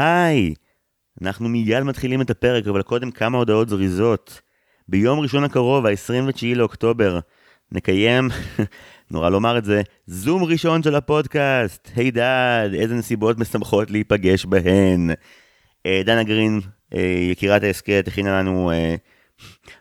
היי! 0.00 0.54
אנחנו 1.22 1.48
מיד 1.48 1.82
מתחילים 1.82 2.20
את 2.20 2.30
הפרק, 2.30 2.66
אבל 2.66 2.82
קודם 2.82 3.10
כמה 3.10 3.38
הודעות 3.38 3.68
זריזות. 3.68 4.40
ביום 4.88 5.20
ראשון 5.20 5.44
הקרוב, 5.44 5.86
ה-29 5.86 6.56
לאוקטובר, 6.56 7.18
נקיים, 7.72 8.28
נורא 9.10 9.30
לומר 9.30 9.58
את 9.58 9.64
זה, 9.64 9.82
זום 10.06 10.44
ראשון 10.44 10.82
של 10.82 10.94
הפודקאסט. 10.94 11.88
היי 11.96 12.10
דד, 12.10 12.68
איזה 12.74 12.94
נסיבות 12.94 13.38
משמחות 13.38 13.90
להיפגש 13.90 14.44
בהן. 14.44 15.10
אה, 15.86 16.02
דנה 16.04 16.22
גרין, 16.22 16.60
אה, 16.94 17.28
יקירת 17.30 17.62
ההסכת, 17.62 18.04
הכינה 18.08 18.40
לנו 18.40 18.70
אה, 18.70 18.94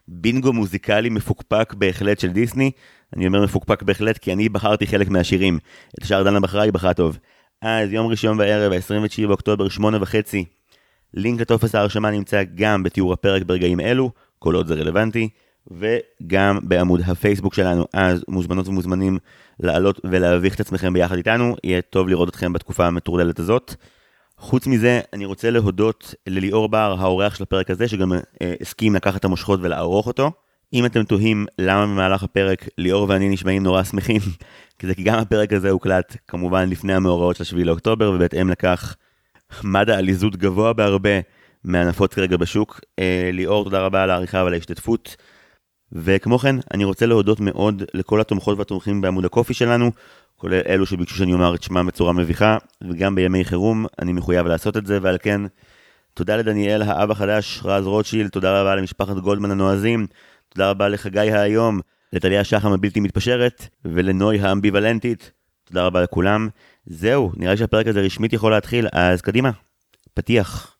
בינגו 0.07 0.53
מוזיקלי 0.53 1.09
מפוקפק 1.09 1.73
בהחלט 1.77 2.19
של 2.19 2.29
דיסני. 2.29 2.71
אני 3.15 3.27
אומר 3.27 3.43
מפוקפק 3.43 3.83
בהחלט 3.83 4.17
כי 4.17 4.33
אני 4.33 4.49
בחרתי 4.49 4.87
חלק 4.87 5.09
מהשירים. 5.09 5.59
את 5.99 6.03
השאר 6.03 6.23
דנה 6.23 6.39
בחרה, 6.39 6.63
היא 6.63 6.73
בחרה 6.73 6.93
טוב. 6.93 7.17
אז 7.61 7.93
יום 7.93 8.07
ראשון 8.07 8.37
בערב, 8.37 8.71
ה-29 8.71 9.27
באוקטובר, 9.27 9.69
שמונה 9.69 9.97
וחצי. 10.01 10.45
לינק 11.13 11.41
לטופס 11.41 11.75
ההרשמה 11.75 12.11
נמצא 12.11 12.43
גם 12.55 12.83
בתיאור 12.83 13.13
הפרק 13.13 13.43
ברגעים 13.43 13.79
אלו, 13.79 14.11
כל 14.39 14.55
עוד 14.55 14.67
זה 14.67 14.73
רלוונטי, 14.73 15.29
וגם 15.71 16.59
בעמוד 16.63 17.01
הפייסבוק 17.05 17.53
שלנו, 17.53 17.85
אז 17.93 18.25
מוזמנות 18.27 18.67
ומוזמנים 18.67 19.17
לעלות 19.59 19.99
ולהביך 20.03 20.55
את 20.55 20.59
עצמכם 20.59 20.93
ביחד 20.93 21.17
איתנו, 21.17 21.55
יהיה 21.63 21.81
טוב 21.81 22.07
לראות 22.07 22.29
אתכם 22.29 22.53
בתקופה 22.53 22.87
המטורללת 22.87 23.39
הזאת. 23.39 23.75
חוץ 24.37 24.67
מזה, 24.67 24.99
אני 25.13 25.25
רוצה 25.25 25.49
להודות 25.49 26.13
לליאור 26.27 26.69
בר, 26.69 26.95
האורח 26.99 27.35
של 27.35 27.43
הפרק 27.43 27.69
הזה, 27.69 27.87
שגם 27.87 28.13
אה, 28.13 28.53
הסכים 28.61 28.95
לקחת 28.95 29.19
את 29.19 29.25
המושכות 29.25 29.59
ולערוך 29.63 30.07
אותו. 30.07 30.31
אם 30.73 30.85
אתם 30.85 31.03
תוהים 31.03 31.45
למה 31.59 31.85
במהלך 31.85 32.23
הפרק 32.23 32.69
ליאור 32.77 33.05
ואני 33.09 33.29
נשמעים 33.29 33.63
נורא 33.63 33.83
שמחים, 33.83 34.21
כי 34.79 34.87
זה 34.87 34.95
כי 34.95 35.03
גם 35.03 35.19
הפרק 35.19 35.53
הזה 35.53 35.69
הוקלט 35.69 36.17
כמובן 36.27 36.69
לפני 36.69 36.93
המאורעות 36.93 37.35
של 37.35 37.43
7 37.43 37.63
לאוקטובר, 37.63 38.11
ובהתאם 38.11 38.49
לכך 38.49 38.95
מד 39.63 39.89
העליזות 39.89 40.35
גבוה 40.35 40.73
בהרבה 40.73 41.19
מהנפות 41.63 42.13
כרגע 42.13 42.37
בשוק. 42.37 42.81
אה, 42.99 43.29
ליאור, 43.33 43.63
תודה 43.63 43.79
רבה 43.81 44.03
על 44.03 44.09
העריכה 44.09 44.37
ועל 44.43 44.53
ההשתתפות. 44.53 45.15
וכמו 45.91 46.39
כן, 46.39 46.55
אני 46.73 46.83
רוצה 46.83 47.05
להודות 47.05 47.39
מאוד 47.39 47.83
לכל 47.93 48.21
התומכות 48.21 48.57
והתומכים 48.57 49.01
בעמוד 49.01 49.25
הקופי 49.25 49.53
שלנו, 49.53 49.91
כולל 50.35 50.61
אלו 50.67 50.85
שביקשו 50.85 51.15
שאני 51.15 51.33
אומר 51.33 51.55
את 51.55 51.63
שמם 51.63 51.87
בצורה 51.87 52.13
מביכה, 52.13 52.57
וגם 52.81 53.15
בימי 53.15 53.45
חירום 53.45 53.85
אני 53.99 54.13
מחויב 54.13 54.47
לעשות 54.47 54.77
את 54.77 54.85
זה, 54.85 54.99
ועל 55.01 55.17
כן, 55.21 55.41
תודה 56.13 56.37
לדניאל 56.37 56.81
האב 56.81 57.11
החדש, 57.11 57.61
רז 57.63 57.87
רוטשילד, 57.87 58.29
תודה 58.29 58.61
רבה 58.61 58.75
למשפחת 58.75 59.17
גולדמן 59.17 59.51
הנועזים, 59.51 60.07
תודה 60.49 60.69
רבה 60.69 60.89
לחגי 60.89 61.19
היום, 61.19 61.79
לטליה 62.13 62.43
שחם 62.43 62.71
הבלתי 62.71 62.99
מתפשרת, 62.99 63.67
ולנוי 63.85 64.39
האמביוולנטית. 64.39 65.31
תודה 65.63 65.85
רבה 65.85 66.01
לכולם. 66.01 66.49
זהו, 66.85 67.31
נראה 67.37 67.51
לי 67.51 67.57
שהפרק 67.57 67.87
הזה 67.87 68.01
רשמית 68.01 68.33
יכול 68.33 68.51
להתחיל, 68.51 68.87
אז 68.93 69.21
קדימה. 69.21 69.51
פתיח. 70.13 70.75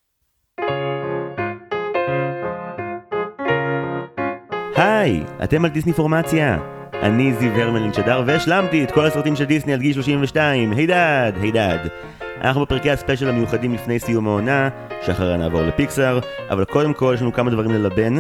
היי, 4.75 5.23
אתם 5.43 5.65
על 5.65 5.71
דיסני 5.71 5.93
פורמציה. 5.93 6.57
אני 6.93 7.33
זיו 7.33 7.51
הרמלין 7.51 7.93
שדר, 7.93 8.23
והשלמתי 8.25 8.83
את 8.83 8.91
כל 8.91 9.05
הסרטים 9.05 9.35
של 9.35 9.45
דיסני 9.45 9.73
עד 9.73 9.79
גיל 9.79 9.93
32. 9.93 10.71
היי 10.71 10.87
דאד, 10.87 11.37
היי 11.41 11.51
דאד. 11.51 11.89
אנחנו 12.41 12.61
בפרקי 12.61 12.91
הספיישל 12.91 13.29
המיוחדים 13.29 13.73
לפני 13.73 13.99
סיום 13.99 14.27
העונה, 14.27 14.69
שאחריה 15.05 15.37
נעבור 15.37 15.61
לפיקסאר, 15.61 16.19
אבל 16.49 16.65
קודם 16.65 16.93
כל 16.93 17.11
יש 17.15 17.21
לנו 17.21 17.33
כמה 17.33 17.51
דברים 17.51 17.71
ללבן, 17.71 18.13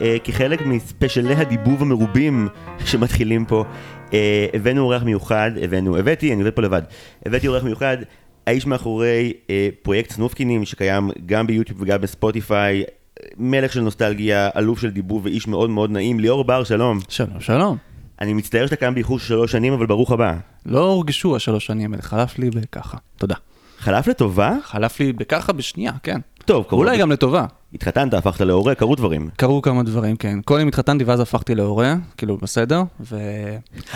אה, 0.00 0.16
כחלק 0.24 0.66
מספיישלי 0.66 1.34
הדיבוב 1.34 1.82
המרובים 1.82 2.48
שמתחילים 2.86 3.44
פה, 3.44 3.64
אה, 4.12 4.46
הבאנו 4.54 4.82
אורח 4.82 5.02
מיוחד, 5.02 5.50
הבאנו, 5.62 5.96
הבאתי, 5.96 6.32
אני 6.32 6.42
עובד 6.42 6.54
פה 6.54 6.62
לבד, 6.62 6.82
הבאתי 7.26 7.48
אורח 7.48 7.64
מיוחד, 7.64 7.96
האיש 8.46 8.66
מאחורי 8.66 9.32
אה, 9.50 9.68
פרויקט 9.82 10.10
סנופקינים 10.10 10.64
שקיים 10.64 11.10
גם 11.26 11.46
ביוטיוב 11.46 11.82
וגם 11.82 12.00
בספוטיפיי, 12.00 12.84
מלך 13.36 13.72
של 13.72 13.80
נוסטלגיה, 13.80 14.48
אלוף 14.56 14.80
של 14.80 14.90
דיבוב 14.90 15.24
ואיש 15.24 15.48
מאוד 15.48 15.70
מאוד 15.70 15.90
נעים, 15.90 16.20
ליאור 16.20 16.44
בר, 16.44 16.64
שלום. 16.64 16.98
שלום, 17.08 17.40
שלום. 17.40 17.76
אני 18.20 18.32
מצטער 18.32 18.66
שאתה 18.66 18.76
קם 18.76 18.94
באיחור 18.94 19.18
של 19.18 19.26
שלוש 19.26 19.52
שנים, 19.52 19.72
אבל 19.72 19.86
ברוך 19.86 20.12
הבא. 20.12 20.34
לא 20.66 20.80
הורגשו 20.80 21.36
השלוש 21.36 21.66
שנים 21.66 21.92
האלה, 21.92 22.02
חלף 22.02 22.38
לי 22.38 22.50
בככה. 22.50 22.98
תודה. 23.16 23.34
חלף 23.86 24.06
לטובה? 24.06 24.56
חלף 24.64 25.00
לי 25.00 25.12
בככה 25.12 25.52
בשנייה, 25.52 25.92
כן. 26.02 26.20
טוב, 26.44 26.64
קרו... 26.68 26.78
אולי 26.78 26.98
גם 26.98 27.12
לטובה. 27.12 27.46
התחתנת, 27.74 28.14
הפכת 28.14 28.40
להורה, 28.40 28.74
קרו 28.74 28.94
דברים. 28.94 29.28
קרו 29.36 29.62
כמה 29.62 29.82
דברים, 29.82 30.16
כן. 30.16 30.40
קודם 30.44 30.68
התחתנתי 30.68 31.04
ואז 31.04 31.20
הפכתי 31.20 31.54
להורה, 31.54 31.94
כאילו 32.16 32.36
בסדר, 32.36 32.82
ו... 33.00 33.18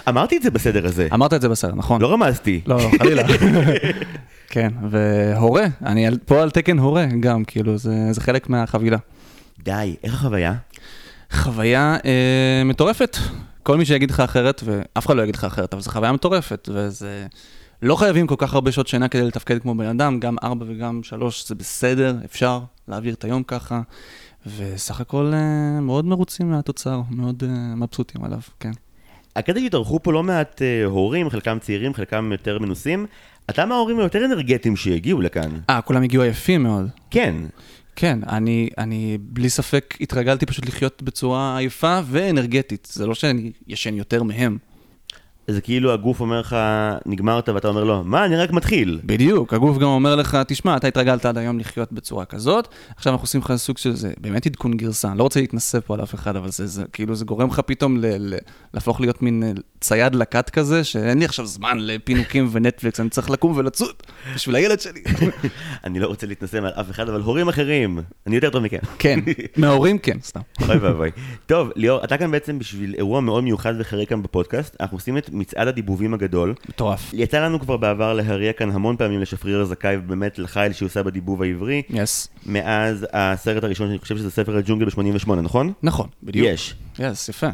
אמרתי 0.09 0.37
את 0.37 0.43
זה 0.43 0.51
בסדר 0.51 0.87
הזה. 0.87 1.09
אמרת 1.15 1.35
את 1.35 1.41
זה 1.41 1.49
בסדר, 1.49 1.75
נכון. 1.75 2.01
לא 2.01 2.13
רמזתי. 2.13 2.61
לא, 2.67 2.77
לא, 2.77 2.99
חלילה. 2.99 3.23
כן, 4.53 4.73
והורה, 4.91 5.67
אני 5.87 6.09
פה 6.25 6.43
על 6.43 6.51
תקן 6.51 6.79
הורה 6.79 7.07
גם, 7.21 7.45
כאילו, 7.45 7.79
זה, 7.79 8.13
זה 8.13 8.21
חלק 8.21 8.49
מהחבילה. 8.49 8.99
די, 9.63 9.97
איך 10.05 10.15
החוויה? 10.15 10.55
חוויה 11.33 11.97
אה, 12.05 12.63
מטורפת. 12.65 13.17
כל 13.63 13.77
מי 13.77 13.85
שיגיד 13.85 14.11
לך 14.11 14.21
אחרת, 14.21 14.63
ואף 14.65 15.07
אחד 15.07 15.17
לא 15.17 15.23
יגיד 15.23 15.37
לך 15.37 15.45
אחרת, 15.45 15.75
אבל 15.75 15.83
זו 15.83 15.91
חוויה 15.91 16.13
מטורפת, 16.13 16.69
וזה... 16.73 17.27
לא 17.83 17.97
חייבים 17.97 18.27
כל 18.27 18.35
כך 18.39 18.55
הרבה 18.55 18.73
שעות 18.73 18.89
שינה 18.89 19.09
כדי 19.09 19.23
לתפקד 19.23 19.59
כמו 19.59 19.75
בן 19.75 19.87
אדם, 19.87 20.21
גם 20.21 20.37
ארבע 20.43 20.65
וגם 20.69 21.03
שלוש 21.03 21.49
זה 21.49 21.55
בסדר, 21.55 22.17
אפשר 22.25 22.61
להעביר 22.89 23.15
את 23.15 23.25
היום 23.25 23.43
ככה, 23.43 23.81
וסך 24.57 25.01
הכל 25.01 25.33
אה, 25.35 25.81
מאוד 25.81 26.05
מרוצים 26.05 26.51
מהתוצר, 26.51 27.01
מאוד 27.11 27.45
אה, 27.47 27.75
מבסוטים 27.77 28.25
עליו, 28.25 28.41
כן. 28.61 28.71
הקטע 29.37 29.61
שהתארחו 29.61 30.03
פה 30.03 30.13
לא 30.13 30.23
מעט 30.23 30.63
אה, 30.63 30.85
הורים, 30.85 31.31
חלקם 31.31 31.59
צעירים, 31.59 31.95
חלקם 31.95 32.33
יותר 32.33 32.59
מנוסים. 32.59 33.07
אתה 33.51 33.67
מההורים 33.67 33.99
היותר 33.99 34.25
אנרגטיים 34.25 34.77
שהגיעו 34.77 35.21
לכאן. 35.21 35.51
אה, 35.71 35.81
כולם 35.81 36.03
הגיעו 36.03 36.25
יפים 36.25 36.63
מאוד. 36.63 36.89
כן. 37.11 37.35
כן, 37.97 38.19
אני, 38.29 38.71
אני 38.79 39.19
בלי 39.21 39.51
ספק 39.51 39.95
התרגלתי 40.01 40.47
פשוט 40.47 40.67
לחיות 40.67 41.03
בצורה 41.03 41.59
עייפה 41.59 42.01
ואנרגטית. 42.07 42.89
זה 42.93 43.07
לא 43.07 43.15
שאני 43.15 43.53
ישן 43.69 43.95
יותר 43.95 44.23
מהם. 44.23 44.59
זה 45.53 45.61
כאילו 45.61 45.93
הגוף 45.93 46.21
אומר 46.21 46.41
לך, 46.41 46.57
נגמרת, 47.07 47.49
ואתה 47.49 47.69
אומר 47.69 47.85
לו, 47.85 48.05
מה, 48.05 48.25
אני 48.25 48.37
רק 48.37 48.51
מתחיל. 48.53 49.01
בדיוק, 49.05 49.55
הגוף 49.55 49.79
גם 49.79 49.89
אומר 49.89 50.17
לך, 50.17 50.39
תשמע, 50.47 50.77
אתה 50.77 50.87
התרגלת 50.87 51.27
עד 51.27 51.39
היום 51.39 51.59
לחיות 51.59 51.93
בצורה 51.93 52.25
כזאת, 52.25 52.69
עכשיו 52.97 53.13
אנחנו 53.13 53.25
עושים 53.25 53.41
לך 53.41 53.55
סוג 53.57 53.79
של 53.79 53.97
זה, 53.97 54.13
באמת 54.21 54.47
עדכון 54.47 54.77
גרסה, 54.77 55.09
אני 55.09 55.19
לא 55.19 55.23
רוצה 55.23 55.41
להתנסה 55.41 55.81
פה 55.81 55.95
על 55.95 56.03
אף 56.03 56.15
אחד, 56.15 56.37
אבל 56.37 56.51
זה, 56.51 56.67
זה 56.67 56.85
כאילו, 56.93 57.15
זה 57.15 57.25
גורם 57.25 57.49
לך 57.49 57.61
פתאום 57.61 57.97
ל, 57.97 58.07
ל, 58.07 58.35
להפוך 58.75 59.01
להיות 59.01 59.23
מין 59.23 59.43
אה, 59.43 59.53
צייד 59.81 60.15
לקט 60.15 60.51
כזה, 60.51 60.85
שאין 60.85 61.19
לי 61.19 61.25
עכשיו 61.25 61.47
זמן 61.47 61.79
לפינוקים 61.79 62.49
ונטפליקס, 62.53 63.01
אני 63.01 63.11
צריך 63.11 63.31
לקום 63.31 63.53
ולצוד 63.57 63.95
בשביל 64.35 64.57
הילד 64.57 64.81
שלי. 64.81 65.03
אני 65.85 65.99
לא 65.99 66.07
רוצה 66.07 66.27
להתנסה 66.27 66.61
מעל 66.61 66.73
אף 66.73 66.91
אחד, 66.91 67.09
אבל 67.09 67.21
הורים 67.21 67.49
אחרים, 67.49 67.99
אני 68.27 68.35
יותר 68.35 68.51
טוב 68.51 68.63
מכם. 68.63 68.79
כן, 68.99 69.21
מההורים 69.57 69.99
כן, 69.99 70.17
סתם. 70.23 70.41
אוי 70.69 70.77
ואבוי. 70.77 71.11
טוב, 71.47 71.71
ליאור, 71.77 72.05
אתה 72.05 72.17
כאן 72.17 72.31
בעצם 72.31 72.59
בשביל 72.59 72.95
אירוע 72.95 73.21
מאוד 73.21 73.45
מיוחד 73.45 73.75
וחריג 73.79 74.09
כאן 74.09 74.23
בפודקאסט, 74.23 74.77
אנחנו 74.81 74.97
עושים 74.97 75.19
את 75.19 75.31
מצעד 75.41 75.69
הדיבובים 75.69 76.15
הגדול. 76.15 76.55
מטורף. 76.69 77.11
יצא 77.15 77.45
לנו 77.45 77.61
כבר 77.61 77.77
בעבר 77.77 78.13
להריע 78.13 78.53
כאן 78.53 78.71
המון 78.71 78.97
פעמים 78.97 79.21
לשפריר 79.21 79.61
הזכאי, 79.61 79.97
ובאמת 79.97 80.39
לחיל 80.39 80.73
שהיא 80.73 80.87
עושה 80.87 81.03
בדיבוב 81.03 81.43
העברי, 81.43 81.83
יס. 81.91 82.29
מאז 82.47 83.07
הסרט 83.13 83.65
הראשון, 83.65 83.87
שאני 83.89 83.99
חושב 83.99 84.17
שזה 84.17 84.31
ספר 84.31 84.57
הג'ונגל 84.57 84.87
ב-88, 84.87 85.35
נכון? 85.35 85.73
נכון, 85.83 86.09
בדיוק. 86.23 86.47
יש. 86.49 86.75
יס, 86.99 87.29
יפה. 87.29 87.49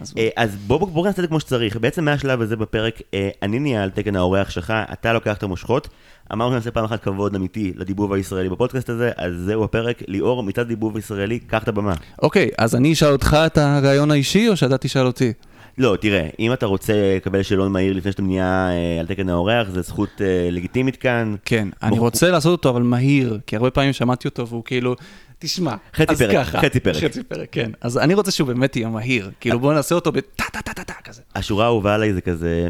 אז 0.00 0.14
אה, 0.18 0.28
אז 0.36 0.56
בוא, 0.66 0.78
בוא, 0.78 0.88
בוא 0.88 1.06
נעשה 1.06 1.16
את 1.18 1.22
זה 1.22 1.28
כמו 1.28 1.40
שצריך. 1.40 1.76
בעצם 1.76 2.04
מהשלב 2.04 2.40
הזה 2.40 2.56
בפרק, 2.56 3.02
אה, 3.14 3.28
אני 3.42 3.58
נהיה 3.58 3.82
על 3.82 3.90
תקן 3.90 4.16
האורח 4.16 4.50
שלך, 4.50 4.72
אתה 4.92 5.12
לוקח 5.12 5.36
את 5.36 5.42
המושכות. 5.42 5.88
אמרנו 6.32 6.52
שנעשה 6.52 6.70
פעם 6.70 6.84
אחת 6.84 7.02
כבוד 7.02 7.34
אמיתי 7.34 7.72
לדיבוב 7.76 8.12
הישראלי 8.12 8.48
בפודקאסט 8.48 8.90
הזה, 8.90 9.10
אז 9.16 9.32
זהו 9.44 9.64
הפרק. 9.64 10.02
ליאור, 10.08 10.42
מצד 10.42 10.68
דיבוב 10.68 10.96
ישראלי, 10.96 11.38
קח 11.38 11.62
את 11.62 11.68
הבמה. 11.68 11.94
אוקיי, 12.22 12.48
אז 12.58 12.74
אני 12.74 12.92
אשאל 12.92 13.12
אותך 13.12 13.36
את 13.46 13.58
הרעיון 13.58 14.10
האישי, 14.10 14.48
או 14.48 14.56
שאתה 14.56 14.78
תשאל 14.78 15.06
אותי? 15.06 15.32
לא, 15.78 15.96
תראה, 16.00 16.28
אם 16.38 16.52
אתה 16.52 16.66
רוצה 16.66 16.92
לקבל 17.16 17.42
שאלון 17.42 17.72
מהיר 17.72 17.92
לפני 17.92 18.12
שאתה 18.12 18.22
נהיה 18.22 18.70
אה, 18.70 19.00
על 19.00 19.06
תקן 19.06 19.28
האורח, 19.28 19.68
זו 19.68 19.82
זכות 19.82 20.08
אה, 20.20 20.48
לגיטימית 20.50 20.96
כאן. 20.96 21.34
כן, 21.44 21.68
אני 21.82 21.98
רוצה 21.98 22.30
לעשות 22.30 22.52
אותו, 22.52 22.70
אבל 22.70 22.82
מהיר, 22.82 23.38
כי 23.46 23.56
הרבה 23.56 23.70
פעמים 23.70 23.92
שמעתי 23.92 24.28
אותו 24.28 24.48
והוא 24.48 24.64
כאילו, 24.64 24.96
תשמע, 25.38 25.74
חצי 25.94 26.12
אז 26.12 26.22
פרק, 26.22 26.36
ככה, 26.36 26.60
חצי 26.60 26.80
פרק. 26.80 27.04
חצי 27.04 27.22
פרק, 27.22 27.48
כן. 27.52 27.70
אז 27.80 27.98
אני 27.98 28.14
רוצה 28.14 28.30
שהוא 28.30 28.48
באמת 28.48 28.76
יהיה 28.76 28.88
מהיר, 28.88 29.30
כאילו 29.40 29.60
בוא 29.60 29.74
נעשה 29.74 29.94
אותו 29.94 30.12
בטה-טה-טה-טה 30.12 30.94
כזה. 31.04 31.22
השורה 31.34 31.64
האהובה 31.64 31.94
עליי 31.94 32.12
זה 32.12 32.20
כזה... 32.20 32.68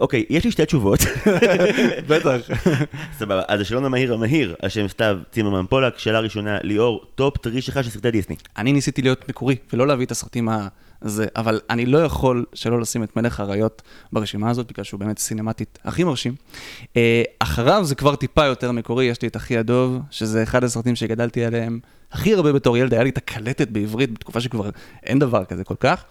אוקיי, 0.00 0.24
יש 0.30 0.44
לי 0.44 0.50
שתי 0.50 0.66
תשובות. 0.66 1.00
בטח. 2.08 2.36
סבבה, 3.18 3.42
אז 3.48 3.60
השאלון 3.60 3.84
המהיר 3.84 4.14
המהיר, 4.14 4.54
על 4.62 4.68
שם 4.68 4.88
סתיו 4.88 5.18
צימרמן 5.30 5.66
פולק, 5.66 5.98
שאלה 5.98 6.20
ראשונה, 6.20 6.58
ליאור, 6.62 7.04
top 7.14 7.36
three 7.36 7.62
שלך 7.62 7.84
של 7.84 7.90
סרטי 7.90 8.10
דיסני. 8.10 8.36
אני 8.56 8.72
ניסיתי 8.72 9.02
להיות 9.02 9.28
מקורי, 9.28 9.56
ולא 9.72 9.86
להביא 9.86 10.06
את 10.06 10.10
הסרטים 10.10 10.48
הזה, 11.06 11.26
אבל 11.36 11.60
אני 11.70 11.86
לא 11.86 11.98
יכול 11.98 12.44
שלא 12.54 12.80
לשים 12.80 13.02
את 13.02 13.16
מלך 13.16 13.40
האריות 13.40 13.82
ברשימה 14.12 14.50
הזאת, 14.50 14.72
בגלל 14.72 14.84
שהוא 14.84 15.00
באמת 15.00 15.18
סינמטית 15.18 15.78
הכי 15.84 16.04
מרשים. 16.04 16.34
אה, 16.96 17.22
אחריו 17.38 17.84
זה 17.84 17.94
כבר 17.94 18.16
טיפה 18.16 18.44
יותר 18.44 18.72
מקורי, 18.72 19.04
יש 19.04 19.22
לי 19.22 19.28
את 19.28 19.36
אחי 19.36 19.58
הדוב, 19.58 19.98
שזה 20.10 20.42
אחד 20.42 20.64
הסרטים 20.64 20.96
שגדלתי 20.96 21.44
עליהם 21.44 21.80
הכי 22.12 22.34
הרבה 22.34 22.52
בתור 22.52 22.76
ילד, 22.76 22.94
היה 22.94 23.02
לי 23.02 23.10
את 23.10 23.18
הקלטת 23.18 23.68
בעברית 23.68 24.12
בתקופה 24.12 24.40
שכבר 24.40 24.70
אין 25.02 25.18
דבר 25.18 25.44
כזה 25.44 25.64
כל 25.64 25.74
כך. 25.80 26.04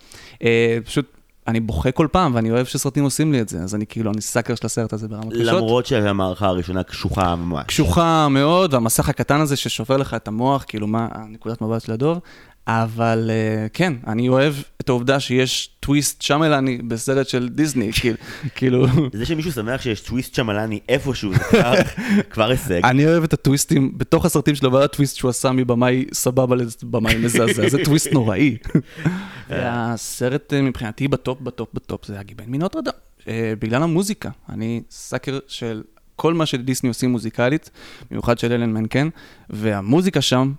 אה, 0.44 0.78
פשוט 0.86 1.06
אני 1.48 1.60
בוכה 1.60 1.92
כל 1.92 2.08
פעם, 2.12 2.36
ואני 2.36 2.52
אוהב 2.52 2.66
שסרטים 2.66 3.04
עושים 3.04 3.32
לי 3.32 3.42
את 3.42 3.50
זה, 3.50 3.60
אז 3.60 3.76
אני 3.76 3.86
כאילו, 3.86 4.12
אני 4.12 4.22
sucker 4.22 4.56
של 4.56 4.66
הסרט 4.66 4.94
הזה 4.94 5.08
ברמות 5.08 5.34
קשות. 5.34 5.46
למרות 5.46 5.86
שהמערכה 5.86 6.48
הראשונה 6.48 6.84
קשוחה 6.84 7.36
ממש. 7.36 7.66
קשוחה 7.68 8.28
מאוד, 8.30 8.74
והמסך 8.74 9.10
הקטן 9.10 9.42
הזה 9.42 9.56
ששובר 9.56 9.98
לך 9.98 10.14
את 10.14 10.28
המוח, 10.28 10.66
כאילו, 10.68 10.88
מהנקודת 10.88 11.62
מבט 11.62 11.82
של 11.82 11.92
הדוב. 11.92 12.20
אבל 12.68 13.30
uh, 13.30 13.70
כן, 13.74 13.94
אני 14.08 14.30
אוהב 14.30 14.54
את 14.82 14.90
העובדה 14.90 15.20
שיש 15.20 15.70
טוויסט 15.80 16.22
שמלני 16.22 16.78
בסרט 16.78 17.28
של 17.28 17.50
דיסני, 17.50 17.92
כאילו, 18.00 18.18
כאילו... 18.56 18.88
זה 19.14 19.26
שמישהו 19.26 19.52
שמח 19.52 19.82
שיש 19.82 20.02
טוויסט 20.02 20.36
שמלני 20.36 20.80
איפשהו, 20.90 21.34
זה 21.34 21.40
כבר, 22.32 22.50
הישג. 22.50 22.86
אני 22.86 23.06
אוהב 23.06 23.24
את 23.24 23.34
הטוויסטים 23.34 23.98
בתוך 23.98 24.26
הסרטים 24.26 24.56
שלו, 24.56 24.72
והטוויסט 24.72 25.16
שהוא 25.16 25.30
עשה 25.30 25.52
מבמאי 25.52 26.06
סבבה 26.14 26.56
לבמאי 26.56 27.18
מזעזע, 27.18 27.70
זה 27.70 27.78
טוויסט 27.86 28.14
נוראי. 28.14 28.58
והסרט 29.50 30.54
אה, 30.54 30.62
מבחינתי 30.62 31.08
בטופ, 31.08 31.42
בטופ, 31.42 31.70
בטופ, 31.74 32.06
זה 32.06 32.20
הגיבן 32.20 32.46
מנוטרדם, 32.48 32.92
uh, 33.20 33.26
בגלל 33.60 33.84
המוזיקה. 33.84 34.30
אני 34.50 34.82
סאקר 34.92 35.40
של 35.48 35.84
כל 36.16 36.34
מה 36.34 36.46
שדיסני 36.46 36.90
עושים 36.90 37.12
מוזיקלית, 37.12 37.70
במיוחד 38.12 38.40
של 38.40 38.52
אלן 38.52 38.74
מנקן, 38.74 39.10
והמוזיקה 39.50 40.22
שם 40.22 40.54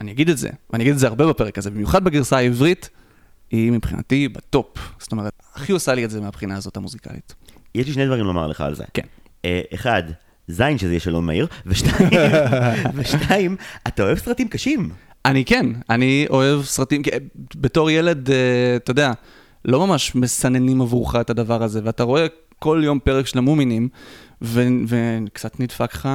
אני 0.00 0.12
אגיד 0.12 0.28
את 0.28 0.38
זה, 0.38 0.48
ואני 0.70 0.84
אגיד 0.84 0.92
את 0.92 0.98
זה 0.98 1.06
הרבה 1.06 1.26
בפרק 1.26 1.58
הזה, 1.58 1.70
במיוחד 1.70 2.04
בגרסה 2.04 2.36
העברית, 2.36 2.90
היא 3.50 3.72
מבחינתי 3.72 4.28
בטופ. 4.28 4.78
זאת 4.98 5.12
אומרת, 5.12 5.32
הכי 5.54 5.72
עושה 5.72 5.94
לי 5.94 6.04
את 6.04 6.10
זה 6.10 6.20
מהבחינה 6.20 6.56
הזאת 6.56 6.76
המוזיקלית. 6.76 7.34
יש 7.74 7.86
לי 7.86 7.92
שני 7.92 8.06
דברים 8.06 8.24
לומר 8.24 8.46
לך 8.46 8.60
על 8.60 8.74
זה. 8.74 8.84
כן. 8.94 9.06
אה, 9.44 9.60
אחד, 9.74 10.02
זין 10.48 10.78
שזה 10.78 10.90
יהיה 10.90 11.00
שלום 11.00 11.26
מהיר, 11.26 11.46
ושתיים, 11.66 12.10
ושתיים, 12.94 13.56
אתה 13.86 14.02
אוהב 14.02 14.18
סרטים 14.18 14.48
קשים. 14.48 14.90
אני 15.24 15.44
כן, 15.44 15.66
אני 15.90 16.26
אוהב 16.30 16.62
סרטים, 16.62 17.02
בתור 17.56 17.90
ילד, 17.90 18.30
אה, 18.30 18.76
אתה 18.76 18.90
יודע, 18.90 19.12
לא 19.64 19.86
ממש 19.86 20.14
מסננים 20.14 20.82
עבורך 20.82 21.16
את 21.16 21.30
הדבר 21.30 21.62
הזה, 21.62 21.80
ואתה 21.84 22.02
רואה 22.02 22.26
כל 22.58 22.80
יום 22.84 22.98
פרק 22.98 23.26
של 23.26 23.38
המומינים, 23.38 23.88
וקצת 24.42 25.60
נדפק 25.60 25.94
לך 25.94 26.08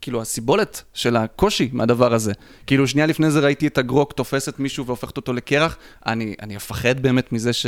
כאילו 0.00 0.20
הסיבולת 0.20 0.82
של 0.94 1.16
הקושי 1.16 1.68
מהדבר 1.72 2.14
הזה. 2.14 2.32
כאילו 2.66 2.88
שנייה 2.88 3.06
לפני 3.06 3.30
זה 3.30 3.40
ראיתי 3.40 3.66
את 3.66 3.78
הגרוק 3.78 4.12
תופסת 4.12 4.58
מישהו 4.58 4.86
והופכת 4.86 5.16
אותו 5.16 5.32
לקרח, 5.32 5.76
אני, 6.06 6.34
אני 6.42 6.56
אפחד 6.56 7.00
באמת 7.00 7.32
מזה 7.32 7.52
ש, 7.52 7.66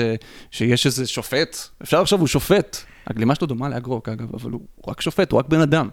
שיש 0.50 0.86
איזה 0.86 1.06
שופט, 1.06 1.56
אפשר 1.82 2.02
לחשוב, 2.02 2.20
הוא 2.20 2.28
שופט. 2.28 2.76
הגלימה 3.06 3.34
שלו 3.34 3.46
דומה 3.46 3.68
לאגרוק 3.68 4.08
אגב, 4.08 4.34
אבל 4.34 4.50
הוא 4.50 4.60
רק 4.88 5.00
שופט, 5.00 5.32
הוא 5.32 5.38
רק 5.40 5.48
בן 5.48 5.60
אדם. 5.60 5.88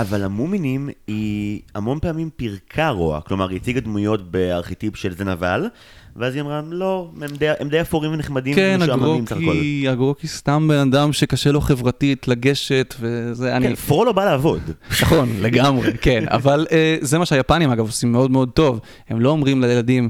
אבל 0.00 0.22
המומינים 0.24 0.88
היא 1.06 1.60
המון 1.74 1.98
פעמים 2.00 2.30
פירקה 2.36 2.88
רוע, 2.88 3.20
כלומר 3.20 3.48
היא 3.48 3.56
הציגה 3.56 3.80
דמויות 3.80 4.30
בארכיטיפ 4.30 4.96
של 4.96 5.14
זנבל, 5.14 5.68
ואז 6.16 6.34
היא 6.34 6.42
אמרה, 6.42 6.60
לא, 6.70 7.10
הם 7.22 7.36
די, 7.36 7.48
הם 7.60 7.68
די 7.68 7.80
אפורים 7.80 8.12
ונחמדים 8.12 8.54
כן, 8.54 8.78
הגרוקי, 8.82 9.88
הגרוקי 9.88 10.28
סתם 10.28 10.68
בן 10.68 10.78
אדם 10.78 11.12
שקשה 11.12 11.52
לו 11.52 11.60
חברתית 11.60 12.28
לגשת, 12.28 12.94
וזה, 13.00 13.48
כן, 13.48 13.66
אני... 13.66 13.76
פרולו 13.76 14.14
בא 14.14 14.24
לעבוד. 14.24 14.60
נכון, 15.02 15.28
לגמרי, 15.40 15.92
כן, 16.00 16.24
אבל 16.28 16.66
uh, 16.68 16.72
זה 17.00 17.18
מה 17.18 17.26
שהיפנים 17.26 17.70
אגב 17.70 17.86
עושים 17.86 18.12
מאוד 18.12 18.30
מאוד 18.30 18.50
טוב, 18.50 18.80
הם 19.08 19.20
לא 19.20 19.30
אומרים 19.30 19.60
לילדים, 19.60 20.08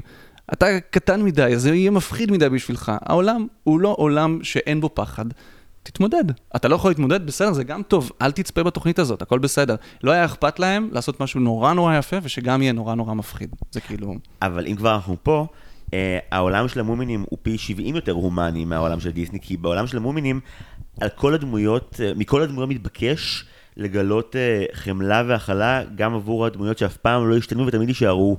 אתה 0.53 0.65
קטן 0.89 1.23
מדי, 1.23 1.57
זה 1.57 1.75
יהיה 1.75 1.91
מפחיד 1.91 2.31
מדי 2.31 2.49
בשבילך. 2.49 2.91
העולם 3.01 3.47
הוא 3.63 3.79
לא 3.79 3.95
עולם 3.97 4.39
שאין 4.43 4.81
בו 4.81 4.89
פחד. 4.93 5.25
תתמודד. 5.83 6.23
אתה 6.55 6.67
לא 6.67 6.75
יכול 6.75 6.91
להתמודד, 6.91 7.25
בסדר, 7.25 7.53
זה 7.53 7.63
גם 7.63 7.83
טוב, 7.83 8.11
אל 8.21 8.31
תצפה 8.31 8.63
בתוכנית 8.63 8.99
הזאת, 8.99 9.21
הכל 9.21 9.39
בסדר. 9.39 9.75
לא 10.03 10.11
היה 10.11 10.25
אכפת 10.25 10.59
להם 10.59 10.89
לעשות 10.91 11.19
משהו 11.19 11.39
נורא 11.39 11.73
נורא 11.73 11.97
יפה, 11.97 12.17
ושגם 12.23 12.61
יהיה 12.61 12.73
נורא 12.73 12.95
נורא 12.95 13.13
מפחיד. 13.13 13.55
זה 13.71 13.81
כאילו... 13.81 14.15
אבל 14.41 14.67
אם 14.67 14.75
כבר 14.75 14.95
אנחנו 14.95 15.17
פה, 15.23 15.47
אה, 15.93 16.19
העולם 16.31 16.67
של 16.67 16.79
המומינים 16.79 17.25
הוא 17.29 17.39
פי 17.41 17.57
70 17.57 17.95
יותר 17.95 18.11
הומני 18.11 18.65
מהעולם 18.65 18.99
של 18.99 19.11
דיסני, 19.11 19.39
כי 19.41 19.57
בעולם 19.57 19.87
של 19.87 19.97
המומינים, 19.97 20.39
על 21.01 21.09
כל 21.09 21.33
הדמויות, 21.33 21.99
אה, 22.03 22.11
מכל 22.15 22.41
הדמויות 22.41 22.69
מתבקש 22.69 23.45
לגלות 23.77 24.35
אה, 24.35 24.65
חמלה 24.73 25.23
והכלה, 25.27 25.83
גם 25.95 26.15
עבור 26.15 26.45
הדמויות 26.45 26.77
שאף 26.77 26.97
פעם 26.97 27.29
לא 27.29 27.37
השתנו 27.37 27.67
ותמיד 27.67 27.89
יישארו 27.89 28.37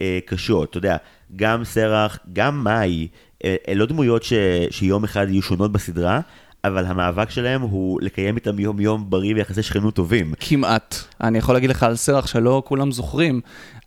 אה, 0.00 0.18
קשות. 0.26 0.70
אתה 0.70 0.78
יודע, 0.78 0.96
גם 1.36 1.64
סרח, 1.64 2.18
גם 2.32 2.64
מאי, 2.64 3.08
אה, 3.44 3.56
לא 3.74 3.86
דמויות 3.86 4.22
ש, 4.22 4.32
שיום 4.70 5.04
אחד 5.04 5.26
יהיו 5.28 5.42
שונות 5.42 5.72
בסדרה, 5.72 6.20
אבל 6.66 6.86
המאבק 6.86 7.30
שלהם 7.30 7.60
הוא 7.60 8.00
לקיים 8.02 8.36
איתם 8.36 8.58
יום-יום 8.58 9.10
בריא 9.10 9.34
ויחסי 9.34 9.62
שכנות 9.62 9.94
טובים. 9.94 10.34
כמעט. 10.40 10.96
אני 11.20 11.38
יכול 11.38 11.54
להגיד 11.54 11.70
לך 11.70 11.82
על 11.82 11.96
סרח 11.96 12.26
שלא 12.26 12.62
כולם 12.66 12.92
זוכרים. 12.92 13.40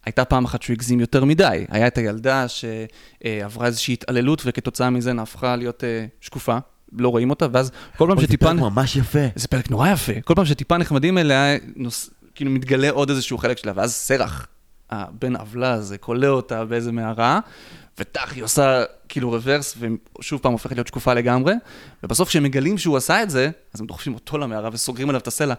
הייתה 0.06 0.26
פעם 0.26 0.46
אחת 0.46 0.62
שהוא 0.62 0.74
הגזים 0.74 1.00
יותר 1.00 1.26
מדי. 1.26 1.66
היה 1.70 1.88
את 1.88 1.98
הילדה 1.98 2.46
שעברה 2.48 3.66
איזושהי 3.66 3.94
התעללות 3.94 4.42
וכתוצאה 4.46 4.90
מזה 4.90 5.14
נהפכה 5.14 5.56
להיות 5.56 5.84
אה, 5.84 6.06
שקופה. 6.22 6.58
לא 6.98 7.10
רואים 7.10 7.30
אותה, 7.30 7.48
ואז 7.52 7.72
כל 7.98 8.08
פעם 8.08 8.22
שטיפה... 8.22 8.46
זה 8.46 8.52
פרק 8.52 8.72
ממש 8.72 8.96
יפה. 8.96 9.20
זה 9.36 9.48
פרק 9.48 9.72
נורא 9.72 9.90
יפה. 9.90 10.22
כל 10.22 10.36
פעם 10.36 10.46
שטיפה 10.46 10.78
נחמדים 10.78 11.18
אליה, 11.18 11.58
נוס... 11.76 12.10
כאילו 12.36 12.52
מתגלה 12.52 12.90
עוד 12.90 13.10
איזשהו 13.10 13.38
חלק 13.38 13.58
שלה, 13.58 13.72
ואז 13.76 13.94
סרח, 13.94 14.48
הבן 14.90 15.36
עוולה 15.36 15.74
הזה, 15.74 15.98
כולא 15.98 16.28
אותה 16.28 16.66
באיזה 16.66 16.92
מערה, 16.92 17.40
וטח, 18.00 18.34
היא 18.34 18.44
עושה 18.44 18.84
כאילו 19.10 19.30
רוורס, 19.30 19.78
ושוב 20.19 20.42
פעם 20.42 20.51
הופכת 20.51 20.75
להיות 20.75 20.88
שקופה 20.88 21.13
לגמרי, 21.13 21.54
ובסוף 22.04 22.30
כשהם 22.30 22.44
מגלים 22.44 22.78
שהוא 22.78 22.98
עשה 22.98 23.24
את 23.24 23.30
זה, 23.30 23.50
אז 23.74 23.80
הם 23.81 23.88
דוחפים 23.88 24.13
אותו 24.13 24.38
למערה 24.38 24.69
וסוגרים 24.74 25.10
עליו 25.10 25.22
את 25.22 25.28
הסלע, 25.28 25.54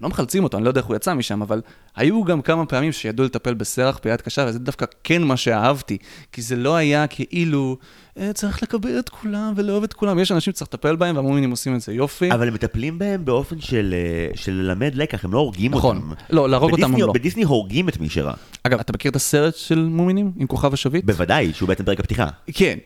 לא 0.00 0.08
מחלצים 0.08 0.44
אותו, 0.44 0.56
אני 0.56 0.64
לא 0.64 0.70
יודע 0.70 0.80
איך 0.80 0.86
הוא 0.88 0.96
יצא 0.96 1.14
משם, 1.14 1.42
אבל 1.42 1.60
היו 1.96 2.24
גם 2.24 2.42
כמה 2.42 2.66
פעמים 2.66 2.92
שידעו 2.92 3.26
לטפל 3.26 3.54
בסרח 3.54 4.00
ביד 4.04 4.20
קשה, 4.20 4.44
וזה 4.48 4.58
דווקא 4.58 4.86
כן 5.04 5.22
מה 5.22 5.36
שאהבתי, 5.36 5.98
כי 6.32 6.42
זה 6.42 6.56
לא 6.56 6.76
היה 6.76 7.06
כאילו, 7.06 7.76
אה, 8.18 8.32
צריך 8.32 8.62
לקבל 8.62 8.98
את 8.98 9.08
כולם 9.08 9.52
ולאהוב 9.56 9.84
את 9.84 9.92
כולם, 9.92 10.18
יש 10.18 10.32
אנשים 10.32 10.52
שצריך 10.52 10.68
לטפל 10.74 10.96
בהם, 10.96 11.16
והמומינים 11.16 11.50
עושים 11.50 11.74
את 11.74 11.80
זה 11.80 11.92
יופי. 11.92 12.32
אבל 12.32 12.48
הם 12.48 12.54
מטפלים 12.54 12.98
בהם 12.98 13.24
באופן 13.24 13.60
של, 13.60 13.94
אה, 13.94 14.36
של 14.36 14.52
ללמד 14.52 14.94
לקח, 14.94 15.24
הם 15.24 15.32
לא 15.32 15.38
הורגים 15.38 15.74
נכון. 15.74 15.96
אותם. 15.96 16.12
לא, 16.30 16.48
להרוג 16.48 16.72
אותם 16.72 16.94
הם 16.94 17.00
לא. 17.00 17.12
בדיסני 17.12 17.42
הורגים 17.42 17.88
את 17.88 18.00
מי 18.00 18.08
שרע. 18.08 18.34
אגב, 18.62 18.80
אתה 18.80 18.92
מכיר 18.92 19.10
את 19.10 19.16
הסרט 19.16 19.54
של 19.54 19.84
מומינים 19.84 20.32
עם 20.36 20.46
כוכב 20.46 20.72
השביט? 20.72 21.04
בוודאי, 21.04 21.52
שהוא 21.52 21.68
בעצם 21.68 21.84
פרק 21.84 22.00
הפתיחה. 22.00 22.28
כן. 22.52 22.78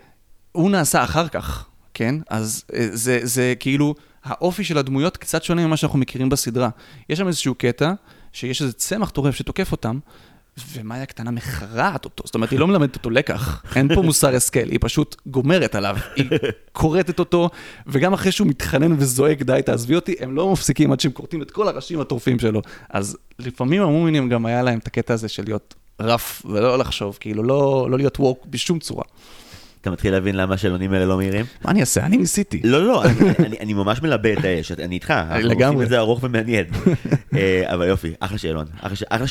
הוא 0.52 0.70
נעשה 0.70 1.04
אחר 1.04 1.28
כך, 1.28 1.66
כן? 1.94 2.14
אז 2.30 2.64
אה, 2.74 2.88
זה, 2.92 3.20
זה 3.22 3.54
כאילו, 3.60 3.94
האופי 4.24 4.64
של 4.64 4.78
הדמויות 4.78 5.16
קצת 5.16 5.42
שונה 5.42 5.66
ממה 5.66 5.76
שאנחנו 5.76 5.98
מכירים 5.98 6.28
בסדרה. 6.28 6.68
יש 7.08 7.18
שם 7.18 7.26
איזשהו 7.26 7.54
קטע, 7.54 7.92
שיש 8.32 8.62
איזה 8.62 8.72
צמח 8.72 9.10
טורף 9.10 9.34
שתוקף 9.34 9.72
אותם, 9.72 9.98
ומאיה 10.72 11.02
הקטנה 11.02 11.30
מכרעת 11.30 12.04
אותו, 12.04 12.22
זאת 12.26 12.34
אומרת, 12.34 12.50
היא 12.50 12.58
לא 12.58 12.66
מלמדת 12.66 12.96
אותו 12.96 13.10
לקח, 13.10 13.62
אין 13.76 13.94
פה 13.94 14.02
מוסר 14.02 14.36
השכל, 14.36 14.68
היא 14.70 14.78
פשוט 14.80 15.16
גומרת 15.26 15.74
עליו, 15.74 15.96
היא 16.16 16.30
כורתת 16.72 17.18
אותו, 17.18 17.50
וגם 17.86 18.12
אחרי 18.12 18.32
שהוא 18.32 18.46
מתחנן 18.46 18.92
וזועק, 18.92 19.42
די, 19.42 19.60
תעזבי 19.66 19.94
אותי, 19.94 20.14
הם 20.20 20.36
לא 20.36 20.52
מפסיקים 20.52 20.92
עד 20.92 21.00
שהם 21.00 21.12
כורתים 21.12 21.42
את 21.42 21.50
כל 21.50 21.68
הראשים 21.68 22.00
הטורפים 22.00 22.38
שלו. 22.38 22.62
אז 22.90 23.16
לפעמים 23.38 23.82
המומינים 23.82 24.28
גם 24.28 24.46
היה 24.46 24.62
להם 24.62 24.78
את 24.78 24.86
הקטע 24.86 25.14
הזה 25.14 25.28
של 25.28 25.42
להיות 25.44 25.74
רף 26.00 26.42
ולא 26.44 26.78
לחשוב, 26.78 27.18
כאילו, 27.20 27.42
לא, 27.42 27.86
לא 27.90 27.98
להיות 27.98 28.20
ווק 28.20 28.46
בשום 28.50 28.78
צורה. 28.78 29.04
אתה 29.80 29.90
מתחיל 29.90 30.12
להבין 30.12 30.36
למה 30.36 30.54
השאלונים 30.54 30.92
האלה 30.92 31.04
לא 31.06 31.16
מהירים? 31.16 31.46
מה 31.64 31.70
אני 31.70 31.80
אעשה? 31.80 32.06
אני 32.06 32.16
ניסיתי. 32.16 32.60
לא, 32.64 32.86
לא, 32.86 33.04
אני 33.60 33.74
ממש 33.74 34.02
מלבה 34.02 34.32
את 34.32 34.44
האש, 34.44 34.72
אני 34.72 34.94
איתך. 34.94 35.10
לגמרי. 35.10 35.42
אנחנו 35.42 35.66
עושים 35.66 35.82
את 35.82 35.88
זה 35.88 35.98
ארוך 35.98 36.24
ומעניין. 36.24 36.64
אה, 37.36 37.62
אבל 37.74 37.86
יופי, 37.86 38.12
אחלה 38.20 38.38
שאלון, 38.38 38.66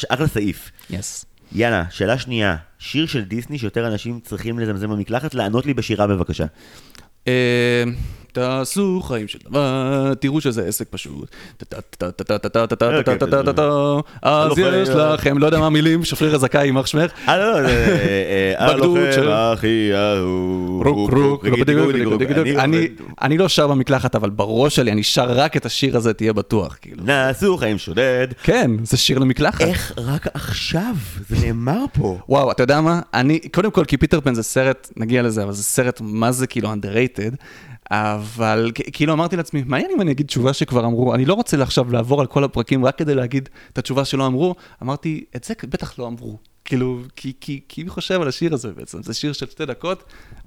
אחלה 0.09 0.27
סעיף. 0.27 0.71
יס. 0.89 1.25
יאללה, 1.51 1.83
שאלה 1.89 2.17
שנייה, 2.17 2.55
שיר 2.79 3.05
של 3.05 3.23
דיסני 3.23 3.59
שיותר 3.59 3.87
אנשים 3.87 4.19
צריכים 4.23 4.59
לזמזם 4.59 4.89
במקלחת, 4.89 5.33
לענות 5.33 5.65
לי 5.65 5.73
בשירה 5.73 6.07
בבקשה. 6.07 6.45
תעשו 8.33 9.01
חיים 9.01 9.27
של 9.27 9.39
דבר, 9.49 10.13
תראו 10.19 10.41
שזה 10.41 10.65
עסק 10.65 10.87
פשוט. 10.89 11.35
אז 14.21 14.57
יש 14.57 14.89
לכם, 14.89 15.37
לא 15.37 15.45
יודע 15.45 15.59
מה 15.59 15.65
המילים, 15.65 16.03
שפריר 16.03 16.35
הזכאי, 16.35 16.65
יימח 16.65 16.85
שמך. 16.85 17.11
אה, 17.27 17.37
לא, 17.37 17.61
זה... 17.67 18.53
הלוחם 18.57 19.27
הכי 19.29 19.91
אהוב. 19.93 20.87
רוק 20.87 21.13
רוק, 21.13 21.45
אני 23.21 23.37
לא 23.37 23.49
שר 23.49 23.67
במקלחת, 23.67 24.15
אבל 24.15 24.29
בראש 24.29 24.75
שלי 24.75 24.91
אני 24.91 25.03
שר 25.03 25.31
רק 25.31 25.57
את 25.57 25.65
השיר 25.65 25.97
הזה, 25.97 26.13
תהיה 26.13 26.33
בטוח. 26.33 26.77
נעשו 27.03 27.57
חיים 27.57 27.77
שודד. 27.77 28.27
כן, 28.43 28.71
זה 28.83 28.97
שיר 28.97 29.19
למקלחת. 29.19 29.61
איך 29.61 29.93
רק 29.97 30.27
עכשיו 30.33 30.95
זה 31.29 31.45
נאמר 31.45 31.85
פה? 31.93 32.17
וואו, 32.29 32.51
אתה 32.51 32.63
יודע 32.63 32.81
מה? 32.81 33.01
אני, 33.13 33.39
קודם 33.39 33.71
כל, 33.71 33.85
כי 33.85 33.97
פיטר 33.97 34.21
פן 34.21 34.33
זה 34.33 34.43
סרט, 34.43 34.89
נגיע 34.97 35.21
לזה, 35.21 35.43
אבל 35.43 35.51
זה 35.51 35.63
סרט, 35.63 36.01
מה 36.03 36.31
זה 36.31 36.47
כאילו 36.47 36.73
underrated. 36.73 37.35
אבל 37.91 38.71
כאילו 38.93 39.13
אמרתי 39.13 39.35
לעצמי, 39.35 39.63
מעניין 39.65 39.91
אם 39.95 40.01
אני 40.01 40.11
אגיד 40.11 40.27
תשובה 40.27 40.53
שכבר 40.53 40.85
אמרו, 40.85 41.15
אני 41.15 41.25
לא 41.25 41.33
רוצה 41.33 41.63
עכשיו 41.63 41.91
לעבור 41.91 42.21
על 42.21 42.27
כל 42.27 42.43
הפרקים 42.43 42.85
רק 42.85 42.97
כדי 42.97 43.15
להגיד 43.15 43.49
את 43.73 43.77
התשובה 43.77 44.05
שלא 44.05 44.27
אמרו, 44.27 44.55
אמרתי, 44.83 45.23
את 45.35 45.43
זה 45.43 45.53
בטח 45.63 45.99
לא 45.99 46.07
אמרו. 46.07 46.37
כאילו, 46.65 47.01
כי, 47.15 47.33
כי, 47.41 47.59
כי 47.69 47.83
מי 47.83 47.89
חושב 47.89 48.21
על 48.21 48.27
השיר 48.27 48.53
הזה 48.53 48.71
בעצם? 48.71 49.03
זה 49.03 49.13
שיר 49.13 49.33
של 49.33 49.45
שתי 49.45 49.65
דקות, 49.65 50.03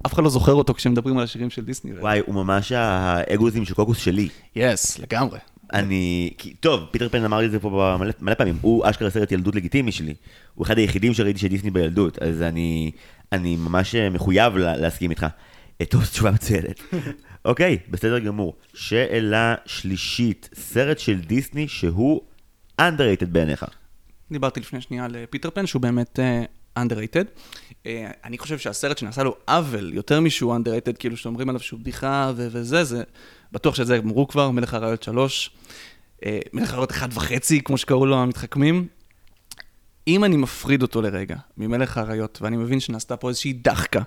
אף 0.07 0.15
אחד 0.15 0.23
לא 0.23 0.31
זוכר 0.31 0.53
אותו 0.53 0.75
כשמדברים 0.75 1.19
על 1.19 1.25
השירים 1.25 1.51
של 1.51 1.65
דיסני. 1.65 1.93
וואי, 1.99 2.21
הוא 2.27 2.35
ממש 2.35 2.73
האגוזים 2.73 3.65
של 3.65 3.75
קוקוס 3.75 3.99
שלי. 3.99 4.29
yes, 4.57 4.97
yes, 4.97 5.03
לגמרי. 5.03 5.39
אני, 5.73 6.31
כי, 6.39 6.55
טוב, 6.55 6.81
פיטר 6.91 7.09
פן 7.09 7.25
אמר 7.25 7.39
לי 7.39 7.47
את 7.47 7.51
זה 7.51 7.59
פה 7.59 7.97
מלא, 8.01 8.13
מלא 8.21 8.35
פעמים, 8.35 8.59
הוא 8.61 8.91
אשכרה 8.91 9.11
סרט 9.11 9.33
ילדות 9.33 9.55
לגיטימי 9.55 9.93
שלי. 9.93 10.15
הוא 10.55 10.67
אחד 10.67 10.79
היחידים 10.79 11.15
שראיתי 11.15 11.39
של 11.39 11.49
דיסני 11.49 11.71
בילדות, 11.71 12.19
אז 12.19 12.43
אני, 12.43 12.91
אני 13.33 13.57
ממש 13.57 13.95
מחויב 13.95 14.57
להסכים 14.57 15.11
איתך. 15.11 15.27
אה, 15.81 15.87
טוב, 15.87 16.05
תשובה 16.05 16.31
מצוינת. 16.31 16.81
אוקיי, 17.45 17.79
בסדר 17.91 18.19
גמור. 18.19 18.57
שאלה 18.75 19.55
שלישית, 19.67 20.49
סרט 20.55 20.99
של 20.99 21.21
דיסני 21.21 21.69
שהוא 21.69 22.21
underrated 22.81 23.27
בעיניך. 23.27 23.65
דיברתי 24.33 24.61
לפני 24.61 24.81
שנייה 24.81 25.05
על 25.05 25.17
אה, 25.17 25.25
פיטר 25.31 25.51
פן, 25.51 25.67
שהוא 25.67 25.83
באמת 25.83 26.19
אה, 26.19 26.79
underrated. 26.79 27.27
אה, 27.71 27.87
אני 28.25 28.39
חושב 28.39 28.59
שהסרט 28.59 28.99
שנעשה 28.99 29.23
לו 29.23 29.37
עוול, 29.49 29.95
יותר 29.95 30.21
משהוא 30.21 30.57
underrated, 30.57 30.97
כאילו 30.99 31.17
שאומרים 31.17 31.49
עליו 31.49 31.61
שהוא 31.61 31.81
בדיחה 31.81 32.33
ו- 32.37 32.49
וזה, 32.51 32.85
זה... 32.85 33.03
בטוח 33.53 33.75
שאת 33.75 33.87
זה 33.87 33.99
אמרו 33.99 34.29
כבר, 34.29 34.51
מלך 34.51 34.75
האריות 34.75 35.03
שלוש. 35.03 35.51
אה, 36.21 36.25
מלך 36.53 36.71
האריות 36.71 36.91
אחד 36.91 37.09
וחצי, 37.13 37.61
כמו 37.63 37.79
שקראו 37.79 38.07
לו 38.07 38.17
המתחכמים. 38.17 38.87
אם 40.09 40.25
אני 40.25 40.37
מפריד 40.37 40.83
אותו 40.83 41.03
לרגע 41.03 41.37
ממלך 41.57 41.99
האריות, 41.99 42.39
ואני 42.43 42.57
מבין 42.57 42.81
שנעשתה 42.81 43.17
פה 43.17 43.29
איזושהי 43.29 43.53
דחקה, 43.53 44.01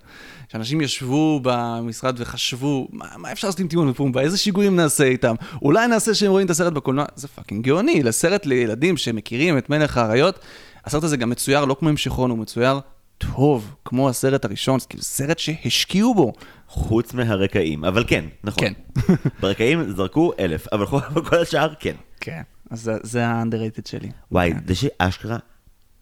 שאנשים 0.52 0.82
ישבו 0.82 1.40
במשרד 1.44 2.16
וחשבו, 2.18 2.88
מה, 2.92 3.06
מה 3.18 3.32
אפשר 3.32 3.48
לעשות 3.48 3.60
עם 3.60 3.68
טימון 3.68 3.90
ופומבה, 3.90 4.22
איזה 4.22 4.38
שיגועים 4.38 4.76
נעשה 4.76 5.04
איתם? 5.04 5.36
אולי 5.62 5.88
נעשה 5.88 6.14
שהם 6.14 6.32
רואים 6.32 6.46
את 6.46 6.52
הסרט 6.52 6.74
בקולנוע? 6.74 7.06
זה 7.16 7.28
fucking 7.28 7.66
גאוני, 7.66 8.04
לסרט 8.04 8.46
לילדים 8.46 8.98
שמכירים 8.98 9.58
את 9.58 9.70
מלך 9.70 9.98
האריות. 9.98 10.40
הסרט 10.86 11.04
הזה 11.04 11.18
גם 11.18 11.30
מצויר 11.30 11.66
לא 11.66 11.76
כמו 11.80 11.90
המשכון, 11.90 12.30
הוא 12.30 12.38
מצויר 12.38 12.80
טוב, 13.18 13.76
כמו 13.86 14.10
הסרט 14.10 14.46
הראשון, 14.46 14.80
זה 14.80 14.88
כאילו 14.88 15.04
סרט 15.04 15.40
שהשקיעו 15.40 16.16
בו. 16.16 16.34
חוץ 16.68 17.14
מהרקעים, 17.14 17.86
אבל 17.86 18.04
כן, 18.08 18.26
נכון. 18.44 18.64
כן. 18.64 18.74
ברקעים 19.42 19.92
זרקו 19.92 20.32
אלף, 20.40 20.68
אבל 20.74 20.86
כל, 21.30 21.38
השאר 21.42 21.74
כן. 21.80 21.96
כן. 22.22 22.42
אז 22.70 22.82
זה, 22.82 22.94
זה 23.04 23.28
ה-underrated 23.28 23.90
שלי. 23.90 24.10
וואי, 24.32 24.54
כן. 24.54 24.60
זה 24.68 24.76
שאשכרה, 24.76 25.38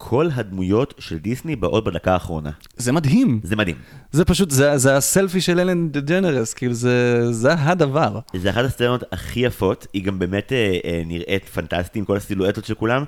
כל 0.06 0.30
הדמויות 0.36 0.94
של 1.00 1.18
דיסני 1.18 1.56
באות 1.56 1.84
בדקה 1.84 2.14
האחרונה. 2.14 2.50
זה 2.78 2.92
מדהים. 2.92 3.40
זה 3.44 3.56
מדהים. 3.56 3.76
זה 4.12 4.26
פשוט, 4.26 4.52
זה, 4.52 4.78
זה 4.78 4.98
הסלפי 4.98 5.42
של 5.42 5.60
אלן 5.60 5.90
דה 5.90 6.00
ג'נרס, 6.00 6.54
כאילו 6.54 6.74
זה, 6.74 7.28
זה 7.32 7.54
הדבר. 7.54 8.20
זה 8.36 8.50
אחת 8.50 8.66
הסצנות 8.66 9.04
הכי 9.12 9.40
יפות, 9.40 9.88
היא 9.94 10.04
גם 10.04 10.20
באמת 10.20 10.54
אה, 10.54 10.78
אה, 10.86 11.02
נראית 11.06 11.46
פנטסטית 11.46 11.96
עם 11.96 12.06
כל 12.06 12.18
הסילואטות 12.18 12.66
של 12.66 12.74
כולם. 12.74 13.04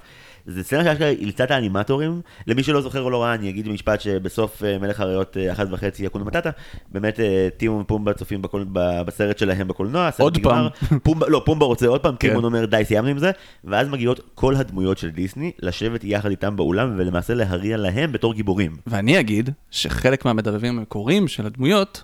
זה 0.47 0.63
סצנה 0.63 0.83
שאשכרה 0.83 1.09
אילצה 1.09 1.43
את 1.43 1.51
האנימטורים. 1.51 2.21
למי 2.47 2.63
שלא 2.63 2.81
זוכר 2.81 3.01
או 3.01 3.09
לא 3.09 3.23
ראה, 3.23 3.33
אני 3.33 3.49
אגיד 3.49 3.67
במשפט 3.67 4.01
שבסוף 4.01 4.63
אה, 4.63 4.77
מלך 4.77 4.99
האריות 4.99 5.37
אה, 5.37 5.51
אחת 5.51 5.67
וחצי 5.71 6.05
יקונו 6.05 6.25
מטאטה, 6.25 6.49
באמת 6.91 7.19
אה, 7.19 7.47
טימון 7.57 7.81
ופומבה 7.81 8.13
צופים 8.13 8.41
בקול, 8.41 8.65
בסרט 8.71 9.37
שלהם 9.37 9.67
בקולנוע, 9.67 10.09
עוד 10.19 10.37
נגמר. 10.37 10.67
פומבה, 11.03 11.27
לא, 11.29 11.41
פומבה 11.45 11.65
רוצה 11.65 11.87
עוד 11.87 12.01
פעם, 12.01 12.15
כן. 12.15 12.27
טימון 12.27 12.43
אומר 12.43 12.65
די 12.65 12.81
סיימנו 12.85 13.09
עם 13.09 13.17
זה, 13.17 13.31
ואז 13.63 13.89
מגיעות 13.89 14.19
כל 14.35 14.55
הדמויות 14.55 14.97
של 14.97 15.09
דיסני 15.09 15.51
לשבת 15.59 16.03
יחד 16.03 16.29
איתם 16.29 16.55
באולם 16.55 16.93
ולמעשה 16.97 17.33
להריע 17.33 17.77
להם 17.77 18.11
בתור 18.11 18.33
גיבורים. 18.33 18.75
ואני 18.87 19.19
אגיד 19.19 19.49
שחלק 19.71 20.25
מהמדבבים 20.25 20.77
המקוריים 20.77 21.27
של 21.27 21.45
הדמויות 21.45 22.03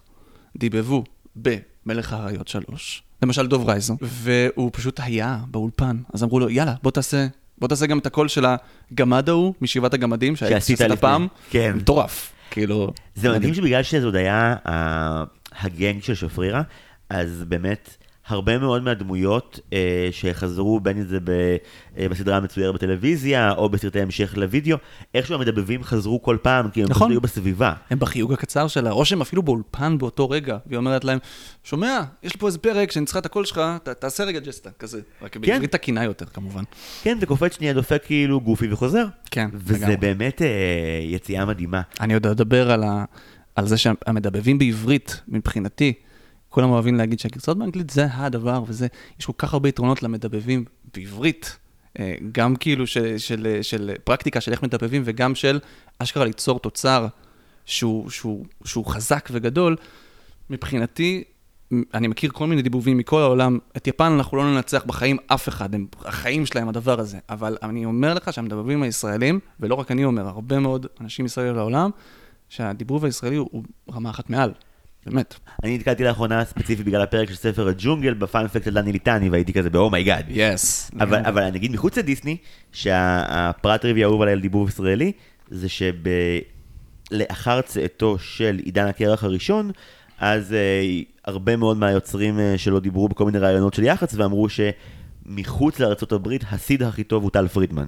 דיבבו 0.57 1.03
במלך 1.35 2.13
האריות 2.13 2.47
3, 2.47 3.03
למשל 3.23 3.47
דוב 3.47 3.69
רייזו, 3.69 3.97
והוא 4.01 4.69
פשוט 4.73 4.99
היה 5.03 5.37
באולפן, 5.47 5.97
אז 6.13 6.23
אמרו 6.23 6.39
לו, 6.39 6.49
יאללה, 6.49 6.73
בוא 6.83 6.91
תעשה, 6.91 7.27
בוא 7.61 7.67
תעשה 7.67 7.85
גם 7.85 7.99
את 7.99 8.05
הקול 8.05 8.27
של 8.27 8.45
הגמד 8.91 9.29
ההוא 9.29 9.53
משבעת 9.61 9.93
הגמדים, 9.93 10.35
שעשית. 10.35 10.81
הפעם, 10.81 11.27
כן. 11.49 11.73
מטורף, 11.75 12.31
כאילו... 12.51 12.93
זה 13.15 13.31
מדהים 13.31 13.53
שבגלל 13.53 13.83
שזה 13.83 14.05
עוד 14.05 14.15
היה 14.15 14.55
ה- 14.67 15.23
הגנג 15.59 16.03
של 16.03 16.13
שפרירה, 16.15 16.61
אז 17.09 17.43
באמת 17.47 17.97
הרבה 18.31 18.57
מאוד 18.57 18.83
מהדמויות 18.83 19.59
אה, 19.73 20.09
שחזרו, 20.11 20.79
בין 20.79 20.97
אם 20.97 21.03
זה 21.03 21.19
ב, 21.23 21.29
אה, 21.97 22.09
בסדרה 22.09 22.37
המצוירת 22.37 22.75
בטלוויזיה, 22.75 23.51
או 23.51 23.69
בסרטי 23.69 24.01
המשך 24.01 24.33
לוידאו, 24.37 24.77
איכשהו 25.15 25.35
המדבבים 25.35 25.83
חזרו 25.83 26.21
כל 26.21 26.37
פעם, 26.41 26.69
כי 26.69 26.81
הם 26.81 26.87
נכון. 26.89 26.99
פשוט 26.99 27.11
היו 27.11 27.21
בסביבה. 27.21 27.73
הם 27.89 27.99
בחיוג 27.99 28.33
הקצר 28.33 28.67
שלה, 28.67 28.91
או 28.91 29.05
שהם 29.05 29.21
אפילו 29.21 29.43
באולפן 29.43 29.97
באותו 29.97 30.29
רגע, 30.29 30.57
והיא 30.65 30.77
אומרת 30.77 31.03
להם, 31.03 31.19
שומע, 31.63 32.01
יש 32.23 32.33
לי 32.33 32.39
פה 32.39 32.47
איזה 32.47 32.57
פרק 32.57 32.91
שאני 32.91 33.05
צריכה 33.05 33.19
את 33.19 33.25
הקול 33.25 33.45
שלך, 33.45 33.61
ת, 33.83 33.89
תעשה 33.89 34.23
רגע 34.23 34.39
ג'סטה, 34.39 34.69
כזה. 34.79 35.01
רק 35.21 35.37
בעברית 35.37 35.71
תקינה 35.71 36.03
יותר, 36.03 36.25
כמובן. 36.25 36.63
כן, 37.03 37.17
זה 37.19 37.25
קופץ 37.25 37.55
שנייה, 37.55 37.73
דופק 37.73 38.01
כאילו 38.05 38.41
גופי 38.41 38.71
וחוזר. 38.71 39.05
כן, 39.31 39.49
וזה 39.53 39.77
לגמרי. 39.77 39.97
באמת 39.97 40.41
אה, 40.41 40.47
יציאה 41.03 41.45
מדהימה. 41.45 41.81
אני 41.99 42.13
עוד 42.13 42.27
אדבר 42.27 42.71
על, 42.71 42.83
ה... 42.83 43.05
על 43.55 43.67
זה 43.67 43.77
שהמדבבים 43.77 44.57
בעברית, 44.57 45.21
מבחינתי, 45.27 45.93
כולם 46.51 46.69
אוהבים 46.69 46.95
להגיד 46.95 47.19
שהגרסאות 47.19 47.57
באנגלית 47.57 47.89
זה 47.89 48.07
הדבר, 48.11 48.63
וזה, 48.67 48.87
יש 49.19 49.25
כל 49.25 49.33
כך 49.37 49.53
הרבה 49.53 49.69
יתרונות 49.69 50.03
למדבבים 50.03 50.65
בעברית, 50.93 51.57
אה, 51.99 52.15
גם 52.31 52.55
כאילו 52.55 52.87
של, 52.87 53.17
של, 53.17 53.59
של 53.61 53.91
פרקטיקה 54.03 54.41
של 54.41 54.51
איך 54.51 54.63
מדבבים, 54.63 55.01
וגם 55.05 55.35
של 55.35 55.59
אשכרה 55.99 56.25
ליצור 56.25 56.59
תוצר 56.59 57.07
שהוא, 57.65 58.09
שהוא, 58.09 58.45
שהוא 58.65 58.85
חזק 58.85 59.29
וגדול. 59.31 59.75
מבחינתי, 60.49 61.23
אני 61.93 62.07
מכיר 62.07 62.29
כל 62.33 62.47
מיני 62.47 62.61
דיבובים 62.61 62.97
מכל 62.97 63.21
העולם, 63.21 63.57
את 63.77 63.87
יפן 63.87 64.11
אנחנו 64.11 64.37
לא 64.37 64.53
ננצח 64.53 64.83
בחיים 64.85 65.17
אף 65.27 65.49
אחד, 65.49 65.75
הם, 65.75 65.87
החיים 66.05 66.45
שלהם 66.45 66.69
הדבר 66.69 66.99
הזה, 66.99 67.17
אבל 67.29 67.57
אני 67.63 67.85
אומר 67.85 68.13
לך 68.13 68.33
שהמדבבים 68.33 68.83
הישראלים, 68.83 69.39
ולא 69.59 69.75
רק 69.75 69.91
אני 69.91 70.05
אומר, 70.05 70.27
הרבה 70.27 70.59
מאוד 70.59 70.87
אנשים 71.01 71.25
ישראלים 71.25 71.55
לעולם, 71.55 71.89
שהדיבוב 72.49 73.05
הישראלי 73.05 73.35
הוא, 73.35 73.49
הוא 73.51 73.63
רמה 73.93 74.09
אחת 74.09 74.29
מעל, 74.29 74.51
באמת. 75.05 75.35
אני 75.63 75.77
נתקלתי 75.77 76.03
לאחרונה 76.03 76.45
ספציפית 76.45 76.85
בגלל 76.85 77.01
הפרק 77.01 77.29
של 77.29 77.35
ספר 77.35 77.67
הג'ונגל 77.67 78.13
ב 78.13 78.20
fun 78.20 78.39
fact 78.39 78.65
של 78.65 78.73
דני 78.73 78.91
ליטני, 78.91 79.29
והייתי 79.29 79.53
כזה 79.53 79.69
ב 79.69 79.75
oh 79.75 79.88
my 79.88 80.00
god. 80.00 80.25
yes. 80.29 80.91
אבל, 80.99 81.25
אבל 81.25 81.43
אני 81.43 81.57
אגיד 81.57 81.71
מחוץ 81.71 81.97
לדיסני, 81.97 82.37
שהפרט 82.71 83.81
טריוויה 83.81 84.07
האהוב 84.07 84.21
עליי 84.21 84.33
על 84.33 84.39
דיבוב 84.39 84.69
ישראלי, 84.69 85.11
זה 85.49 85.67
שלאחר 87.11 87.61
צאתו 87.61 88.19
של 88.19 88.59
עידן 88.63 88.87
הקרח 88.87 89.23
הראשון, 89.23 89.71
אז 90.19 90.53
אה, 90.53 90.99
הרבה 91.25 91.55
מאוד 91.55 91.77
מהיוצרים 91.77 92.39
אה, 92.39 92.57
שלו 92.57 92.79
דיברו 92.79 93.07
בכל 93.07 93.25
מיני 93.25 93.39
רעיונות 93.39 93.73
של 93.73 93.83
יח"צ, 93.83 94.13
ואמרו 94.15 94.47
שמחוץ 94.49 95.79
לארה"ב 95.79 96.27
הסיד 96.49 96.83
הכי 96.83 97.03
טוב 97.03 97.23
הוא 97.23 97.31
טל 97.31 97.47
פרידמן. 97.47 97.87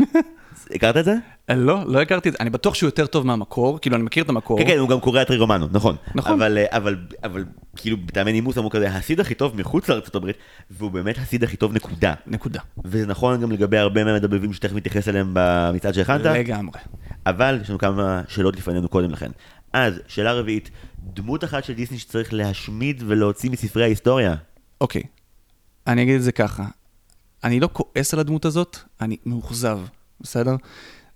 הכרת 0.74 0.96
את 0.96 1.04
זה? 1.04 1.14
לא, 1.50 1.84
לא 1.86 2.02
הכרתי 2.02 2.28
את 2.28 2.32
זה, 2.32 2.38
אני 2.40 2.50
בטוח 2.50 2.74
שהוא 2.74 2.88
יותר 2.88 3.06
טוב 3.06 3.26
מהמקור, 3.26 3.78
כאילו 3.80 3.96
אני 3.96 4.04
מכיר 4.04 4.24
את 4.24 4.28
המקור. 4.28 4.58
כן, 4.58 4.66
כן, 4.66 4.78
הוא 4.78 4.88
גם 4.88 5.00
קורא 5.00 5.24
טרירומנו, 5.24 5.66
נכון. 5.72 5.96
נכון. 6.14 6.32
אבל, 6.32 6.58
אה, 6.58 6.76
אבל, 6.76 6.96
אבל 7.24 7.44
כאילו, 7.76 7.96
בטעמי 7.96 8.32
נימוס 8.32 8.58
אמרו 8.58 8.70
כזה, 8.70 8.88
הסיד 8.88 9.20
הכי 9.20 9.34
טוב 9.34 9.56
מחוץ 9.56 9.88
לארה"ב, 9.88 10.30
והוא 10.70 10.90
באמת 10.90 11.18
הסיד 11.18 11.44
הכי 11.44 11.56
טוב, 11.56 11.72
נקודה. 11.72 12.14
נקודה. 12.26 12.60
וזה 12.84 13.06
נכון 13.06 13.40
גם 13.40 13.52
לגבי 13.52 13.78
הרבה 13.78 14.04
מהמדבבים 14.04 14.52
שתכף 14.52 14.74
נתייחס 14.74 15.08
אליהם 15.08 15.30
במצעד 15.32 15.94
שהכנת, 15.94 16.20
לגמרי. 16.20 16.80
אבל 17.26 17.58
יש 17.62 17.70
לנו 17.70 17.78
כמה 17.78 18.22
שאלות 18.28 18.56
לפנינו 18.56 18.88
קודם 18.88 19.10
לכן. 19.10 19.30
אז, 19.72 20.00
שאלה 20.08 20.32
רביעית, 20.32 20.70
דמות 20.98 21.44
אחת 21.44 21.64
של 21.64 21.72
דיסני 21.72 21.98
שצריך 21.98 22.32
להשמיד 22.32 23.02
ולהוציא 23.06 23.50
מספרי 23.50 23.82
ההיסטוריה. 23.82 24.34
אוקיי, 24.80 25.02
אני 25.86 26.02
אגיד 26.02 26.14
את 26.14 26.22
זה 26.22 26.32
ככה, 26.32 26.64
אני 27.44 27.60
לא 27.60 27.68
כועס 27.72 28.14
על 28.14 28.20
הדמות 28.20 28.44
הזאת, 28.44 28.76
אני 29.00 29.16
מאוכזב, 29.26 29.78
בסדר? 30.20 30.56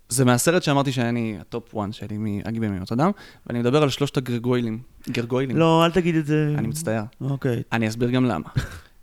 זה 0.08 0.24
מהסרט 0.24 0.62
שאמרתי 0.62 0.92
שאני 0.92 1.36
ה 1.40 1.49
top 1.49 1.76
1 1.76 1.92
שלי 1.92 2.16
הגיבן 2.18 2.60
מנוטרדאם, 2.60 3.10
ואני 3.46 3.58
מדבר 3.58 3.82
על 3.82 3.90
שלושת 3.90 4.16
הגרגוילים. 4.16 4.78
גרגוילים. 5.08 5.56
לא, 5.56 5.84
אל 5.84 5.90
תגיד 5.90 6.14
את 6.14 6.26
זה. 6.26 6.54
אני 6.58 6.68
מצטער. 6.68 7.04
אוקיי. 7.20 7.62
אני 7.72 7.88
אסביר 7.88 8.10
גם 8.10 8.24
למה. 8.24 8.48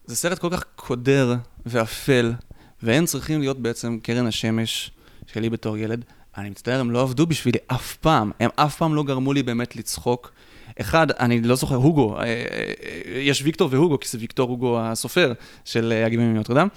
זה 0.05 0.15
סרט 0.15 0.39
כל 0.39 0.49
כך 0.49 0.63
קודר 0.75 1.35
ואפל, 1.65 2.33
והם 2.83 3.05
צריכים 3.05 3.39
להיות 3.39 3.59
בעצם 3.59 3.99
קרן 4.03 4.27
השמש 4.27 4.91
שלי 5.27 5.49
בתור 5.49 5.77
ילד. 5.77 6.05
אני 6.37 6.49
מצטער, 6.49 6.79
הם 6.79 6.91
לא 6.91 7.01
עבדו 7.01 7.25
בשבילי 7.25 7.59
אף 7.67 7.95
פעם. 7.95 8.31
הם 8.39 8.49
אף 8.55 8.77
פעם 8.77 8.95
לא 8.95 9.03
גרמו 9.03 9.33
לי 9.33 9.43
באמת 9.43 9.75
לצחוק. 9.75 10.31
אחד, 10.79 11.11
אני 11.11 11.41
לא 11.41 11.55
זוכר, 11.55 11.75
הוגו, 11.75 12.17
אה, 12.17 12.23
אה, 12.23 12.33
אה, 13.05 13.19
יש 13.19 13.41
ויקטור 13.41 13.69
והוגו, 13.71 13.99
כי 13.99 14.07
זה 14.09 14.17
ויקטור 14.21 14.49
הוגו 14.49 14.79
הסופר 14.79 15.33
של 15.65 16.03
הגיבים 16.05 16.33
מנוטרדם. 16.33 16.67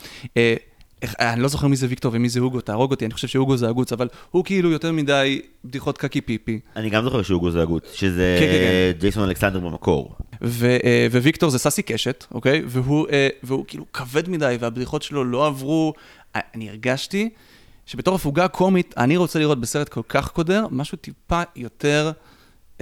אה, 1.04 1.08
איך- 1.08 1.32
אני 1.32 1.42
לא 1.42 1.48
זוכר 1.48 1.66
מי 1.66 1.76
זה 1.76 1.86
ויקטור 1.88 2.12
ומי 2.14 2.28
זה 2.28 2.40
הוגו, 2.40 2.60
תהרוג 2.60 2.90
אותי, 2.90 3.04
אני 3.04 3.14
חושב 3.14 3.28
שהוגו 3.28 3.56
זה 3.56 3.68
הגוץ, 3.68 3.92
אבל 3.92 4.08
הוא 4.30 4.44
כאילו 4.44 4.70
יותר 4.70 4.92
מדי 4.92 5.40
בדיחות 5.64 5.98
קקי 5.98 6.20
פיפי. 6.20 6.60
אני 6.76 6.90
גם 6.90 7.04
זוכר 7.04 7.22
שהוא 7.22 7.40
גוזגות, 7.40 7.86
שזה 7.94 8.36
כן, 8.40 8.46
כן, 8.46 8.98
ג'ייסון 9.00 9.28
אלכסנדר 9.28 9.60
במקור. 9.60 10.14
ו, 10.42 10.76
אה, 10.84 11.06
וויקטור 11.12 11.50
זה 11.50 11.58
סאסי 11.58 11.82
קשת, 11.82 12.24
אוקיי? 12.34 12.62
והוא, 12.66 13.06
אה, 13.12 13.28
והוא 13.42 13.64
כאילו 13.68 13.84
כבד 13.92 14.28
מדי, 14.28 14.56
והבדיחות 14.60 15.02
שלו 15.02 15.24
לא 15.24 15.46
עברו. 15.46 15.92
אה, 16.36 16.40
אני 16.54 16.68
הרגשתי 16.70 17.28
שבתור 17.86 18.14
הפוגה 18.14 18.48
קומית, 18.48 18.94
אני 18.96 19.16
רוצה 19.16 19.38
לראות 19.38 19.60
בסרט 19.60 19.88
כל 19.88 20.00
כך 20.08 20.28
קודר, 20.30 20.66
משהו 20.70 20.98
טיפה 20.98 21.42
יותר, 21.56 22.12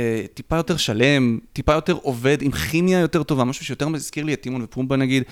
אה, 0.03 0.25
טיפה 0.35 0.57
יותר 0.57 0.77
שלם, 0.77 1.39
טיפה 1.53 1.73
יותר 1.73 1.93
עובד, 1.93 2.43
עם 2.43 2.53
כימיה 2.53 2.99
יותר 2.99 3.23
טובה, 3.23 3.45
משהו 3.45 3.65
שיותר 3.65 3.89
מזכיר 3.89 4.25
לי 4.25 4.35
את 4.35 4.41
טימון 4.41 4.63
ופומבה 4.63 4.97
נגיד. 4.97 5.23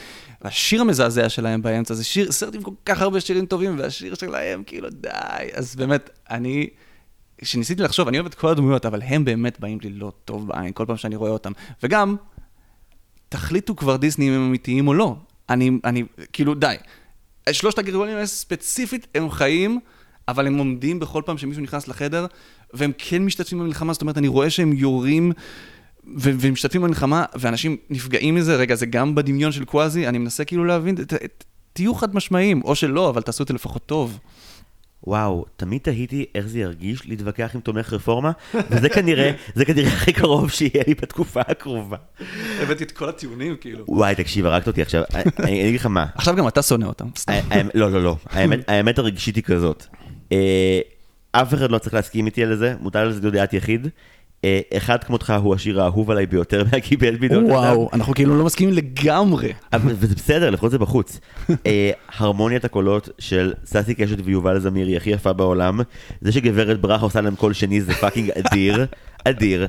והשיר 0.42 0.80
המזעזע 0.80 1.28
שלהם 1.28 1.62
באמצע, 1.62 1.94
זה 1.94 2.04
שיר, 2.04 2.32
סרט 2.32 2.54
עם 2.54 2.62
כל 2.62 2.70
כך 2.84 3.02
הרבה 3.02 3.20
שירים 3.20 3.46
טובים, 3.46 3.78
והשיר 3.78 4.14
שלהם, 4.14 4.62
כאילו, 4.66 4.90
די. 4.90 5.08
אז 5.52 5.76
באמת, 5.76 6.10
אני... 6.30 6.68
כשניסיתי 7.38 7.82
לחשוב, 7.82 8.08
אני 8.08 8.18
אוהב 8.18 8.26
את 8.26 8.34
כל 8.34 8.48
הדמויות, 8.48 8.86
אבל 8.86 9.02
הם 9.02 9.24
באמת 9.24 9.60
באים 9.60 9.78
לי 9.82 9.90
לא 9.90 10.12
טוב 10.24 10.48
בעין 10.48 10.72
כל 10.72 10.84
פעם 10.86 10.96
שאני 10.96 11.16
רואה 11.16 11.30
אותם. 11.30 11.52
וגם, 11.82 12.16
תחליטו 13.28 13.76
כבר 13.76 13.96
דיסני 13.96 14.28
אם 14.28 14.32
הם 14.32 14.46
אמיתיים 14.46 14.88
או 14.88 14.94
לא. 14.94 15.16
אני, 15.48 15.70
אני, 15.84 16.04
כאילו, 16.32 16.54
די. 16.54 16.74
שלושת 17.52 17.78
הגרגולים 17.78 18.14
האלה 18.14 18.26
ספציפית, 18.26 19.06
הם 19.14 19.30
חיים, 19.30 19.80
אבל 20.28 20.46
הם 20.46 20.58
עומדים 20.58 21.00
בכל 21.00 21.22
פעם 21.26 21.38
שמישהו 21.38 21.62
נכנס 21.62 21.88
לחדר, 21.88 22.26
והם 22.74 22.92
כן 22.98 23.22
משתתפים 23.24 23.58
במלחמה, 23.58 23.92
זאת 23.92 24.02
אומרת, 24.02 24.18
אני 24.18 24.28
רואה 24.28 24.50
שהם 24.50 24.72
יורים 24.72 25.32
ו- 26.18 26.30
ומשתתפים 26.40 26.82
במלחמה, 26.82 27.24
ואנשים 27.34 27.76
נפגעים 27.90 28.34
מזה, 28.34 28.56
רגע, 28.56 28.74
זה 28.74 28.86
גם 28.86 29.14
בדמיון 29.14 29.52
של 29.52 29.64
קוואזי, 29.64 30.08
אני 30.08 30.18
מנסה 30.18 30.44
כאילו 30.44 30.64
להבין, 30.64 30.94
ת- 30.94 31.14
ת- 31.14 31.44
תהיו 31.72 31.94
חד 31.94 32.14
משמעיים, 32.14 32.62
או 32.64 32.74
שלא, 32.74 33.08
אבל 33.08 33.22
תעשו 33.22 33.42
את 33.42 33.48
זה 33.48 33.54
לפחות 33.54 33.86
טוב. 33.86 34.18
וואו, 35.06 35.44
תמיד 35.56 35.80
תהיתי 35.82 36.24
איך 36.34 36.46
זה 36.46 36.58
ירגיש 36.58 37.06
להתווכח 37.06 37.50
עם 37.54 37.60
תומך 37.60 37.92
רפורמה, 37.92 38.30
וזה 38.70 38.88
כנראה, 38.88 39.30
זה 39.54 39.64
כנראה 39.64 39.88
הכי 39.88 40.12
קרוב 40.12 40.50
שיהיה 40.50 40.84
לי 40.86 40.94
בתקופה 40.94 41.40
הקרובה. 41.48 41.96
הבאתי 42.62 42.84
את 42.84 42.92
כל 42.92 43.08
הטיעונים, 43.08 43.56
כאילו. 43.60 43.84
וואי, 43.88 44.14
תקשיב, 44.14 44.46
הרגת 44.46 44.66
אותי 44.66 44.82
עכשיו, 44.82 45.02
אני 45.38 45.68
אגיד 45.68 45.80
לך 45.80 45.86
מה. 45.86 46.06
עכשיו 46.14 46.36
גם 46.36 46.48
אתה 46.48 46.62
שונא 46.62 46.84
אותם, 46.84 47.06
סתם. 47.16 47.32
האמת- 47.50 47.74
לא, 47.74 47.90
לא, 47.92 48.02
לא, 48.02 48.16
האמת- 48.26 48.68
האמת 48.68 48.98
הרגשית 48.98 49.36
היא 49.36 49.44
כזאת. 49.44 49.86
אף 51.32 51.54
אחד 51.54 51.70
לא 51.70 51.78
צריך 51.78 51.94
להסכים 51.94 52.26
איתי 52.26 52.42
על 52.42 52.56
זה, 52.56 52.74
מותר 52.80 53.08
להיות 53.08 53.30
דעת 53.30 53.52
יחיד. 53.52 53.88
אה, 54.44 54.60
אחד 54.76 55.04
כמותך 55.04 55.34
הוא 55.42 55.54
השיר 55.54 55.82
האהוב 55.82 56.10
עליי 56.10 56.26
ביותר 56.26 56.64
מהגיבן 56.72 57.16
מנוטרדאם. 57.16 57.44
וואו, 57.46 57.90
אנחנו 57.92 58.14
כאילו 58.14 58.38
לא 58.38 58.44
מסכימים 58.44 58.74
לגמרי. 58.74 59.52
וזה 59.84 60.14
בסדר, 60.14 60.50
לפחות 60.50 60.70
זה 60.70 60.78
בחוץ. 60.78 61.20
אה, 61.66 61.90
הרמוניית 62.18 62.64
הקולות 62.64 63.08
של 63.18 63.52
ססי 63.64 63.94
קשת 63.94 64.16
ויובל 64.24 64.58
זמיר 64.58 64.86
היא 64.86 64.96
הכי 64.96 65.10
יפה 65.10 65.32
בעולם. 65.32 65.80
זה 66.20 66.32
שגברת 66.32 66.80
ברכה 66.80 67.04
עושה 67.04 67.20
להם 67.20 67.36
קול 67.36 67.52
שני 67.52 67.80
זה 67.80 67.92
fucking 67.92 68.30
אדיר, 68.30 68.86
אדיר. 69.24 69.66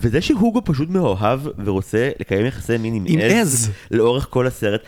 וזה 0.00 0.20
שהוגו 0.20 0.62
פשוט 0.64 0.90
מאוהב 0.90 1.40
ורוצה 1.64 2.10
לקיים 2.20 2.46
יחסי 2.46 2.78
מין 2.78 2.94
עם 3.06 3.18
עז. 3.20 3.70
לאורך 3.90 4.26
כל 4.30 4.46
הסרט. 4.46 4.80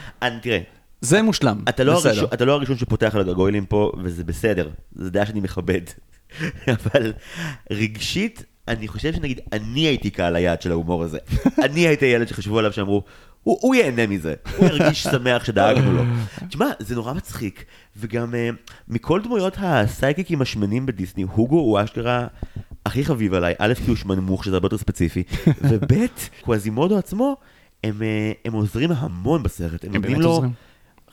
תראה, 0.43 0.59
זה 1.01 1.23
מושלם. 1.23 1.61
אתה 1.69 1.85
לא. 1.85 1.93
הראשון, 1.93 2.29
אתה 2.35 2.45
לא 2.45 2.53
הראשון 2.53 2.77
שפותח 2.77 3.15
על 3.15 3.21
הגגוילים 3.21 3.67
פה, 3.67 3.93
וזה 4.05 4.25
בסדר, 4.25 4.69
זה 4.95 5.11
דעה 5.11 5.27
שאני 5.27 5.41
מכבד. 5.41 5.81
אבל 6.77 7.13
רגשית, 7.71 8.45
אני 8.69 8.89
חושב 8.89 9.13
שנגיד, 9.13 9.41
אני 9.53 9.81
הייתי 9.81 10.11
קהל 10.11 10.37
היעד 10.37 10.63
של 10.63 10.71
ההומור 10.71 11.03
הזה. 11.03 11.19
אני 11.65 11.81
הייתי 11.81 12.07
הילד 12.07 12.29
שחשבו 12.29 12.59
עליו 12.59 12.73
שאמרו, 12.73 13.03
הוא, 13.43 13.59
הוא 13.61 13.75
ייהנה 13.75 14.07
מזה, 14.07 14.35
הוא 14.57 14.67
ירגיש 14.67 15.03
שמח 15.13 15.45
שדאגנו 15.45 15.93
לו. 15.93 16.03
תשמע, 16.49 16.71
זה 16.79 16.95
נורא 16.95 17.13
מצחיק, 17.13 17.65
וגם 17.97 18.35
uh, 18.35 18.73
מכל 18.89 19.21
דמויות 19.23 19.57
הסייקיקים 19.59 20.43
השמנים 20.43 20.87
בדיסני, 20.87 21.23
הוגו 21.23 21.57
הוא 21.57 21.81
אשכרה 21.85 22.27
הכי 22.87 23.05
חביב 23.05 23.35
עליי, 23.35 23.55
א' 23.59 23.75
כי 23.75 23.89
הוא 23.89 23.97
שמנמוך, 23.97 24.45
שזה 24.45 24.55
הרבה 24.57 24.67
יותר 24.67 24.79
ספציפי, 24.79 25.23
וב' 25.47 25.93
קווזימודו 26.41 26.99
עצמו, 26.99 27.37
הם, 27.85 28.03
אה, 28.03 28.33
הם 28.45 28.53
עוזרים 28.53 28.91
המון 28.93 29.43
בסרט, 29.43 29.85
הם 29.85 29.91
הם 29.95 30.01
נותנים 30.01 30.21
לו... 30.21 30.29
עוזרים. 30.29 30.51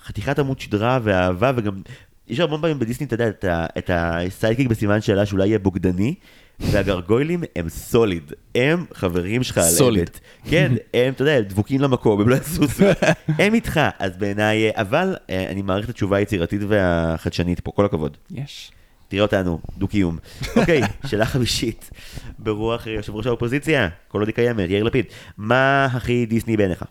חתיכת 0.08 0.40
עמוד 0.40 0.60
שדרה 0.60 1.00
ואהבה, 1.04 1.52
וגם 1.56 1.82
יש 2.28 2.40
המון 2.40 2.62
פעמים 2.62 2.80
בדיסני, 2.80 3.08
אתה 3.08 3.16
יודע, 3.16 3.30
את 3.78 3.90
הסיידקיק 3.94 4.68
בסימן 4.68 5.02
שאלה 5.02 5.26
שאולי 5.26 5.48
יהיה 5.48 5.60
בוגדני, 5.60 6.16
והגרגוילים 6.60 7.44
הם 7.56 7.70
סוליד, 7.70 8.34
הם 8.56 8.86
חברים 8.94 9.44
שלך 9.44 9.58
על 9.58 9.64
סוליד. 9.64 10.00
אמת. 10.00 10.20
כן, 10.50 10.72
הם, 10.94 11.14
אתה 11.14 11.22
יודע, 11.22 11.42
דבוקים 11.42 11.82
למקום, 11.82 12.22
הם 12.22 12.30
לא 12.30 12.36
יסוסו, 12.36 12.84
הם 13.40 13.54
איתך, 13.54 13.80
אז 14.00 14.18
בעיניי, 14.18 14.72
אבל 14.76 15.16
אה, 15.30 15.50
אני 15.50 15.62
מעריך 15.62 15.86
את 15.86 15.90
התשובה 15.90 16.18
היצירתית 16.18 16.62
והחדשנית 16.68 17.60
פה, 17.60 17.72
כל 17.72 17.86
הכבוד. 17.86 18.18
יש. 18.32 18.72
תראה 19.08 19.22
אותנו, 19.22 19.60
דו-קיום. 19.78 20.18
אוקיי, 20.58 20.82
שאלה 21.06 21.26
חמישית, 21.26 21.90
ברוח 22.40 22.88
יושב 22.88 23.16
ראש 23.16 23.28
האופוזיציה, 23.28 23.90
כל 24.08 24.20
עוד 24.20 24.28
היא 24.28 24.36
קיימת, 24.36 24.70
יאיר 24.70 24.84
לפיד, 24.84 25.06
מה 25.38 25.86
הכי 25.86 26.26
דיסני 26.26 26.58
בעיניך? 26.58 26.84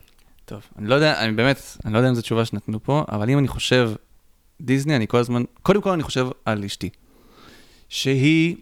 טוב, 0.46 0.62
אני 0.78 0.88
לא 0.88 0.94
יודע, 0.94 1.20
אני 1.20 1.32
באמת, 1.32 1.76
אני 1.84 1.92
לא 1.92 1.98
יודע 1.98 2.08
אם 2.08 2.14
זו 2.14 2.22
תשובה 2.22 2.44
שנתנו 2.44 2.82
פה, 2.82 3.04
אבל 3.08 3.30
אם 3.30 3.38
אני 3.38 3.48
חושב, 3.48 3.92
דיסני, 4.60 4.96
אני 4.96 5.08
כל 5.08 5.18
הזמן, 5.18 5.42
קודם 5.62 5.82
כל 5.82 5.90
אני 5.90 6.02
חושב 6.02 6.26
על 6.44 6.64
אשתי, 6.64 6.90
שהיא, 7.88 8.56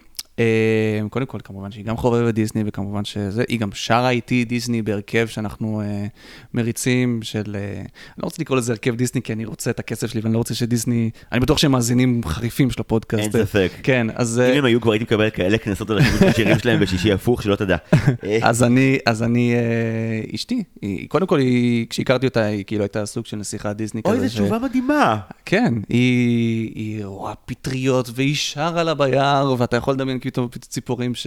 קודם 1.10 1.26
כל, 1.26 1.38
כמובן 1.44 1.70
שהיא 1.70 1.84
גם 1.84 1.96
חובבת 1.96 2.34
דיסני, 2.34 2.62
וכמובן 2.66 3.04
שזה, 3.04 3.44
היא 3.48 3.60
גם 3.60 3.68
שרה 3.72 4.10
איתי 4.10 4.44
דיסני 4.44 4.82
בהרכב 4.82 5.26
שאנחנו 5.26 5.80
אה, 5.80 6.06
מריצים 6.54 7.20
של, 7.22 7.56
אה, 7.58 7.78
אני 7.78 7.86
לא 8.18 8.24
רוצה 8.24 8.42
לקרוא 8.42 8.58
לזה 8.58 8.72
הרכב 8.72 8.96
דיסני, 8.96 9.22
כי 9.22 9.32
אני 9.32 9.44
רוצה 9.44 9.70
את 9.70 9.78
הכסף 9.78 10.06
שלי, 10.06 10.20
ואני 10.20 10.32
לא 10.32 10.38
רוצה 10.38 10.54
שדיסני, 10.54 11.10
אני 11.32 11.40
בטוח 11.40 11.58
שהם 11.58 11.72
מאזינים 11.72 12.20
חריפים 12.24 12.70
של 12.70 12.80
הפודקאסט. 12.80 13.36
אין 13.36 13.44
ספק. 13.44 13.70
כן, 13.82 14.06
אז... 14.14 14.38
אה, 14.38 14.52
אם 14.52 14.58
הם 14.58 14.64
היו 14.64 14.80
כבר 14.80 14.92
הייתי 14.92 15.04
מקבל 15.04 15.30
כאלה 15.30 15.58
קנסות 15.58 15.90
על 15.90 15.98
השימוש 15.98 16.22
בשירים 16.22 16.58
שלהם 16.58 16.80
בשישי 16.80 17.12
הפוך, 17.12 17.42
שלא 17.42 17.56
תדע. 17.56 17.76
אה, 18.24 18.38
אז 18.48 18.62
אני, 18.62 18.98
אז 19.06 19.22
אני, 19.22 19.54
אה, 19.54 20.34
אשתי, 20.34 20.62
היא, 20.82 21.08
קודם 21.08 21.26
כל, 21.26 21.38
היא, 21.38 21.86
כשהכרתי 21.90 22.26
אותה, 22.26 22.42
היא 22.44 22.64
כאילו 22.64 22.82
הייתה 22.82 23.06
סוג 23.06 23.26
של 23.26 23.36
נסיכת 23.36 23.76
דיסני 23.76 24.00
אוי, 24.04 24.16
כזה. 24.16 24.28
זו 24.28 24.34
תשובה 24.34 24.58
מדהימה. 24.58 25.18
כן, 25.44 25.74
היא, 25.88 26.72
היא 26.74 27.04
רואה 27.04 27.34
פטריות 27.44 28.10
והיא 28.14 28.36
שרה 28.36 28.82
לה 28.82 28.94
ביער, 28.94 29.54
ואתה 29.58 29.76
יכול 29.76 29.94
לדמיין 29.94 30.18
פתאום 30.24 30.48
ציפורים 30.60 31.14
ש, 31.14 31.26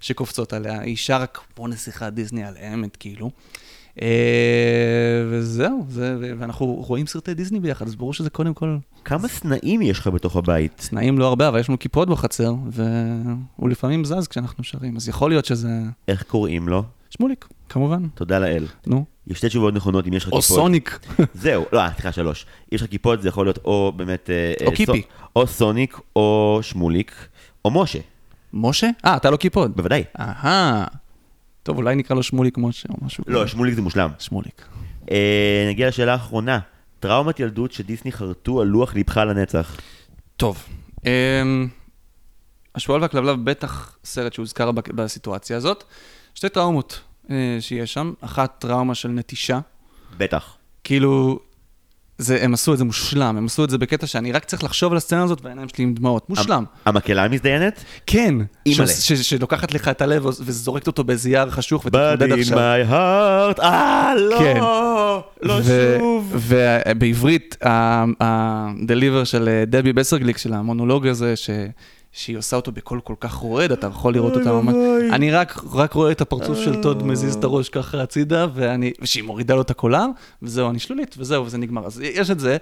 שקופצות 0.00 0.52
עליה. 0.52 0.80
היא 0.80 0.96
שרה 0.96 1.26
כמו 1.26 1.68
נסיכת 1.68 2.12
דיסני 2.12 2.44
על 2.44 2.54
אמת, 2.74 2.96
כאילו. 2.96 3.30
אה, 4.02 5.24
וזהו, 5.30 5.86
זה, 5.88 6.16
ואנחנו 6.38 6.66
רואים 6.66 7.06
סרטי 7.06 7.34
דיסני 7.34 7.60
ביחד, 7.60 7.86
אז 7.86 7.94
ברור 7.94 8.14
שזה 8.14 8.30
קודם 8.30 8.54
כל 8.54 8.76
כמה 9.04 9.28
סנאים 9.28 9.82
יש 9.82 9.98
לך 9.98 10.06
בתוך 10.06 10.36
הבית? 10.36 10.72
צנעים 10.76 11.18
לא 11.18 11.28
הרבה, 11.28 11.48
אבל 11.48 11.60
יש 11.60 11.68
לנו 11.68 11.78
כיפות 11.78 12.08
בחצר, 12.08 12.54
והוא 12.72 13.68
לפעמים 13.68 14.04
זז 14.04 14.28
כשאנחנו 14.28 14.64
שרים, 14.64 14.96
אז 14.96 15.08
יכול 15.08 15.30
להיות 15.30 15.44
שזה 15.44 15.68
איך 16.08 16.22
קוראים 16.22 16.68
לו? 16.68 16.82
שמוליק, 17.10 17.48
כמובן, 17.68 18.08
תודה 18.14 18.38
לאל. 18.38 18.66
נו. 18.86 19.04
יש 19.26 19.38
שתי 19.38 19.48
תשובות 19.48 19.74
נכונות 19.74 20.06
אם 20.06 20.12
יש 20.12 20.24
לך 20.24 20.32
או 20.32 20.40
כיפות. 20.40 20.56
סוניק. 20.56 20.98
זהו, 21.34 21.64
לא, 21.72 21.80
אה, 21.80 21.90
סליחה, 21.92 22.12
שלוש. 22.12 22.46
יש 22.72 22.82
לך 22.82 22.90
כיפות, 22.90 23.22
זה 23.22 23.28
יכול 23.28 23.46
להיות 23.46 23.58
או 23.64 23.92
באמת... 23.96 24.30
אה, 24.30 24.66
או 24.66 24.72
קיפי. 24.72 25.02
או 25.36 25.46
סוניק, 25.46 25.98
או 26.16 26.58
שמוליק, 26.62 27.12
או 27.64 27.70
משה, 27.70 27.98
משה? 28.56 28.88
אה, 29.04 29.16
אתה 29.16 29.30
לא 29.30 29.36
כיפות. 29.36 29.76
בוודאי. 29.76 30.04
אהה. 30.20 30.84
טוב, 31.62 31.76
אולי 31.76 31.94
נקרא 31.94 32.16
לו 32.16 32.22
שמוליק 32.22 32.58
משה 32.58 32.88
או 32.88 33.06
משהו. 33.06 33.24
לא, 33.26 33.40
כזה. 33.40 33.48
שמוליק 33.48 33.74
זה 33.74 33.82
מושלם. 33.82 34.10
שמוליק. 34.18 34.68
אה, 35.10 35.66
נגיע 35.68 35.88
לשאלה 35.88 36.12
האחרונה. 36.12 36.58
טראומת 37.00 37.40
ילדות 37.40 37.72
שדיסני 37.72 38.12
חרטו 38.12 38.60
על 38.60 38.66
לוח 38.66 38.94
ליבך 38.94 39.16
לנצח. 39.16 39.76
טוב, 40.36 40.64
אמ, 41.04 41.68
השועל 42.74 43.02
והכלבלב 43.02 43.44
בטח 43.44 43.98
סרט 44.04 44.32
שהוזכר 44.32 44.70
בסיטואציה 44.70 45.56
הזאת. 45.56 45.84
שתי 46.34 46.48
טראומות 46.48 47.00
אה, 47.30 47.56
שיש 47.60 47.92
שם, 47.92 48.12
אחת 48.20 48.56
טראומה 48.58 48.94
של 48.94 49.08
נטישה, 49.08 49.58
בטח. 50.16 50.56
כאילו, 50.84 51.40
זה, 52.18 52.38
הם 52.42 52.54
עשו 52.54 52.72
את 52.72 52.78
זה 52.78 52.84
מושלם, 52.84 53.36
הם 53.36 53.46
עשו 53.46 53.64
את 53.64 53.70
זה 53.70 53.78
בקטע 53.78 54.06
שאני 54.06 54.32
רק 54.32 54.44
צריך 54.44 54.64
לחשוב 54.64 54.92
על 54.92 54.96
הסצנה 54.96 55.22
הזאת 55.22 55.40
והעיניים 55.44 55.68
שלי 55.68 55.84
עם 55.84 55.94
דמעות, 55.94 56.30
מושלם. 56.30 56.64
המקהלה 56.84 57.28
מזדיינת? 57.28 57.84
כן, 58.06 58.34
אימא'לה. 58.66 58.86
ש- 58.86 59.12
ש- 59.12 59.30
שלוקחת 59.30 59.74
לך 59.74 59.88
את 59.88 60.02
הלב 60.02 60.26
וזורקת 60.26 60.86
אותו 60.86 61.04
באיזה 61.04 61.30
יער 61.30 61.50
חשוך 61.50 61.86
But 61.86 61.88
ותתמודד 61.88 62.32
in 62.32 62.40
עכשיו. 62.40 62.58
my 62.58 62.90
heart, 62.90 63.62
אה, 63.62 64.12
לא, 64.16 64.38
כן. 64.38 64.60
לא 65.42 65.60
ו- 65.64 65.96
שוב. 65.98 66.32
ובעברית, 66.48 67.56
הדליבר 68.20 69.24
של 69.24 69.48
אה, 69.48 69.64
דבי 69.66 69.92
בסרגליק, 69.92 70.38
של 70.38 70.52
המונולוג 70.52 71.06
הזה, 71.06 71.36
ש... 71.36 71.50
שהיא 72.16 72.38
עושה 72.38 72.56
אותו 72.56 72.72
בקול 72.72 73.00
כל 73.00 73.14
כך 73.20 73.34
רועד, 73.34 73.72
אתה 73.72 73.86
יכול 73.86 74.14
לראות 74.14 74.36
אותה 74.36 74.52
ממש... 74.52 74.74
אני 75.12 75.30
רק, 75.30 75.60
רק 75.72 75.92
רואה 75.92 76.12
את 76.12 76.20
הפרצוף 76.20 76.58
של 76.58 76.82
טוד 76.82 77.02
מזיז 77.02 77.34
את 77.34 77.44
הראש 77.44 77.68
ככה 77.68 78.02
הצידה, 78.02 78.46
ואני, 78.54 78.92
ושהיא 79.00 79.24
מורידה 79.24 79.54
לו 79.54 79.60
את 79.60 79.70
הקולר, 79.70 80.06
וזהו, 80.42 80.70
אני 80.70 80.78
שלולית, 80.78 81.14
וזהו, 81.18 81.46
וזה 81.46 81.58
נגמר. 81.58 81.86
אז 81.86 82.00
יש 82.00 82.30
את 82.30 82.40
זה, 82.40 82.56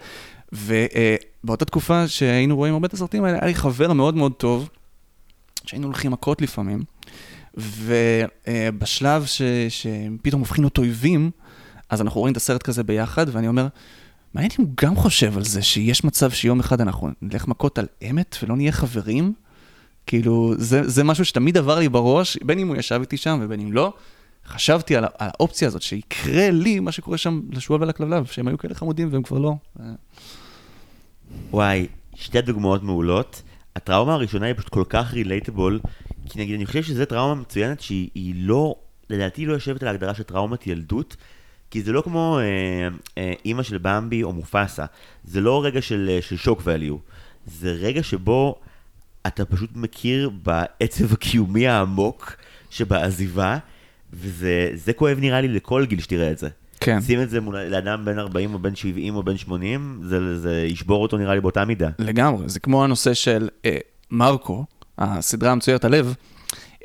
ובאותה 0.53 1.65
תקופה 1.65 2.09
שהיינו 2.09 2.57
רואים 2.57 2.75
הרבה 2.75 2.87
את 2.87 2.93
הסרטים 2.93 3.25
האלה, 3.25 3.39
היה 3.39 3.47
לי 3.47 3.55
חבר 3.55 3.93
מאוד 3.93 4.15
מאוד 4.15 4.33
טוב, 4.33 4.69
שהיינו 5.65 5.87
הולכים 5.87 6.11
מכות 6.11 6.43
לפעמים, 6.43 6.83
ובשלב 7.57 9.27
ש, 9.27 9.43
שפתאום 9.69 10.41
הופכים 10.41 10.65
להיות 10.65 10.79
אויבים, 10.79 11.31
אז 11.91 12.01
אנחנו 12.01 12.21
רואים 12.21 12.33
את 12.33 12.37
הסרט 12.37 12.63
כזה 12.63 12.83
ביחד, 12.83 13.27
ואני 13.33 13.49
אומר, 13.49 13.67
מעניין 14.35 14.51
אם 14.59 14.65
הוא 14.65 14.75
גם 14.81 14.97
חושב 14.97 15.37
על 15.37 15.45
זה, 15.45 15.63
שיש 15.63 16.05
מצב 16.05 16.31
שיום 16.31 16.61
אחד 16.61 16.81
אנחנו 16.81 17.11
נלך 17.23 17.49
מכות 17.49 17.79
על 17.79 17.87
אמת 18.11 18.37
ולא 18.43 18.57
נהיה 18.57 18.73
חברים? 18.73 19.33
כאילו, 20.07 20.55
זה, 20.57 20.89
זה 20.89 21.05
משהו 21.05 21.25
שתמיד 21.25 21.59
עבר 21.59 21.79
לי 21.79 21.89
בראש, 21.89 22.39
בין 22.43 22.59
אם 22.59 22.69
הוא 22.69 22.77
ישב 22.77 23.01
איתי 23.01 23.17
שם 23.17 23.39
ובין 23.43 23.61
אם 23.61 23.73
לא. 23.73 23.93
חשבתי 24.47 24.97
על, 24.97 25.05
על 25.05 25.11
האופציה 25.19 25.69
הזאת, 25.69 25.83
שיקרה 25.83 26.51
לי 26.51 26.81
מה 26.81 26.93
שקורה 26.93 27.19
שם 27.19 27.41
לשועל 27.53 27.83
ולכלבלב, 27.83 28.25
שהם 28.25 28.49
היו 28.49 28.59
כאלה 28.59 28.75
חמודים 28.75 29.09
והם 29.13 29.23
כבר 29.23 29.39
לא. 29.39 29.55
וואי, 31.51 31.87
שתי 32.15 32.41
דוגמאות 32.41 32.83
מעולות. 32.83 33.43
הטראומה 33.77 34.15
הראשונה 34.15 34.47
היא 34.47 34.55
פשוט 34.55 34.69
כל 34.69 34.85
כך 34.89 35.13
רילייטבול, 35.13 35.81
כי 36.29 36.41
נגיד 36.41 36.55
אני 36.55 36.67
חושב 36.67 36.83
שזו 36.83 37.05
טראומה 37.05 37.35
מצוינת 37.35 37.81
שהיא 37.81 38.11
היא 38.15 38.35
לא, 38.37 38.75
לדעתי 39.11 39.47
לא 39.47 39.53
יושבת 39.53 39.83
על 39.83 39.89
ההגדרה 39.89 40.15
של 40.15 40.23
טראומת 40.23 40.67
ילדות, 40.67 41.17
כי 41.71 41.83
זה 41.83 41.93
לא 41.93 42.01
כמו 42.01 42.39
אה, 42.39 42.89
אה, 43.19 43.33
אימא 43.45 43.63
של 43.63 43.79
במבי 43.79 44.23
או 44.23 44.33
מופסה, 44.33 44.85
זה 45.25 45.41
לא 45.41 45.65
רגע 45.65 45.83
של, 45.83 46.11
אה, 46.13 46.23
של 46.23 46.37
שוק 46.37 46.61
ואליו, 46.65 46.97
זה 47.47 47.73
רגע 47.73 48.03
שבו 48.03 48.61
אתה 49.27 49.45
פשוט 49.45 49.71
מכיר 49.75 50.31
בעצב 50.43 51.13
הקיומי 51.13 51.67
העמוק 51.67 52.37
שבעזיבה, 52.71 53.59
וזה 54.13 54.71
זה 54.75 54.93
כואב 54.93 55.19
נראה 55.21 55.41
לי 55.41 55.49
לכל 55.49 55.87
גיל 55.87 56.01
שתראה 56.01 56.31
את 56.31 56.39
זה. 56.39 56.49
כן. 56.81 57.01
שים 57.01 57.23
את 57.23 57.31
זה 57.31 57.41
מול 57.41 57.59
לאדם 57.59 58.05
בן 58.05 58.19
40 58.19 58.55
או 58.55 58.59
בן 58.59 58.75
70 58.75 59.17
או 59.17 59.23
בן 59.23 59.37
80, 59.37 60.01
זה, 60.05 60.39
זה 60.39 60.67
ישבור 60.69 61.03
אותו 61.03 61.19
נראה 61.19 61.35
לי 61.35 61.41
באותה 61.41 61.65
מידה. 61.65 61.91
לגמרי, 61.99 62.49
זה 62.49 62.61
כמו 62.61 62.85
הנושא 62.85 63.15
של 63.15 63.49
אה, 63.65 63.79
מרקו, 64.11 64.65
הסדרה 64.99 65.53
המצוירת 65.53 65.85
הלב. 65.85 66.15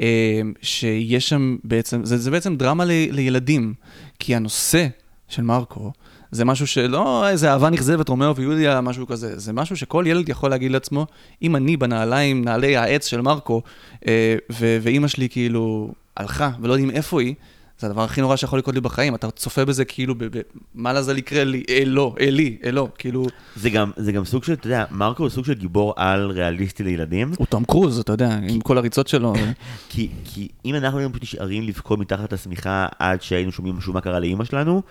אה, 0.01 0.41
שיש 0.61 1.29
שם 1.29 1.57
בעצם, 1.63 2.05
זה, 2.05 2.17
זה 2.17 2.31
בעצם 2.31 2.55
דרמה 2.55 2.85
ל, 2.85 2.91
לילדים, 3.11 3.73
כי 4.19 4.35
הנושא 4.35 4.87
של 5.27 5.41
מרקו, 5.41 5.91
זה 6.31 6.45
משהו 6.45 6.67
שלא 6.67 7.29
איזה 7.29 7.51
אהבה 7.51 7.69
נכזבת, 7.69 8.09
רומאו 8.09 8.35
ויוליה, 8.35 8.81
משהו 8.81 9.07
כזה, 9.07 9.39
זה 9.39 9.53
משהו 9.53 9.77
שכל 9.77 10.03
ילד 10.07 10.29
יכול 10.29 10.49
להגיד 10.49 10.71
לעצמו, 10.71 11.07
אם 11.41 11.55
אני 11.55 11.77
בנעליים, 11.77 12.45
נעלי 12.45 12.77
העץ 12.77 13.07
של 13.07 13.21
מרקו, 13.21 13.61
אה, 14.07 14.35
ו- 14.51 14.77
ואימא 14.81 15.07
שלי 15.07 15.29
כאילו 15.29 15.91
הלכה 16.17 16.51
ולא 16.61 16.73
יודעים 16.73 16.91
איפה 16.91 17.21
היא, 17.21 17.35
זה 17.79 17.87
הדבר 17.87 18.01
הכי 18.03 18.21
נורא 18.21 18.35
שיכול 18.35 18.59
לקרות 18.59 18.75
לי 18.75 18.81
בחיים, 18.81 19.15
אתה 19.15 19.31
צופה 19.31 19.65
בזה 19.65 19.85
כאילו, 19.85 20.15
ב- 20.15 20.37
ב- 20.37 20.41
מה 20.75 20.93
אם 20.93 21.05
זה 21.05 21.17
יקרה 21.17 21.43
לי, 21.43 21.63
אה, 21.69 21.83
לא, 21.85 22.15
אה, 22.19 22.29
לי, 22.29 22.57
אה, 22.65 22.71
לא, 22.71 22.87
כאילו, 22.97 23.25
זה 23.55 23.69
גם, 23.69 23.91
זה 23.97 24.11
גם 24.11 24.25
סוג 24.25 24.43
של, 24.43 24.53
אתה 24.53 24.67
יודע, 24.67 24.85
מרקו 24.91 25.23
הוא 25.23 25.29
סוג 25.29 25.45
של 25.45 25.53
גיבור 25.53 25.93
על 25.97 26.31
ריאליסטי 26.31 26.83
לילדים. 26.83 27.31
הוא 27.37 27.47
תום 27.47 27.63
קרוז, 27.63 27.99
אתה 27.99 28.13
יודע, 28.13 28.39
עם 28.49 28.59
כל 28.61 28.77
הריצות 28.77 29.07
שלו. 29.07 29.33
כי, 29.89 30.09
כי 30.25 30.47
אם 30.65 30.75
אנחנו 30.75 30.97
היינו 30.99 31.13
פשוט 31.13 31.23
נשארים 31.23 31.63
לבכות 31.63 31.99
מתחת 31.99 32.33
לשמיכה 32.33 32.87
עד 32.99 33.21
שהיינו 33.21 33.51
שומעים 33.51 33.75
משהו 33.75 33.93
מה 33.93 34.01
קרה 34.01 34.19
לאימא 34.19 34.43
שלנו, 34.43 34.81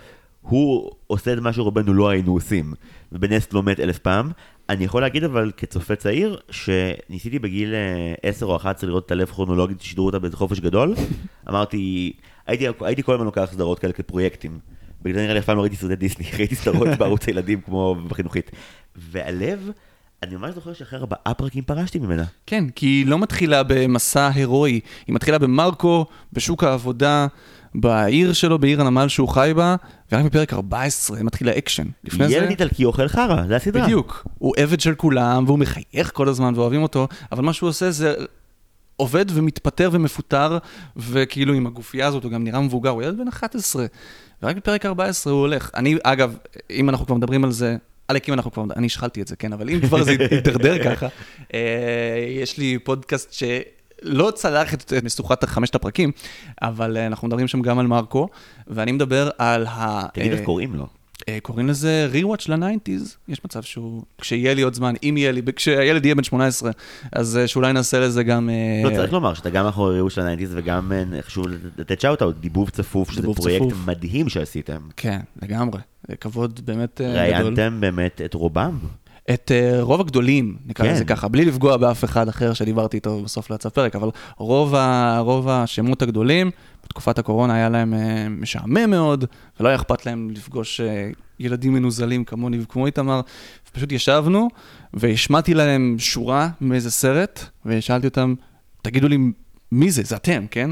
הוא 0.49 0.91
עושה 1.07 1.33
את 1.33 1.39
מה 1.39 1.53
שרובנו 1.53 1.93
לא 1.93 2.09
היינו 2.09 2.33
עושים, 2.33 2.73
ובנס 3.11 3.53
לא 3.53 3.63
מת 3.63 3.79
אלף 3.79 3.99
פעם. 3.99 4.31
אני 4.69 4.85
יכול 4.85 5.01
להגיד 5.01 5.23
אבל 5.23 5.51
כצופה 5.57 5.95
צעיר, 5.95 6.37
שניסיתי 6.51 7.39
בגיל 7.39 7.73
אה, 7.73 8.13
10 8.23 8.45
או 8.45 8.55
11 8.55 8.89
לראות 8.89 9.05
את 9.05 9.11
הלב 9.11 9.27
כרונולוגית, 9.27 9.81
ששידרו 9.81 10.05
אותה 10.05 10.19
באיזה 10.19 10.37
חופש 10.37 10.59
גדול. 10.59 10.95
אמרתי, 11.49 12.13
הייתי, 12.47 12.65
הייתי 12.81 13.03
כל 13.03 13.13
הזמן 13.13 13.25
לוקח 13.25 13.49
סדרות 13.51 13.79
כאלה 13.79 13.93
כפרויקטים. 13.93 14.59
בגלל 15.01 15.15
זה 15.15 15.21
נראה 15.21 15.33
לי 15.33 15.39
אף 15.39 15.45
פעם 15.45 15.57
לא 15.57 15.61
ראיתי 15.61 15.75
סרטי 15.75 15.95
דיסני, 15.95 16.25
ראיתי 16.37 16.55
סדרות 16.55 16.87
בערוץ 16.99 17.27
הילדים 17.27 17.61
כמו 17.61 17.95
בחינוכית. 17.95 18.51
והלב, 18.95 19.69
אני 20.23 20.35
ממש 20.35 20.55
זוכר 20.55 20.73
שאחרי 20.73 20.99
ארבעה 20.99 21.33
פרקים 21.33 21.63
פרשתי 21.63 21.99
ממנה. 21.99 22.23
כן, 22.45 22.69
כי 22.69 22.85
היא 22.85 23.07
לא 23.07 23.19
מתחילה 23.19 23.63
במסע 23.63 24.29
הירואי, 24.33 24.79
היא 25.07 25.15
מתחילה 25.15 25.39
במרקו, 25.39 26.05
בשוק 26.33 26.63
העבודה, 26.63 27.27
בעיר 27.75 28.33
שלו, 28.33 28.59
בעיר 28.59 28.81
הנמל 28.81 29.07
שהוא 29.07 29.27
חי 29.27 29.51
בה, 29.55 29.75
ורק 30.11 30.25
בפרק 30.25 30.53
14 30.53 31.23
מתחיל 31.23 31.49
האקשן. 31.49 31.87
לפני 32.03 32.27
זה... 32.27 32.33
ילד 32.33 32.49
איטלקי 32.49 32.85
אוכל 32.85 33.07
חרא, 33.07 33.47
זה 33.47 33.55
הסדרה. 33.55 33.83
בדיוק. 33.83 34.27
הוא 34.37 34.53
עבד 34.57 34.79
של 34.79 34.95
כולם, 34.95 35.43
והוא 35.47 35.59
מחייך 35.59 36.11
כל 36.13 36.29
הזמן 36.29 36.53
ואוהבים 36.55 36.83
אותו, 36.83 37.07
אבל 37.31 37.43
מה 37.43 37.53
שהוא 37.53 37.69
עושה 37.69 37.91
זה 37.91 38.13
עובד 38.95 39.25
ומתפטר 39.29 39.89
ומפוטר, 39.93 40.57
וכאילו 40.97 41.53
עם 41.53 41.67
הגופייה 41.67 42.07
הזאת 42.07 42.23
הוא 42.23 42.31
גם 42.31 42.43
נראה 42.43 42.61
מבוגר, 42.61 42.89
הוא 42.89 43.03
ילד 43.03 43.17
בן 43.17 43.27
11. 43.27 43.85
ורק 44.43 44.55
בפרק 44.55 44.85
14 44.85 45.33
הוא 45.33 45.41
הולך. 45.41 45.71
אני, 45.75 45.95
אגב, 46.03 46.37
אם 46.71 46.89
אנחנו 46.89 47.05
כבר 47.05 47.15
מדברים 47.15 47.43
על 47.43 47.51
זה, 47.51 47.77
עלק 48.07 48.29
אם 48.29 48.33
אנחנו 48.33 48.51
כבר, 48.51 48.63
אני 48.75 48.85
השחלתי 48.85 49.21
את 49.21 49.27
זה, 49.27 49.35
כן, 49.35 49.53
אבל 49.53 49.69
אם 49.69 49.79
כבר 49.81 50.03
זה 50.03 50.11
יידרדר 50.31 50.83
ככה, 50.83 51.07
אה, 51.53 51.59
יש 52.41 52.57
לי 52.57 52.79
פודקאסט 52.79 53.33
ש... 53.33 53.43
לא 54.03 54.31
צלח 54.35 54.73
את 54.73 54.93
את 54.97 55.03
משוכת 55.03 55.45
חמשת 55.45 55.75
הפרקים, 55.75 56.11
אבל 56.61 56.97
אה, 56.97 57.07
אנחנו 57.07 57.27
מדברים 57.27 57.47
שם 57.47 57.61
גם 57.61 57.79
על 57.79 57.87
מרקו, 57.87 58.27
ואני 58.67 58.91
מדבר 58.91 59.29
על 59.37 59.65
ה... 59.67 60.07
תגיד 60.13 60.31
איך 60.31 60.39
אה, 60.39 60.45
קוראים 60.45 60.75
לו. 60.75 60.87
אה, 61.29 61.37
קוראים 61.41 61.67
לזה 61.67 62.09
rewatch 62.13 62.45
ל 62.47 62.54
nineties, 62.54 63.17
יש 63.27 63.45
מצב 63.45 63.63
שהוא, 63.63 64.03
כשיהיה 64.21 64.53
לי 64.53 64.61
עוד 64.61 64.73
זמן, 64.73 64.93
אם 65.03 65.17
יהיה 65.17 65.31
לי, 65.31 65.41
כשהילד 65.55 66.05
יהיה 66.05 66.15
בן 66.15 66.23
18, 66.23 66.71
אז 67.11 67.39
שאולי 67.45 67.73
נעשה 67.73 67.99
לזה 67.99 68.23
גם... 68.23 68.49
לא, 68.83 68.95
צריך 68.95 69.13
לומר 69.13 69.33
שאתה 69.33 69.49
גם 69.49 69.65
מאחורי 69.65 69.93
rewatch 69.93 70.11
של 70.11 70.21
ה 70.21 70.24
nineties 70.24 70.51
וגם 70.55 70.91
חשוב 71.21 71.45
לתת 71.77 72.01
shout-out, 72.01 72.35
דיבוב 72.39 72.69
צפוף, 72.69 73.11
שזה 73.11 73.27
פרויקט. 73.35 73.65
מדהים 73.85 74.29
שעשיתם. 74.29 74.81
כן, 74.97 75.19
לגמרי. 75.41 75.79
כבוד 76.19 76.59
באמת 76.65 77.01
גדול. 77.01 77.15
ראיינתם 77.15 77.77
באמת 77.79 78.21
את 78.25 78.33
רובם. 78.33 78.79
את 79.33 79.51
אה, 79.51 79.81
רוב 79.81 80.01
הגדולים, 80.01 80.57
נקרא 80.65 80.85
כן. 80.85 80.93
לזה 80.93 81.05
ככה, 81.05 81.27
בלי 81.27 81.45
לפגוע 81.45 81.77
באף 81.77 82.03
אחד 82.03 82.27
אחר 82.27 82.53
שדיברתי 82.53 82.97
איתו 82.97 83.21
בסוף 83.23 83.49
יצא 83.49 83.69
פרק, 83.69 83.95
אבל 83.95 84.09
רוב, 84.37 84.75
ה, 84.75 85.19
רוב 85.19 85.49
השמות 85.49 86.01
הגדולים, 86.01 86.51
בתקופת 86.85 87.19
הקורונה 87.19 87.55
היה 87.55 87.69
להם 87.69 87.93
אה, 87.93 88.29
משעמם 88.29 88.89
מאוד, 88.89 89.25
ולא 89.59 89.67
היה 89.69 89.75
אכפת 89.75 90.05
להם 90.05 90.29
לפגוש 90.29 90.81
אה, 90.81 90.83
ילדים 91.39 91.73
מנוזלים 91.73 92.23
כמוני 92.23 92.59
וכמו 92.61 92.85
איתמר. 92.85 93.21
פשוט 93.71 93.91
ישבנו, 93.91 94.47
והשמעתי 94.93 95.53
להם 95.53 95.95
שורה 95.99 96.49
מאיזה 96.61 96.91
סרט, 96.91 97.45
ושאלתי 97.65 98.07
אותם, 98.07 98.33
תגידו 98.81 99.07
לי, 99.07 99.17
מי 99.71 99.91
זה? 99.91 100.03
זה 100.03 100.15
אתם, 100.15 100.45
כן? 100.51 100.71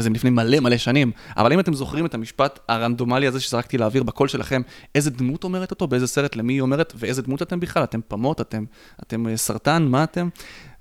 וזה 0.00 0.10
מלפני 0.10 0.30
מלא 0.30 0.60
מלא 0.60 0.76
שנים. 0.76 1.12
אבל 1.36 1.52
אם 1.52 1.60
אתם 1.60 1.74
זוכרים 1.74 2.06
את 2.06 2.14
המשפט 2.14 2.58
הרנדומלי 2.68 3.26
הזה 3.26 3.40
שזרקתי 3.40 3.78
לאוויר 3.78 4.02
בקול 4.02 4.28
שלכם, 4.28 4.62
איזה 4.94 5.10
דמות 5.10 5.44
אומרת 5.44 5.70
אותו, 5.70 5.86
באיזה 5.86 6.06
סרט, 6.06 6.36
למי 6.36 6.52
היא 6.52 6.60
אומרת, 6.60 6.92
ואיזה 6.96 7.22
דמות 7.22 7.42
אתם 7.42 7.60
בכלל? 7.60 7.84
אתם 7.84 8.00
פמות, 8.08 8.40
אתם, 8.40 8.64
אתם 9.02 9.26
אה, 9.26 9.36
סרטן, 9.36 9.82
מה 9.82 10.04
אתם? 10.04 10.28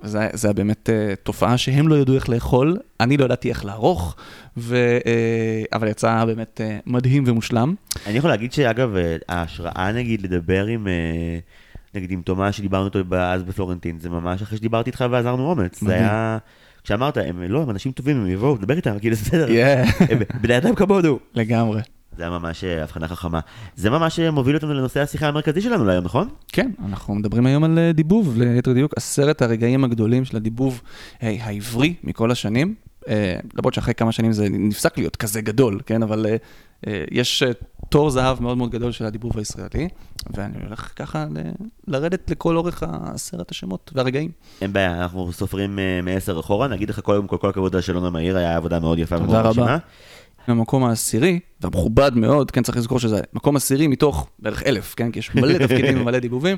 וזה 0.04 0.30
זה 0.34 0.48
היה 0.48 0.54
באמת 0.54 0.90
uh, 0.90 1.16
תופעה 1.24 1.58
שהם 1.58 1.88
לא 1.88 1.96
ידעו 1.96 2.16
איך 2.16 2.30
לאכול, 2.30 2.78
אני 3.00 3.18
לא 3.18 3.26
ידעתי 3.26 3.50
איך 3.50 3.66
לערוך, 3.66 4.16
ו, 4.58 4.98
uh, 5.00 5.76
אבל 5.78 5.88
יצא 5.88 6.26
באמת 6.26 6.62
uh, 6.64 6.82
מדהים 6.86 7.24
ומושלם. 7.28 7.76
אני 8.08 8.18
יכול 8.18 8.30
להגיד 8.30 8.54
שאגב, 8.54 8.96
אה, 8.96 9.18
ההשראה 9.30 9.92
נגיד 9.92 10.22
לדבר 10.22 10.66
עם, 10.66 10.88
אה, 10.88 11.40
נגיד 11.96 12.12
עם 12.12 12.22
תומש 12.22 12.58
שדיברנו 12.58 12.86
איתו 12.86 13.16
אז 13.16 13.44
בפלורנטין, 13.44 14.00
זה 14.00 14.10
ממש 14.10 14.42
אחרי 14.42 14.58
שדיברתי 14.58 14.90
איתך 14.90 15.06
ועזרנו 15.12 15.50
אומץ. 15.50 15.80
זה 15.80 15.86
מדהים. 15.86 16.02
היה, 16.02 16.38
כשאמרת, 16.84 17.18
הם 17.18 17.44
לא, 17.44 17.62
הם 17.62 17.70
אנשים 17.70 17.92
טובים, 17.92 18.22
הם 18.22 18.28
יבואו, 18.28 18.58
דבר 18.58 18.76
איתם, 18.76 19.00
כאילו 19.00 19.16
בסדר. 19.16 19.48
הם 20.10 20.20
בני 20.42 20.58
אדם 20.58 20.76
כמונו. 20.76 21.20
לגמרי. 21.36 21.82
זה 22.20 22.24
היה 22.24 22.40
ממש 22.40 22.64
אה, 22.64 22.84
הבחנה 22.84 23.08
חכמה. 23.08 23.40
זה 23.76 23.90
ממש 23.90 24.20
אה, 24.20 24.32
מוביל 24.32 24.56
אותנו 24.56 24.74
לנושא 24.74 25.00
השיחה 25.02 25.28
המרכזי 25.28 25.62
שלנו 25.62 25.86
להיום, 25.86 26.06
נכון? 26.06 26.30
כן, 26.48 26.72
אנחנו 26.86 27.16
מדברים 27.16 27.46
היום 27.46 27.64
על 27.64 27.80
אה, 27.80 27.92
דיבוב, 27.92 28.38
ליתר 28.38 28.74
דיוק, 28.74 28.94
עשרת 28.96 29.42
הרגעים 29.42 29.84
הגדולים 29.84 30.26
של 30.26 30.38
הדיבוב 30.38 30.82
העברי 31.22 31.94
מכל 32.04 32.32
השנים. 32.32 32.76
למרות 33.56 33.74
שאחרי 33.74 33.94
כמה 33.94 34.12
שנים 34.12 34.32
זה 34.32 34.48
נפסק 34.50 34.98
להיות 34.98 35.16
כזה 35.16 35.42
גדול, 35.42 35.80
כן? 35.86 36.04
אבל 36.04 36.26
יש 37.12 37.44
אה, 37.44 37.52
תור 37.90 38.10
זהב 38.10 38.42
מאוד 38.42 38.58
מאוד 38.58 38.72
גדול 38.72 38.92
של 38.92 39.06
הדיבוב 39.06 39.38
הישראלי, 39.38 39.88
ואני 40.34 40.58
הולך 40.66 40.92
ככה 40.96 41.26
ל- 41.36 41.52
לרדת 41.88 42.32
לכל 42.32 42.58
אורך 42.58 42.84
עשרת 43.14 43.52
השמות 43.52 43.92
והרגעים. 43.96 44.32
אין 44.62 44.74
בעיה, 44.74 45.02
אנחנו 45.02 45.32
סופרים 45.32 45.80
אה, 45.80 46.00
מעשר 46.04 46.40
אחורה, 46.40 46.68
נגיד 46.68 46.90
לך 46.90 47.00
קודם 47.00 47.28
כל, 47.28 47.38
כל 47.38 47.50
הכבוד 47.50 47.76
על 47.76 47.82
שאלון 47.82 48.06
המהיר, 48.06 48.38
היה 48.38 48.56
עבודה 48.58 48.80
מאוד 48.80 49.00
יפה 49.00 49.20
תודה 49.20 49.42
רבה. 49.42 49.78
המקום 50.48 50.84
העשירי, 50.84 51.40
והמכובד 51.62 52.12
מאוד, 52.16 52.52
כן, 52.52 52.64
צריך 52.64 52.78
לזכור 52.78 53.00
שזה 53.00 53.22
מקום 53.34 53.56
עשירי 53.56 53.88
מתוך 53.88 54.28
בערך 54.40 54.64
אלף, 54.64 54.96
כן, 54.96 55.12
כי 55.12 55.20
יש 55.20 55.36
מלא 55.36 55.58
תפקידים 55.68 56.02
ומלא 56.02 56.20
דיבובים, 56.20 56.58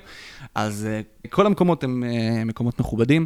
אז 0.56 0.88
כל 1.30 1.46
המקומות 1.46 1.84
הם 1.84 2.04
מקומות 2.46 2.80
מכובדים, 2.80 3.26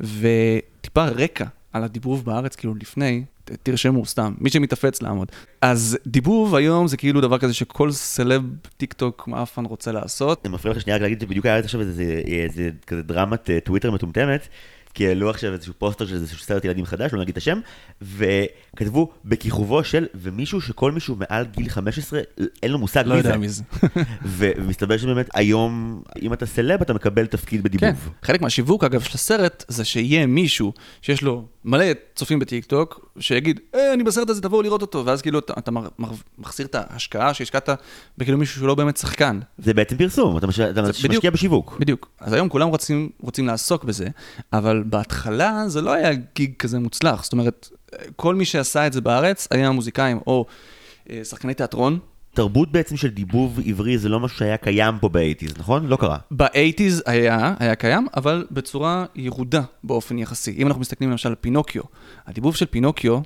וטיפה 0.00 1.04
רקע 1.04 1.44
על 1.74 1.84
הדיבוב 1.84 2.24
בארץ, 2.24 2.56
כאילו 2.56 2.74
לפני, 2.80 3.24
תרשמו 3.62 4.06
סתם, 4.06 4.34
מי 4.38 4.50
שמתאפץ 4.50 5.02
לעמוד. 5.02 5.28
אז 5.60 5.98
דיבוב 6.06 6.54
היום 6.54 6.86
זה 6.86 6.96
כאילו 6.96 7.20
דבר 7.20 7.38
כזה 7.38 7.54
שכל 7.54 7.92
סלב 7.92 8.42
טיק 8.76 8.92
טוק 8.92 9.28
מאפן 9.28 9.64
רוצה 9.64 9.92
לעשות. 9.92 10.46
אני 10.46 10.54
מפריע 10.54 10.74
לך 10.74 10.80
שנייה 10.80 10.96
רק 10.96 11.02
להגיד 11.02 11.20
שבדיוק 11.20 11.46
היה 11.46 11.58
עכשיו 11.58 11.80
איזה 11.80 12.70
כזה 12.86 13.02
דרמת 13.02 13.50
אה, 13.50 13.60
טוויטר 13.60 13.90
מטומטמת, 13.90 14.48
כי 14.94 15.08
העלו 15.08 15.30
עכשיו 15.30 15.52
איזשהו 15.52 15.74
פוסטר 15.78 16.06
של 16.06 16.14
איזשהו 16.14 16.38
סרט 16.38 16.64
ילדים 16.64 16.84
חדש, 16.84 17.12
לא 17.12 17.20
נגיד 17.20 17.32
את 17.32 17.36
השם, 17.36 17.60
וכתבו 18.02 19.12
בכיכובו 19.24 19.84
של, 19.84 20.06
ומישהו 20.14 20.60
שכל 20.60 20.92
מישהו 20.92 21.16
מעל 21.16 21.46
גיל 21.46 21.68
15, 21.68 22.20
אין 22.62 22.70
לו 22.70 22.78
מושג 22.78 23.04
לא 23.06 23.14
מי 23.16 23.22
זה. 23.22 23.28
יודע 23.28 23.38
מי 23.38 23.48
זה. 23.48 23.62
ומסתבר 24.24 24.96
שבאמת 24.96 25.28
היום, 25.34 26.02
אם 26.22 26.32
אתה 26.32 26.46
סלב, 26.46 26.80
אתה 26.82 26.94
מקבל 26.94 27.26
תפקיד 27.26 27.60
כן, 27.60 27.64
בדיבוב. 27.64 28.08
חלק 28.22 28.40
מהשיווק 28.40 28.84
אגב 28.84 29.00
של 29.00 29.10
הסרט 29.14 29.64
זה 29.68 29.84
שיהיה 29.84 30.26
מישהו 30.26 30.72
שיש 31.02 31.22
לו 31.22 31.44
מלא 31.64 31.84
צופים 32.14 32.38
בטיק 32.38 32.64
טוק, 32.64 33.08
שיגיד, 33.18 33.60
אה, 33.74 33.94
אני 33.94 34.02
בסרט 34.04 34.30
הזה, 34.30 34.42
תבואו 34.42 34.62
לראות 34.62 34.82
אותו, 34.82 35.02
ואז 35.06 35.22
כאילו 35.22 35.38
אתה, 35.38 35.52
אתה 35.58 35.70
מר- 35.70 35.88
מר- 35.98 36.08
מחזיר 36.38 36.66
את 36.66 36.74
ההשקעה 36.74 37.34
שהשקעת 37.34 37.68
בכאילו 38.18 38.38
מישהו 38.38 38.56
שהוא 38.56 38.68
לא 38.68 38.74
באמת 38.74 38.96
שחקן. 38.96 39.40
זה 39.58 39.74
בעצם 39.74 39.96
פרסום, 39.96 40.38
אתה, 40.38 40.46
מש... 40.46 40.60
אתה 40.60 40.82
משקיע 40.82 41.08
בדיוק. 41.08 41.24
בשיווק. 41.26 41.76
בדיוק. 41.80 42.08
אז 42.20 42.32
היום 42.32 42.48
כולם 42.48 42.68
רוצים, 42.68 43.08
רוצים 43.20 43.46
לעסוק 43.46 43.84
בזה, 43.84 44.06
אבל 44.52 44.83
בהתחלה 44.84 45.68
זה 45.68 45.80
לא 45.80 45.92
היה 45.92 46.10
גיג 46.34 46.52
כזה 46.58 46.78
מוצלח. 46.78 47.24
זאת 47.24 47.32
אומרת, 47.32 47.68
כל 48.16 48.34
מי 48.34 48.44
שעשה 48.44 48.86
את 48.86 48.92
זה 48.92 49.00
בארץ 49.00 49.48
היה 49.50 49.70
מוזיקאים 49.70 50.20
או 50.26 50.46
אה, 51.10 51.24
שחקני 51.24 51.54
תיאטרון. 51.54 51.98
תרבות 52.34 52.72
בעצם 52.72 52.96
של 52.96 53.08
דיבוב 53.08 53.60
עברי 53.66 53.98
זה 53.98 54.08
לא 54.08 54.20
משהו 54.20 54.38
שהיה 54.38 54.56
קיים 54.56 54.94
פה 55.00 55.08
ב 55.08 55.12
eighties, 55.12 55.52
נכון? 55.58 55.86
לא 55.86 55.96
קרה. 55.96 56.18
ב 56.30 56.38
eighties 56.38 57.00
היה, 57.06 57.54
היה 57.58 57.74
קיים, 57.74 58.06
אבל 58.16 58.46
בצורה 58.50 59.04
ירודה 59.14 59.62
באופן 59.84 60.18
יחסי. 60.18 60.54
אם 60.58 60.66
אנחנו 60.66 60.80
מסתכלים 60.80 61.10
למשל 61.10 61.28
על 61.28 61.34
פינוקיו, 61.34 61.82
הדיבוב 62.26 62.56
של 62.56 62.66
פינוקיו, 62.66 63.20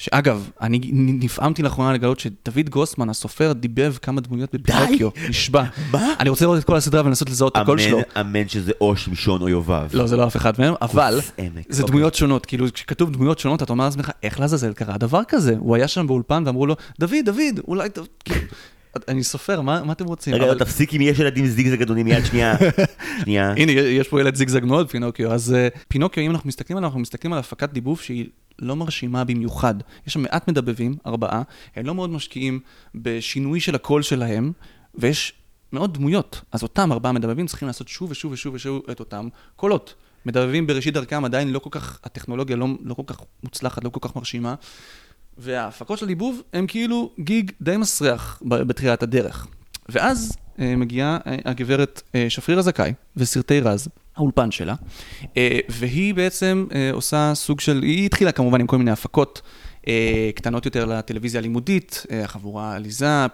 שאגב, 0.00 0.50
אני 0.60 0.80
נפעמתי 0.92 1.62
לאחרונה 1.62 1.92
לגלות 1.92 2.20
שדוד 2.20 2.68
גרוסמן, 2.70 3.10
הסופר, 3.10 3.52
דיבב 3.52 3.94
כמה 4.02 4.20
דמויות 4.20 4.54
בפינוקיו, 4.54 5.08
נשבע. 5.28 5.64
מה? 5.90 6.14
אני 6.20 6.28
רוצה 6.30 6.44
לראות 6.44 6.58
את 6.58 6.64
כל 6.64 6.76
הסדרה 6.76 7.02
ולנסות 7.04 7.30
לזהות 7.30 7.56
את 7.56 7.62
הקול 7.62 7.78
שלו. 7.78 7.98
אמן, 7.98 8.26
אמן 8.26 8.48
שזה 8.48 8.72
או 8.80 8.96
שמשון 8.96 9.42
או 9.42 9.48
יובב. 9.48 9.88
לא, 9.92 10.06
זה 10.06 10.16
לא 10.16 10.26
אף 10.26 10.36
אחד 10.36 10.52
מהם, 10.58 10.74
אבל 10.82 11.20
עמק, 11.38 11.64
זה 11.68 11.82
אוקיי. 11.82 11.92
דמויות 11.92 12.14
שונות. 12.14 12.46
כאילו, 12.46 12.66
כשכתוב 12.72 13.10
דמויות 13.12 13.38
שונות, 13.38 13.62
אתה 13.62 13.72
אומר 13.72 13.84
לעצמך, 13.84 14.10
איך 14.22 14.40
לעזאזל 14.40 14.72
קרה 14.72 14.98
דבר 14.98 15.20
כזה? 15.28 15.54
הוא 15.58 15.76
היה 15.76 15.88
שם 15.88 16.06
באולפן 16.06 16.42
ואמרו 16.46 16.66
לו, 16.66 16.76
דוד, 17.00 17.14
דוד, 17.24 17.60
אולי... 17.68 17.88
ת-" 17.88 17.98
כאילו, 18.24 18.40
אני 19.08 19.24
סופר, 19.24 19.60
מה 19.60 19.82
מה 19.84 19.92
אתם 19.92 20.04
רוצים? 20.04 20.34
רגע, 20.34 20.44
אבל- 20.44 20.58
תפסיק 20.58 20.94
אם 20.94 21.00
יש 21.00 21.18
ילדים 21.18 21.46
זיגזג 21.46 21.82
אדוני 21.82 22.02
מיד 22.02 22.24
שנייה. 22.24 22.56
שנייה. 23.22 23.52
הנה, 23.56 23.72
יש 23.72 24.08
פה 24.08 24.20
ילד 24.20 24.34
זיגזג 24.34 24.64
מאוד, 24.64 24.90
פינוקיו. 24.90 25.32
אז 25.32 25.54
אה, 25.54 25.68
פינוקיו, 25.88 26.22
אם 26.22 26.30
אנחנו 26.30 26.48
מסתכלים 26.48 26.76
עליו, 26.76 26.88
אנחנו 26.88 27.00
מסתכלים 27.00 27.32
על 27.32 27.38
הפקת 27.38 27.72
דיבוב 27.72 28.00
שהיא 28.00 28.26
לא 28.60 28.76
מרשימה 28.76 29.24
במיוחד. 29.24 29.74
יש 30.06 30.12
שם 30.12 30.22
מעט 30.22 30.48
מדבבים, 30.48 30.96
ארבעה, 31.06 31.42
הם 31.76 31.86
לא 31.86 31.94
מאוד 31.94 32.10
משקיעים 32.10 32.60
בשינוי 32.94 33.60
של 33.60 33.74
הקול 33.74 34.02
שלהם, 34.02 34.52
ויש 34.94 35.32
מאוד 35.72 35.94
דמויות. 35.94 36.40
אז 36.52 36.62
אותם 36.62 36.92
ארבעה 36.92 37.12
מדבבים 37.12 37.46
צריכים 37.46 37.68
לעשות 37.68 37.88
שוב 37.88 38.10
ושוב 38.10 38.32
ושוב 38.32 38.54
ושוב 38.54 38.82
את 38.90 39.00
אותם 39.00 39.28
קולות. 39.56 39.94
מדבבים 40.26 40.66
בראשית 40.66 40.94
דרכם 40.94 41.24
עדיין 41.24 41.52
לא 41.52 41.58
כל 41.58 41.70
כך, 41.72 41.98
הטכנולוגיה 42.04 42.56
לא, 42.56 42.66
לא 42.82 42.94
כל 42.94 43.02
כך 43.06 43.20
מוצלחת, 43.42 43.84
לא 43.84 43.90
כל 43.90 44.00
כך 44.02 44.16
מרשימה. 44.16 44.54
וההפקות 45.38 45.98
של 45.98 46.04
הדיבוב 46.04 46.42
הם 46.52 46.66
כאילו 46.66 47.10
גיג 47.20 47.50
די 47.60 47.76
מסריח 47.76 48.42
בתחילת 48.42 49.02
הדרך. 49.02 49.46
ואז 49.90 50.36
אה, 50.60 50.76
מגיעה 50.76 51.18
אה, 51.26 51.36
הגברת 51.44 52.02
אה, 52.14 52.26
שפרירה 52.30 52.62
זכאי 52.62 52.92
וסרטי 53.16 53.60
רז, 53.60 53.88
האולפן 54.16 54.50
שלה, 54.50 54.74
אה, 55.36 55.58
והיא 55.68 56.14
בעצם 56.14 56.66
אה, 56.74 56.90
עושה 56.92 57.32
סוג 57.34 57.60
של, 57.60 57.82
היא 57.82 58.06
התחילה 58.06 58.32
כמובן 58.32 58.60
עם 58.60 58.66
כל 58.66 58.78
מיני 58.78 58.90
הפקות 58.90 59.42
אה, 59.88 60.30
קטנות 60.34 60.64
יותר 60.64 60.84
לטלוויזיה 60.84 61.38
הלימודית, 61.38 62.06
אה, 62.10 62.28
חבורה 62.28 62.74
עליזה, 62.74 63.06
אה, 63.06 63.26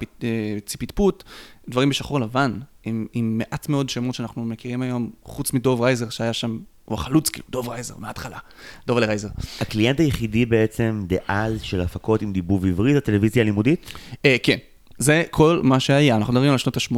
ציפית 0.66 0.90
פוט, 0.90 1.24
דברים 1.68 1.88
בשחור 1.88 2.20
לבן, 2.20 2.58
עם, 2.84 3.06
עם 3.12 3.38
מעט 3.38 3.68
מאוד 3.68 3.88
שמות 3.88 4.14
שאנחנו 4.14 4.44
מכירים 4.44 4.82
היום, 4.82 5.10
חוץ 5.24 5.52
מדוב 5.52 5.80
רייזר 5.80 6.08
שהיה 6.08 6.32
שם 6.32 6.58
הוא 6.84 6.94
החלוץ, 6.94 7.28
כאילו, 7.28 7.46
דוב 7.50 7.68
רייזר, 7.68 7.94
מההתחלה. 7.98 8.38
דוב 8.86 8.98
רייזר. 8.98 9.28
הקליינט 9.60 10.00
היחידי 10.00 10.46
בעצם 10.46 11.02
דאז 11.06 11.62
של 11.62 11.80
הפקות 11.80 12.22
עם 12.22 12.32
דיבוב 12.32 12.66
עברי 12.66 12.94
זה 12.94 13.00
טלוויזיה 13.00 13.44
לימודית? 13.44 13.92
אה, 14.24 14.36
כן, 14.42 14.56
זה 14.98 15.22
כל 15.30 15.61
מה 15.62 15.80
שהיה. 15.80 16.16
אנחנו 16.16 16.32
מדברים 16.32 16.52
על 16.52 16.59
שנות 16.59 16.76
ה-80, 16.76 16.96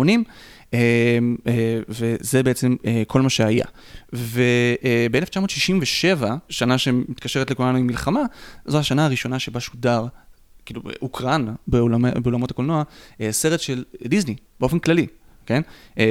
אה, 0.74 1.18
אה, 1.46 1.80
וזה 1.88 2.42
בעצם 2.42 2.76
אה, 2.87 3.02
כל 3.06 3.22
מה 3.22 3.30
שהיה. 3.30 3.64
וב-1967, 4.12 6.24
שנה 6.48 6.78
שמתקשרת 6.78 7.50
לכולנו 7.50 7.78
עם 7.78 7.87
מלחמה, 7.87 8.22
זו 8.66 8.78
השנה 8.78 9.04
הראשונה 9.04 9.38
שבה 9.38 9.61
שודר 9.61 10.06
כאילו, 10.66 10.82
הוקרן 11.00 11.46
בעולמ, 11.66 12.22
בעולמות 12.22 12.50
הקולנוע, 12.50 12.82
סרט 13.30 13.61
של 13.61 13.84
דיסני, 14.06 14.37
באופן 14.61 14.78
כללי, 14.78 15.06
כן? 15.46 15.62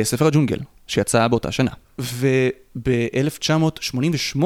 ספר 0.03 0.27
הג'ונגל, 0.27 0.59
שיצא 0.87 1.27
באותה 1.27 1.51
שנה. 1.51 1.71
וב-1988, 1.99 4.43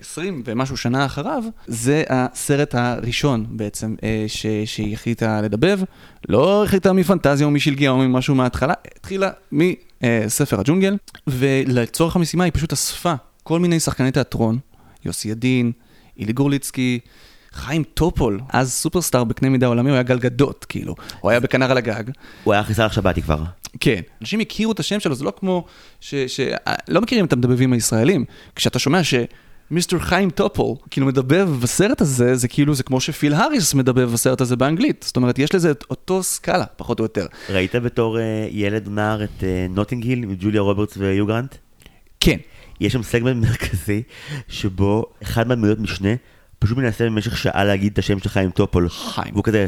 20 0.00 0.42
ומשהו 0.44 0.76
שנה 0.76 1.06
אחריו, 1.06 1.44
זה 1.66 2.02
הסרט 2.08 2.74
הראשון 2.74 3.46
בעצם 3.48 3.94
אה, 4.02 4.24
ש- 4.28 4.46
שהיא 4.64 4.94
החליטה 4.94 5.40
לדבב. 5.40 5.80
לא 6.28 6.64
החליטה 6.64 6.92
מפנטזיה 6.92 7.46
או 7.46 7.50
משלגיה 7.50 7.90
או 7.90 7.96
ממשהו 7.98 8.34
מההתחלה, 8.34 8.74
התחילה 8.96 9.30
מספר 9.52 10.60
הג'ונגל, 10.60 10.96
ולצורך 11.26 12.16
המשימה 12.16 12.44
היא 12.44 12.52
פשוט 12.52 12.72
אספה 12.72 13.14
כל 13.42 13.60
מיני 13.60 13.80
שחקני 13.80 14.12
תיאטרון, 14.12 14.58
יוסי 15.04 15.28
ידין, 15.28 15.72
אילי 16.18 16.32
גורליצקי, 16.32 16.98
חיים 17.58 17.82
טופול, 17.94 18.40
אז 18.48 18.72
סופרסטאר 18.72 19.24
בקנה 19.24 19.48
מידה 19.48 19.66
עולמי, 19.66 19.90
הוא 19.90 19.94
היה 19.94 20.02
גלגדות, 20.02 20.66
כאילו. 20.68 20.94
הוא 21.20 21.30
היה 21.30 21.40
בכנר 21.40 21.70
על 21.70 21.78
הגג. 21.78 22.04
הוא 22.44 22.54
היה 22.54 22.64
חיסר 22.64 22.88
שבתי 22.88 23.22
כבר. 23.22 23.42
כן. 23.80 24.00
אנשים 24.20 24.40
הכירו 24.40 24.72
את 24.72 24.80
השם 24.80 25.00
שלו, 25.00 25.14
זה 25.14 25.24
לא 25.24 25.32
כמו 25.40 25.64
ש... 26.00 26.14
ש... 26.14 26.40
לא 26.88 27.00
מכירים 27.00 27.24
את 27.24 27.32
המדבבים 27.32 27.72
הישראלים. 27.72 28.24
כשאתה 28.54 28.78
שומע 28.78 29.04
ש... 29.04 29.14
מיסטר 29.70 29.98
חיים 29.98 30.30
טופול, 30.30 30.76
כאילו 30.90 31.06
מדבב 31.06 31.48
בסרט 31.62 32.00
הזה, 32.00 32.34
זה 32.34 32.48
כאילו, 32.48 32.74
זה 32.74 32.82
כמו 32.82 33.00
שפיל 33.00 33.34
האריס 33.34 33.74
מדבב 33.74 34.12
בסרט 34.12 34.40
הזה 34.40 34.56
באנגלית. 34.56 35.04
זאת 35.08 35.16
אומרת, 35.16 35.38
יש 35.38 35.54
לזה 35.54 35.70
את 35.70 35.84
אותו 35.90 36.22
סקאלה, 36.22 36.64
פחות 36.76 36.98
או 36.98 37.04
יותר. 37.04 37.26
ראית 37.48 37.74
בתור 37.74 38.18
uh, 38.18 38.20
ילד 38.50 38.88
נער 38.88 39.24
את 39.24 39.44
Notting 39.70 40.04
uh, 40.04 40.06
Hill 40.06 40.22
עם 40.22 40.34
ג'וליה 40.40 40.60
רוברטס 40.60 40.96
ויו 40.96 41.26
גרנט? 41.26 41.54
כן. 42.20 42.36
יש 42.80 42.92
שם 42.92 43.02
סגמנט 43.02 43.46
מרכזי, 43.46 44.02
שבו 44.48 45.04
אחד 45.22 45.48
מהדמויות 45.48 45.78
משנה 45.78 46.14
פשוט 46.58 46.78
מנסה 46.78 47.06
במשך 47.06 47.36
שעה 47.36 47.64
להגיד 47.64 47.92
את 47.92 47.98
השם 47.98 48.18
של 48.18 48.28
חיים 48.28 48.50
טופול. 48.50 48.88
חיים. 48.88 49.32
והוא 49.32 49.44
כזה, 49.44 49.66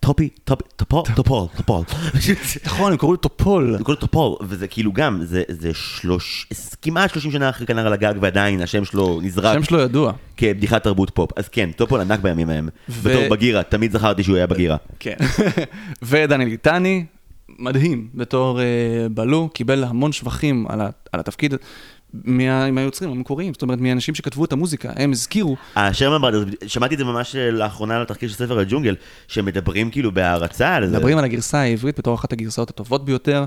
טופי, 0.00 0.28
טופי, 0.44 0.64
טופול, 0.76 1.02
טופול, 1.16 1.46
טופול. 1.56 1.84
נכון, 2.66 2.92
הם 2.92 2.98
קראו 2.98 3.12
לו 3.12 3.16
טופול. 3.16 3.74
הם 3.74 3.84
קראו 3.84 3.94
לו 3.94 4.00
טופול, 4.00 4.36
וזה 4.42 4.68
כאילו 4.68 4.92
גם, 4.92 5.20
זה, 5.48 5.70
שלוש, 5.72 6.46
כמעט 6.82 7.10
30 7.10 7.30
שנה 7.30 7.48
אחרי 7.48 7.66
כנר 7.66 7.86
על 7.86 7.92
הגג, 7.92 8.14
ועדיין 8.20 8.62
השם 8.62 8.84
שלו 8.84 9.20
נזרק. 9.22 9.56
השם 9.56 9.62
שלו 9.62 9.80
ידוע. 9.80 10.12
כבדיחת 10.36 10.82
תרבות 10.82 11.10
פופ. 11.10 11.30
אז 11.36 11.48
כן, 11.48 11.70
טופול 11.72 12.00
ענק 12.00 12.20
בימים 12.20 12.50
ההם. 12.50 12.68
בתור 13.02 13.28
בגירה, 13.30 13.62
תמיד 13.62 13.92
זכרתי 13.92 14.22
שהוא 14.22 14.36
היה 14.36 14.46
בגירה. 14.46 14.76
כן. 14.98 15.16
ודניאל 16.02 16.48
ליטני, 16.48 17.04
מדהים, 17.58 18.08
בתור 18.14 18.58
uh, 18.58 18.62
בלו, 19.08 19.48
קיבל 19.54 19.84
המון 19.84 20.12
שבחים 20.12 20.66
על 21.12 21.20
התפקיד. 21.20 21.54
מה, 22.24 22.70
מהיוצרים 22.70 23.10
המקוריים, 23.10 23.52
זאת 23.52 23.62
אומרת, 23.62 23.80
מהאנשים 23.80 24.14
שכתבו 24.14 24.44
את 24.44 24.52
המוזיקה, 24.52 24.92
הם 24.96 25.12
הזכירו. 25.12 25.56
השרמן 25.76 26.22
ברדרס, 26.22 26.54
שמעתי 26.66 26.94
את 26.94 26.98
זה 26.98 27.04
ממש 27.04 27.36
לאחרונה 27.36 27.96
על 27.96 28.02
התחקיר 28.02 28.28
של 28.28 28.34
ספר 28.34 28.58
הג'ונגל, 28.58 28.94
שמדברים 29.28 29.90
כאילו 29.90 30.12
בהערצה 30.12 30.74
על 30.74 30.86
זה. 30.86 30.96
מדברים 30.96 31.18
על 31.18 31.24
הגרסה 31.24 31.58
העברית 31.58 31.98
בתור 31.98 32.14
אחת 32.14 32.32
הגרסאות 32.32 32.70
הטובות 32.70 33.04
ביותר. 33.04 33.44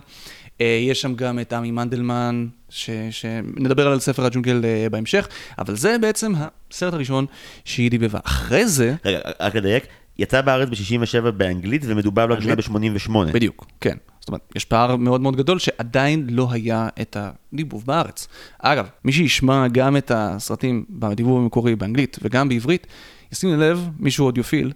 יש 0.60 1.02
שם 1.02 1.16
גם 1.16 1.40
את 1.40 1.54
עמי 1.54 1.72
מנדלמן, 1.72 2.48
ש... 2.70 2.90
שנדבר 3.12 3.88
על 3.88 4.00
ספר 4.00 4.26
הג'ונגל 4.26 4.62
בהמשך, 4.92 5.28
אבל 5.60 5.76
זה 5.76 5.96
בעצם 6.02 6.34
הסרט 6.72 6.94
הראשון 6.94 7.26
שהיא 7.66 7.92
דיבבה. 7.92 8.20
אחרי 8.24 8.68
זה... 8.68 8.96
רגע, 9.06 9.20
רק 9.40 9.56
לדייק, 9.56 9.84
יצא 10.20 10.42
בארץ 10.42 10.70
ב-67 10.70 11.32
באנגלית 11.32 11.82
ומדובר 11.86 12.26
לראשונה 12.26 12.56
ב-88. 12.56 13.32
בדיוק, 13.34 13.66
כן. 13.82 13.98
זאת 14.20 14.28
אומרת, 14.28 14.42
יש 14.56 14.66
פער 14.66 14.96
מאוד 14.96 15.22
מאוד 15.22 15.36
גדול 15.36 15.60
שעדיין 15.60 16.28
לא 16.30 16.48
היה 16.52 16.90
את 17.02 17.18
הדיבוב 17.20 17.86
בארץ. 17.86 18.28
אגב, 18.60 18.88
מי 19.06 19.12
שישמע 19.12 19.68
גם 19.68 19.98
את 19.98 20.12
הסרטים 20.16 20.86
בדיבוב 20.90 21.42
המקורי 21.42 21.76
באנגלית 21.76 22.18
וגם 22.22 22.50
בעברית, 22.50 22.88
ישים 23.32 23.60
לב, 23.60 23.90
מישהו 24.00 24.26
אודיופיל, 24.26 24.72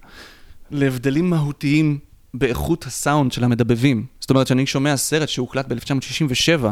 להבדלים 0.70 1.30
מהותיים 1.30 1.98
באיכות 2.34 2.84
הסאונד 2.84 3.32
של 3.32 3.44
המדבבים. 3.44 4.06
זאת 4.20 4.30
אומרת, 4.30 4.46
כשאני 4.46 4.66
שומע 4.66 4.96
סרט 4.96 5.28
שהוקלט 5.28 5.72
ב-1967 5.72 6.66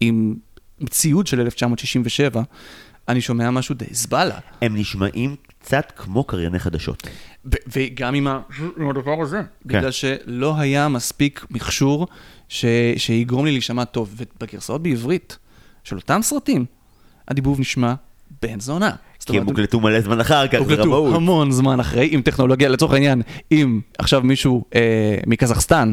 עם 0.00 0.34
ציוד 0.90 1.26
של 1.26 1.40
1967, 1.40 2.42
אני 3.08 3.20
שומע 3.20 3.50
משהו 3.50 3.74
די 3.74 3.84
זבלה. 3.90 4.38
הם 4.62 4.76
נשמעים 4.76 5.36
קצת 5.64 5.92
כמו 5.96 6.24
קרייני 6.24 6.58
חדשות. 6.58 7.08
וגם 7.44 8.14
עם, 8.14 8.26
עם 8.76 8.90
הדבר 8.90 9.22
הזה, 9.22 9.36
כן. 9.36 9.44
בגלל 9.78 9.90
שלא 9.90 10.54
היה 10.58 10.88
מספיק 10.88 11.46
מכשור 11.50 12.06
ש... 12.48 12.64
שיגרום 12.96 13.44
לי 13.44 13.52
להישמע 13.52 13.84
טוב. 13.84 14.14
ובגרסאות 14.16 14.82
בעברית 14.82 15.38
של 15.84 15.96
אותם 15.96 16.20
סרטים, 16.22 16.64
הדיבוב 17.28 17.60
נשמע 17.60 17.94
בן 18.42 18.60
זונה. 18.60 18.90
כי 19.26 19.38
הם 19.38 19.46
הוקלטו 19.46 19.80
מלא 19.80 20.00
זמן 20.00 20.20
אחר 20.20 20.48
כך, 20.48 20.58
זה 20.58 20.74
רמאות. 20.74 20.98
הוקלטו 20.98 21.16
המון 21.16 21.50
זמן 21.52 21.80
אחרי, 21.80 22.08
עם 22.12 22.22
טכנולוגיה, 22.22 22.68
לצורך 22.68 22.92
העניין, 22.92 23.22
אם 23.52 23.80
עכשיו 23.98 24.22
מישהו 24.22 24.64
אה, 24.74 25.16
מקזחסטן, 25.26 25.92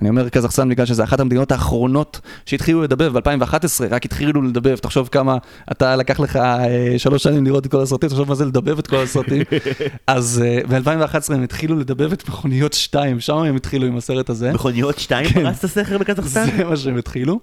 אני 0.00 0.08
אומר 0.08 0.28
קזחסטן 0.28 0.68
בגלל 0.68 0.86
שזה 0.86 1.04
אחת 1.04 1.20
המדינות 1.20 1.52
האחרונות 1.52 2.20
שהתחילו 2.46 2.82
לדבב 2.82 3.18
ב-2011, 3.18 3.84
רק 3.90 4.04
התחילו 4.04 4.42
לדבב, 4.42 4.76
תחשוב 4.76 5.08
כמה, 5.08 5.36
אתה 5.72 5.96
לקח 5.96 6.20
לך 6.20 6.36
אה, 6.36 6.94
שלוש 6.98 7.22
שנים 7.22 7.44
לראות 7.44 7.66
את 7.66 7.70
כל 7.70 7.82
הסרטים, 7.82 8.08
תחשוב 8.08 8.28
מה 8.28 8.34
זה 8.34 8.44
לדבב 8.44 8.78
את 8.78 8.86
כל 8.86 8.96
הסרטים. 8.96 9.42
אז 10.06 10.42
אה, 10.44 10.78
ב-2011 10.80 11.34
הם 11.34 11.42
התחילו 11.42 11.76
לדבב 11.78 12.12
את 12.12 12.28
מכוניות 12.28 12.72
2, 12.72 13.20
שם 13.20 13.36
הם 13.36 13.56
התחילו 13.56 13.86
עם 13.86 13.96
הסרט 13.96 14.30
הזה. 14.30 14.52
מכוניות 14.52 14.98
2 14.98 15.28
כן. 15.28 15.42
פרסת 15.42 15.66
סכר 15.66 15.98
בקזחסטן? 15.98 16.46
זה 16.56 16.64
מה 16.64 16.76
שהם 16.76 16.96
התחילו. 16.96 17.40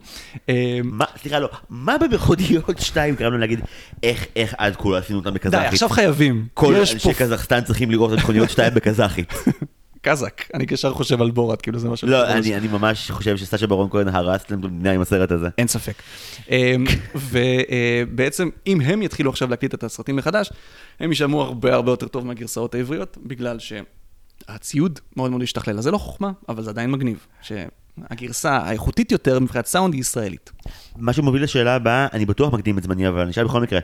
מה, 0.84 1.06
סליחה, 1.22 1.40
לא, 1.40 1.50
מה 1.70 1.96
במכוניות 1.98 2.80
2 2.80 3.16
קראנו 3.16 3.38
להגיד, 3.38 3.60
איך, 4.04 4.26
איך 4.36 4.56
עד 4.58 4.76
כה 4.76 4.98
עשינו 4.98 5.20
אותם 5.20 5.34
בקזחית? 5.34 5.60
די, 5.60 5.66
עכשיו 5.66 5.90
חייבים. 5.90 6.46
כל 6.54 6.76
אנשי 6.76 7.14
קזחסטן 7.14 7.62
צריכים 7.62 7.92
לראות 7.92 8.14
את 8.14 8.18
מכוניות 8.18 8.50
2 8.50 8.74
בקזחית. 8.74 9.34
קזק, 10.08 10.42
אני 10.54 10.66
ישר 10.72 10.94
חושב 10.94 11.22
על 11.22 11.32
בורת, 11.32 11.62
כאילו 11.62 11.80
זה 11.80 11.90
מה 11.90 11.98
ש... 11.98 12.04
לא, 12.04 12.28
אני, 12.28 12.56
אני 12.56 12.68
ממש 12.68 13.12
חושב 13.12 13.38
שסשה 13.38 13.68
ברון 13.68 13.90
כהן 13.90 14.08
הרס 14.08 14.42
את 14.44 14.52
המדינה 14.52 14.92
עם 14.92 15.02
הסרט 15.02 15.32
הזה. 15.32 15.50
אין 15.58 15.68
ספק. 15.68 15.94
ובעצם, 17.32 18.50
אם 18.68 18.82
הם 18.82 19.02
יתחילו 19.02 19.30
עכשיו 19.30 19.50
להקליט 19.50 19.74
את 19.74 19.84
הסרטים 19.84 20.16
מחדש, 20.16 20.50
הם 21.00 21.10
יישמעו 21.10 21.42
הרבה 21.42 21.74
הרבה 21.74 21.92
יותר 21.92 22.08
טוב 22.08 22.26
מהגרסאות 22.26 22.76
העבריות, 22.76 23.18
בגלל 23.24 23.58
שהציוד 23.60 25.00
מאוד 25.18 25.32
מאוד 25.32 25.42
השתכלל. 25.42 25.78
אז 25.78 25.84
זה 25.84 25.92
לא 25.92 25.98
חוכמה, 25.98 26.32
אבל 26.50 26.64
זה 26.64 26.70
עדיין 26.70 26.92
מגניב. 26.92 27.26
שהגרסה 27.42 28.58
האיכותית 28.58 29.12
יותר 29.12 29.40
מבחינת 29.40 29.66
סאונד 29.66 29.94
היא 29.94 30.02
ישראלית. 30.02 30.52
מה 30.96 31.14
שמוביל 31.14 31.44
לשאלה 31.44 31.76
הבאה, 31.76 32.08
אני 32.14 32.26
בטוח 32.26 32.54
מקדים 32.54 32.78
את 32.78 32.84
זמני, 32.84 33.08
אבל 33.08 33.22
אני 33.22 33.32
אשאל 33.32 33.44
בכל 33.44 33.62
מקרה. 33.62 33.80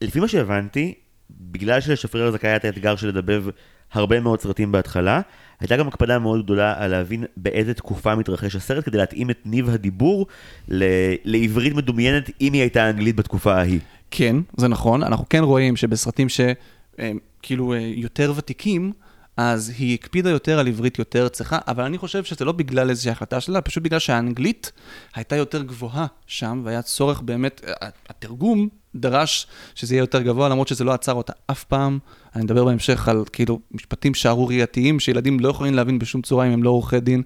לפי 0.00 0.20
מה 0.20 0.28
שהבנתי, 0.28 0.94
בגלל 1.30 1.80
שלשפריר 1.80 2.30
זכאי 2.30 2.48
היה 2.48 2.56
את 2.56 2.64
האתגר 2.64 2.96
של 2.96 3.08
לדבב 3.08 3.44
הרבה 3.92 4.20
מאוד 4.20 4.40
סרטים 4.40 4.72
בהתחלה, 4.72 5.20
הייתה 5.60 5.76
גם 5.76 5.88
הקפדה 5.88 6.18
מאוד 6.18 6.44
גדולה 6.44 6.74
על 6.76 6.90
להבין 6.90 7.24
באיזה 7.36 7.74
תקופה 7.74 8.14
מתרחש 8.14 8.56
הסרט, 8.56 8.84
כדי 8.84 8.98
להתאים 8.98 9.30
את 9.30 9.38
ניב 9.44 9.70
הדיבור 9.70 10.26
ל- 10.68 11.14
לעברית 11.24 11.74
מדומיינת, 11.74 12.30
אם 12.40 12.52
היא 12.52 12.60
הייתה 12.60 12.90
אנגלית 12.90 13.16
בתקופה 13.16 13.54
ההיא. 13.54 13.80
כן, 14.10 14.36
זה 14.56 14.68
נכון. 14.68 15.02
אנחנו 15.02 15.28
כן 15.28 15.42
רואים 15.44 15.76
שבסרטים 15.76 16.26
שכאילו 16.28 17.74
יותר 17.74 18.32
ותיקים, 18.36 18.92
אז 19.36 19.72
היא 19.78 19.94
הקפידה 19.94 20.30
יותר 20.30 20.58
על 20.58 20.68
עברית 20.68 20.98
יותר 20.98 21.28
צחה, 21.28 21.58
אבל 21.68 21.84
אני 21.84 21.98
חושב 21.98 22.24
שזה 22.24 22.44
לא 22.44 22.52
בגלל 22.52 22.90
איזושהי 22.90 23.10
החלטה 23.10 23.40
שלה, 23.40 23.60
פשוט 23.60 23.82
בגלל 23.82 23.98
שהאנגלית 23.98 24.72
הייתה 25.14 25.36
יותר 25.36 25.62
גבוהה 25.62 26.06
שם, 26.26 26.62
והיה 26.64 26.82
צורך 26.82 27.20
באמת, 27.20 27.60
התרגום 28.08 28.68
דרש 28.94 29.46
שזה 29.74 29.94
יהיה 29.94 30.02
יותר 30.02 30.22
גבוה, 30.22 30.48
למרות 30.48 30.68
שזה 30.68 30.84
לא 30.84 30.92
עצר 30.92 31.12
אותה 31.12 31.32
אף 31.50 31.64
פעם. 31.64 31.98
אני 32.36 32.44
מדבר 32.44 32.64
בהמשך 32.64 33.08
על 33.08 33.24
כאילו 33.32 33.60
משפטים 33.72 34.14
שערורייתיים 34.14 35.00
שילדים 35.00 35.40
לא 35.40 35.48
יכולים 35.48 35.74
להבין 35.74 35.98
בשום 35.98 36.22
צורה 36.22 36.46
אם 36.46 36.52
הם 36.52 36.62
לא 36.62 36.70
עורכי 36.70 37.00
דין. 37.00 37.22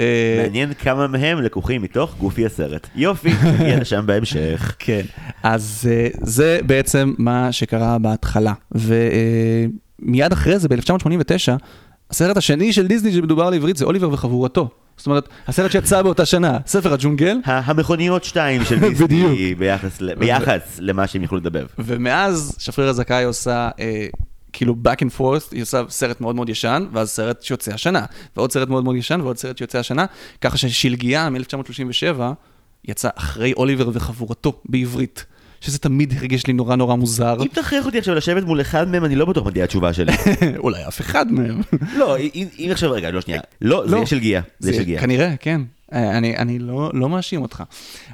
אה, 0.00 0.42
מעניין 0.42 0.74
כמה 0.74 1.06
מהם 1.06 1.42
לקוחים 1.42 1.82
מתוך 1.82 2.14
גופי 2.18 2.46
הסרט. 2.46 2.88
יופי, 2.94 3.30
נגיע 3.60 3.80
לשם 3.80 4.06
בהמשך. 4.06 4.76
כן, 4.78 5.02
אז 5.42 5.88
אה, 5.90 6.08
זה 6.22 6.58
בעצם 6.66 7.14
מה 7.18 7.52
שקרה 7.52 7.98
בהתחלה. 7.98 8.52
ומיד 8.72 10.32
אחרי 10.32 10.58
זה, 10.58 10.68
ב-1989, 10.68 11.52
הסרט 12.10 12.36
השני 12.36 12.72
של 12.72 12.86
דיסני 12.86 13.12
שמדובר 13.12 13.50
לעברית 13.50 13.76
זה 13.76 13.84
אוליבר 13.84 14.12
וחבורתו. 14.12 14.68
זאת 14.96 15.06
אומרת, 15.06 15.28
הסרט 15.46 15.70
שיצא 15.70 16.02
באותה 16.02 16.26
שנה, 16.26 16.58
ספר 16.66 16.92
הג'ונגל, 16.92 17.36
המכוניות 17.44 18.24
שתיים 18.24 18.64
של 18.64 18.78
דיסני. 18.88 19.54
ביחס 19.54 20.02
ביחס 20.18 20.78
למה 20.78 21.06
שהם 21.06 21.22
יכלו 21.22 21.38
לדבר. 21.38 21.66
ומאז 21.78 22.56
שפריר 22.58 22.88
הזכאי 22.88 23.24
עושה 23.24 23.68
אה, 23.80 24.06
כאילו 24.52 24.76
back 24.84 24.98
and 25.04 25.20
forth, 25.20 25.48
היא 25.52 25.62
עושה 25.62 25.82
סרט 25.88 26.20
מאוד 26.20 26.34
מאוד 26.34 26.48
ישן, 26.48 26.86
ואז 26.92 27.10
סרט 27.10 27.42
שיוצא 27.42 27.74
השנה, 27.74 28.04
ועוד 28.36 28.52
סרט 28.52 28.68
מאוד 28.68 28.84
מאוד 28.84 28.96
ישן, 28.96 29.20
ועוד 29.20 29.38
סרט 29.38 29.58
שיוצא 29.58 29.78
השנה, 29.78 30.06
ככה 30.40 30.58
ששלגיה 30.58 31.30
מ-1937 31.30 32.20
יצא 32.84 33.08
אחרי 33.14 33.52
אוליבר 33.52 33.90
וחבורתו 33.92 34.60
בעברית, 34.64 35.24
שזה 35.60 35.78
תמיד 35.78 36.14
הרגיש 36.16 36.46
לי 36.46 36.52
נורא 36.52 36.76
נורא 36.76 36.94
מוזר, 36.94 37.36
אם 37.42 37.46
תכריח 37.46 37.86
אותי 37.86 37.98
עכשיו 37.98 38.14
לשבת 38.14 38.42
מול 38.42 38.60
אחד 38.60 38.88
מהם, 38.88 39.04
אני 39.04 39.16
לא 39.16 39.24
בטוח 39.24 39.44
מה 39.44 39.50
תהיה 39.50 39.64
התשובה 39.64 39.92
שלי. 39.92 40.12
אולי 40.64 40.86
אף 40.88 41.00
אחד 41.00 41.32
מהם. 41.32 41.60
לא, 41.98 42.16
אם 42.34 42.68
עכשיו, 42.70 42.92
רגע, 42.92 43.10
לא 43.10 43.20
שנייה. 43.20 43.40
לא, 43.60 43.82
זה 43.86 43.96
לא. 43.96 44.06
של 44.06 44.18
גיאה. 44.18 44.40
זה 44.58 44.72
של 44.72 44.82
גיאה. 44.82 45.00
כנראה, 45.00 45.34
כן. 45.40 45.60
אה, 45.92 46.18
אני, 46.18 46.36
אני 46.36 46.58
לא, 46.58 46.90
לא 46.94 47.08
מאשים 47.08 47.42
אותך. 47.42 47.62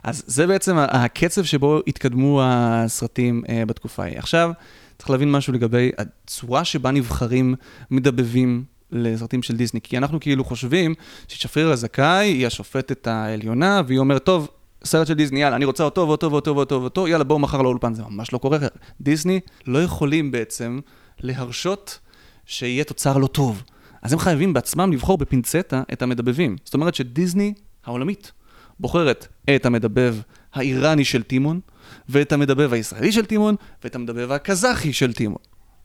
אז 0.04 0.24
זה 0.26 0.46
בעצם 0.46 0.76
הקצב 0.78 1.44
שבו 1.44 1.80
התקדמו 1.86 2.40
הסרטים 2.44 3.42
אה, 3.48 3.66
בתקופה 3.66 4.02
ההיא. 4.02 4.18
עכשיו, 4.18 4.50
צריך 4.98 5.10
להבין 5.10 5.32
משהו 5.32 5.52
לגבי 5.52 5.90
הצורה 5.98 6.64
שבה 6.64 6.90
נבחרים 6.90 7.54
מדבבים 7.90 8.64
לסרטים 8.92 9.42
של 9.42 9.56
דיסני, 9.56 9.80
כי 9.80 9.98
אנחנו 9.98 10.20
כאילו 10.20 10.44
חושבים 10.44 10.94
ששפריר 11.28 11.70
הזכאי 11.70 12.26
היא 12.26 12.46
השופטת 12.46 13.06
העליונה, 13.06 13.82
והיא 13.86 13.98
אומרת, 13.98 14.24
טוב, 14.24 14.48
סרט 14.84 15.06
של 15.06 15.14
דיסני, 15.14 15.40
יאללה, 15.40 15.56
אני 15.56 15.64
רוצה 15.64 15.84
אותו 15.84 16.08
ואותו 16.08 16.30
ואותו 16.30 16.56
ואותו 16.56 16.80
ואותו, 16.80 17.08
יאללה, 17.08 17.24
בואו 17.24 17.38
מחר 17.38 17.62
לאולפן, 17.62 17.94
זה 17.94 18.02
ממש 18.08 18.32
לא 18.32 18.38
קורה. 18.38 18.58
דיסני 19.00 19.40
לא 19.66 19.82
יכולים 19.82 20.30
בעצם 20.30 20.80
להרשות 21.20 21.98
שיהיה 22.46 22.84
תוצר 22.84 23.18
לא 23.18 23.26
טוב. 23.26 23.62
אז 24.02 24.12
הם 24.12 24.18
חייבים 24.18 24.52
בעצמם 24.52 24.92
לבחור 24.92 25.18
בפינצטה 25.18 25.82
את 25.92 26.02
המדבבים. 26.02 26.56
זאת 26.64 26.74
אומרת 26.74 26.94
שדיסני 26.94 27.52
העולמית 27.84 28.32
בוחרת 28.80 29.26
את 29.56 29.66
המדבב 29.66 30.16
האיראני 30.54 31.04
של 31.04 31.22
טימון, 31.22 31.60
ואת 32.08 32.32
המדבב 32.32 32.72
הישראלי 32.72 33.12
של 33.12 33.26
טימון, 33.26 33.54
ואת 33.84 33.94
המדבב 33.94 34.32
הקזחי 34.32 34.92
של 34.92 35.12
טימון. 35.12 35.38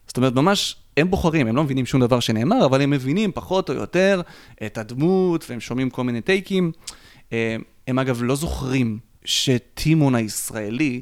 זאת 0.08 0.18
אומרת, 0.18 0.34
ממש, 0.34 0.76
הם 0.98 1.12
בוחרים, 1.12 1.48
הם 1.48 1.56
לא 1.56 1.64
מבינים 1.64 1.86
שום 1.86 2.02
דבר 2.02 2.20
שנאמר, 2.20 2.66
אבל 2.66 2.82
הם 2.82 2.90
מבינים 2.90 3.32
פחות 3.32 3.70
או 3.70 3.76
יותר 3.76 4.22
את 4.66 4.78
הדמות, 4.78 5.46
והם 5.50 5.60
שומעים 5.60 5.90
כל 5.90 6.04
מיני 6.04 6.22
טייקים. 6.22 6.72
אה, 7.34 7.56
הם 7.88 8.00
אגב 8.00 8.24
לא 8.24 8.36
זוכרים 8.36 9.00
שטימון 9.26 10.16
הישראלי 10.16 11.02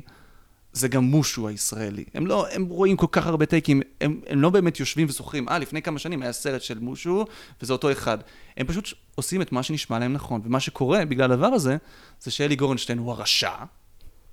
זה 0.75 0.87
גם 0.87 1.03
מושו 1.03 1.47
הישראלי. 1.47 2.03
הם 2.13 2.27
לא, 2.27 2.47
הם 2.51 2.65
רואים 2.65 2.97
כל 2.97 3.07
כך 3.11 3.27
הרבה 3.27 3.45
טייקים, 3.45 3.81
הם, 4.01 4.21
הם 4.27 4.41
לא 4.41 4.49
באמת 4.49 4.79
יושבים 4.79 5.07
וזוכרים, 5.09 5.49
אה, 5.49 5.59
לפני 5.59 5.81
כמה 5.81 5.99
שנים 5.99 6.21
היה 6.21 6.31
סרט 6.31 6.61
של 6.61 6.79
מושו, 6.79 7.25
וזה 7.61 7.73
אותו 7.73 7.91
אחד. 7.91 8.17
הם 8.57 8.67
פשוט 8.67 8.93
עושים 9.15 9.41
את 9.41 9.51
מה 9.51 9.63
שנשמע 9.63 9.99
להם 9.99 10.13
נכון, 10.13 10.41
ומה 10.45 10.59
שקורה 10.59 11.05
בגלל 11.05 11.31
הדבר 11.31 11.47
הזה, 11.47 11.77
זה 12.19 12.31
שאלי 12.31 12.55
גורנשטיין 12.55 12.97
הוא 12.97 13.11
הרשע, 13.11 13.55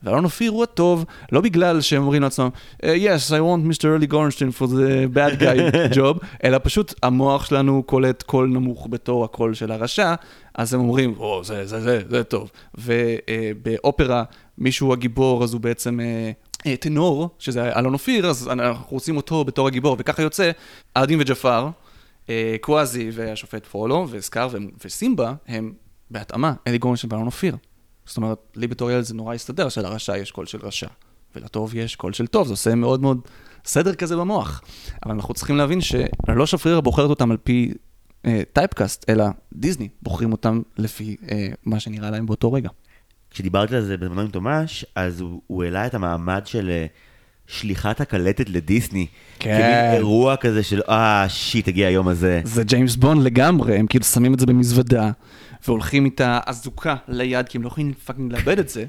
ואלון 0.04 0.24
אופיר 0.24 0.50
הוא 0.50 0.62
הטוב, 0.62 1.04
לא 1.32 1.40
בגלל 1.40 1.80
שהם 1.80 2.02
אומרים 2.02 2.22
לעצמם, 2.22 2.48
"Uh, 2.82 2.84
yes, 2.84 3.30
I 3.30 3.40
want 3.40 3.80
Mr. 3.80 3.86
אלי 3.96 4.06
גורנשטיין 4.06 4.50
for 4.58 4.62
the 4.66 5.16
bad 5.16 5.40
guy 5.42 5.74
job, 5.96 6.26
אלא 6.44 6.58
פשוט 6.62 6.94
המוח 7.02 7.44
שלנו 7.44 7.82
קולט 7.82 8.22
קול 8.22 8.48
נמוך 8.48 8.86
בתור 8.90 9.24
הקול 9.24 9.54
של 9.54 9.72
הרשע, 9.72 10.14
אז 10.54 10.74
הם 10.74 10.80
אומרים, 10.80 11.14
או, 11.18 11.44
זה, 11.44 11.66
זה, 11.66 11.80
זה, 11.80 12.02
זה 12.08 12.24
טוב. 12.24 12.50
ובאופרה, 12.74 14.24
מישהו 14.58 14.92
הגיבור, 14.92 15.44
אז 15.44 15.52
הוא 15.52 15.60
בעצם 15.60 16.00
אה, 16.00 16.30
אה, 16.66 16.76
טנור, 16.76 17.28
שזה 17.38 17.78
אלון 17.78 17.92
אופיר, 17.92 18.26
אז 18.26 18.48
אנחנו 18.48 18.86
רוצים 18.90 19.16
אותו 19.16 19.44
בתור 19.44 19.66
הגיבור, 19.66 19.96
וככה 19.98 20.22
יוצא, 20.22 20.50
אלאדין 20.96 21.20
וג'פר, 21.20 21.68
אה, 22.28 22.56
קוואזי 22.60 23.10
והשופט 23.12 23.66
פרולו, 23.66 24.06
וסקאר 24.10 24.48
וסימבה, 24.84 25.34
הם 25.48 25.72
בהתאמה 26.10 26.52
אלי 26.66 26.78
גורנשטיין 26.78 27.12
ואלון 27.12 27.26
אופיר. 27.26 27.56
זאת 28.06 28.16
אומרת, 28.16 28.38
לי 28.56 28.66
בתור 28.66 28.90
ילד 28.90 29.04
זה 29.04 29.14
נורא 29.14 29.34
הסתדר 29.34 29.68
שלרשע 29.68 30.16
יש 30.16 30.30
קול 30.30 30.46
של 30.46 30.58
רשע, 30.62 30.88
ולטוב 31.36 31.74
יש 31.74 31.96
קול 31.96 32.12
של 32.12 32.26
טוב, 32.26 32.46
זה 32.46 32.52
עושה 32.52 32.74
מאוד 32.74 33.02
מאוד 33.02 33.20
סדר 33.64 33.94
כזה 33.94 34.16
במוח. 34.16 34.62
אבל 35.06 35.14
אנחנו 35.14 35.34
צריכים 35.34 35.56
להבין 35.56 35.80
שלא 35.80 36.46
שפרירה 36.46 36.80
בוחרת 36.80 37.10
אותם 37.10 37.30
על 37.30 37.36
פי 37.36 37.72
אה, 38.26 38.42
typecast, 38.52 39.10
אלא 39.10 39.24
דיסני 39.52 39.88
בוחרים 40.02 40.32
אותם 40.32 40.62
לפי 40.78 41.16
אה, 41.30 41.48
מה 41.64 41.80
שנראה 41.80 42.10
להם 42.10 42.26
באותו 42.26 42.52
רגע. 42.52 42.68
כשדיברתי 43.30 43.76
על 43.76 43.82
זה 43.82 43.96
בזמנו 43.96 44.20
עם 44.20 44.28
תומש, 44.28 44.84
אז 44.94 45.20
הוא, 45.20 45.40
הוא 45.46 45.64
העלה 45.64 45.86
את 45.86 45.94
המעמד 45.94 46.42
של 46.44 46.70
אה, 46.70 46.86
שליחת 47.46 48.00
הקלטת 48.00 48.48
לדיסני. 48.48 49.06
כן. 49.38 49.58
כמין 49.58 49.94
אירוע 49.94 50.36
כזה 50.36 50.62
של, 50.62 50.80
אה, 50.88 51.28
shit, 51.28 51.68
הגיע 51.68 51.88
היום 51.88 52.08
הזה. 52.08 52.40
זה 52.44 52.64
ג'יימס 52.64 52.96
בונד 52.96 53.22
לגמרי, 53.22 53.76
הם 53.76 53.86
כאילו 53.86 54.04
שמים 54.04 54.34
את 54.34 54.40
זה 54.40 54.46
במזוודה, 54.46 55.10
והולכים 55.66 56.04
איתה 56.04 56.40
אזוקה 56.46 56.96
ליד, 57.08 57.48
כי 57.48 57.58
הם 57.58 57.62
לא 57.62 57.68
יכולים 57.68 57.92
fucking 57.94 58.32
לאבד 58.32 58.58
את 58.58 58.68
זה, 58.68 58.84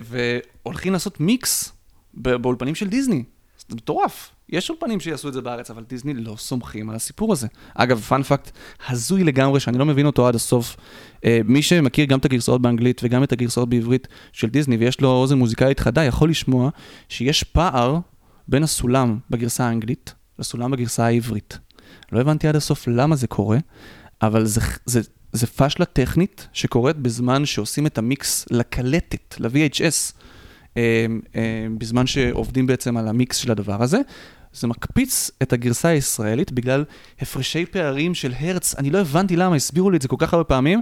והולכים 0.00 0.92
לעשות 0.92 1.20
מיקס 1.20 1.72
באולפנים 2.14 2.74
של 2.74 2.88
דיסני. 2.88 3.24
זה 3.68 3.76
מטורף. 3.76 4.30
יש 4.48 4.70
אולפנים 4.70 5.00
שיעשו 5.00 5.28
את 5.28 5.32
זה 5.32 5.40
בארץ, 5.40 5.70
אבל 5.70 5.84
דיסני 5.88 6.14
לא 6.14 6.34
סומכים 6.38 6.90
על 6.90 6.96
הסיפור 6.96 7.32
הזה. 7.32 7.46
אגב, 7.74 8.00
פאנפקט 8.00 8.50
הזוי 8.88 9.24
לגמרי, 9.24 9.60
שאני 9.60 9.78
לא 9.78 9.86
מבין 9.86 10.06
אותו 10.06 10.28
עד 10.28 10.34
הסוף. 10.34 10.76
אה, 11.24 11.40
מי 11.44 11.62
שמכיר 11.62 12.04
גם 12.04 12.18
את 12.18 12.24
הגרסאות 12.24 12.62
באנגלית 12.62 13.00
וגם 13.04 13.22
את 13.22 13.32
הגרסאות 13.32 13.68
בעברית 13.68 14.08
של 14.32 14.48
דיסני, 14.48 14.76
ויש 14.76 15.00
לו 15.00 15.08
אוזן 15.08 15.38
מוזיקלית 15.38 15.80
חדה, 15.80 16.04
יכול 16.04 16.30
לשמוע 16.30 16.70
שיש 17.08 17.44
פער 17.44 17.98
בין 18.48 18.62
הסולם 18.62 19.18
בגרסה 19.30 19.64
האנגלית 19.64 20.14
לסולם 20.38 20.70
בגרסה 20.70 21.06
העברית. 21.06 21.58
לא 22.12 22.20
הבנתי 22.20 22.48
עד 22.48 22.56
הסוף 22.56 22.88
למה 22.88 23.16
זה 23.16 23.26
קורה, 23.26 23.58
אבל 24.22 24.44
זה, 24.44 24.60
זה, 24.84 25.00
זה 25.32 25.46
פשלה 25.46 25.84
טכנית 25.84 26.48
שקורית 26.52 26.96
בזמן 26.96 27.46
שעושים 27.46 27.86
את 27.86 27.98
המיקס 27.98 28.46
לקלטת, 28.50 29.34
ל-VHS, 29.40 30.12
אה, 30.76 31.06
אה, 31.36 31.66
בזמן 31.78 32.06
שעובדים 32.06 32.66
בעצם 32.66 32.96
על 32.96 33.08
המיקס 33.08 33.36
של 33.36 33.50
הדבר 33.50 33.82
הזה. 33.82 33.98
זה 34.52 34.66
מקפיץ 34.66 35.30
את 35.42 35.52
הגרסה 35.52 35.88
הישראלית 35.88 36.52
בגלל 36.52 36.84
הפרשי 37.20 37.66
פערים 37.66 38.14
של 38.14 38.32
הרץ. 38.40 38.74
אני 38.74 38.90
לא 38.90 38.98
הבנתי 38.98 39.36
למה, 39.36 39.56
הסבירו 39.56 39.90
לי 39.90 39.96
את 39.96 40.02
זה 40.02 40.08
כל 40.08 40.16
כך 40.18 40.34
הרבה 40.34 40.44
פעמים. 40.44 40.80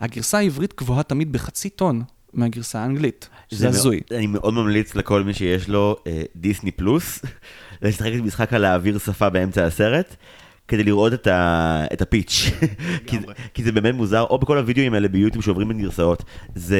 הגרסה 0.00 0.38
העברית 0.38 0.74
גבוהה 0.76 1.02
תמיד 1.02 1.32
בחצי 1.32 1.70
טון 1.70 2.02
מהגרסה 2.32 2.80
האנגלית. 2.80 3.28
זה 3.50 3.68
הזוי. 3.68 4.00
אני 4.10 4.26
מאוד 4.26 4.54
ממליץ 4.54 4.94
לכל 4.94 5.22
מי 5.22 5.34
שיש 5.34 5.68
לו 5.68 5.96
אה, 6.06 6.22
דיסני 6.36 6.70
פלוס, 6.70 7.22
לשחק 7.82 8.12
את 8.16 8.20
משחק 8.20 8.52
על 8.52 8.62
להעביר 8.62 8.98
שפה 8.98 9.28
באמצע 9.28 9.64
הסרט. 9.64 10.16
כדי 10.70 10.84
לראות 10.84 11.12
את, 11.12 11.26
ה... 11.26 11.84
את 11.92 12.02
הפיץ', 12.02 12.50
כי, 13.06 13.18
כי 13.54 13.62
זה 13.62 13.72
באמת 13.72 13.94
מוזר, 13.94 14.22
או 14.22 14.38
בכל 14.38 14.58
הוידאוים 14.58 14.94
האלה 14.94 15.08
ביוטיוב 15.08 15.44
שעוברים 15.44 15.68
בין 15.68 15.82
גרסאות, 15.82 16.24
זה, 16.54 16.78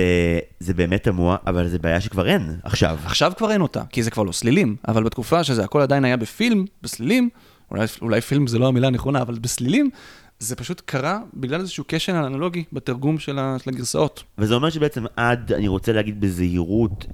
זה 0.60 0.74
באמת 0.74 1.02
תמוה, 1.02 1.36
אבל 1.46 1.68
זה 1.68 1.78
בעיה 1.78 2.00
שכבר 2.00 2.28
אין 2.28 2.56
עכשיו. 2.62 2.98
עכשיו 3.04 3.32
כבר 3.36 3.50
אין 3.50 3.60
אותה, 3.60 3.82
כי 3.90 4.02
זה 4.02 4.10
כבר 4.10 4.22
לא 4.22 4.32
סלילים, 4.32 4.76
אבל 4.88 5.04
בתקופה 5.04 5.44
שזה 5.44 5.64
הכל 5.64 5.80
עדיין 5.80 6.04
היה 6.04 6.16
בפילם, 6.16 6.64
בסלילים, 6.82 7.28
אולי, 7.70 7.86
אולי 8.02 8.20
פילם 8.20 8.46
זה 8.46 8.58
לא 8.58 8.68
המילה 8.68 8.86
הנכונה, 8.86 9.22
אבל 9.22 9.34
בסלילים, 9.34 9.90
זה 10.38 10.56
פשוט 10.56 10.82
קרה 10.84 11.18
בגלל 11.34 11.60
איזשהו 11.60 11.84
כשל 11.88 12.14
אנלוגי 12.14 12.64
בתרגום 12.72 13.18
של, 13.18 13.38
ה, 13.38 13.56
של 13.64 13.70
הגרסאות. 13.70 14.22
וזה 14.38 14.54
אומר 14.54 14.70
שבעצם 14.70 15.04
עד, 15.16 15.52
אני 15.52 15.68
רוצה 15.68 15.92
להגיד 15.92 16.20
בזהירות, 16.20 17.06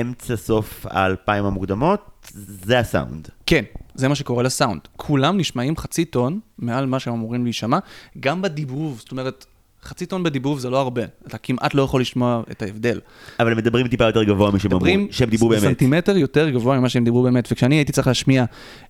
אמצע 0.00 0.36
סוף 0.36 0.86
האלפיים 0.90 1.44
המוקדמות, 1.44 2.00
זה 2.66 2.78
הסאונד. 2.78 3.28
כן, 3.46 3.64
זה 3.98 4.08
מה 4.08 4.14
שקורה 4.14 4.42
לסאונד. 4.42 4.80
כולם 4.96 5.38
נשמעים 5.38 5.76
חצי 5.76 6.04
טון 6.04 6.40
מעל 6.58 6.86
מה 6.86 6.98
שהם 7.00 7.14
אמורים 7.14 7.44
להישמע, 7.44 7.78
גם 8.20 8.42
בדיבוב, 8.42 8.98
זאת 8.98 9.10
אומרת, 9.10 9.46
חצי 9.82 10.06
טון 10.06 10.22
בדיבוב 10.22 10.58
זה 10.58 10.70
לא 10.70 10.80
הרבה, 10.80 11.02
אתה 11.26 11.38
כמעט 11.38 11.74
לא 11.74 11.82
יכול 11.82 12.00
לשמוע 12.00 12.42
את 12.50 12.62
ההבדל. 12.62 13.00
אבל 13.40 13.52
הם 13.52 13.58
מדברים 13.58 13.88
טיפה 13.88 14.04
יותר 14.04 14.24
גבוה 14.24 14.50
משהם 14.50 14.72
אמרו, 14.72 14.80
מדברים 14.80 15.08
שהם 15.10 15.30
דיברו 15.30 15.48
באמת. 15.48 15.62
סנטימטר 15.62 16.16
יותר 16.16 16.48
גבוה 16.48 16.78
ממה 16.78 16.88
שהם 16.88 17.04
דיברו 17.04 17.22
באמת, 17.22 17.48
וכשאני 17.52 17.74
הייתי 17.74 17.92
צריך 17.92 18.06
להשמיע 18.06 18.44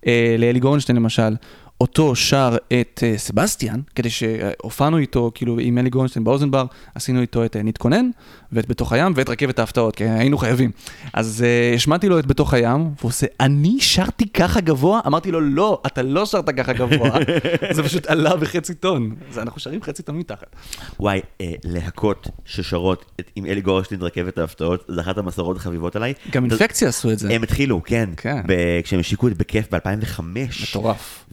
אה, 0.07 0.35
לאלי 0.39 0.59
גורנשטיין 0.59 0.95
למשל, 0.95 1.35
אותו 1.81 2.15
שר 2.15 2.57
את 2.81 3.03
uh, 3.03 3.17
סבסטיאן, 3.17 3.79
כדי 3.95 4.09
שהופענו 4.09 4.97
איתו, 4.97 5.31
כאילו 5.35 5.59
עם 5.59 5.77
אלי 5.77 5.89
גורנשטיין 5.89 6.23
באוזנבר, 6.23 6.65
עשינו 6.95 7.21
איתו 7.21 7.45
את 7.45 7.55
uh, 7.55 7.59
נתכונן, 7.63 8.09
ואת 8.51 8.67
בתוך 8.67 8.93
הים, 8.93 9.13
ואת 9.15 9.29
רכבת 9.29 9.59
ההפתעות, 9.59 9.95
כי 9.95 10.03
היינו 10.03 10.37
חייבים. 10.37 10.71
אז 11.13 11.45
uh, 11.45 11.75
השמעתי 11.75 12.09
לו 12.09 12.19
את 12.19 12.25
בתוך 12.25 12.53
הים, 12.53 12.81
והוא 12.81 13.09
עושה, 13.09 13.27
אני 13.39 13.77
שרתי 13.79 14.29
ככה 14.29 14.61
גבוה? 14.61 14.99
אמרתי 15.07 15.31
לו, 15.31 15.41
לא, 15.41 15.81
אתה 15.85 16.01
לא 16.01 16.25
שרת 16.25 16.49
ככה 16.49 16.73
גבוה, 16.73 17.11
זה 17.75 17.83
פשוט 17.83 18.05
עלה 18.07 18.35
בחצי 18.35 18.73
טון. 18.73 19.15
אז 19.29 19.39
אנחנו 19.39 19.59
שרים 19.59 19.81
חצי 19.81 20.03
טון 20.03 20.17
מתחת. 20.17 20.55
וואי, 20.99 21.21
אה, 21.41 21.51
להקות 21.63 22.27
ששרות 22.45 23.05
את, 23.19 23.31
עם 23.35 23.45
אלי 23.45 23.61
גורנשטיין 23.61 24.01
רכבת 24.01 24.37
ההפתעות, 24.37 24.85
זה 24.87 25.01
אחת 25.01 25.17
המסורות 25.17 25.57
החביבות 25.57 25.95
עליי. 25.95 26.13
גם 26.31 26.45
אינפקציה 26.45 26.89
עשו 26.89 27.11
את 27.11 27.19
זה. 27.19 27.29
הם 27.33 27.43
התחילו, 27.43 27.81
כן. 27.83 28.09
כן. 28.17 28.41
כשהם 28.83 28.99
השיקו 28.99 29.27
את 29.27 29.37
בכיף 29.37 29.73
ב-2005. 29.73 30.21
מטורף. 30.69 31.25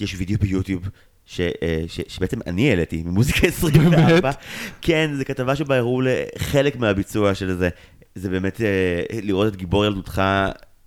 ויש 0.00 0.14
וידאו 0.18 0.38
ביוטיוב. 0.40 0.88
ש, 1.26 1.40
אה, 1.40 1.84
ש, 1.88 2.00
שבעצם 2.08 2.38
אני 2.46 2.70
העליתי 2.70 3.02
ממוזיקה 3.02 3.46
24. 3.48 4.06
באמת? 4.06 4.34
כן, 4.82 5.10
זו 5.18 5.24
כתבה 5.24 5.56
שבה 5.56 5.76
הראו 5.76 6.00
לחלק 6.00 6.76
מהביצוע 6.76 7.34
של 7.34 7.54
זה. 7.56 7.68
זה 8.14 8.28
באמת 8.30 8.60
אה, 8.60 9.02
לראות 9.22 9.48
את 9.48 9.56
גיבור 9.56 9.84
ילדותך 9.86 10.22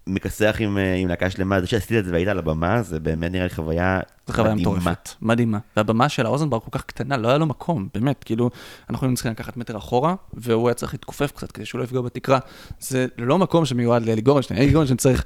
מכסח 0.10 0.56
עם, 0.60 0.78
אה, 0.78 0.96
עם 0.96 1.08
להקה 1.08 1.30
שלמה. 1.30 1.62
זה 1.62 1.68
שעשית 1.68 1.92
את 1.92 2.06
זה 2.06 2.12
והיית 2.12 2.28
על 2.28 2.40
הבמה, 2.40 2.82
זה 2.82 3.00
באמת 3.00 3.32
נראה 3.32 3.44
לי 3.44 3.50
חוויה 3.50 4.00
זו 4.28 4.34
חוויה 4.34 4.54
מדהימה. 4.54 4.72
מטורפת, 4.72 5.10
מדהימה. 5.22 5.58
והבמה 5.78 6.10
של 6.10 6.26
האוזנבר 6.26 6.60
כל 6.60 6.72
כך 6.72 6.86
קטנה, 6.86 7.18
לא 7.18 7.28
היה 7.28 7.38
לו 7.38 7.46
מקום, 7.46 7.88
באמת, 7.94 8.24
כאילו, 8.24 8.50
אנחנו 8.90 9.06
היינו 9.06 9.16
צריכים 9.16 9.32
לקחת 9.32 9.58
מטר 9.58 9.78
אחורה, 9.78 10.16
והוא 10.34 10.70
היה 10.70 10.74
צריך 10.74 10.94
להתכופף 10.94 11.32
קצת 11.32 11.52
כדי 11.52 11.66
שהוא 11.66 11.80
לא 11.80 11.84
יפגע 11.84 12.02
בתקרה. 12.02 12.40
זה 12.80 13.06
לא 13.18 13.38
מקום 13.38 13.66
שמיועד 13.66 14.06
לאלי 14.06 14.22
גורנשטיין, 14.22 14.60
אלי 14.60 14.72
גורנשטיין 14.72 14.98
צריך 14.98 15.24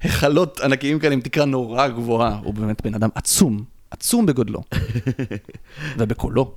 היכלות 0.00 0.60
ענקיים 0.60 0.98
כאלה 0.98 1.14
עם 1.14 1.20
תקרה 1.20 1.44
נורא 1.44 1.88
גבוהה, 1.88 2.40
הוא 2.44 2.54
באמת 2.54 2.82
בן 2.82 2.94
אדם 2.94 3.08
עצום, 3.14 3.64
עצום 3.90 4.26
בגודלו, 4.26 4.62
ובקולו. 5.98 6.54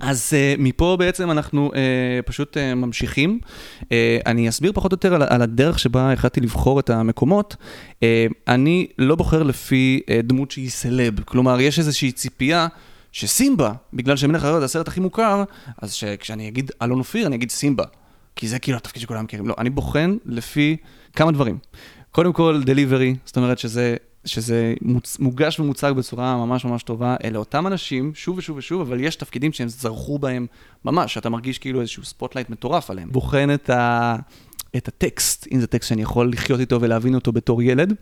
אז 0.00 0.32
uh, 0.32 0.60
מפה 0.60 0.96
בעצם 0.98 1.30
אנחנו 1.30 1.70
uh, 1.72 1.76
פשוט 2.26 2.56
uh, 2.56 2.74
ממשיכים. 2.74 3.38
Uh, 3.82 3.86
אני 4.26 4.48
אסביר 4.48 4.72
פחות 4.72 4.92
או 4.92 4.94
יותר 4.94 5.14
על, 5.14 5.22
על 5.22 5.42
הדרך 5.42 5.78
שבה 5.78 6.12
החלטתי 6.12 6.40
לבחור 6.40 6.80
את 6.80 6.90
המקומות. 6.90 7.56
Uh, 7.90 8.04
אני 8.48 8.86
לא 8.98 9.14
בוחר 9.14 9.42
לפי 9.42 10.00
uh, 10.06 10.12
דמות 10.22 10.50
שהיא 10.50 10.70
סלב, 10.70 11.20
כלומר 11.24 11.60
יש 11.60 11.78
איזושהי 11.78 12.12
ציפייה 12.12 12.66
שסימבה, 13.12 13.72
בגלל 13.92 14.16
שמלך 14.16 14.44
האריות 14.44 14.60
זה 14.60 14.64
הסרט 14.64 14.88
הכי 14.88 15.00
מוכר, 15.00 15.44
אז 15.82 16.02
כשאני 16.20 16.48
אגיד 16.48 16.70
אלון 16.82 16.98
אופיר 16.98 17.26
אני 17.26 17.36
אגיד 17.36 17.50
סימבה, 17.50 17.84
כי 18.36 18.48
זה 18.48 18.58
כאילו 18.58 18.76
התפקיד 18.76 19.02
שכולם 19.02 19.24
מכירים. 19.24 19.48
לא, 19.48 19.54
אני 19.58 19.70
בוחן 19.70 20.16
לפי 20.26 20.76
כמה 21.16 21.32
דברים. 21.32 21.58
קודם 22.10 22.32
כל, 22.32 22.62
דליברי, 22.64 23.14
זאת 23.24 23.36
אומרת 23.36 23.58
שזה 23.58 23.96
שזה 24.24 24.74
מוצ... 24.82 25.18
מוגש 25.18 25.60
ומוצג 25.60 25.92
בצורה 25.96 26.36
ממש 26.36 26.64
ממש 26.64 26.82
טובה, 26.82 27.16
אלה 27.24 27.38
אותם 27.38 27.66
אנשים, 27.66 28.12
שוב 28.14 28.38
ושוב 28.38 28.56
ושוב, 28.56 28.80
אבל 28.80 29.00
יש 29.00 29.16
תפקידים 29.16 29.52
שהם 29.52 29.68
זרחו 29.68 30.18
בהם 30.18 30.46
ממש, 30.84 31.14
שאתה 31.14 31.30
מרגיש 31.30 31.58
כאילו 31.58 31.80
איזשהו 31.80 32.04
spotlight 32.04 32.50
מטורף 32.50 32.90
עליהם. 32.90 33.08
בוחן 33.12 33.54
את, 33.54 33.70
ה... 33.70 34.16
את 34.76 34.88
הטקסט, 34.88 35.46
אם 35.52 35.60
זה 35.60 35.66
טקסט 35.66 35.88
שאני 35.88 36.02
יכול 36.02 36.32
לחיות 36.32 36.60
איתו 36.60 36.80
ולהבין 36.80 37.14
אותו 37.14 37.32
בתור 37.32 37.62
ילד, 37.62 37.94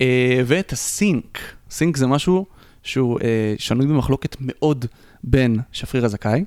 אה, 0.00 0.40
ואת 0.46 0.72
ה 0.72 0.83
sync. 0.83 1.38
sync 1.70 1.96
זה 1.96 2.06
משהו 2.06 2.46
שהוא 2.82 3.18
אה, 3.20 3.54
שנוי 3.58 3.86
במחלוקת 3.86 4.36
מאוד 4.40 4.84
בין 5.24 5.58
שפרירה 5.72 6.04
זכאי 6.04 6.44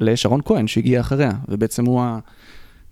לשרון 0.00 0.40
כהן, 0.44 0.66
שהגיע 0.66 1.00
אחריה, 1.00 1.30
ובעצם 1.48 1.84
הוא 1.84 2.02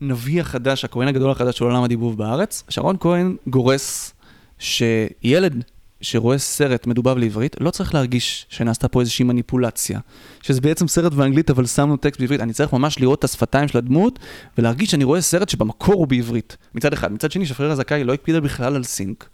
הנביא 0.01 0.41
החדש, 0.41 0.85
הכהן 0.85 1.09
הגדול 1.09 1.31
החדש 1.31 1.59
של 1.59 1.65
עולם 1.65 1.83
הדיבוב 1.83 2.19
בארץ. 2.19 2.65
שרון 2.69 2.97
כהן 3.01 3.37
גורס 3.47 4.15
שילד 4.61 5.65
שרואה 6.01 6.39
סרט 6.39 6.87
מדובב 6.87 7.17
לעברית, 7.17 7.57
לא 7.61 7.71
צריך 7.71 7.95
להרגיש 7.95 8.47
שנעשתה 8.49 8.89
פה 8.89 9.01
איזושהי 9.01 9.25
מניפולציה. 9.25 10.01
שזה 10.43 10.61
בעצם 10.61 10.89
סרט 10.89 11.13
באנגלית, 11.13 11.51
אבל 11.51 11.67
שמנו 11.67 11.97
טקסט 11.97 12.21
בעברית. 12.21 12.41
אני 12.41 12.53
צריך 12.53 12.73
ממש 12.73 12.99
לראות 12.99 13.19
את 13.19 13.25
השפתיים 13.25 13.69
של 13.69 13.79
הדמות, 13.79 14.19
ולהרגיש 14.59 14.91
שאני 14.91 15.05
רואה 15.05 15.21
סרט 15.21 15.49
שבמקור 15.49 15.95
הוא 15.95 16.07
בעברית. 16.07 16.57
מצד 16.75 16.93
אחד. 16.93 17.13
מצד 17.13 17.31
שני, 17.33 17.47
שפריר 17.47 17.71
הזכאי 17.71 18.05
לא 18.05 18.15
הקפידה 18.15 18.41
בכלל 18.41 18.77
על 18.77 18.85
סינק, 18.85 19.29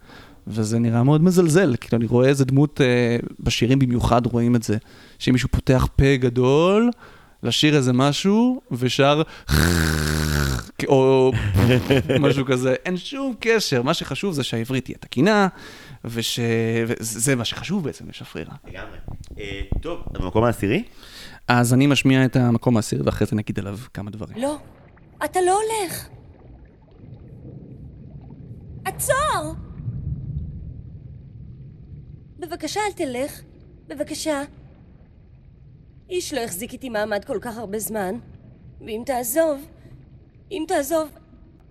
וזה 0.47 0.79
נראה 0.79 1.03
מאוד 1.03 1.23
מזלזל. 1.23 1.75
כאילו, 1.81 1.97
אני 1.97 2.05
רואה 2.05 2.27
איזה 2.27 2.45
דמות, 2.45 2.81
אה, 2.81 3.17
בשירים 3.39 3.79
במיוחד 3.79 4.25
רואים 4.25 4.55
את 4.55 4.63
זה, 4.63 4.77
שמישהו 5.19 5.49
פותח 5.49 5.87
פה 5.95 6.15
גדול, 6.15 6.91
לשיר 7.43 7.75
איזה 7.75 7.93
משהו, 7.93 8.61
ושר 8.71 9.21
או 10.87 11.31
משהו 12.19 12.45
כזה, 12.45 12.75
אין 12.85 12.97
שום 12.97 13.35
קשר, 13.39 13.81
מה 13.81 13.93
שחשוב 13.93 14.33
זה 14.33 14.43
שהעברית 14.43 14.83
תהיה 14.83 14.97
תקינה, 14.99 15.47
וש... 16.05 16.39
וזה 16.87 17.35
מה 17.35 17.45
שחשוב 17.45 17.83
בעצם 17.83 18.09
לשפרירה. 18.09 18.55
לגמרי. 18.67 18.97
אה, 19.39 19.61
טוב, 19.81 20.03
אתה 20.11 20.19
במקום 20.19 20.43
העשירי? 20.43 20.83
אז 21.47 21.73
אני 21.73 21.87
משמיע 21.87 22.25
את 22.25 22.35
המקום 22.35 22.75
העשירי, 22.75 23.01
ואחרי 23.05 23.27
זה 23.27 23.35
נגיד 23.35 23.59
עליו 23.59 23.77
כמה 23.93 24.11
דברים. 24.11 24.37
לא, 24.37 24.57
אתה 25.25 25.39
לא 25.41 25.59
הולך. 25.61 26.07
עצור! 28.85 29.55
בבקשה, 32.39 32.79
אל 32.87 32.91
תלך. 33.05 33.41
בבקשה. 33.87 34.41
איש 36.09 36.33
לא 36.33 36.39
החזיק 36.39 36.73
איתי 36.73 36.89
מעמד 36.89 37.25
כל 37.25 37.37
כך 37.41 37.57
הרבה 37.57 37.79
זמן. 37.79 38.19
ואם 38.81 39.03
תעזוב, 39.05 39.67
אם 40.51 40.65
תעזוב, 40.67 41.09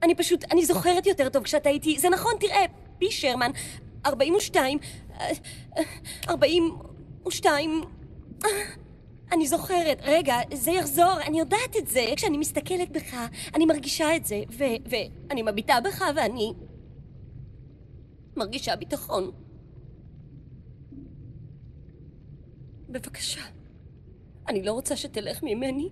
אני 0.02 0.14
פשוט, 0.14 0.44
אני 0.52 0.64
זוכרת 0.64 1.06
יותר 1.06 1.28
טוב 1.28 1.42
כשאתה 1.44 1.68
איתי. 1.68 1.98
זה 1.98 2.08
נכון, 2.08 2.32
תראה, 2.40 2.64
פי 2.98 3.10
שרמן, 3.10 3.50
42, 4.06 4.78
אה, 5.20 5.30
42, 6.28 7.82
אני 9.32 9.46
זוכרת, 9.46 9.98
רגע, 10.02 10.36
זה 10.54 10.70
יחזור, 10.70 11.20
אני 11.26 11.38
יודעת 11.38 11.76
את 11.78 11.86
זה. 11.86 12.04
כשאני 12.16 12.38
מסתכלת 12.38 12.90
בך, 12.90 13.16
אני 13.54 13.66
מרגישה 13.66 14.16
את 14.16 14.24
זה, 14.24 14.42
ו... 14.50 14.64
ואני 14.86 15.42
מביטה 15.42 15.80
בך 15.84 16.04
ואני... 16.16 16.52
מרגישה 18.36 18.76
ביטחון. 18.76 19.30
בבקשה, 22.88 23.40
אני 24.48 24.62
לא 24.62 24.72
רוצה 24.72 24.96
שתלך 24.96 25.42
ממני. 25.42 25.88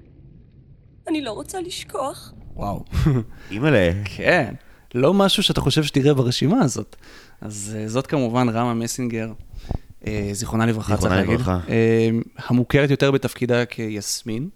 אני 1.09 1.23
לא 1.23 1.33
רוצה 1.33 1.61
לשכוח. 1.61 2.33
וואו. 2.57 2.85
אימא'לה. 3.51 3.93
כן, 4.05 4.55
לא 4.95 5.15
משהו 5.15 5.43
שאתה 5.43 5.61
חושב 5.61 5.83
שתראה 5.83 6.15
ברשימה 6.15 6.61
הזאת. 6.61 6.97
אז 7.41 7.77
uh, 7.77 7.89
זאת 7.89 8.07
כמובן 8.07 8.49
רמה 8.49 8.75
מסינגר, 8.75 9.33
uh, 10.03 10.07
זיכרונה 10.33 10.67
לברכה, 10.67 10.97
צריך 10.97 11.01
זיכרונה 11.01 11.17
להגיד. 11.17 11.35
לברכה. 11.35 11.61
Uh, 11.67 12.45
המוכרת 12.49 12.91
יותר 12.91 13.11
בתפקידה 13.11 13.65
כיסמין. 13.65 14.49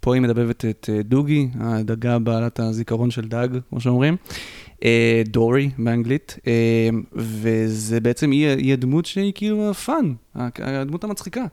פה 0.00 0.14
היא 0.14 0.22
מדבבת 0.22 0.64
את 0.64 0.88
דוגי, 1.04 1.48
הדגה 1.60 2.18
בעלת 2.18 2.60
הזיכרון 2.60 3.10
של 3.10 3.28
דג, 3.28 3.48
כמו 3.70 3.80
שאומרים. 3.80 4.16
דורי 5.24 5.70
באנגלית, 5.78 6.38
וזה 7.12 8.00
בעצם, 8.00 8.30
היא 8.30 8.72
הדמות 8.72 9.06
שהיא 9.06 9.32
כאילו 9.34 9.70
הפאן, 9.70 10.12
הדמות 10.34 11.04
המצחיקה. 11.04 11.44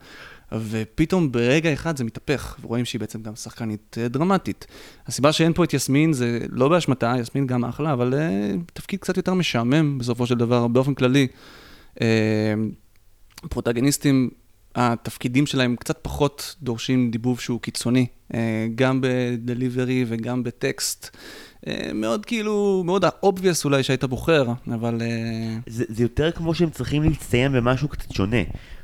ופתאום 0.52 1.32
ברגע 1.32 1.74
אחד 1.74 1.98
זה 1.98 2.04
מתהפך, 2.04 2.58
ורואים 2.62 2.86
שהיא 2.86 3.00
בעצם 3.00 3.22
גם 3.22 3.36
שחקנית 3.36 3.98
אה, 4.02 4.08
דרמטית. 4.08 4.68
הסיבה 5.08 5.32
שאין 5.32 5.54
פה 5.54 5.64
את 5.64 5.74
יסמין 5.74 6.14
זה 6.14 6.40
לא 6.50 6.70
באשמתה, 6.70 7.14
יסמין 7.20 7.48
גם 7.48 7.66
אחלה, 7.66 7.94
אבל 7.94 8.14
uh, 8.14 8.72
תפקיד 8.74 9.00
קצת 9.00 9.18
יותר 9.18 9.34
משעמם 9.34 9.98
בסופו 9.98 10.28
של 10.28 10.36
דבר, 10.36 10.68
באופן 10.68 10.94
כללי. 10.94 11.28
Uh, 11.96 12.02
פרוטגניסטים, 13.50 14.30
התפקידים 14.76 15.46
שלהם 15.46 15.76
קצת 15.76 16.00
פחות 16.02 16.56
דורשים 16.62 17.12
דיבוב 17.12 17.40
שהוא 17.40 17.62
קיצוני, 17.62 18.06
גם 18.76 19.02
בדליברי 19.04 20.06
וגם 20.08 20.44
בטקסט. 20.44 21.18
מאוד 21.94 22.26
כאילו, 22.26 22.84
מאוד 22.86 23.06
ה-obvious 23.06 23.66
אולי 23.66 23.84
שהיית 23.84 24.04
בוחר, 24.04 24.46
אבל... 24.74 25.02
זה, 25.68 25.84
זה 25.88 26.04
יותר 26.04 26.32
כמו 26.32 26.54
שהם 26.54 26.70
צריכים 26.70 27.04
להצטיין 27.04 27.52
במשהו 27.52 27.88
קצת 27.88 28.12
שונה. 28.12 28.42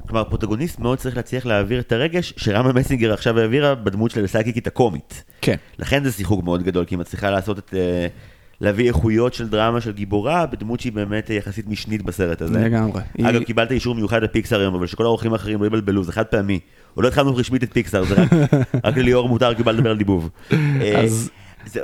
כלומר, 0.08 0.22
הפרוטגוניסט 0.22 0.80
מאוד 0.80 0.98
צריך 0.98 1.16
להצליח 1.18 1.46
להעביר 1.46 1.80
את 1.80 1.92
הרגש 1.92 2.34
שרמה 2.38 2.74
מסינגר 2.74 3.14
עכשיו 3.14 3.40
העבירה 3.40 3.76
בדמות 3.76 4.12
של 4.12 4.24
הסאקיקית 4.24 4.68
הקומית. 4.68 5.24
כן. 5.42 5.56
לכן 5.80 6.04
זה 6.04 6.12
שיחוק 6.12 6.44
מאוד 6.44 6.64
גדול, 6.64 6.86
כי 6.86 6.96
היא 6.96 7.00
מצליחה 7.00 7.30
לעשות 7.30 7.60
את... 7.60 7.74
אה, 7.74 8.08
להביא 8.62 8.88
איכויות 8.88 9.34
של 9.34 9.50
דרמה 9.50 9.82
של 9.82 9.92
גיבורה 9.92 10.46
בדמות 10.46 10.80
שהיא 10.80 10.94
באמת 10.94 11.32
אה, 11.32 11.36
יחסית 11.36 11.68
משנית 11.68 12.02
בסרט 12.02 12.42
הזה. 12.42 12.60
לגמרי. 12.60 13.02
אגב, 13.22 13.36
היא- 13.36 13.46
קיבלת 13.46 13.72
אישור 13.72 13.96
מיוחד 13.96 14.24
לפיקסאר 14.24 14.60
היום, 14.60 14.76
אבל 14.76 14.88
שכל 14.88 15.04
האורחים 15.04 15.34
האחרים 15.34 15.62
לא 15.62 15.68
יבלבלו, 15.68 16.04
זה 16.04 16.12
חד 16.12 16.26
פעמי. 16.26 16.60
עוד 16.96 17.04
לא 17.04 17.10
התחלנו 17.10 17.36
רשמית 17.36 17.64
את 17.64 17.74
פיקסאר, 17.74 18.04
זה 18.06 18.16
רק, 18.16 18.30
רק 18.86 18.98
לליאור 18.98 19.30
מותר 19.30 19.54
קיבל 19.54 19.72
לדבר 19.76 19.90
על 19.92 19.98
דיבוב. 19.98 20.30
אה, 20.52 21.02
אז- 21.04 21.30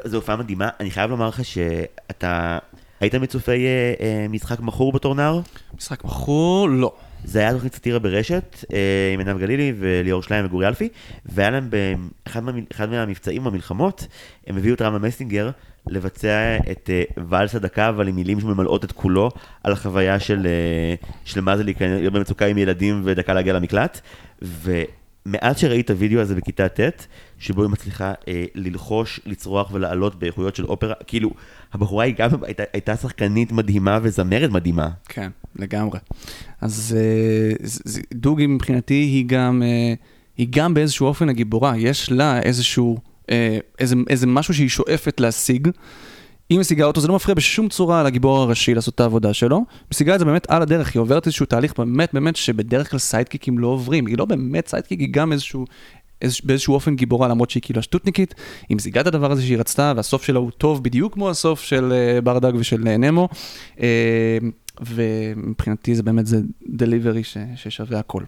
זו 0.05 0.17
הופעה 0.17 0.35
מדהימה, 0.35 0.69
אני 0.79 0.91
חייב 0.91 1.09
לומר 1.11 1.27
לך 1.27 1.45
שאתה... 1.45 2.57
היית 2.99 3.15
מצופי 3.15 3.51
אה, 3.65 3.93
אה, 3.99 4.25
משחק 4.29 4.59
מכור 4.59 4.91
בתור 4.91 5.15
נער? 5.15 5.39
משחק 5.77 6.03
מכור? 6.05 6.69
לא. 6.69 6.93
זה 7.23 7.39
היה 7.39 7.53
תוכנית 7.53 7.73
סאטירה 7.73 7.99
ברשת, 7.99 8.65
אה, 8.73 9.11
עם 9.13 9.19
עינב 9.19 9.39
גלילי 9.39 9.73
וליאור 9.79 10.23
שליים 10.23 10.45
וגורי 10.45 10.67
אלפי, 10.67 10.89
והיה 11.25 11.49
להם 11.49 11.69
באחד 11.69 12.43
מה, 12.43 12.51
אחד 12.71 12.89
מהמבצעים 12.89 13.43
במלחמות, 13.43 14.07
הם 14.47 14.57
הביאו 14.57 14.75
את 14.75 14.81
רמה 14.81 14.99
מסינגר 14.99 15.51
לבצע 15.87 16.57
את 16.71 16.89
אה, 16.89 17.03
ואלס 17.29 17.55
הדקה, 17.55 17.89
אבל 17.89 18.07
עם 18.07 18.15
מילים 18.15 18.39
שממלאות 18.39 18.85
את 18.85 18.91
כולו, 18.91 19.31
על 19.63 19.73
החוויה 19.73 20.19
של, 20.19 20.47
אה, 20.47 20.95
של 21.25 21.41
מה 21.41 21.57
זה 21.57 21.63
להיות 21.63 22.13
במצוקה 22.13 22.45
עם 22.45 22.57
ילדים 22.57 23.01
ודקה 23.05 23.33
להגיע 23.33 23.53
למקלט. 23.53 24.01
ומאז 24.41 25.57
שראית 25.57 25.85
את 25.85 25.89
הוידאו 25.89 26.21
הזה 26.21 26.35
בכיתה 26.35 26.69
ט', 26.69 27.07
שבו 27.39 27.61
היא 27.61 27.69
מצליחה 27.69 28.13
אה, 28.27 28.45
ללחוש, 28.55 29.19
לצרוח 29.25 29.71
ולעלות 29.73 30.19
באיכויות 30.19 30.55
של 30.55 30.65
אופרה, 30.65 30.93
כאילו, 31.07 31.31
הבחורה 31.73 32.05
היא 32.05 32.15
גם 32.17 32.29
הייתה, 32.43 32.63
הייתה 32.73 32.95
שחקנית 32.95 33.51
מדהימה 33.51 33.99
וזמרת 34.01 34.49
מדהימה. 34.49 34.89
כן, 35.05 35.29
לגמרי. 35.55 35.99
אז 36.61 36.97
אה, 36.99 37.67
דוגי 38.13 38.47
מבחינתי 38.47 38.93
היא 38.93 39.25
גם, 39.27 39.63
אה, 39.65 39.93
היא 40.37 40.47
גם 40.49 40.73
באיזשהו 40.73 41.07
אופן 41.07 41.29
הגיבורה, 41.29 41.77
יש 41.77 42.11
לה 42.11 42.41
איזשהו, 42.41 42.97
אה, 43.31 43.57
איזה, 43.79 43.95
איזה 44.09 44.27
משהו 44.27 44.53
שהיא 44.53 44.69
שואפת 44.69 45.19
להשיג. 45.19 45.67
היא 46.49 46.59
משיגה 46.59 46.85
אותו, 46.85 47.01
זה 47.01 47.07
לא 47.07 47.15
מפריע 47.15 47.35
בשום 47.35 47.69
צורה 47.69 48.03
לגיבור 48.03 48.37
הראשי 48.37 48.73
לעשות 48.73 48.95
את 48.95 48.99
העבודה 48.99 49.33
שלו. 49.33 49.65
משיגה 49.91 50.13
את 50.15 50.19
זה 50.19 50.25
באמת 50.25 50.49
על 50.49 50.61
הדרך, 50.61 50.95
היא 50.95 51.01
עוברת 51.01 51.25
איזשהו 51.25 51.45
תהליך 51.45 51.73
באמת 51.77 52.13
באמת 52.13 52.35
שבדרך 52.35 52.89
כלל 52.89 52.99
sidekick 52.99 53.47
ים 53.47 53.59
לא 53.59 53.67
עוברים. 53.67 54.05
היא 54.05 54.17
לא 54.17 54.25
באמת 54.25 54.67
sidekick, 54.67 54.99
היא 54.99 55.07
גם 55.11 55.31
איזשהו, 55.31 55.65
איז, 55.65 55.65
באיזשהו 56.43 56.73
אופן 56.73 56.95
גיבורה, 56.95 57.27
למרות 57.27 57.49
שהיא 57.49 57.63
כאילו 57.63 57.79
השטותניקית. 57.79 58.35
היא 58.69 58.77
משיגה 58.77 59.01
את 59.01 59.07
הדבר 59.07 59.31
הזה 59.31 59.41
שהיא 59.41 59.57
רצתה, 59.57 59.93
והסוף 59.95 60.23
שלה 60.23 60.39
הוא 60.39 60.51
טוב 60.51 60.83
בדיוק 60.83 61.13
כמו 61.13 61.29
הסוף 61.29 61.61
של 61.61 61.93
אה, 61.93 62.21
ברדג 62.21 62.51
ושל 62.55 62.87
אה, 62.87 62.97
נמו. 62.97 63.29
אה, 63.81 64.37
ומבחינתי 64.81 65.95
זה 65.95 66.03
באמת, 66.03 66.25
זה 66.27 66.41
דליברי 66.69 67.21
ששווה 67.55 67.99
הכל. 67.99 68.23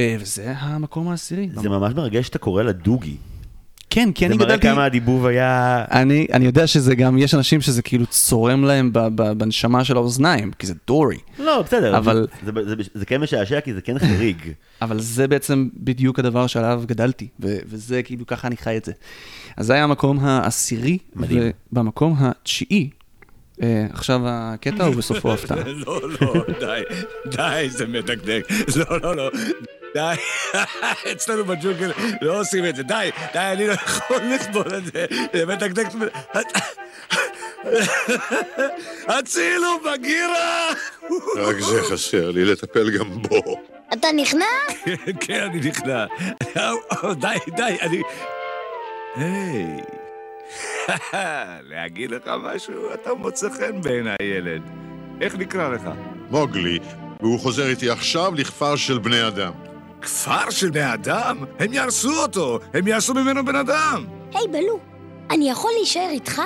וזה 0.00 0.52
המקום 0.58 1.08
העשירי. 1.08 1.48
זה 1.54 1.68
ממש 1.68 1.94
מרגש 1.94 2.26
שאתה 2.26 2.38
קורא 2.38 2.62
לה 2.62 2.72
דוגי. 2.72 3.16
כן, 3.94 4.12
כי 4.12 4.26
אני 4.26 4.32
זה 4.34 4.38
מראה 4.38 4.56
גדלתי... 4.56 4.68
כמה 4.74 4.84
הדיבוב 4.84 5.26
היה... 5.26 5.84
אני, 5.90 6.26
אני 6.32 6.44
יודע 6.44 6.66
שזה 6.66 6.94
גם, 6.94 7.18
יש 7.18 7.34
אנשים 7.34 7.60
שזה 7.60 7.82
כאילו 7.82 8.06
צורם 8.06 8.64
להם 8.64 8.92
ב, 8.92 8.98
ב, 8.98 9.32
בנשמה 9.32 9.84
של 9.84 9.96
האוזניים, 9.96 10.52
כי 10.58 10.66
זה 10.66 10.74
דורי. 10.86 11.16
לא, 11.38 11.62
בסדר, 11.62 11.98
אבל- 11.98 12.26
זה, 12.44 12.52
זה, 12.54 12.74
זה, 12.76 12.82
זה 12.94 13.06
כן 13.06 13.20
משעשע 13.20 13.60
כי 13.60 13.74
זה 13.74 13.80
כן 13.80 13.98
חריג. 13.98 14.36
אבל 14.82 15.00
זה 15.00 15.28
בעצם 15.28 15.68
בדיוק 15.76 16.18
הדבר 16.18 16.46
שעליו 16.46 16.82
גדלתי, 16.86 17.28
ו- 17.40 17.56
וזה 17.66 18.02
כאילו 18.02 18.26
ככה 18.26 18.48
אני 18.48 18.56
חי 18.56 18.76
את 18.76 18.84
זה. 18.84 18.92
אז 19.56 19.66
זה 19.66 19.72
היה 19.74 19.84
המקום 19.84 20.18
העשירי, 20.24 20.98
מדהים. 21.16 21.42
ובמקום 21.72 22.14
התשיעי, 22.18 22.90
אה, 23.62 23.86
עכשיו 23.92 24.20
הקטע 24.24 24.84
הוא 24.84 24.94
בסופו 24.94 25.32
הפתעה. 25.34 25.58
לא, 25.66 26.00
לא, 26.20 26.34
די, 26.60 26.80
די, 27.36 27.66
זה 27.70 27.86
מדקדק. 27.86 28.42
לא, 28.76 29.00
לא, 29.02 29.16
לא, 29.16 29.30
די. 29.94 30.14
אצלנו 31.12 31.44
בג'ונגל 31.44 31.92
לא 32.20 32.40
עושים 32.40 32.64
את 32.66 32.76
זה. 32.76 32.82
די, 32.82 33.10
די, 33.32 33.38
אני 33.38 33.66
לא 33.66 33.72
יכול 33.72 34.16
לסבול 34.16 34.74
את 34.76 34.84
זה. 34.84 35.06
זה 35.32 35.46
מדקדק. 35.46 35.86
הצילו, 39.08 39.68
בגירה! 39.80 40.68
רק 41.36 41.56
זה 41.60 41.82
חסר 41.82 42.30
לי, 42.30 42.44
לטפל 42.44 42.98
גם 42.98 43.22
בו. 43.22 43.60
אתה 43.92 44.08
נכנע? 44.16 44.44
כן, 45.26 45.42
אני 45.42 45.60
נכנע. 45.68 46.06
די, 47.12 47.36
די, 47.56 47.76
אני... 47.80 48.02
היי. 49.16 49.80
להגיד 51.62 52.10
לך 52.10 52.30
משהו? 52.42 52.94
אתה 52.94 53.14
מוצא 53.14 53.48
חן 53.50 53.80
בעיניי, 53.80 54.16
ילד. 54.22 54.62
איך 55.20 55.34
נקרא 55.34 55.68
לך? 55.68 55.82
מוגלי, 56.30 56.78
והוא 57.20 57.40
חוזר 57.40 57.66
איתי 57.66 57.90
עכשיו 57.90 58.32
לכפר 58.34 58.76
של 58.76 58.98
בני 58.98 59.28
אדם. 59.28 59.52
כפר 60.04 60.50
של 60.50 60.70
בני 60.70 60.94
אדם? 60.94 61.44
הם 61.58 61.72
יהרסו 61.72 62.22
אותו! 62.22 62.58
הם 62.74 62.86
יעשו 62.86 63.14
ממנו 63.14 63.44
בן 63.44 63.56
אדם! 63.56 64.04
היי, 64.34 64.48
בלו, 64.48 64.78
אני 65.30 65.50
יכול 65.50 65.70
להישאר 65.76 66.08
איתך? 66.10 66.42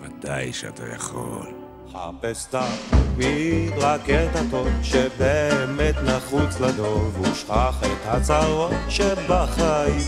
ודאי 0.00 0.52
שאתה 0.52 0.82
יכול. 0.94 1.46
חפש 1.92 2.46
תמיד 2.46 3.72
רק 3.78 4.10
את 4.10 4.36
הטוב 4.36 4.68
שבאמת 4.82 5.94
נחוץ 6.04 6.60
לדוב 6.60 7.20
ושכח 7.20 7.82
את 7.82 8.06
הצרות 8.06 8.72
שבחיים 8.88 10.00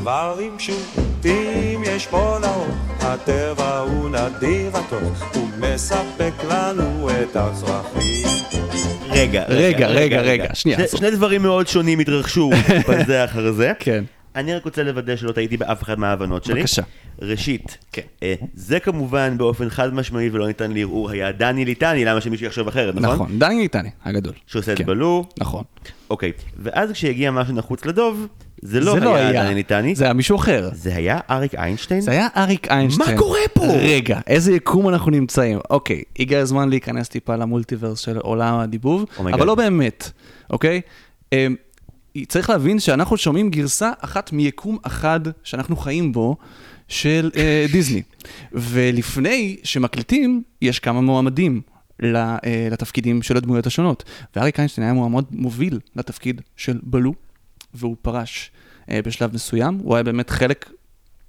דברים 0.00 0.58
פשוטים 0.58 1.82
יש 1.84 2.06
פה 2.06 2.38
לאור 2.42 2.66
הטבע 3.00 3.78
הוא 3.78 4.08
נדיר 4.08 4.76
הטוב 4.76 5.22
הוא 5.34 5.48
מספק 5.58 6.32
לנו 6.48 7.08
את 7.10 7.36
הצרכים 7.36 8.69
רגע, 9.10 9.44
רגע, 9.48 9.86
רגע, 9.88 10.20
רגע, 10.20 10.44
שנייה, 10.54 10.78
שני, 10.96 11.10
דברים 11.10 11.42
מאוד 11.42 11.68
שונים 11.68 11.98
התרחשו 11.98 12.50
בזה 12.88 13.24
אחר 13.24 13.52
זה. 13.52 13.72
כן. 13.78 14.04
אני 14.36 14.54
רק 14.54 14.64
רוצה 14.64 14.82
לוודא 14.82 15.16
שלא 15.16 15.32
טעיתי 15.32 15.56
באף 15.56 15.82
אחד 15.82 15.98
מההבנות 15.98 16.44
שלי. 16.44 16.54
בבקשה. 16.54 16.82
ראשית, 17.22 17.78
כן. 17.92 18.02
אה, 18.22 18.34
זה 18.54 18.80
כמובן 18.80 19.38
באופן 19.38 19.68
חד 19.70 19.94
משמעי 19.94 20.30
ולא 20.32 20.46
ניתן 20.46 20.72
לערעור 20.72 21.10
היה 21.10 21.32
דני 21.32 21.64
ליטני, 21.64 22.04
למה 22.04 22.20
שמישהו 22.20 22.46
יחשוב 22.46 22.68
אחרת, 22.68 22.94
נכון? 22.94 23.14
נכון, 23.14 23.38
דני 23.38 23.60
איתני, 23.62 23.90
הגדול. 24.04 24.32
שעושה 24.46 24.72
את 24.72 24.78
כן, 24.78 24.86
בלו, 24.86 25.24
נכון. 25.40 25.64
אוקיי. 26.10 26.32
ואז 26.56 26.90
כשהגיע 26.90 27.30
משהו 27.30 27.54
נחוץ 27.54 27.84
לדוב, 27.86 28.26
זה 28.62 28.72
זה 28.72 28.80
לא 28.80 29.14
היה 29.14 29.42
דני 29.44 29.54
ליטני, 29.54 29.94
זה 29.94 30.04
היה 30.04 30.12
מישהו 30.12 30.36
אחר. 30.36 30.70
זה 30.72 30.96
היה 30.96 31.18
אריק 31.30 31.54
איינשטיין. 31.54 32.00
זה 32.00 32.10
היה 32.10 32.28
אריק 32.36 32.68
איינשטיין. 32.68 33.10
מה 33.10 33.18
קורה 33.18 33.40
פה? 33.54 33.64
רגע, 33.66 34.20
איזה 34.26 34.52
יקום 34.52 34.88
אנחנו 34.88 35.10
נמצאים? 35.10 35.58
אוקיי, 35.70 36.02
הגיע 36.18 36.38
הזמן 36.38 36.68
להיכנס 36.68 37.08
טיפה 37.08 37.36
למולטיברס 37.36 37.98
של 37.98 38.16
עולם 38.16 38.58
הדיבוב, 38.58 39.04
Oh 39.16 39.20
אבל 39.20 39.42
God. 39.42 39.44
לא 39.44 39.54
באמת, 39.54 40.10
אוקיי? 40.50 40.80
אמ, 41.32 41.54
צריך 42.28 42.50
להבין 42.50 42.78
שאנחנו 42.78 43.16
שומעים 43.16 43.50
גרסה 43.50 43.92
אחת 44.00 44.32
מיקום 44.32 44.78
אחד 44.82 45.20
שאנחנו 45.44 45.76
חיים 45.76 46.12
בו, 46.12 46.36
של 46.90 47.30
אה, 47.36 47.66
דיסני. 47.72 48.02
ולפני 48.52 49.56
שמקליטים, 49.64 50.42
יש 50.62 50.78
כמה 50.78 51.00
מועמדים. 51.00 51.60
אה, 52.04 52.68
לתפקידים 52.70 53.22
של 53.22 53.36
הדמויות 53.36 53.66
השונות. 53.66 54.04
ואריק 54.36 54.58
איינשטיין 54.58 54.84
היה 54.84 54.94
מועמד 54.94 55.24
מוביל 55.30 55.78
לתפקיד 55.96 56.40
של 56.56 56.78
בלו, 56.82 57.14
והוא 57.74 57.96
פרש 58.02 58.50
אה, 58.90 59.02
בשלב 59.04 59.34
מסוים. 59.34 59.78
הוא 59.82 59.94
היה 59.94 60.02
באמת 60.02 60.30
חלק 60.30 60.70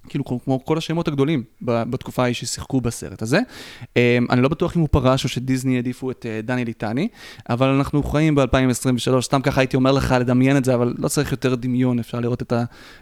כאילו 0.08 0.24
כמו, 0.24 0.64
כל 0.64 0.78
השמות 0.78 1.08
הגדולים 1.08 1.42
בתקופה 1.62 2.22
ההיא 2.22 2.34
ששיחקו 2.34 2.80
בסרט 2.80 3.22
הזה. 3.22 3.38
Um, 3.82 3.86
אני 4.30 4.42
לא 4.42 4.48
בטוח 4.48 4.76
אם 4.76 4.80
הוא 4.80 4.88
פרש 4.90 5.24
או 5.24 5.28
שדיסני 5.28 5.76
העדיפו 5.76 6.10
את 6.10 6.26
uh, 6.26 6.46
דני 6.46 6.64
ליטני, 6.64 7.08
אבל 7.50 7.68
אנחנו 7.68 8.02
חיים 8.02 8.34
ב-2023, 8.34 9.20
סתם 9.20 9.42
ככה 9.42 9.60
הייתי 9.60 9.76
אומר 9.76 9.92
לך 9.92 10.14
לדמיין 10.20 10.56
את 10.56 10.64
זה, 10.64 10.74
אבל 10.74 10.94
לא 10.98 11.08
צריך 11.08 11.32
יותר 11.32 11.54
דמיון, 11.54 11.98
אפשר 11.98 12.20
לראות 12.20 12.42
את 12.42 12.52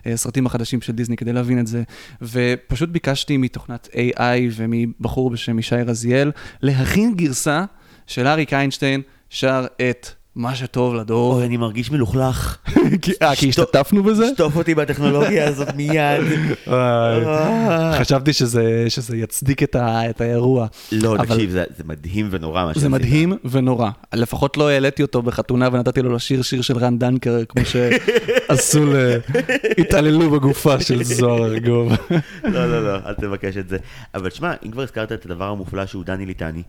הסרטים 0.07 0.47
החדשים 0.47 0.81
של 0.81 0.93
דיסני 0.93 1.17
כדי 1.17 1.33
להבין 1.33 1.59
את 1.59 1.67
זה. 1.67 1.83
ופשוט 2.23 2.89
ביקשתי 2.89 3.37
מתוכנת 3.37 3.89
AI 3.93 4.53
ומבחור 4.53 5.31
בשם 5.31 5.59
ישי 5.59 5.77
רזיאל 5.77 6.33
להכין 6.63 7.15
גרסה 7.15 7.65
של 8.07 8.27
אריק 8.27 8.53
איינשטיין 8.53 9.03
שר 9.31 9.67
את 9.91 10.20
מה 10.41 10.55
שטוב 10.55 10.95
לדור. 10.95 11.34
אוי, 11.34 11.47
אני 11.47 11.57
מרגיש 11.57 11.91
מלוכלך. 11.91 12.57
כי- 13.03 13.12
אה, 13.22 13.32
השתתפנו 13.32 14.03
בזה? 14.03 14.28
שטוף 14.34 14.57
אותי 14.57 14.74
בטכנולוגיה 14.74 15.49
הזאת 15.49 15.68
מיד. 15.76 16.20
אה. 16.68 17.93
חשבתי 18.01 18.32
שזה, 18.32 18.84
שזה 18.88 19.16
יצדיק 19.16 19.62
את, 19.62 19.76
האירוע. 20.20 20.66
לא, 20.93 21.16
תקשיב, 21.22 21.51
זה 21.51 21.64
זה 21.76 21.84
מדהים 21.86 22.28
ונורא 22.30 22.64
מה 22.64 22.68
זה 22.68 22.74
שעשית. 22.74 22.91
מדהים 22.91 23.32
ונורא. 23.45 23.91
לפחות 24.14 24.57
לא 24.57 24.68
העליתי 24.68 25.03
אותו 25.03 25.22
בחתונה 25.22 25.68
ונתתי 25.72 26.03
לו 26.03 26.14
לשיר 26.14 26.43
שיר 26.43 26.62
של 26.62 26.78
רן 26.78 26.99
דנקר, 26.99 27.38
כמו 27.49 27.62
שעשו, 27.64 28.86
ל... 28.93 29.16
התעללו 29.78 30.30
בגופה 30.30 30.80
של 30.80 31.03
זוהר 31.05 31.45
ארגוב. 31.45 31.93
לא, 32.45 32.66
לא, 32.66 32.84
לא, 32.84 32.99
אל 33.07 33.14
תבקש 33.14 33.57
את 33.57 33.68
זה. 33.68 33.76
אבל 34.14 34.30
שמע, 34.30 34.53
אם 34.66 34.70
כבר 34.70 34.82
הזכרת 34.82 35.12
את 35.12 35.26
הדבר 35.26 35.49
המופלא 35.49 35.86
שהוא 35.86 36.05
דני 36.05 36.26
ליטני, 36.26 36.62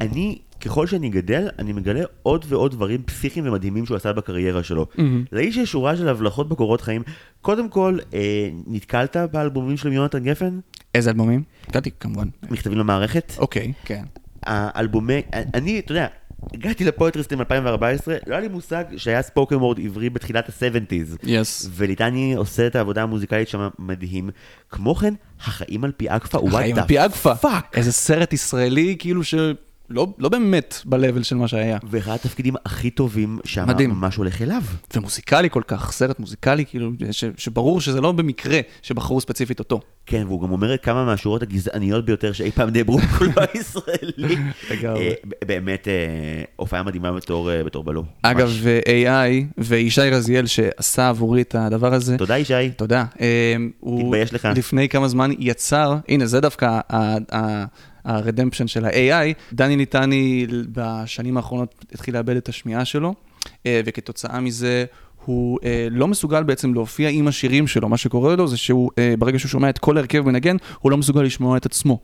אני, 0.00 0.38
ככל 0.60 0.86
שאני 0.86 1.08
גדל, 1.08 1.48
אני 1.58 1.72
מגלה 1.72 2.00
עוד 2.22 2.44
ועוד 2.48 2.70
דברים 2.70 3.02
פסיכיים 3.02 3.48
ומדהימים 3.48 3.86
שהוא 3.86 3.96
עשה 3.96 4.12
בקריירה 4.12 4.62
שלו. 4.62 4.86
לאיש 5.32 5.56
יש 5.56 5.72
שורה 5.72 5.96
של 5.96 6.08
הבלחות 6.08 6.48
בקורות 6.48 6.80
חיים. 6.80 7.02
קודם 7.40 7.68
כל, 7.68 7.98
אה, 8.14 8.48
נתקלת 8.66 9.16
באלבומים 9.32 9.76
של 9.76 9.92
יונתן 9.92 10.24
גפן? 10.24 10.58
איזה 10.94 11.10
אלבומים? 11.10 11.42
ליטני 11.68 11.90
כמובן. 12.00 12.28
מכתבים 12.50 12.78
למערכת? 12.78 13.32
אוקיי, 13.38 13.72
כן. 13.84 14.04
האלבומי, 14.42 15.22
אני, 15.54 15.78
אתה 15.78 15.92
יודע, 15.92 16.06
הגעתי 16.54 16.84
לפואטרי 16.84 17.20
סלאם 17.20 17.40
2014, 17.40 18.16
לא 18.26 18.34
היה 18.34 18.40
לי 18.40 18.48
מושג 18.48 18.84
שהיה 18.96 19.22
spoken 19.22 19.54
word 19.54 19.80
עברי 19.80 20.10
בתחילת 20.10 20.48
ה-70's. 20.48 21.16
Yes. 21.22 21.68
וליטני 21.74 22.34
עושה 22.34 22.66
את 22.66 22.76
העבודה 22.76 23.02
המוזיקלית 23.02 23.48
שם 23.48 23.68
מדהים. 23.78 24.30
כמו 24.70 24.94
כן, 24.94 25.14
החיים 25.40 25.84
על 25.84 25.92
פי 25.96 26.10
אגפה, 26.10 26.38
פי 26.86 27.04
אגפה. 27.04 27.34
Fuck. 27.34 27.76
איזה 27.76 27.92
סרט 27.92 28.32
ישראלי, 28.32 28.96
כאילו 28.98 29.24
ש... 29.24 29.34
לא, 29.90 30.06
לא 30.18 30.28
באמת 30.28 30.74
ב-level 30.84 31.22
של 31.22 31.36
מה 31.36 31.48
שהיה. 31.48 31.78
ואחד 31.90 32.12
התפקידים 32.12 32.54
הכי 32.66 32.90
טובים 32.90 33.38
שם 33.44 33.68
מדהים. 33.68 33.90
ממש 33.90 34.16
הולך 34.16 34.42
אליו. 34.42 34.62
ומוזיקלי 34.96 35.50
כל 35.50 35.62
כך, 35.66 35.92
סרט 35.92 36.20
מוזיקלי, 36.20 36.64
כאילו, 36.66 36.90
ש, 37.10 37.24
שברור 37.36 37.80
שזה 37.80 38.00
לא 38.00 38.12
במקרה 38.12 38.60
שבחרו 38.82 39.20
ספציפית 39.20 39.58
אותו. 39.58 39.80
כן, 40.06 40.24
והוא 40.26 40.42
גם 40.42 40.52
אומר 40.52 40.76
כמה 40.76 41.04
מהשורות 41.04 41.42
הגזעניות 41.42 42.04
ביותר 42.04 42.32
שאי 42.32 42.50
פעם 42.50 42.70
נאמרו 42.70 42.98
בקולנוע 43.14 43.44
הישראלי. 43.54 44.36
אה, 44.84 45.12
באמת, 45.46 45.88
אה, 45.88 46.42
הופעה 46.56 46.82
מדהימה 46.82 47.12
בתור 47.12 47.50
אה, 47.50 47.64
בתור 47.64 47.84
בלו. 47.84 48.04
אגב. 48.22 48.50
AI 48.84 49.44
וישי 49.58 50.10
רזיאל 50.10 50.46
שעשה 50.46 51.08
עבורי 51.08 51.42
את 51.42 51.54
הדבר 51.54 51.94
הזה, 51.94 52.18
תודה 52.18 52.38
ישי. 52.38 52.70
תודה. 52.76 53.04
תתבייש 53.80 54.34
לך. 54.34 54.48
לפני 54.56 54.88
כמה 54.88 55.08
זמן 55.08 55.30
יצר, 55.38 55.96
הנה 56.08 56.26
זה 56.26 56.40
דווקא 56.40 56.80
הרדמפשן 58.08 58.66
של 58.66 58.84
ה-AI, 58.84 59.34
דני 59.52 59.76
ליטני 59.76 60.46
בשנים 60.72 61.36
האחרונות 61.36 61.84
התחיל 61.92 62.14
לאבד 62.14 62.36
את 62.36 62.48
השמיעה 62.48 62.84
שלו, 62.84 63.14
אה, 63.66 63.80
וכתוצאה 63.84 64.40
מזה 64.40 64.84
הוא 65.28 65.58
אה, 65.64 65.88
לא 65.90 66.08
מסוגל 66.08 66.42
בעצם 66.42 66.74
להופיע 66.74 67.08
עם 67.08 67.28
השירים 67.28 67.66
שלו, 67.66 67.88
מה 67.88 67.96
שקורה 67.96 68.36
לו 68.36 68.48
זה 68.48 68.56
שהוא, 68.56 68.90
אה, 68.98 69.14
ברגע 69.18 69.38
שהוא 69.38 69.48
שומע 69.48 69.70
את 69.70 69.78
כל 69.78 69.96
ההרכב 69.96 70.20
מנגן, 70.20 70.56
הוא 70.78 70.90
לא 70.90 70.96
מסוגל 70.96 71.22
לשמוע 71.22 71.56
את 71.56 71.66
עצמו. 71.66 72.00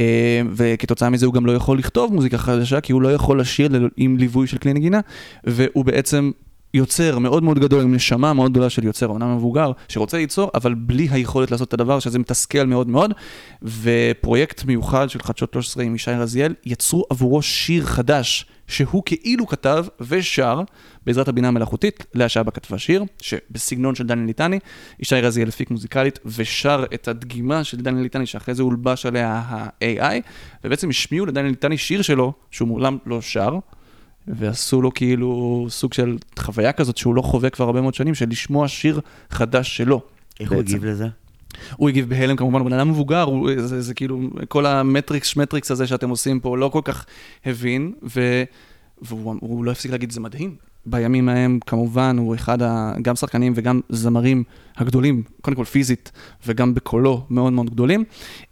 אה, 0.00 0.42
וכתוצאה 0.52 1.10
מזה 1.10 1.26
הוא 1.26 1.34
גם 1.34 1.46
לא 1.46 1.52
יכול 1.52 1.78
לכתוב 1.78 2.14
מוזיקה 2.14 2.38
חדשה, 2.38 2.80
כי 2.80 2.92
הוא 2.92 3.02
לא 3.02 3.12
יכול 3.12 3.40
לשיר 3.40 3.88
עם 3.96 4.16
ליווי 4.16 4.46
של 4.46 4.58
כלי 4.58 4.72
נגינה, 4.72 5.00
והוא 5.44 5.84
בעצם 5.84 6.30
יוצר 6.74 7.18
מאוד 7.18 7.42
מאוד 7.42 7.58
גדול, 7.58 7.82
עם 7.82 7.94
נשמה 7.94 8.32
מאוד 8.32 8.50
גדולה 8.50 8.70
של 8.70 8.84
יוצר, 8.84 9.06
אומנם 9.06 9.36
מבוגר, 9.36 9.72
שרוצה 9.88 10.16
ליצור, 10.16 10.50
אבל 10.54 10.74
בלי 10.74 11.08
היכולת 11.10 11.50
לעשות 11.50 11.68
את 11.68 11.74
הדבר, 11.74 11.98
שזה 11.98 12.18
מתסכל 12.18 12.64
מאוד 12.64 12.88
מאוד. 12.88 13.14
ופרויקט 13.62 14.64
מיוחד 14.64 15.10
של 15.10 15.18
חדשות 15.22 15.52
13 15.52 15.84
עם 15.84 15.94
ישי 15.94 16.10
רזיאל, 16.10 16.54
יצרו 16.64 17.04
עבורו 17.10 17.42
שיר 17.42 17.84
חדש, 17.84 18.46
שהוא 18.66 19.02
כאילו 19.06 19.46
כתב 19.46 19.86
ושר, 20.00 20.60
בעזרת 21.06 21.28
הבינה 21.28 21.48
המלאכותית, 21.48 22.06
לאה 22.14 22.28
שבא 22.28 22.50
כתבה 22.50 22.78
שיר, 22.78 23.04
שבסגנון 23.20 23.94
של 23.94 24.06
דניאל 24.06 24.26
ליטני, 24.26 24.58
ישי 25.00 25.20
רזיאל 25.20 25.48
הפיק 25.48 25.70
מוזיקלית, 25.70 26.18
ושר 26.24 26.84
את 26.94 27.08
הדגימה 27.08 27.64
של 27.64 27.76
דניאל 27.76 28.02
ליטני, 28.02 28.26
שאחרי 28.26 28.54
זה 28.54 28.62
הולבש 28.62 29.06
עליה 29.06 29.42
ה-AI, 29.46 30.20
ובעצם 30.64 30.90
השמיעו 30.90 31.26
לדניאל 31.26 31.50
ליטני 31.50 31.78
שיר 31.78 32.02
שלו, 32.02 32.32
שהוא 32.50 32.68
מעולם 32.68 32.98
לא 33.06 33.20
שר. 33.20 33.58
ועשו 34.28 34.82
לו 34.82 34.94
כאילו 34.94 35.66
סוג 35.68 35.92
של 35.92 36.16
חוויה 36.38 36.72
כזאת 36.72 36.96
שהוא 36.96 37.14
לא 37.14 37.22
חווה 37.22 37.50
כבר 37.50 37.64
הרבה 37.64 37.80
מאוד 37.80 37.94
שנים, 37.94 38.14
של 38.14 38.28
לשמוע 38.28 38.68
שיר 38.68 39.00
חדש 39.30 39.76
שלו. 39.76 40.00
איך 40.40 40.52
הוא 40.52 40.58
בעצם. 40.58 40.76
הגיב 40.76 40.84
לזה? 40.84 41.08
הוא 41.76 41.88
הגיב 41.88 42.08
בהלם 42.08 42.36
כמובן, 42.36 42.60
הוא 42.60 42.68
בן 42.68 42.72
אדם 42.72 42.88
מבוגר, 42.88 43.22
הוא, 43.22 43.50
זה, 43.56 43.82
זה 43.82 43.94
כאילו, 43.94 44.20
כל 44.48 44.66
המטריקס 44.66 45.28
שמטריקס 45.28 45.70
הזה 45.70 45.86
שאתם 45.86 46.10
עושים 46.10 46.40
פה, 46.40 46.58
לא 46.58 46.68
כל 46.68 46.80
כך 46.84 47.06
הבין, 47.46 47.92
ו, 48.16 48.42
והוא 49.02 49.34
הוא 49.40 49.64
לא 49.64 49.70
הפסיק 49.70 49.90
להגיד, 49.90 50.12
זה 50.12 50.20
מדהים. 50.20 50.56
בימים 50.86 51.28
ההם, 51.28 51.58
כמובן, 51.66 52.16
הוא 52.18 52.34
אחד, 52.34 52.62
ה, 52.62 52.92
גם 53.02 53.16
שחקנים 53.16 53.52
וגם 53.56 53.80
זמרים 53.88 54.44
הגדולים, 54.76 55.22
קודם 55.40 55.56
כל 55.56 55.64
פיזית 55.64 56.12
וגם 56.46 56.74
בקולו 56.74 57.24
מאוד 57.30 57.52
מאוד 57.52 57.70
גדולים. 57.70 58.04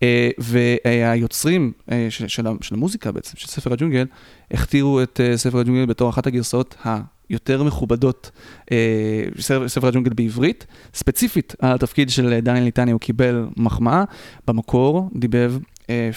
אה, 0.02 0.30
והיוצרים 0.38 1.72
אה, 1.90 2.06
של, 2.10 2.28
של, 2.28 2.46
ה- 2.46 2.52
של 2.60 2.74
המוזיקה 2.74 3.12
בעצם, 3.12 3.36
של 3.36 3.48
ספר 3.48 3.72
הג'ונגל, 3.72 4.06
הכתירו 4.50 5.02
את 5.02 5.20
אה, 5.24 5.36
ספר 5.36 5.58
הג'ונגל 5.58 5.86
בתור 5.86 6.10
אחת 6.10 6.26
הגרסאות 6.26 6.76
היותר 7.30 7.62
מכובדות, 7.62 8.30
אה, 8.72 8.76
ספר, 9.40 9.68
ספר 9.68 9.86
הג'ונגל 9.86 10.12
בעברית. 10.12 10.66
ספציפית, 10.94 11.54
על 11.58 11.74
התפקיד 11.74 12.10
של 12.10 12.38
דניאל 12.42 12.64
ליטני 12.64 12.92
הוא 12.92 13.00
קיבל 13.00 13.46
מחמאה. 13.56 14.04
במקור 14.48 15.10
דיבב 15.14 15.54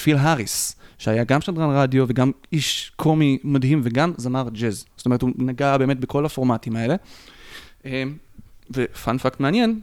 פיל 0.03 0.17
האריס, 0.17 0.75
שהיה 0.97 1.23
גם 1.23 1.41
שדרן 1.41 1.69
רדיו 1.69 2.05
וגם 2.07 2.31
איש 2.51 2.91
קומי 2.95 3.37
מדהים 3.43 3.81
וגם 3.83 4.13
זמר 4.17 4.49
ג'אז. 4.49 4.85
זאת 4.97 5.05
אומרת, 5.05 5.21
הוא 5.21 5.31
נגע 5.37 5.77
באמת 5.77 5.99
בכל 5.99 6.25
הפורמטים 6.25 6.75
האלה. 6.75 6.95
אה, 7.85 8.03
ופאנפקט 8.71 9.39
מעניין, 9.39 9.79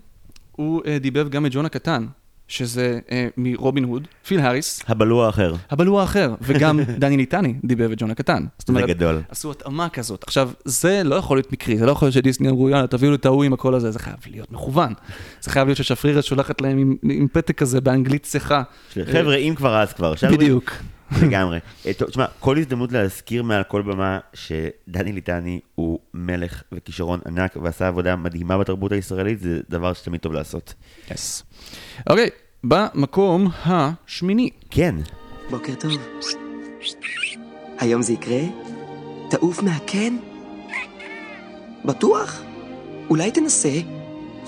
הוא 0.52 0.82
אה, 0.86 0.98
דיבב 0.98 1.28
גם 1.28 1.46
את 1.46 1.50
ג'ון 1.54 1.66
הקטן, 1.66 2.06
שזה 2.50 2.98
אה, 3.10 3.28
מרובין 3.36 3.84
הוד, 3.84 4.06
פיל 4.26 4.40
האריס, 4.40 4.82
הבלוע 4.88 5.26
האחר. 5.26 5.54
אבל 5.72 5.86
הוא 5.86 6.00
האחר, 6.00 6.34
וגם 6.42 6.80
דני 6.98 7.16
ליטני 7.16 7.54
דיבב 7.64 7.90
את 7.92 7.98
ג'ון 8.00 8.10
הקטן. 8.10 8.44
זאת 8.58 8.66
זה 8.66 8.72
אומרת, 8.72 8.88
גדול. 8.88 9.22
עשו 9.28 9.50
התאמה 9.50 9.88
כזאת. 9.88 10.24
עכשיו, 10.26 10.50
זה 10.64 11.02
לא 11.04 11.14
יכול 11.14 11.36
להיות 11.36 11.52
מקרי, 11.52 11.78
זה 11.78 11.86
לא 11.86 11.92
יכול 11.92 12.06
להיות 12.06 12.14
שדיסני 12.14 12.48
אמרו, 12.48 12.70
יאללה, 12.70 12.86
תביאו 12.86 13.10
לי 13.10 13.16
את 13.16 13.26
ההוא 13.26 13.44
עם 13.44 13.52
הקול 13.52 13.74
הזה, 13.74 13.90
זה 13.90 13.98
חייב 13.98 14.16
להיות 14.26 14.52
מכוון. 14.52 14.92
זה 15.40 15.50
חייב 15.50 15.68
להיות 15.68 15.76
ששפרירת 15.78 16.24
שולחת 16.24 16.60
להם 16.60 16.78
עם, 16.78 16.96
עם 17.02 17.26
פתק 17.32 17.58
כזה 17.58 17.80
באנגלית 17.80 18.22
צחה. 18.22 18.62
חבר'ה, 19.12 19.36
אם 19.36 19.54
כבר 19.56 19.82
אז 19.82 19.92
כבר. 19.92 20.14
בדיוק. 20.32 20.72
לגמרי. 21.22 21.58
אה, 21.86 21.92
טוב, 21.92 22.08
תשמע, 22.08 22.26
כל 22.40 22.58
הזדמנות 22.58 22.92
להזכיר 22.92 23.42
מעל 23.42 23.62
כל 23.62 23.82
במה 23.82 24.18
שדני 24.34 25.12
ליטני 25.12 25.60
הוא 25.74 25.98
מלך 26.14 26.62
וכישרון 26.72 27.20
ענק 27.26 27.56
ועשה 27.62 27.88
עבודה 27.88 28.16
מדהימה 28.16 28.58
בתרבות 28.58 28.92
הישראלית, 28.92 29.40
זה 29.40 29.60
דבר 29.70 29.92
שתמיד 29.92 30.20
טוב 30.20 30.32
לעשות. 30.32 30.74
יס. 31.10 31.42
אוקיי, 32.10 32.28
במקום 32.64 33.48
השמיני. 33.64 34.50
כן, 34.70 34.94
בוקר 35.50 35.74
טוב. 35.74 35.92
היום 37.78 38.02
זה 38.02 38.12
יקרה? 38.12 38.40
תעוף 39.30 39.62
מהקן? 39.62 40.16
בטוח? 41.84 42.42
אולי 43.10 43.30
תנסה? 43.30 43.80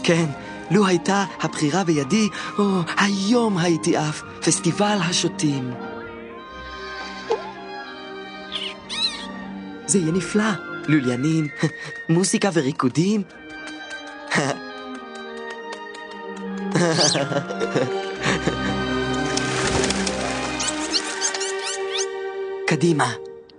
כן, 0.02 0.24
לו 0.70 0.86
הייתה 0.86 1.24
הבחירה 1.40 1.84
בידי, 1.84 2.28
או, 2.58 2.64
היום 2.96 3.58
הייתי 3.58 3.96
עף. 3.96 4.22
פסטיבל 4.40 4.98
השוטים. 5.00 5.91
זה 9.92 9.98
יהיה 9.98 10.12
נפלא. 10.12 10.44
לוליינים, 10.88 11.48
מוסיקה 12.08 12.50
וריקודים. 12.52 13.22
קדימה. 22.66 23.12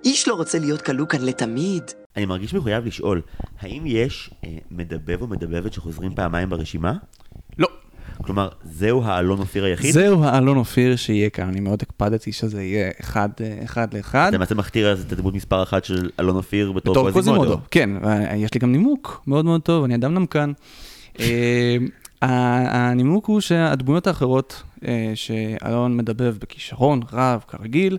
איש 0.06 0.28
לא 0.28 0.34
רוצה 0.34 0.60
להיות 0.60 0.82
כלוא 0.82 1.08
כאן 1.08 1.22
לתמיד. 1.22 1.84
אני 2.18 2.26
מרגיש 2.26 2.54
מחויב 2.54 2.86
לשאול, 2.86 3.22
האם 3.60 3.84
יש 3.86 4.30
אה, 4.44 4.58
מדבב 4.72 5.22
או 5.22 5.28
מדבבת 5.28 5.74
שחוזרים 5.74 6.16
פעמיים 6.16 6.50
ברשימה? 6.50 6.94
כלומר, 8.26 8.50
זהו 8.64 9.04
האלון 9.04 9.40
אופיר 9.40 9.64
היחיד? 9.64 9.92
זהו 9.92 10.24
האלון 10.24 10.58
אופיר 10.58 10.96
שיהיה 10.96 11.30
כאן, 11.30 11.48
אני 11.48 11.60
מאוד 11.60 11.82
הקפדתי 11.82 12.32
שזה 12.32 12.64
יהיה 12.64 12.92
אחד, 13.02 13.30
אה, 13.42 13.60
אחד 13.64 13.94
לאחד. 13.94 14.28
אתה 14.28 14.36
למעשה 14.36 14.56
מכתיר 14.56 14.92
אז 14.92 15.02
את 15.02 15.12
הדמות 15.12 15.34
מספר 15.34 15.64
אחת 15.64 15.86
של 15.86 16.10
אלון 16.20 16.36
אופיר 16.36 16.72
בתור 16.72 16.94
בתור 16.94 17.12
קוזימודו. 17.12 17.60
כן, 17.72 17.90
יש 18.36 18.54
לי 18.54 18.60
גם 18.60 18.72
נימוק 18.72 19.24
מאוד 19.28 19.46
מאוד 19.46 19.62
טוב, 19.62 19.84
אני 19.84 19.96
אדם 19.96 20.14
נמקן. 20.14 20.52
אה, 21.20 21.78
הנימוק 22.24 23.26
הוא 23.26 23.40
שהדמויות 23.40 24.08
האחרות 24.08 24.64
אה, 24.88 25.12
שאלון 25.16 25.98
מדבב 25.98 26.36
בכישרון 26.40 27.02
רב, 27.14 27.44
כרגיל, 27.48 27.98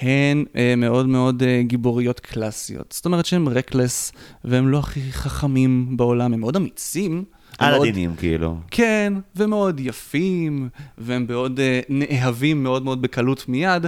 הן 0.00 0.44
אה, 0.56 0.74
מאוד 0.76 1.06
מאוד 1.06 1.42
אה, 1.42 1.62
גיבוריות 1.62 2.20
קלאסיות. 2.20 2.92
זאת 2.92 3.04
אומרת 3.04 3.26
שהן 3.26 3.48
רקלס, 3.48 4.12
והם 4.44 4.68
לא 4.68 4.78
הכי 4.78 5.12
חכמים 5.12 5.96
בעולם, 5.96 6.32
הם 6.32 6.40
מאוד 6.40 6.56
אמיצים. 6.56 7.24
על 7.64 7.74
הדינים, 7.74 8.16
כאילו. 8.16 8.56
כן, 8.70 9.12
ומאוד 9.36 9.80
יפים, 9.80 10.68
והם 10.98 11.26
מאוד 11.28 11.58
uh, 11.58 11.86
נאהבים 11.88 12.62
מאוד 12.62 12.84
מאוד 12.84 13.02
בקלות 13.02 13.48
מיד. 13.48 13.86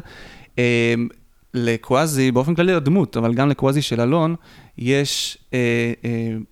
Um, 0.56 0.60
לקוואזי, 1.54 2.32
באופן 2.32 2.54
כללי 2.54 2.74
לדמות, 2.74 3.16
אבל 3.16 3.34
גם 3.34 3.48
לקוואזי 3.48 3.82
של 3.82 4.00
אלון, 4.00 4.34
יש 4.78 5.38
uh, 5.40 5.50
uh, 5.50 5.54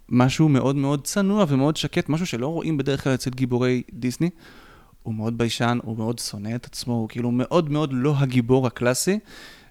משהו 0.08 0.48
מאוד 0.48 0.76
מאוד 0.76 1.04
צנוע 1.04 1.44
ומאוד 1.48 1.76
שקט, 1.76 2.08
משהו 2.08 2.26
שלא 2.26 2.46
רואים 2.46 2.76
בדרך 2.76 3.04
כלל 3.04 3.14
אצל 3.14 3.30
גיבורי 3.30 3.82
דיסני. 3.92 4.30
הוא 5.02 5.14
מאוד 5.14 5.38
ביישן, 5.38 5.78
הוא 5.82 5.96
מאוד 5.96 6.18
שונא 6.18 6.54
את 6.54 6.66
עצמו, 6.66 6.94
הוא 6.94 7.08
כאילו 7.08 7.30
מאוד 7.30 7.70
מאוד 7.70 7.90
לא 7.92 8.14
הגיבור 8.18 8.66
הקלאסי. 8.66 9.18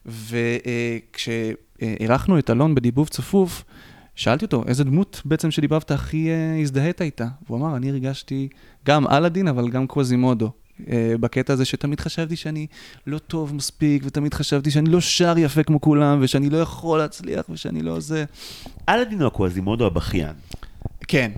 וכשאירחנו 0.05 2.39
את 2.39 2.49
אלון 2.49 2.75
בדיבוב 2.75 3.07
צפוף, 3.07 3.63
שאלתי 4.15 4.45
אותו, 4.45 4.63
איזה 4.67 4.83
דמות 4.83 5.21
בעצם 5.25 5.51
שדיבבת 5.51 5.91
הכי 5.91 6.27
uh, 6.29 6.61
הזדהית 6.61 7.01
איתה? 7.01 7.27
והוא 7.47 7.57
אמר, 7.57 7.75
אני 7.75 7.89
הרגשתי 7.89 8.47
גם 8.85 9.07
אלאדין, 9.07 9.47
אבל 9.47 9.69
גם 9.69 9.87
קווזימודו. 9.87 10.51
Uh, 10.79 10.83
בקטע 11.19 11.53
הזה 11.53 11.65
שתמיד 11.65 11.99
חשבתי 11.99 12.35
שאני 12.35 12.67
לא 13.07 13.17
טוב 13.17 13.55
מספיק, 13.55 14.03
ותמיד 14.05 14.33
חשבתי 14.33 14.71
שאני 14.71 14.89
לא 14.89 15.01
שר 15.01 15.33
יפה 15.37 15.63
כמו 15.63 15.81
כולם, 15.81 16.19
ושאני 16.21 16.49
לא 16.49 16.57
יכול 16.57 16.99
להצליח, 16.99 17.45
ושאני 17.49 17.81
לא 17.81 17.99
זה. 17.99 18.25
אלאדין 18.89 19.19
הוא 19.19 19.27
הקווזימודו 19.27 19.85
הבכיין. 19.85 20.33
כן, 21.07 21.31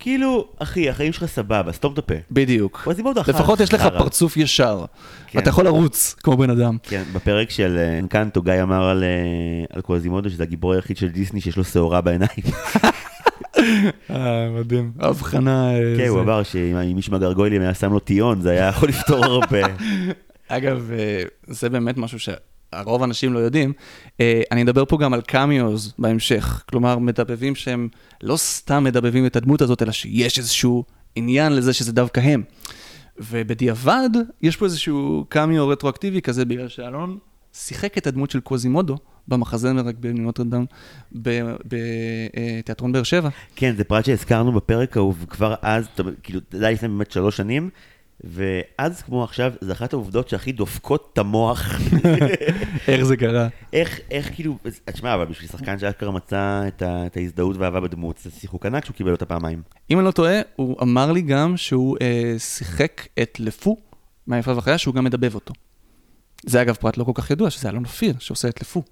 כאילו, 0.00 0.48
אחי, 0.58 0.90
החיים 0.90 1.12
שלך 1.12 1.24
סבבה, 1.24 1.72
סתום 1.72 1.92
את 1.92 1.98
הפה. 1.98 2.14
בדיוק. 2.30 2.82
אחר. 3.18 3.32
לפחות 3.32 3.60
יש 3.60 3.74
לך. 3.74 3.86
פרצוף 3.98 4.36
ישר. 4.36 4.84
כן. 5.26 5.38
אתה 5.38 5.50
יכול 5.50 5.64
לרוץ 5.64 6.16
כמו 6.22 6.36
בן 6.36 6.50
אדם. 6.50 6.76
כן, 6.82 7.02
בפרק 7.12 7.50
של 7.50 7.76
אה, 7.78 7.98
אנקנטו, 7.98 8.42
גיא 8.42 8.62
אמר 8.62 8.84
על, 8.84 9.04
אה, 9.04 9.76
על 9.76 9.82
שזה 10.30 10.42
הגיבור 10.42 10.72
היחיד 10.72 10.96
של 10.96 11.08
דיסני 11.08 11.40
שיש 11.40 11.56
לו 11.56 11.64
שעורה 11.64 12.00
בעיניים. 12.00 12.30
אה, 14.10 14.48
מדהים. 14.50 14.92
הבחנה... 14.98 15.70
כן, 15.96 16.08
הוא. 16.08 16.20
אמר 16.20 16.42
שאם 16.42 16.96
איש 16.96 17.10
מהגרגוילים 17.10 17.62
היה 17.62 17.74
שם 17.74 17.92
לו 17.92 17.98
טיון, 17.98 18.40
זה 18.40 18.50
היה 18.50 18.68
יכול 18.68 18.88
לפתור 18.88 19.24
הרבה. 19.24 19.60
אגב, 20.48 20.90
זה 21.46 21.68
באמת 21.68 21.96
משהו 21.96 22.18
הרוב 22.72 23.02
האנשים 23.02 23.32
לא 23.32 23.38
יודעים, 23.38 23.72
אה, 24.20 24.42
אני 24.52 24.62
אדבר 24.62 24.84
פה 24.84 24.98
גם 24.98 25.14
על 25.14 25.20
קמיוז 25.20 25.94
בהמשך. 25.98 26.62
כלומר, 26.70 26.98
מדבבים 26.98 27.54
שהם 27.54 27.88
לא 28.22 28.36
סתם 28.36 28.84
מדבבים 28.84 29.26
את 29.26 29.36
הדמות 29.36 29.62
הזאת, 29.62 29.82
אלא 29.82 29.92
שיש 29.92 30.38
איזשהו 30.38 30.84
עניין 31.14 31.52
לזה 31.52 31.72
שזה 31.72 31.92
דווקא 31.92 32.20
הם. 32.20 32.42
ובדיעבד, 33.18 34.10
יש 34.42 34.56
פה 34.56 34.64
איזשהו 34.64 35.24
קמיו 35.28 35.68
רטרואקטיבי 35.68 36.22
כזה, 36.22 36.44
בגלל 36.44 36.68
שאלון 36.68 37.18
שיחק 37.52 37.98
את 37.98 38.06
הדמות 38.06 38.30
של 38.30 38.40
קוזימודו 38.40 38.96
במחזמר 39.28 39.82
רק 39.82 39.94
בנוטרדם 40.00 40.64
בתיאטרון 41.12 42.92
באר 42.92 43.02
שבע. 43.02 43.28
כן, 43.56 43.74
זה 43.76 43.84
פרט 43.84 44.04
שהזכרנו 44.04 44.52
בפרק 44.52 44.96
ההוא, 44.96 45.14
וכבר 45.20 45.54
אז, 45.62 45.86
כאילו, 46.22 46.40
זה 46.50 46.66
היה 46.66 46.74
לפני 46.74 46.88
באמת 46.88 47.10
שלוש 47.10 47.36
שנים, 47.36 47.70
ואז 48.24 49.02
כמו 49.02 49.24
עכשיו, 49.24 49.52
זה 49.60 49.72
אחת 49.72 49.92
העובדות 49.92 50.28
שהכי 50.28 50.52
דופקות 50.52 51.10
את 51.12 51.18
המוח. 51.18 51.68
איך 52.88 53.02
זה 53.02 53.16
קרה? 53.16 53.48
איך, 53.72 54.00
איך 54.10 54.34
כאילו, 54.34 54.58
תשמע, 54.84 55.14
אבל 55.14 55.24
בשביל 55.24 55.48
שחקן 55.48 55.78
שאשכרה 55.78 56.10
מצא 56.10 56.62
את, 56.68 56.82
ה, 56.82 57.06
את 57.06 57.16
ההזדהות 57.16 57.56
והאהבה 57.56 57.80
בדמות, 57.80 58.18
זה 58.18 58.30
שיחוק 58.30 58.66
ענק 58.66 58.84
שהוא 58.84 58.94
קיבל 58.94 59.12
אותה 59.12 59.26
פעמיים. 59.26 59.62
אם 59.90 59.98
אני 59.98 60.06
לא 60.06 60.10
טועה, 60.10 60.40
הוא 60.56 60.76
אמר 60.82 61.12
לי 61.12 61.22
גם 61.22 61.56
שהוא 61.56 61.96
אה, 62.02 62.34
שיחק 62.38 63.06
את 63.22 63.40
לפו 63.40 63.76
מהיפה 64.26 64.54
והחיה, 64.54 64.78
שהוא 64.78 64.94
גם 64.94 65.04
מדבב 65.04 65.34
אותו. 65.34 65.54
זה 66.46 66.62
אגב 66.62 66.74
פרט 66.74 66.96
לא 66.96 67.04
כל 67.04 67.12
כך 67.14 67.30
ידוע, 67.30 67.50
שזה 67.50 67.68
אלון 67.68 67.84
אופיר 67.84 68.14
שעושה 68.18 68.48
את 68.48 68.60
לפו. 68.60 68.82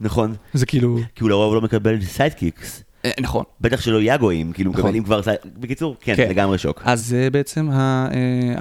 נכון, 0.00 0.34
זה 0.54 0.66
כאילו... 0.66 0.98
כי 1.14 1.22
הוא 1.22 1.30
לרוב 1.30 1.54
לא 1.54 1.60
מקבל 1.60 2.00
sidekicks. 2.00 2.82
אה, 3.08 3.22
נכון. 3.22 3.44
בטח 3.60 3.80
שלא 3.80 4.02
יאגואים, 4.02 4.52
כאילו 4.52 4.70
נכון. 4.70 4.84
מקבלים 4.84 5.04
כבר. 5.04 5.20
בקיצור, 5.56 5.96
כן, 6.00 6.16
כן. 6.16 6.30
לגמרי 6.30 6.58
שוק. 6.58 6.82
אז 6.84 7.06
זה 7.06 7.28
בעצם, 7.32 7.70
אה, 7.70 8.08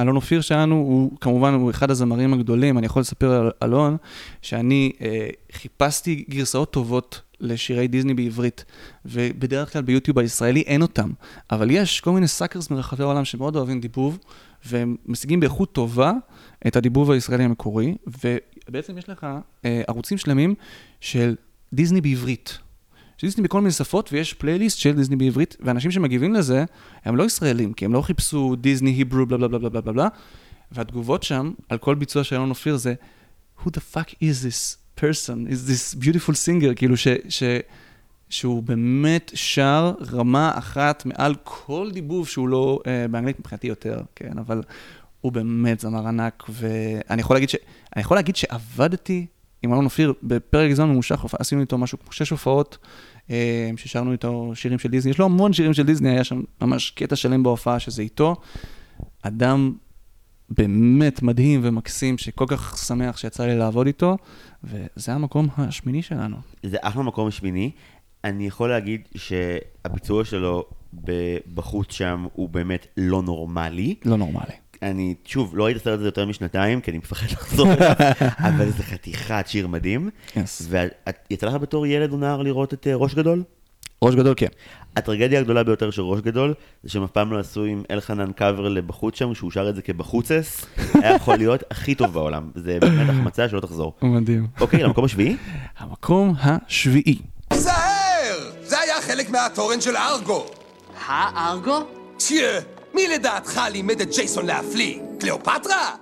אלון 0.02 0.16
אופיר 0.16 0.42
שלנו, 0.42 0.76
הוא 0.76 1.12
כמובן, 1.22 1.54
הוא 1.54 1.72
אחד 1.72 1.92
הזמרים 1.92 2.34
הגדולים, 2.34 2.78
אני 2.78 2.86
יכול 2.86 3.00
לספר 3.00 3.32
על 3.32 3.52
אלון, 3.64 3.98
שאני 4.42 4.92
אה, 5.02 5.28
חיפשתי 5.52 6.26
גרסאות 6.30 6.72
טובות 6.72 7.22
לשירי 7.40 7.88
דיסני 7.88 8.14
בעברית, 8.14 8.66
ובדרך 9.06 9.74
כלל 9.74 9.82
ביוטיוב 9.82 10.20
הישראלי 10.20 10.62
אין 10.62 10.82
אותם, 10.82 11.10
אבל 11.52 11.72
יש 11.72 12.02
כל 12.02 12.12
מיני 12.12 12.28
suckers 12.28 12.70
מרחבי 12.70 13.04
העולם 13.04 13.26
שמאוד 13.26 13.56
אוהבים 13.56 13.80
דיבוב, 13.80 14.20
והם 14.66 14.96
משיגים 15.06 15.40
באיכות 15.40 15.72
טובה 15.72 16.14
את 16.68 16.76
הדיבוב 16.76 17.12
הישראלי 17.12 17.44
המקורי, 17.44 17.96
ובעצם 18.08 18.98
יש 18.98 19.10
לך 19.10 19.28
אה, 19.66 19.82
ערוצים 19.88 20.18
שלמים 20.18 20.56
של 21.02 21.36
דיסני 21.74 22.02
בעברית. 22.02 22.60
דיסני 23.22 23.44
בכל 23.44 23.62
מיני 23.62 23.72
שפות, 23.72 24.10
ויש 24.14 24.34
פלייליסט 24.34 24.78
של 24.78 24.92
דיסני 24.96 25.16
בעברית, 25.16 25.58
ואנשים 25.60 25.92
שמגיבים 25.92 26.34
לזה, 26.34 26.66
הם 27.06 27.16
לא 27.16 27.24
ישראלים, 27.24 27.74
כי 27.74 27.86
הם 27.86 27.94
לא 27.94 28.02
חיפשו 28.02 28.56
דיסני, 28.56 28.90
היברו, 28.90 29.26
בלה 29.26 29.38
בלה 29.38 29.48
בלה 29.48 29.70
בלה 29.70 29.82
בלה 29.82 29.94
בלה. 29.94 30.08
והתגובות 30.72 31.24
שם, 31.24 31.52
על 31.70 31.78
כל 31.78 31.96
ביצוע 31.96 32.24
של 32.24 32.36
אלון 32.36 32.50
אופיר 32.50 32.78
זה, 32.78 32.94
who 33.64 33.68
the 33.70 33.96
fuck 33.96 34.10
is 34.22 34.44
this 34.44 34.78
person, 35.02 35.52
is 35.52 35.70
this 35.70 36.04
beautiful 36.04 36.34
singer, 36.34 36.76
כאילו 36.76 36.98
ש... 36.98 37.08
ש 37.30 37.44
שהוא 38.30 38.64
באמת 38.64 39.32
שר 39.36 39.94
רמה 40.12 40.52
אחת 40.58 41.06
מעל 41.06 41.36
כל 41.44 41.90
דיבוב 41.94 42.28
שהוא 42.28 42.50
לא, 42.50 42.80
uh, 42.84 43.12
באנגלית 43.12 43.40
מבחינתי 43.40 43.68
יותר, 43.68 44.02
כן, 44.16 44.38
אבל 44.38 44.64
הוא 45.22 45.32
באמת 45.32 45.80
זמר 45.80 46.08
ענק, 46.08 46.44
ואני 46.50 47.22
יכול 47.22 47.36
להגיד, 47.36 47.50
ש... 47.50 47.56
יכול 47.98 48.18
להגיד 48.18 48.36
שעבדתי 48.36 49.26
עם 49.64 49.74
אלון 49.74 49.86
אופיר 49.86 50.14
בפרק 50.24 50.74
זמן 50.74 50.90
ממושך, 50.90 51.26
עשינו 51.40 51.62
איתו 51.62 51.78
משהו 51.78 52.00
כמו 52.00 52.12
שש 52.12 52.30
הופעות, 52.30 52.78
אה, 53.30 53.70
ששרנו 53.78 54.12
איתו 54.12 54.52
שירים 54.54 54.80
של 54.80 54.90
דיסני, 54.90 55.12
יש 55.12 55.20
לו 55.20 55.26
המון 55.26 55.54
שירים 55.54 55.74
של 55.74 55.84
דיסני, 55.84 56.10
היה 56.10 56.24
שם 56.24 56.42
ממש 56.62 56.92
קטע 56.92 57.16
שלם 57.16 57.44
בהופעה 57.44 57.80
שזה 57.80 58.02
איתו. 58.02 58.36
אדם 59.22 59.74
באמת 60.50 61.22
מדהים 61.22 61.60
ומקסים, 61.64 62.18
שכל 62.18 62.46
כך 62.48 62.78
שמח 62.78 63.18
שיצא 63.18 63.46
לי 63.46 63.58
לעבוד 63.58 63.88
איתו, 63.88 64.18
וזה 64.64 65.14
המקום 65.14 65.48
השמיני 65.58 66.02
שלנו. 66.02 66.38
זה 66.64 66.78
אחלה 66.82 67.04
מקום 67.04 67.32
שמיני. 67.32 67.72
אני 68.24 68.48
יכול 68.48 68.70
להגיד 68.70 69.02
שהביצוע 69.16 70.26
שלו 70.26 70.66
בחוץ 71.54 71.92
שם 71.92 72.28
הוא 72.34 72.50
באמת 72.50 72.88
לא 72.98 73.22
נורמלי. 73.22 73.96
לא 74.06 74.18
נורמלי. 74.18 74.54
אני, 74.82 75.16
שוב, 75.26 75.58
לא 75.58 75.64
ראיתי 75.64 75.78
את 75.78 75.82
הסרט 75.82 76.00
הזה 76.00 76.08
יותר 76.08 76.26
משנתיים, 76.26 76.82
כי 76.82 76.92
אני 76.92 76.98
מפחד 76.98 77.32
לחזור 77.32 77.74
אליו, 77.74 77.92
אבל 78.48 78.70
זה 78.70 78.84
חתיכת 78.84 79.44
שיר 79.48 79.68
מדהים. 79.68 80.10
Yes. 80.36 80.64
ויצא 81.30 81.48
לך 81.48 81.54
בתור 81.54 81.86
ילד 81.88 82.12
או 82.12 82.18
נער 82.18 82.42
לראות 82.42 82.74
את 82.74 82.88
אה, 82.88 82.96
ראש 82.96 83.16
גדול? 83.16 83.44
ראש 84.02 84.16
גדול, 84.16 84.34
כן. 84.38 84.48
הטרגדיה 84.96 85.40
הגדולה 85.40 85.64
ביותר 85.64 85.92
של 85.92 86.02
ראש 86.02 86.22
גדול, 86.22 86.54
זה 86.84 86.90
שהם 86.90 87.04
אף 87.04 87.12
פעם 87.12 87.32
לא 87.32 87.40
עשו 87.40 87.64
עם 87.64 87.84
אלחנן 87.92 88.32
קאבר 88.32 88.70
לבחוץ 88.70 89.16
שם, 89.16 89.34
שהוא 89.34 89.52
שר 89.52 89.70
את 89.70 89.76
זה 89.76 89.82
כבחוצס, 89.82 90.66
היה 91.04 91.16
יכול 91.16 91.36
להיות 91.36 91.64
הכי 91.72 91.96
טוב 91.96 92.14
בעולם. 92.14 92.52
זה 92.56 92.78
באמת 92.82 93.10
החמצה 93.10 93.50
שלא 93.50 93.60
תחזור. 93.60 93.94
מדהים. 94.02 94.48
אוקיי, 94.60 94.84
למקום 94.84 95.06
השביעי? 95.06 95.38
המקום 95.80 96.34
השביעי. 96.40 97.18
זהר! 97.54 98.52
זה 98.62 98.80
היה 98.80 99.02
חלק 99.02 99.30
מהתורן 99.30 99.82
של 99.82 99.96
ארגו. 99.96 100.46
הארגו? 101.08 101.80
תהיה, 102.18 102.62
מי 102.98 103.08
לדעתך 103.08 103.62
לימד 103.72 104.02
את 104.02 104.16
ג'ייסון 104.16 104.46
להפליא? 104.46 105.00
קליאופטרה? 105.20 105.96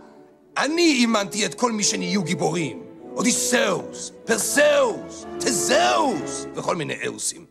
אני 0.57 0.81
אימנתי 0.81 1.45
את 1.45 1.53
כל 1.53 1.71
מי 1.71 1.83
שנהיו 1.83 2.23
גיבורים. 2.23 2.83
אודיסאוס, 3.15 4.11
פרסאוס, 4.25 5.25
תזאוס, 5.39 6.45
וכל 6.55 6.75
מיני 6.75 6.95
אהוסים. 7.05 7.45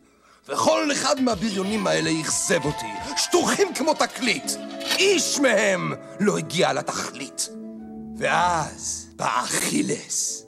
וכל 0.49 0.91
אחד 0.91 1.21
מהבריונים 1.21 1.87
האלה 1.87 2.11
אכזב 2.21 2.65
אותי, 2.65 3.15
שטוחים 3.17 3.73
כמו 3.73 3.93
תקליט. 3.93 4.51
איש 4.97 5.39
מהם 5.39 5.93
לא 6.19 6.37
הגיע 6.37 6.73
לתכלית. 6.73 7.49
ואז 8.17 9.07
בא 9.15 9.43
אכילס. 9.43 10.45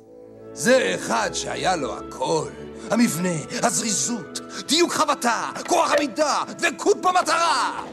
זה 0.53 0.95
אחד 0.95 1.29
שהיה 1.33 1.75
לו 1.75 1.97
הכל. 1.97 2.49
המבנה, 2.91 3.37
הזריזות, 3.63 4.39
דיוק 4.67 4.93
חבטה, 4.93 5.51
כוח 5.67 5.91
עמידה, 5.91 6.43
דבקות 6.57 7.01
במטרה! 7.01 7.83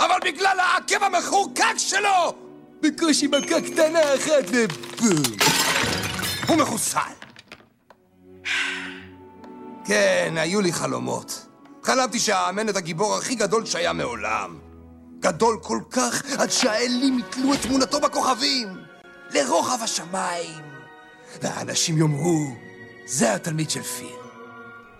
אבל 0.00 0.16
בגלל 0.24 0.60
העקב 0.60 1.02
המחורקק 1.04 1.76
שלו, 1.76 2.34
בקושי 2.80 3.26
מכה 3.26 3.60
קטנה 3.60 4.14
אחת 4.14 4.44
ובום. 4.52 5.22
הוא 6.48 6.56
מחוסל. 6.56 7.00
כן, 9.84 10.34
היו 10.36 10.60
לי 10.60 10.72
חלומות. 10.72 11.46
חלמתי 11.82 12.18
שאאמן 12.18 12.68
את 12.68 12.76
הגיבור 12.76 13.16
הכי 13.16 13.34
גדול 13.34 13.66
שהיה 13.66 13.92
מעולם. 13.92 14.58
גדול 15.20 15.58
כל 15.62 15.80
כך 15.90 16.22
עד 16.38 16.50
שהאלים 16.50 17.18
יתלו 17.18 17.54
את 17.54 17.62
תמונתו 17.62 18.00
בכוכבים, 18.00 18.68
לרוחב 19.30 19.82
השמיים. 19.82 20.64
והאנשים 21.42 21.98
יאמרו, 21.98 22.56
זה 23.06 23.34
התלמיד 23.34 23.70
של 23.70 23.82
פיר. 23.82 24.16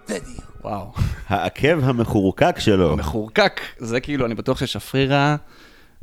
בדיוק. 0.09 0.50
וואו. 0.65 0.93
העקב 1.29 1.79
המחורקק 1.83 2.59
שלו. 2.59 2.97
מחורקק, 2.97 3.61
זה 3.79 4.01
כאילו, 4.01 4.27
אני 4.27 4.35
בטוח 4.35 4.59
ששפרירה 4.59 5.37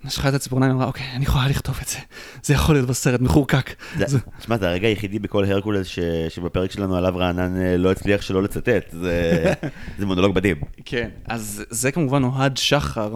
נשכה 0.03 0.29
את 0.29 0.33
הציפורניים 0.33 0.71
ואמרה, 0.71 0.87
אוקיי, 0.87 1.05
אני 1.15 1.23
יכולה 1.23 1.47
לכתוב 1.47 1.79
את 1.81 1.87
זה. 1.87 1.97
זה 2.43 2.53
יכול 2.53 2.75
להיות 2.75 2.87
בסרט, 2.89 3.21
מחורקק. 3.21 3.69
תשמע, 4.39 4.57
זה 4.57 4.69
הרגע 4.69 4.87
היחידי 4.87 5.19
בכל 5.19 5.45
הרקולס 5.45 5.87
שבפרק 6.29 6.71
שלנו 6.71 6.95
עליו 6.95 7.17
רענן 7.17 7.61
אה, 7.61 7.77
לא 7.77 7.91
הצליח 7.91 8.21
שלא 8.21 8.43
לצטט. 8.43 8.91
זה 8.91 9.43
זה 9.99 10.05
מונולוג 10.05 10.35
מדהים. 10.35 10.57
כן, 10.85 11.09
אז 11.25 11.63
זה 11.69 11.91
כמובן 11.91 12.23
אוהד 12.23 12.57
שחר, 12.57 13.15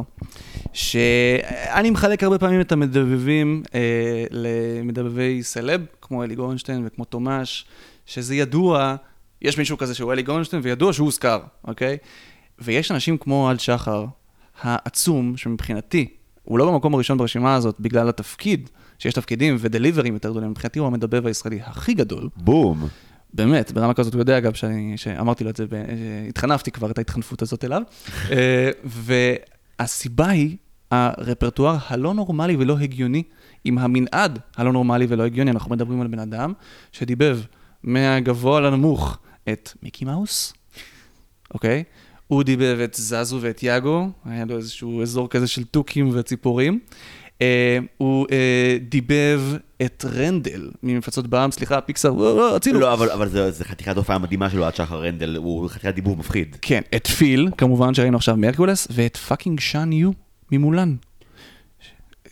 שאני 0.73 1.89
מחלק 1.89 2.23
הרבה 2.23 2.37
פעמים 2.39 2.61
את 2.61 2.71
המדבבים 2.71 3.63
אה, 3.75 4.25
למדבבי 4.31 5.43
סלב, 5.43 5.81
כמו 6.01 6.23
אלי 6.23 6.35
גורנשטיין 6.35 6.83
וכמו 6.87 7.05
תומש, 7.05 7.65
שזה 8.05 8.35
ידוע, 8.35 8.95
יש 9.41 9.57
מישהו 9.57 9.77
כזה 9.77 9.95
שהוא 9.95 10.13
אלי 10.13 10.23
גורנשטיין, 10.23 10.61
וידוע 10.65 10.93
שהוא 10.93 11.05
הוזכר, 11.05 11.39
אוקיי? 11.63 11.97
ויש 12.59 12.91
אנשים 12.91 13.17
כמו 13.17 13.45
אוהד 13.45 13.59
שחר, 13.59 14.05
העצום, 14.61 15.37
שמבחינתי, 15.37 16.07
הוא 16.43 16.59
לא 16.59 16.71
במקום 16.71 16.93
הראשון 16.93 17.17
ברשימה 17.17 17.55
הזאת 17.55 17.75
בגלל 17.79 18.09
התפקיד, 18.09 18.69
שיש 18.99 19.13
תפקידים 19.13 19.55
ודליברים 19.59 20.13
יותר 20.13 20.31
גדולים, 20.31 20.49
מבחינתי 20.49 20.79
הוא 20.79 20.87
המדבב 20.87 21.27
הישראלי 21.27 21.59
הכי 21.63 21.93
גדול. 21.93 22.29
בום. 22.35 22.87
באמת, 23.33 23.71
ברמה 23.71 23.93
כזאת, 23.93 24.13
הוא 24.13 24.21
יודע 24.21 24.37
אגב, 24.37 24.53
שאני, 24.53 24.93
שאמרתי 24.97 25.43
לו 25.43 25.49
את 25.49 25.55
זה, 25.55 25.65
התחנפתי 26.29 26.71
כבר 26.71 26.91
את 26.91 26.97
ההתחנפות 26.97 27.41
הזאת 27.41 27.65
אליו. 27.65 27.81
אה, 28.31 28.71
והסיבה 29.79 30.27
היא 30.27 30.57
הרפרטואר 30.91 31.77
הלא 31.87 32.13
נורמלי 32.13 32.55
ולא 32.55 32.77
הגיוני, 32.77 33.23
עם 33.63 33.77
המנעד 33.77 34.39
הלא 34.57 34.73
נורמלי 34.73 35.05
ולא 35.09 35.23
הגיוני. 35.23 35.51
אנחנו 35.51 35.71
מדברים 35.71 36.01
על 36.01 36.07
בן 36.07 36.19
אדם 36.19 36.53
שדיבב 36.91 37.39
מהגבוה 37.83 38.61
לנמוך 38.61 39.17
את 39.49 39.71
מיקי 39.83 40.05
מאוס, 40.05 40.53
אוקיי? 41.53 41.83
הוא 42.27 42.43
דיבב 42.43 42.79
את 42.83 42.93
זזו 42.93 43.37
ואת 43.41 43.63
יאגו, 43.63 44.09
היה 44.25 44.45
לו 44.45 44.57
איזשהו 44.57 45.01
אזור 45.01 45.29
כזה 45.29 45.47
של 45.47 45.63
תוכים 45.63 46.09
וציפורים. 46.13 46.79
אה, 47.41 47.77
הוא 47.97 48.27
אה, 48.31 48.77
דיבב 48.89 49.41
את 49.81 50.05
רנדל 50.13 50.69
ממפלצות 50.83 51.27
בע"מ, 51.27 51.51
סליחה, 51.51 51.81
פיקסאר, 51.81 52.15
וואו, 52.15 52.35
וואו, 52.35 52.55
הצילו. 52.55 52.79
לא, 52.79 52.93
אבל 52.93 53.09
אבל 53.09 53.29
זה 53.29 53.51
זה 53.51 53.65
חתיכת 53.65 53.97
הופעה 53.97 54.17
מדהימה 54.17 54.49
שלו 54.49 54.65
בתור 54.65 55.03
רנדל, 55.03 55.35
הוא 55.35 55.69
חתיכת 55.69 55.95
דיבוב 55.95 56.17
מפחיד. 56.17 56.57
כן, 56.61 56.81
את 56.95 57.07
פיל, 57.07 57.49
כמובן 57.57 57.93
שראינו 57.93 58.17
עכשיו 58.17 58.37
מהרקולס, 58.37 58.87
ואת 58.91 59.17
fucking 59.17 59.59
שאן 59.59 59.93
יו 59.93 60.11
ממולן. 60.51 60.95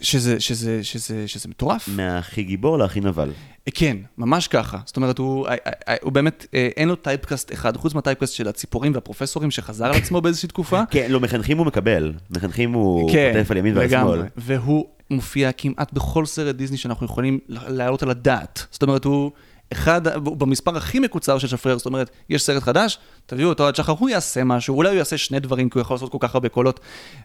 שזה, 0.01 0.39
שזה, 0.39 0.83
שזה, 0.83 1.27
שזה 1.27 1.49
מטורף. 1.49 1.89
מהכי 1.95 2.43
גיבור 2.43 2.77
להכי 2.77 2.99
נבל. 2.99 3.31
כן, 3.73 3.97
ממש 4.17 4.47
ככה. 4.47 4.77
זאת 4.85 4.97
אומרת, 4.97 5.17
הוא, 5.17 5.47
אה, 5.47 5.55
אה, 5.87 5.95
הוא 6.01 6.11
באמת, 6.11 6.45
אה, 6.53 6.69
אין 6.77 6.89
לו 6.89 6.95
טייפקאסט 6.95 7.53
אחד, 7.53 7.77
חוץ 7.77 7.93
מהטייפקאסט 7.93 8.33
של 8.33 8.47
הציפורים 8.47 8.93
והפרופסורים 8.93 9.51
שחזר 9.51 9.85
על 9.85 9.91
עצמו 9.95 10.21
באיזושהי 10.21 10.49
תקופה. 10.49 10.81
כן, 10.91 11.11
לא, 11.11 11.19
מחנכים 11.19 11.57
הוא 11.57 11.65
מקבל. 11.65 12.13
מחנכים 12.29 12.73
הוא 12.73 13.11
כן, 13.11 13.31
חוטף 13.33 13.51
על 13.51 13.57
ימין 13.57 13.77
ועל. 13.77 13.89
שמאל. 13.89 14.21
והוא 14.37 14.85
מופיע 15.09 15.51
כמעט 15.51 15.93
בכל 15.93 16.25
סרט 16.25 16.55
דיסני 16.55 16.77
שאנחנו 16.77 17.05
יכולים 17.05 17.39
להעלות 17.47 18.03
על 18.03 18.09
הדעת. 18.09 18.65
זאת 18.71 18.83
אומרת, 18.83 19.05
הוא 19.05 19.31
אחד, 19.73 20.17
במספר 20.17 20.77
הכי 20.77 20.99
מקוצר 20.99 21.37
של 21.37 21.47
שפרר, 21.47 21.77
זאת 21.77 21.85
אומרת, 21.85 22.09
יש 22.29 22.43
סרט 22.43 22.63
חדש, 22.63 22.97
תביאו 23.25 23.49
אותו 23.49 23.67
עד 23.67 23.75
שחר, 23.75 23.93
הוא 23.99 24.09
יעשה 24.09 24.43
משהו, 24.43 24.75
אולי 24.75 24.89
הוא 24.89 24.97
יעשה 24.97 25.17
שני 25.17 25.39
דברים, 25.39 25.69
כי 25.69 25.77
הוא 25.77 25.81
יכול 25.81 25.95
לעשות 25.95 26.11
כל 26.11 26.17
כך 26.21 26.35
הרבה 26.35 26.49
קולות. 26.49 26.79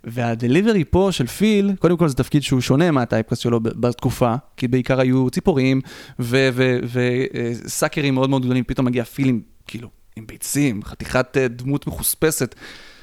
והדליברי 0.05 0.85
פה 0.85 1.09
של 1.13 1.27
פיל, 1.27 1.73
קודם 1.79 1.97
כל 1.97 2.09
זה 2.09 2.15
תפקיד 2.15 2.43
שהוא 2.43 2.61
שונה 2.61 2.91
מהטייפקאסט 2.91 3.43
שלו 3.43 3.61
בתקופה, 3.61 4.35
כי 4.57 4.69
בעיקר 4.69 5.01
היו 5.01 5.31
ציפורים 5.31 5.81
וסאקרים 6.21 8.15
מאוד 8.15 8.31
מאוד 8.31 8.43
גדולים, 8.43 8.65
פתאום 8.65 8.87
מגיע 8.87 9.05
פיל 9.05 9.29
עם, 9.29 9.41
כאילו, 9.67 9.89
עם 10.17 10.27
ביצים, 10.27 10.83
חתיכת 10.83 11.37
אה, 11.37 11.49
דמות 11.49 11.87
מחוספסת. 11.87 12.55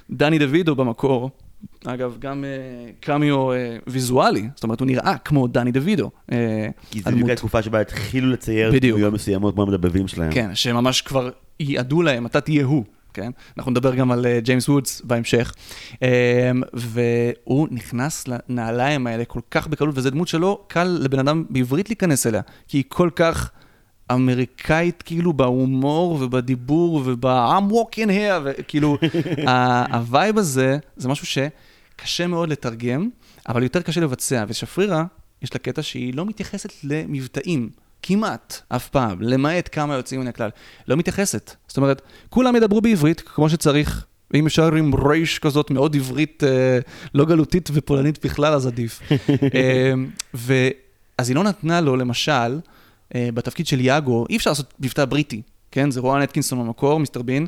דני 0.09 0.39
דוידו 0.39 0.75
במקור, 0.75 1.29
אגב, 1.85 2.15
גם 2.19 2.43
uh, 2.43 3.05
קמיו 3.05 3.51
uh, 3.51 3.55
ויזואלי, 3.87 4.49
זאת 4.55 4.63
אומרת, 4.63 4.79
הוא 4.79 4.85
נראה 4.85 5.17
כמו 5.17 5.47
דני 5.47 5.71
דוידו. 5.71 6.11
Uh, 6.29 6.33
כי 6.91 7.01
זה 7.01 7.11
בדיוק 7.11 7.29
התקופה 7.29 7.61
שבה 7.61 7.81
התחילו 7.81 8.29
לצייר. 8.29 8.71
דמויות 8.81 9.13
מסוימות 9.13 9.53
כמו 9.53 9.63
המדבבים 9.63 10.07
שלהם. 10.07 10.31
כן, 10.31 10.55
שממש 10.55 11.01
כבר 11.01 11.29
ייעדו 11.59 12.01
להם, 12.01 12.25
אתה 12.25 12.41
תהיה 12.41 12.65
הוא, 12.65 12.83
כן? 13.13 13.31
אנחנו 13.57 13.71
נדבר 13.71 13.95
גם 13.95 14.11
על 14.11 14.25
uh, 14.25 14.45
ג'יימס 14.45 14.69
וודס 14.69 15.01
בהמשך. 15.01 15.53
Um, 15.93 15.97
והוא 16.73 17.67
נכנס 17.71 18.25
לנעליים 18.27 19.07
האלה 19.07 19.25
כל 19.25 19.41
כך 19.51 19.67
בקלות, 19.67 19.97
וזו 19.97 20.09
דמות 20.09 20.27
שלא 20.27 20.63
קל 20.67 20.97
לבן 21.01 21.19
אדם 21.19 21.43
בעברית 21.49 21.89
להיכנס 21.89 22.27
אליה, 22.27 22.41
כי 22.67 22.77
היא 22.77 22.83
כל 22.87 23.09
כך... 23.15 23.51
אמריקאית 24.13 25.01
כאילו 25.01 25.33
בהומור 25.33 26.17
ובדיבור 26.21 27.01
וב-I'm 27.05 27.71
walking 27.71 28.07
here, 28.09 28.41
וכאילו 28.43 28.97
ה- 29.47 29.95
ה 29.97 30.05
vibe 30.05 30.37
הזה 30.37 30.77
זה 30.97 31.09
משהו 31.09 31.25
שקשה 32.01 32.27
מאוד 32.27 32.49
לתרגם, 32.49 33.09
אבל 33.49 33.63
יותר 33.63 33.81
קשה 33.81 34.01
לבצע, 34.01 34.45
ושפרירה 34.47 35.05
יש 35.41 35.53
לה 35.53 35.59
קטע 35.59 35.81
שהיא 35.81 36.13
לא 36.13 36.25
מתייחסת 36.25 36.69
למבטאים. 36.83 37.69
כמעט, 38.03 38.61
אף 38.69 38.89
פעם, 38.89 39.21
למעט 39.21 39.69
כמה 39.71 39.95
יוצאים 39.95 40.21
מן 40.21 40.27
הכלל, 40.27 40.49
לא 40.87 40.97
מתייחסת. 40.97 41.55
זאת 41.67 41.77
אומרת, 41.77 42.01
כולם 42.29 42.55
ידברו 42.55 42.81
בעברית 42.81 43.21
כמו 43.21 43.49
שצריך, 43.49 44.05
ואם 44.31 44.45
אפשר 44.45 44.75
עם 44.75 44.91
רייש 44.95 45.39
כזאת 45.39 45.71
מאוד 45.71 45.95
עברית, 45.95 46.43
אה, 46.43 46.79
לא 47.13 47.25
גלותית 47.25 47.69
ופולנית 47.73 48.25
בכלל, 48.25 48.53
אז 48.53 48.67
עדיף. 48.67 49.01
אה, 49.55 49.93
ו... 50.33 50.53
אז 51.17 51.29
היא 51.29 51.35
לא 51.35 51.43
נתנה 51.43 51.81
לו, 51.81 51.95
למשל, 51.95 52.59
אה, 53.15 53.29
בתפקיד 53.33 53.67
של 53.67 53.79
יאגו, 53.79 54.25
אי 54.29 54.37
אפשר 54.37 54.49
לעשות 54.49 54.73
מבטא 54.79 55.05
בריטי, 55.05 55.41
כן? 55.71 55.91
זה 55.91 55.99
רואן 55.99 56.21
אטקינסון 56.21 56.59
במקור, 56.59 56.99
מיסטר 56.99 57.21
בין, 57.21 57.47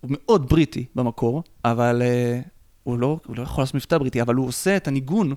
הוא 0.00 0.10
מאוד 0.10 0.48
בריטי 0.48 0.84
במקור, 0.94 1.42
אבל 1.64 2.02
אה, 2.02 2.40
הוא, 2.84 2.98
לא, 2.98 3.18
הוא 3.26 3.36
לא 3.36 3.42
יכול 3.42 3.62
לעשות 3.62 3.74
מבטא 3.74 3.98
בריטי, 3.98 4.22
אבל 4.22 4.34
הוא 4.34 4.48
עושה 4.48 4.76
את 4.76 4.88
הניגון 4.88 5.32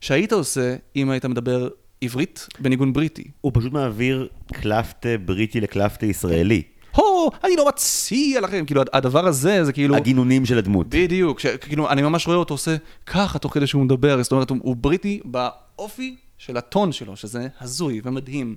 שהיית 0.00 0.32
עושה 0.32 0.76
אם 0.96 1.10
היית 1.10 1.24
מדבר 1.24 1.68
עברית 2.00 2.46
בניגון 2.60 2.92
בריטי. 2.92 3.24
הוא 3.40 3.52
פשוט 3.54 3.72
מעביר 3.72 4.28
קלפטה 4.52 5.08
בריטי 5.24 5.60
לקלפטה 5.60 6.06
ישראלי. 6.06 6.62
הו, 6.96 7.30
אני 7.44 7.56
לא 7.56 7.68
מציע 7.68 8.40
לכם, 8.40 8.64
כאילו 8.66 8.82
הדבר 8.92 9.26
הזה 9.26 9.64
זה 9.64 9.72
כאילו... 9.72 9.96
הגינונים 9.96 10.46
של 10.46 10.58
הדמות. 10.58 10.86
בדיוק, 10.88 11.40
ש- 11.40 11.46
כאילו 11.46 11.90
אני 11.90 12.02
ממש 12.02 12.26
רואה 12.26 12.36
אותו 12.38 12.54
עושה 12.54 12.76
ככה 13.06 13.38
תוך 13.38 13.54
כדי 13.54 13.66
שהוא 13.66 13.82
מדבר, 13.84 14.22
זאת 14.22 14.32
אומרת 14.32 14.50
הוא, 14.50 14.58
הוא 14.62 14.76
בריטי 14.76 15.20
באופי 15.24 16.16
של 16.38 16.56
הטון 16.56 16.92
שלו, 16.92 17.16
שזה 17.16 17.48
הזוי 17.60 18.00
ומדהים. 18.04 18.56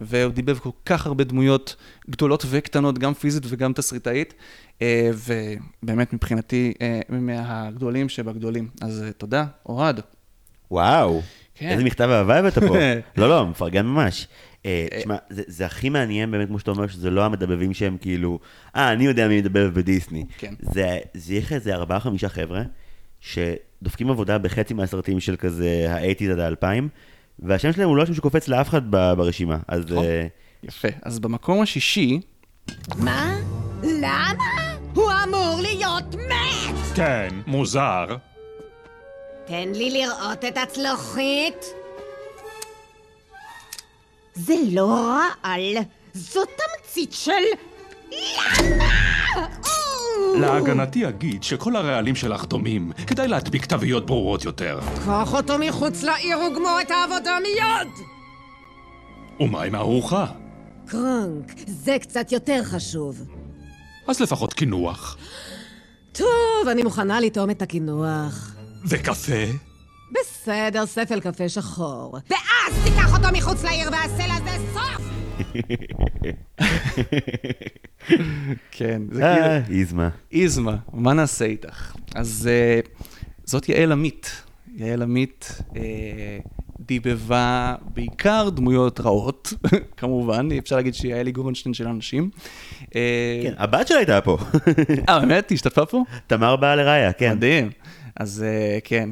והוא 0.00 0.32
דיבב 0.32 0.58
כל 0.58 0.70
כך 0.86 1.06
הרבה 1.06 1.24
דמויות 1.24 1.76
גדולות 2.10 2.44
וקטנות, 2.50 2.98
גם 2.98 3.14
פיזית 3.14 3.42
וגם 3.46 3.72
תסריטאית, 3.72 4.34
אה, 4.82 5.10
ובאמת 5.82 6.12
מבחינתי 6.12 6.72
אה, 6.82 7.00
מהגדולים 7.08 8.08
שבגדולים. 8.08 8.68
אז 8.80 9.02
אה, 9.02 9.12
תודה, 9.12 9.44
אוהד. 9.68 10.00
וואו, 10.70 11.22
כן. 11.54 11.68
איזה 11.68 11.84
מכתב 11.84 12.08
אהבה 12.10 12.38
הבאת 12.38 12.58
פה. 12.58 12.76
לא, 13.16 13.28
לא, 13.28 13.46
מפרגן 13.46 13.86
ממש. 13.86 14.28
תשמע, 14.98 15.16
זה 15.30 15.42
זה 15.46 15.66
הכי 15.66 15.88
מעניין 15.88 16.30
באמת, 16.30 16.48
כמו 16.48 16.58
שאתה 16.58 16.70
אומר, 16.70 16.86
שזה 16.86 17.10
לא 17.10 17.24
המדבבים 17.24 17.74
שהם 17.74 17.96
כאילו, 18.00 18.38
אה, 18.76 18.92
אני 18.92 19.04
יודע 19.04 19.28
מי 19.28 19.38
מדבב 19.38 19.70
בדיסני. 19.74 20.24
כן. 20.38 20.54
זה 20.60 20.98
זה 21.14 21.34
יהיה 21.34 21.44
איזה 21.50 21.74
ארבעה, 21.74 22.00
חמישה 22.00 22.28
חבר'ה, 22.28 22.62
שדופקים 23.20 24.10
עבודה 24.10 24.38
בחצי 24.38 24.74
מהסרטים 24.74 25.20
של 25.20 25.36
כזה 25.36 25.86
ה-80's 25.88 26.32
עד 26.32 26.38
ה-2000, 26.38 26.82
והשם 27.42 27.72
שלהם 27.72 27.88
הוא 27.88 27.96
לא 27.96 28.02
השם 28.02 28.14
שקופץ 28.14 28.48
לאף 28.48 28.68
אחד 28.68 28.90
ברשימה. 28.90 29.58
אז 29.68 29.84
נכון. 29.84 30.04
אה, 30.04 30.26
יפה. 30.62 30.88
אז 31.02 31.18
במקום 31.18 31.62
השישי, 31.62 32.20
מה? 32.98 33.36
למה? 33.82 34.44
הוא 34.94 35.10
אמור 35.24 35.58
להיות 35.62 36.14
מת! 36.14 36.76
כן, 36.94 37.28
מוזר. 37.46 38.06
תן 39.46 39.68
לי 39.74 39.90
לראות 39.90 40.44
את 40.44 40.56
הצלוחית. 40.56 41.64
זה 44.34 44.54
לא 44.72 45.14
רעל, 45.44 45.76
זו 46.14 46.40
תמצית 46.44 47.12
של... 47.12 47.32
למה? 48.10 49.09
להגנתי 50.40 51.08
אגיד 51.08 51.42
שכל 51.42 51.76
הרעלים 51.76 52.14
שלך 52.14 52.44
דומים. 52.44 52.92
כדאי 53.06 53.28
להדביק 53.28 53.66
תוויות 53.66 54.06
ברורות 54.06 54.44
יותר. 54.44 54.80
קח 55.06 55.34
אותו 55.34 55.58
מחוץ 55.58 56.02
לעיר 56.02 56.38
וגמור 56.38 56.78
את 56.80 56.90
העבודה 56.90 57.38
מיד! 57.42 57.88
ומה 59.40 59.62
עם 59.62 59.74
הארוחה? 59.74 60.26
קרונק, 60.86 61.52
זה 61.66 61.96
קצת 62.00 62.32
יותר 62.32 62.64
חשוב. 62.64 63.26
אז 64.08 64.20
לפחות 64.20 64.54
קינוח. 64.54 65.16
טוב, 66.12 66.68
אני 66.70 66.82
מוכנה 66.82 67.20
לטעום 67.20 67.50
את 67.50 67.62
הקינוח. 67.62 68.54
וקפה? 68.84 69.44
בסדר, 70.12 70.86
ספל 70.86 71.20
קפה 71.20 71.48
שחור. 71.48 72.18
ואז 72.30 72.84
תיקח 72.84 73.16
אותו 73.16 73.28
מחוץ 73.32 73.64
לעיר 73.64 73.90
ועשה 73.92 74.24
לזה 74.26 74.64
סוף! 74.74 75.02
כן, 78.70 79.02
זה 79.10 79.26
אה, 79.26 79.60
כאילו... 79.64 79.78
איזמה. 79.80 80.08
איזמה, 80.32 80.76
מה 80.92 81.12
נעשה 81.12 81.44
איתך? 81.44 81.96
אז 82.14 82.48
אה, 82.52 82.80
זאת 83.44 83.68
יעל 83.68 83.92
עמית. 83.92 84.42
יעל 84.76 85.02
עמית 85.02 85.62
אה, 85.76 86.38
דיבבה 86.80 87.74
בעיקר 87.94 88.48
דמויות 88.48 89.00
רעות, 89.00 89.52
כמובן, 89.96 90.48
אי 90.50 90.58
אפשר 90.58 90.76
להגיד 90.76 90.94
שהיא 90.94 91.14
יעלי 91.14 91.32
גורנשטיין 91.32 91.74
של 91.74 91.88
אנשים. 91.88 92.30
כן, 92.90 93.52
הבת 93.56 93.88
שלה 93.88 93.98
הייתה 93.98 94.20
פה. 94.20 94.38
אה, 95.08 95.20
באמת? 95.20 95.50
היא 95.50 95.56
השתתפה 95.56 95.86
פה? 95.86 96.04
תמר 96.26 96.56
באה 96.56 96.76
לראיה, 96.76 97.12
כן. 97.12 97.32
מדהים. 97.36 97.70
אז 98.16 98.44
כן, 98.84 99.10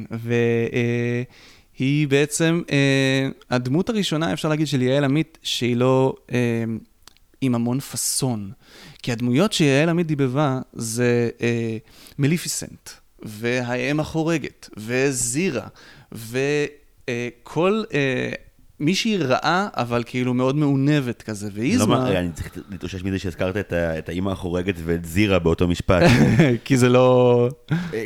והיא 1.79 2.07
בעצם 2.07 2.61
אה, 2.71 3.29
הדמות 3.49 3.89
הראשונה, 3.89 4.33
אפשר 4.33 4.49
להגיד, 4.49 4.67
של 4.67 4.81
יעל 4.81 5.03
עמית, 5.03 5.37
שהיא 5.43 5.75
לא 5.75 6.15
אה, 6.31 6.63
עם 7.41 7.55
המון 7.55 7.79
פאסון. 7.79 8.51
כי 9.03 9.11
הדמויות 9.11 9.53
שיעל 9.53 9.89
עמית 9.89 10.07
דיבבה 10.07 10.59
זה 10.73 11.29
אה, 11.41 11.77
מליפיסנט, 12.19 12.89
והאם 13.21 13.99
החורגת, 13.99 14.69
וזירה, 14.77 15.67
וכל... 16.11 17.83
אה, 17.93 18.31
מישהי 18.81 19.17
רעה, 19.17 19.67
אבל 19.73 20.03
כאילו 20.05 20.33
מאוד 20.33 20.55
מעונבת 20.55 21.21
כזה, 21.21 21.47
לא 21.47 21.51
ואיזמה... 21.55 21.99
מה- 21.99 22.19
אני 22.19 22.31
צריך 22.31 22.49
להתאושש 22.71 23.03
מזה 23.03 23.19
שהזכרת 23.19 23.57
את 23.57 23.73
את 23.73 24.09
האימא 24.09 24.29
החורגת 24.29 24.75
ואת 24.85 25.05
זירה 25.05 25.39
באותו 25.39 25.67
משפט. 25.67 26.03
כי 26.65 26.77
זה 26.77 26.89
לא... 26.89 27.49
אה, 27.93 28.05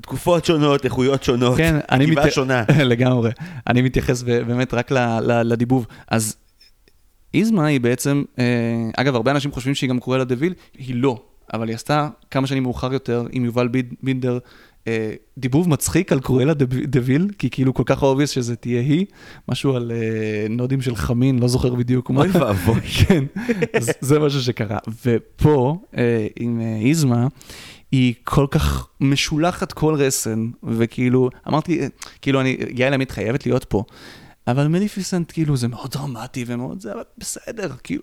תקופות 0.00 0.44
שונות, 0.44 0.84
איכויות 0.84 1.24
שונות, 1.24 1.56
כן, 1.56 1.76
אני 1.90 2.06
כתיבה 2.06 2.24
מת- 2.26 2.32
שונה. 2.32 2.64
לגמרי. 2.92 3.30
אני 3.66 3.82
מתייחס 3.82 4.22
באמת 4.22 4.74
רק 4.74 4.90
לדיבוב. 5.44 5.86
אז 6.08 6.36
איזמה 7.34 7.66
היא 7.66 7.80
בעצם, 7.80 8.22
אה, 8.38 8.44
אגב, 8.96 9.14
הרבה 9.14 9.30
אנשים 9.30 9.52
חושבים 9.52 9.74
שהיא 9.74 9.90
גם 9.90 9.98
קרואלה 9.98 10.18
דה 10.18 10.24
ויל, 10.24 10.54
היא 10.78 10.94
לא, 10.94 11.22
אבל 11.52 11.68
היא 11.68 11.74
עשתה 11.74 12.08
כמה 12.30 12.46
שנים 12.46 12.62
מאוחר 12.62 12.92
יותר 12.92 13.26
עם 13.32 13.44
יובל 13.44 13.68
בינדר. 14.02 14.38
אה, 14.88 15.12
דיבוב 15.38 15.68
מצחיק 15.68 16.12
על 16.12 16.20
קרואלה 16.20 16.54
דה 16.84 16.99
ויל, 16.99 17.28
כי 17.38 17.50
כאילו 17.50 17.74
כל 17.74 17.82
כך 17.86 18.02
obvious 18.02 18.30
שזה 18.30 18.56
תהיה 18.56 18.80
היא, 18.80 19.06
משהו 19.48 19.76
על 19.76 19.92
אה, 19.94 20.46
נודים 20.50 20.80
של 20.80 20.96
חמין, 20.96 21.38
לא 21.38 21.48
זוכר 21.48 21.74
בדיוק 21.74 22.10
מה. 22.10 22.20
אוי 22.20 22.30
ואבוי. 22.30 22.80
כן, 22.98 23.24
זה 24.00 24.18
משהו 24.18 24.40
שקרה. 24.42 24.78
ופה, 25.06 25.78
עם 26.36 26.60
איזמה, 26.84 27.26
היא 27.92 28.14
כל 28.24 28.46
כך 28.50 28.88
משולחת 29.00 29.72
כל 29.72 29.94
רסן, 29.94 30.50
וכאילו, 30.62 31.30
אמרתי, 31.48 31.80
כאילו, 32.22 32.40
אני, 32.40 32.56
יעל 32.74 32.94
עמית 32.94 33.10
חייבת 33.10 33.46
להיות 33.46 33.64
פה. 33.64 33.84
אבל 34.48 34.68
מליפיסנט, 34.68 35.32
כאילו, 35.32 35.56
זה 35.56 35.68
מאוד 35.68 35.90
דרמטי 35.90 36.44
ומאוד 36.46 36.80
זה, 36.80 36.92
אבל 36.92 37.02
בסדר, 37.18 37.70
כאילו, 37.84 38.02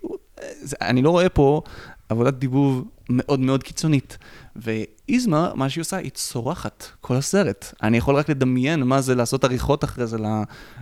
זה, 0.62 0.76
אני 0.80 1.02
לא 1.02 1.10
רואה 1.10 1.28
פה 1.28 1.62
עבודת 2.08 2.34
דיבוב 2.34 2.84
מאוד 3.10 3.40
מאוד 3.40 3.62
קיצונית. 3.62 4.18
ואיזמה, 4.56 5.50
מה 5.54 5.68
שהיא 5.68 5.82
עושה, 5.82 5.96
היא 5.96 6.10
צורחת 6.10 6.86
כל 7.00 7.14
הסרט. 7.14 7.74
אני 7.82 7.96
יכול 7.96 8.16
רק 8.16 8.28
לדמיין 8.28 8.82
מה 8.82 9.00
זה 9.00 9.14
לעשות 9.14 9.44
עריכות 9.44 9.84
אחרי 9.84 10.06
זה 10.06 10.18
ל, 10.18 10.26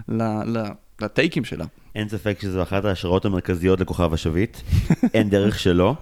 ל, 0.09 0.23
ל, 0.23 0.63
לטייקים 1.01 1.45
שלה. 1.45 1.65
אין 1.95 2.09
ספק 2.09 2.39
שזו 2.43 2.63
אחת 2.63 2.85
ההשראות 2.85 3.25
המרכזיות 3.25 3.81
לכוכב 3.81 4.15
השביט, 4.15 4.57
אין 5.15 5.31
דרך 5.31 5.59
שלא. 5.59 5.95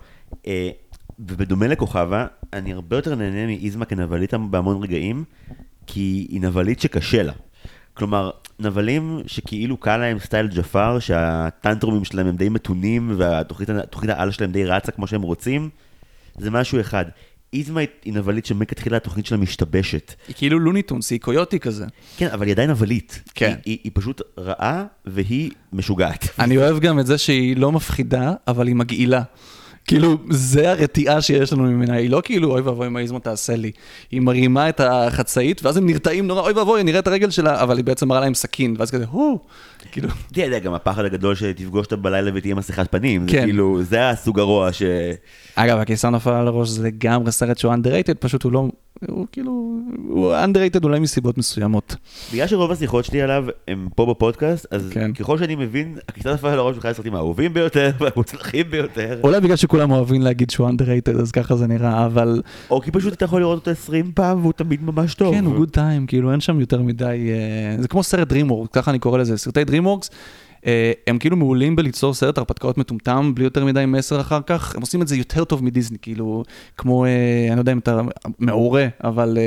אה, 0.46 0.70
ובדומה 1.18 1.66
לכוכבה, 1.66 2.26
אני 2.52 2.72
הרבה 2.72 2.96
יותר 2.96 3.14
נהנה 3.14 3.46
מאיזמה 3.46 3.84
כנבלית 3.84 4.34
בהמון 4.34 4.82
רגעים, 4.82 5.24
כי 5.86 6.26
היא 6.30 6.40
נבלית 6.40 6.80
שקשה 6.80 7.22
לה. 7.22 7.32
כלומר, 7.94 8.30
נבלים 8.58 9.22
שכאילו 9.26 9.76
קל 9.76 9.96
להם 9.96 10.18
סטייל 10.18 10.46
ג'אפר, 10.46 10.98
שהטנטרומים 10.98 12.04
שלהם 12.04 12.26
הם 12.26 12.36
די 12.36 12.48
מתונים, 12.48 13.14
והתוכנית 13.16 14.10
העל 14.10 14.30
שלהם 14.30 14.52
די 14.52 14.64
רצה 14.64 14.92
כמו 14.92 15.06
שהם 15.06 15.22
רוצים, 15.22 15.70
זה 16.38 16.50
משהו 16.50 16.80
אחד. 16.80 17.04
איזמה 17.52 17.80
היא 18.04 18.14
נבלית 18.14 18.46
שמכתחילה 18.46 18.96
התוכנית 18.96 19.26
שלה 19.26 19.38
משתבשת. 19.38 20.14
היא 20.28 20.34
כאילו 20.38 20.58
לוני 20.58 20.81
טונס, 20.81 21.10
היא 21.10 21.20
קויוטי 21.20 21.58
כזה. 21.58 21.86
כן, 22.16 22.28
אבל 22.32 22.46
היא 22.46 22.52
עדיין 22.52 22.70
נבלית. 22.70 23.22
כן. 23.34 23.46
היא, 23.46 23.56
היא, 23.64 23.78
היא 23.84 23.92
פשוט 23.94 24.22
רעה 24.38 24.84
והיא 25.06 25.50
משוגעת. 25.72 26.28
אני 26.38 26.56
אוהב 26.56 26.78
גם 26.78 26.98
את 26.98 27.06
זה 27.06 27.18
שהיא 27.18 27.56
לא 27.56 27.72
מפחידה, 27.72 28.32
אבל 28.48 28.66
היא 28.66 28.76
מגעילה. 28.76 29.22
כאילו, 29.86 30.16
זה 30.30 30.70
הרתיעה 30.70 31.20
שיש 31.20 31.52
לנו 31.52 31.62
ממנה, 31.62 31.94
היא 31.94 32.10
לא 32.10 32.20
כאילו, 32.24 32.50
אוי 32.50 32.60
ואבוי, 32.60 32.88
מה 32.88 33.00
איזמה 33.00 33.20
תעשה 33.20 33.56
לי. 33.56 33.70
היא 34.10 34.20
מרימה 34.20 34.68
את 34.68 34.80
החצאית, 34.80 35.64
ואז 35.64 35.76
הם 35.76 35.86
נרתעים 35.86 36.26
נורא, 36.26 36.40
אוי 36.40 36.52
ואבוי, 36.52 36.82
נראה 36.82 36.98
את 36.98 37.06
הרגל 37.06 37.30
שלה, 37.30 37.62
אבל 37.62 37.76
היא 37.76 37.84
בעצם 37.84 38.08
מראה 38.08 38.20
להם 38.20 38.34
סכין, 38.34 38.74
ואז 38.78 38.90
כזה, 38.90 39.04
הו, 39.10 39.38
כאילו... 39.92 40.08
אתה 40.32 40.40
יודע, 40.40 40.58
גם 40.58 40.74
הפחד 40.74 41.04
הגדול 41.04 41.34
שתפגוש 41.34 41.84
אותה 41.84 41.96
בלילה 41.96 42.30
ותהיה 42.34 42.54
מסכת 42.54 42.90
פנים, 42.90 43.28
זה 43.28 43.32
כן. 43.32 43.44
כאילו, 43.44 43.82
זה 43.82 44.08
הסוג 44.10 44.40
הרוע 44.40 44.72
ש... 44.72 44.82
אגב, 45.54 45.78
הקיסר 45.78 46.10
נפל 46.10 46.30
על 46.30 46.46
הראש 46.46 46.68
זה 46.68 46.82
לגמרי 46.82 47.32
סרט 47.32 47.58
שהוא 47.58 47.74
underrated, 47.74 48.14
פשוט 48.20 48.42
הוא 48.42 48.52
לא, 48.52 48.68
הוא 49.08 49.26
כאילו, 49.32 49.52
הוא 50.08 50.34
underrated 50.34 50.84
אולי 50.84 50.98
מסיבות 51.00 51.38
מסוימות. 51.38 51.96
בגלל 52.32 52.46
שרוב 52.46 52.70
השיחות 52.70 53.04
שלי 53.04 53.22
עליו 53.22 53.44
הם 53.68 53.88
פה 53.96 54.06
בפודקאסט, 54.06 54.66
אז 54.70 54.90
כן. 54.90 55.12
ככל 55.12 55.38
שאני 55.38 55.54
מבין, 55.54 55.96
הכיסא 56.08 56.28
נפל 56.28 56.48
על 56.48 56.58
הראש 56.58 56.74
הוא 56.74 56.80
אחד 56.80 56.88
הסרטים 56.88 57.14
האהובים 57.14 57.54
ביותר 57.54 57.90
והמוצלחים 58.00 58.70
ביותר. 58.70 59.20
אולי 59.22 59.40
בגלל 59.40 59.56
שכולם 59.72 59.90
אוהבים 59.90 60.22
להגיד 60.22 60.50
שהוא 60.50 60.68
underrated, 60.68 61.20
אז 61.20 61.32
ככה 61.32 61.56
זה 61.56 61.66
נראה, 61.66 62.06
אבל... 62.06 62.42
או 62.70 62.80
כי 62.80 62.90
פשוט 62.90 63.12
אתה 63.12 63.24
יכול 63.24 63.40
לראות 63.40 63.58
אותו 63.58 63.70
20 63.70 64.12
פעם 64.14 64.40
והוא 64.40 64.52
תמיד 64.52 64.82
ממש 64.82 65.14
טוב. 65.14 65.34
כן, 65.34 65.44
הוא 65.44 65.56
גוד 65.56 65.70
טיים, 65.70 66.06
כאילו 66.06 66.32
אין 66.32 66.40
שם 66.40 66.60
יותר 66.60 66.82
מדי... 66.82 67.30
אה, 67.32 67.82
זה 67.82 67.88
כמו 67.88 68.02
סרט 68.02 68.32
DreamWorks, 68.32 68.68
ככה 68.72 68.90
אני 68.90 68.98
קורא 68.98 69.18
לזה. 69.18 69.36
סרטי 69.36 69.62
DreamWorks, 69.62 70.08
אה, 70.66 70.92
הם 71.06 71.18
כאילו 71.18 71.36
מעולים 71.36 71.76
בליצור 71.76 72.14
סרט 72.14 72.38
הרפתקאות 72.38 72.78
מטומטם, 72.78 73.32
בלי 73.34 73.44
יותר 73.44 73.64
מדי 73.64 73.84
מסר 73.86 74.20
אחר 74.20 74.40
כך. 74.46 74.74
הם 74.74 74.80
עושים 74.80 75.02
את 75.02 75.08
זה 75.08 75.16
יותר 75.16 75.44
טוב 75.44 75.64
מדיסני, 75.64 75.98
כאילו, 76.02 76.44
כמו, 76.76 77.04
אה, 77.04 77.46
אני 77.48 77.56
לא 77.56 77.60
יודע 77.60 77.72
אם 77.72 77.78
אתה 77.78 78.00
מעורה, 78.38 78.86
אבל 79.04 79.38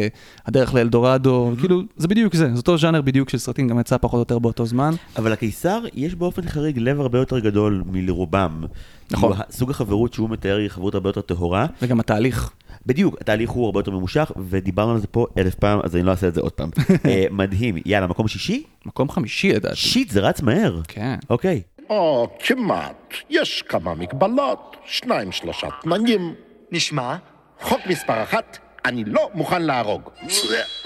הדרך 0.45 0.73
לאלדורדו, 0.73 1.51
כאילו, 1.59 1.81
זה 1.97 2.07
בדיוק 2.07 2.35
זה, 2.35 2.49
זה 2.51 2.57
אותו 2.57 2.77
ז'אנר 2.77 3.01
בדיוק 3.01 3.29
של 3.29 3.37
סרטים, 3.37 3.67
גם 3.67 3.79
יצא 3.79 3.97
פחות 3.97 4.13
או 4.13 4.19
יותר 4.19 4.39
באותו 4.39 4.65
זמן. 4.65 4.93
אבל 5.17 5.33
הקיסר, 5.33 5.79
יש 5.93 6.15
באופן 6.15 6.41
חריג 6.49 6.79
לב 6.79 6.99
הרבה 6.99 7.19
יותר 7.19 7.39
גדול 7.39 7.83
מלרובם. 7.91 8.65
נכון. 9.11 9.37
סוג 9.49 9.69
החברות 9.69 10.13
שהוא 10.13 10.29
מתאר 10.29 10.57
היא 10.57 10.69
חברות 10.69 10.95
הרבה 10.95 11.09
יותר 11.09 11.21
טהורה. 11.21 11.65
וגם 11.81 11.99
התהליך. 11.99 12.51
בדיוק, 12.85 13.15
התהליך 13.21 13.49
הוא 13.49 13.65
הרבה 13.65 13.79
יותר 13.79 13.91
ממושך, 13.91 14.31
ודיברנו 14.49 14.91
על 14.91 14.97
זה 14.97 15.07
פה 15.07 15.27
אלף 15.37 15.55
פעם, 15.55 15.79
אז 15.83 15.95
אני 15.95 16.03
לא 16.03 16.11
אעשה 16.11 16.27
את 16.27 16.33
זה 16.33 16.41
עוד 16.41 16.51
פעם. 16.51 16.69
אה, 17.05 17.25
מדהים. 17.31 17.75
יאללה, 17.85 18.07
מקום 18.07 18.27
שישי? 18.27 18.63
מקום 18.85 19.09
חמישי 19.09 19.53
לדעתי. 19.53 19.75
שיט, 19.75 20.09
זה 20.09 20.19
רץ 20.19 20.41
מהר. 20.41 20.81
כן. 20.87 21.15
אוקיי. 21.29 21.61
או, 21.89 22.27
כמעט. 22.39 23.13
יש 23.29 23.61
כמה 23.61 23.95
מגבלות, 23.95 24.77
שניים 24.85 25.31
שלושה 25.31 25.67
תנאים. 25.81 26.33
נשמע? 26.71 27.15
חוק 27.61 27.79
מספר 27.89 28.23
אחת, 28.23 28.57
אני 28.85 29.03
לא 29.03 29.29
מוכן 29.33 29.61
להרוג. 29.61 30.01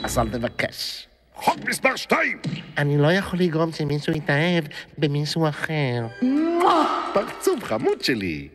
אז 0.03 0.17
אל 0.19 0.29
תבקש. 0.29 1.08
חוק 1.41 1.57
מספר 1.69 1.95
שתיים! 1.95 2.37
אני 2.77 2.97
לא 2.97 3.11
יכול 3.11 3.39
לגרום 3.39 3.71
שמישהו 3.71 4.13
יתאהב 4.13 4.63
במישהו 4.97 5.47
אחר. 5.49 6.07
פרצוף 7.13 7.63
חמוד 7.63 8.01
שלי. 8.01 8.47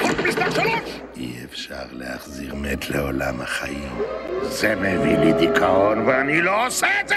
חוק 0.00 0.18
מספר 0.28 0.50
שלוש! 0.50 1.00
אי 1.16 1.32
אפשר 1.44 1.82
להחזיר 1.92 2.54
מת 2.54 2.90
לעולם 2.90 3.40
החיים. 3.40 3.98
זה 4.42 4.74
מביא 4.76 5.18
לי 5.18 5.32
דיכאון 5.32 5.98
ואני 5.98 6.42
לא 6.42 6.66
עושה 6.66 6.86
את 7.00 7.08
זה! 7.08 7.14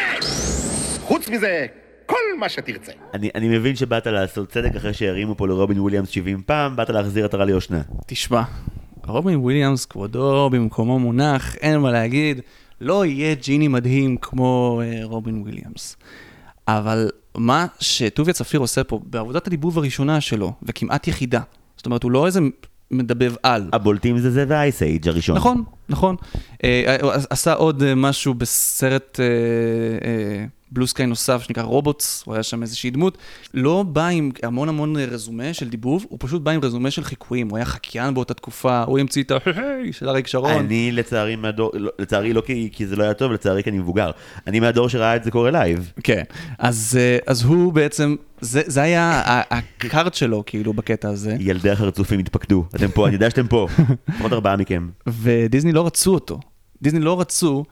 חוץ 1.02 1.30
מזה, 1.30 1.66
כל 2.06 2.16
מה 2.40 2.50
שתרצה. 2.50 2.92
אני, 3.14 3.30
אני 3.36 3.58
מבין 3.58 3.76
שבאת 3.76 4.08
לעשות 4.08 4.50
צדק 4.50 4.76
אחרי 4.76 4.94
שהרימו 4.94 5.36
פה 5.38 5.48
לרובין 5.48 5.80
וויליאמס 5.80 6.10
70 6.10 6.42
פעם, 6.46 6.76
באת 6.76 6.90
להחזיר 6.90 7.26
עטרה 7.26 7.46
ליושנה. 7.46 7.82
תשמע, 8.08 8.42
רובין 9.08 9.36
וויליאמס, 9.36 9.86
כבודו 9.86 10.50
במקומו 10.50 11.00
מונח, 11.00 11.56
אין 11.56 11.78
מה 11.80 11.92
להגיד, 11.92 12.42
לא 12.84 13.06
יהיה 13.06 13.36
ג'יני 13.36 13.68
מדהים 13.68 14.18
כמו 14.18 14.82
אה, 14.84 15.00
רובין 15.04 15.42
וויליאמס. 15.42 15.98
אבל 16.68 17.10
מה 17.38 17.66
שטוביה 17.80 18.34
צפיר 18.34 18.60
עושה 18.60 18.84
פה, 18.84 19.00
בעבודת 19.04 19.48
הדיבוב 19.48 19.78
הראשונה 19.78 20.22
שלו, 20.22 20.54
וכמעט 20.64 21.08
יחידה, 21.08 21.42
זאת 21.78 21.86
אומרת, 21.86 22.04
הוא 22.04 22.12
לא 22.12 22.26
איזה 22.26 22.40
מדבב 22.92 23.36
על. 23.44 23.70
הבולטים 23.74 24.18
זה 24.18 24.32
זה 24.32 24.46
והאייס 24.48 24.82
אייג' 24.84 25.08
הראשון. 25.08 25.36
נכון, 25.36 25.64
נכון. 25.90 26.16
אה, 26.64 26.98
הוא 27.02 27.12
עשה 27.30 27.54
עוד 27.54 27.84
אה, 27.84 27.96
משהו 27.96 28.34
בסרט 28.34 29.20
אה, 29.20 29.26
אה, 30.08 30.46
בלוסקאי 30.74 31.06
נוסף 31.06 31.44
שנקרא 31.44 31.64
רובוטס, 31.64 32.24
הוא 32.26 32.34
היה 32.34 32.44
שם 32.44 32.62
איזושהי 32.62 32.90
דמות. 32.90 33.18
לא 33.54 33.84
בא 33.84 34.08
עם 34.08 34.32
המון 34.44 34.70
המון 34.70 34.96
רזומה 34.98 35.54
של 35.54 35.70
דיבוב, 35.70 36.06
הוא 36.10 36.18
פשוט 36.22 36.42
בא 36.42 36.52
עם 36.52 36.60
רזומה 36.64 36.92
של 36.92 37.04
חיקויים. 37.04 37.50
הוא 37.50 37.58
היה 37.58 37.66
חקיין 37.66 38.14
באותה 38.14 38.34
תקופה, 38.34 38.84
הוא 38.84 39.00
המציא 39.00 39.24
את 39.24 39.32
ההי 39.32 39.94
של 39.94 40.10
אריק 40.10 40.28
שרון. 40.28 40.52
אני 40.52 40.92
לצערי 40.92 41.36
מהדור, 41.36 41.72
לא, 41.74 41.92
לצערי 42.00 42.34
לא 42.34 42.42
כי, 42.46 42.70
כי 42.72 42.88
זה 42.88 42.96
לא 42.96 43.04
היה 43.04 43.14
טוב, 43.14 43.32
לצערי 43.32 43.64
כי 43.64 43.70
אני 43.70 43.80
מבוגר. 43.80 44.12
אני 44.48 44.60
מהדור 44.60 44.90
שראה 44.90 45.16
את 45.16 45.24
זה 45.24 45.32
קורה 45.32 45.52
לייב. 45.52 45.92
כן, 46.04 46.24
אז, 46.58 46.98
אה, 47.00 47.18
אז 47.28 47.44
הוא 47.44 47.74
בעצם, 47.74 48.16
זה, 48.42 48.62
זה 48.66 48.82
היה 48.82 49.04
ה- 49.26 49.58
ה 49.58 49.69
card 49.69 50.14
שלו, 50.14 50.44
כאילו, 50.46 50.74
בקטע 50.74 51.10
הזה. 51.10 51.36
ילדי 51.40 51.70
החרצופים 51.70 52.20
התפקדו. 52.20 52.66
אתם 52.76 52.88
פה, 52.92 53.08
אני 53.08 53.14
יודע 53.16 53.30
שאתם 53.30 53.48
פה. 53.48 53.68
לפחות 54.10 54.34
ארבעה 54.34 54.56
מכם. 54.58 54.90
ודיסני 55.08 55.72
לא 55.72 55.86
רצו 55.86 56.14
אותו. 56.14 56.40
דיסני 56.82 57.00
לא 57.00 57.20
רצו 57.22 57.64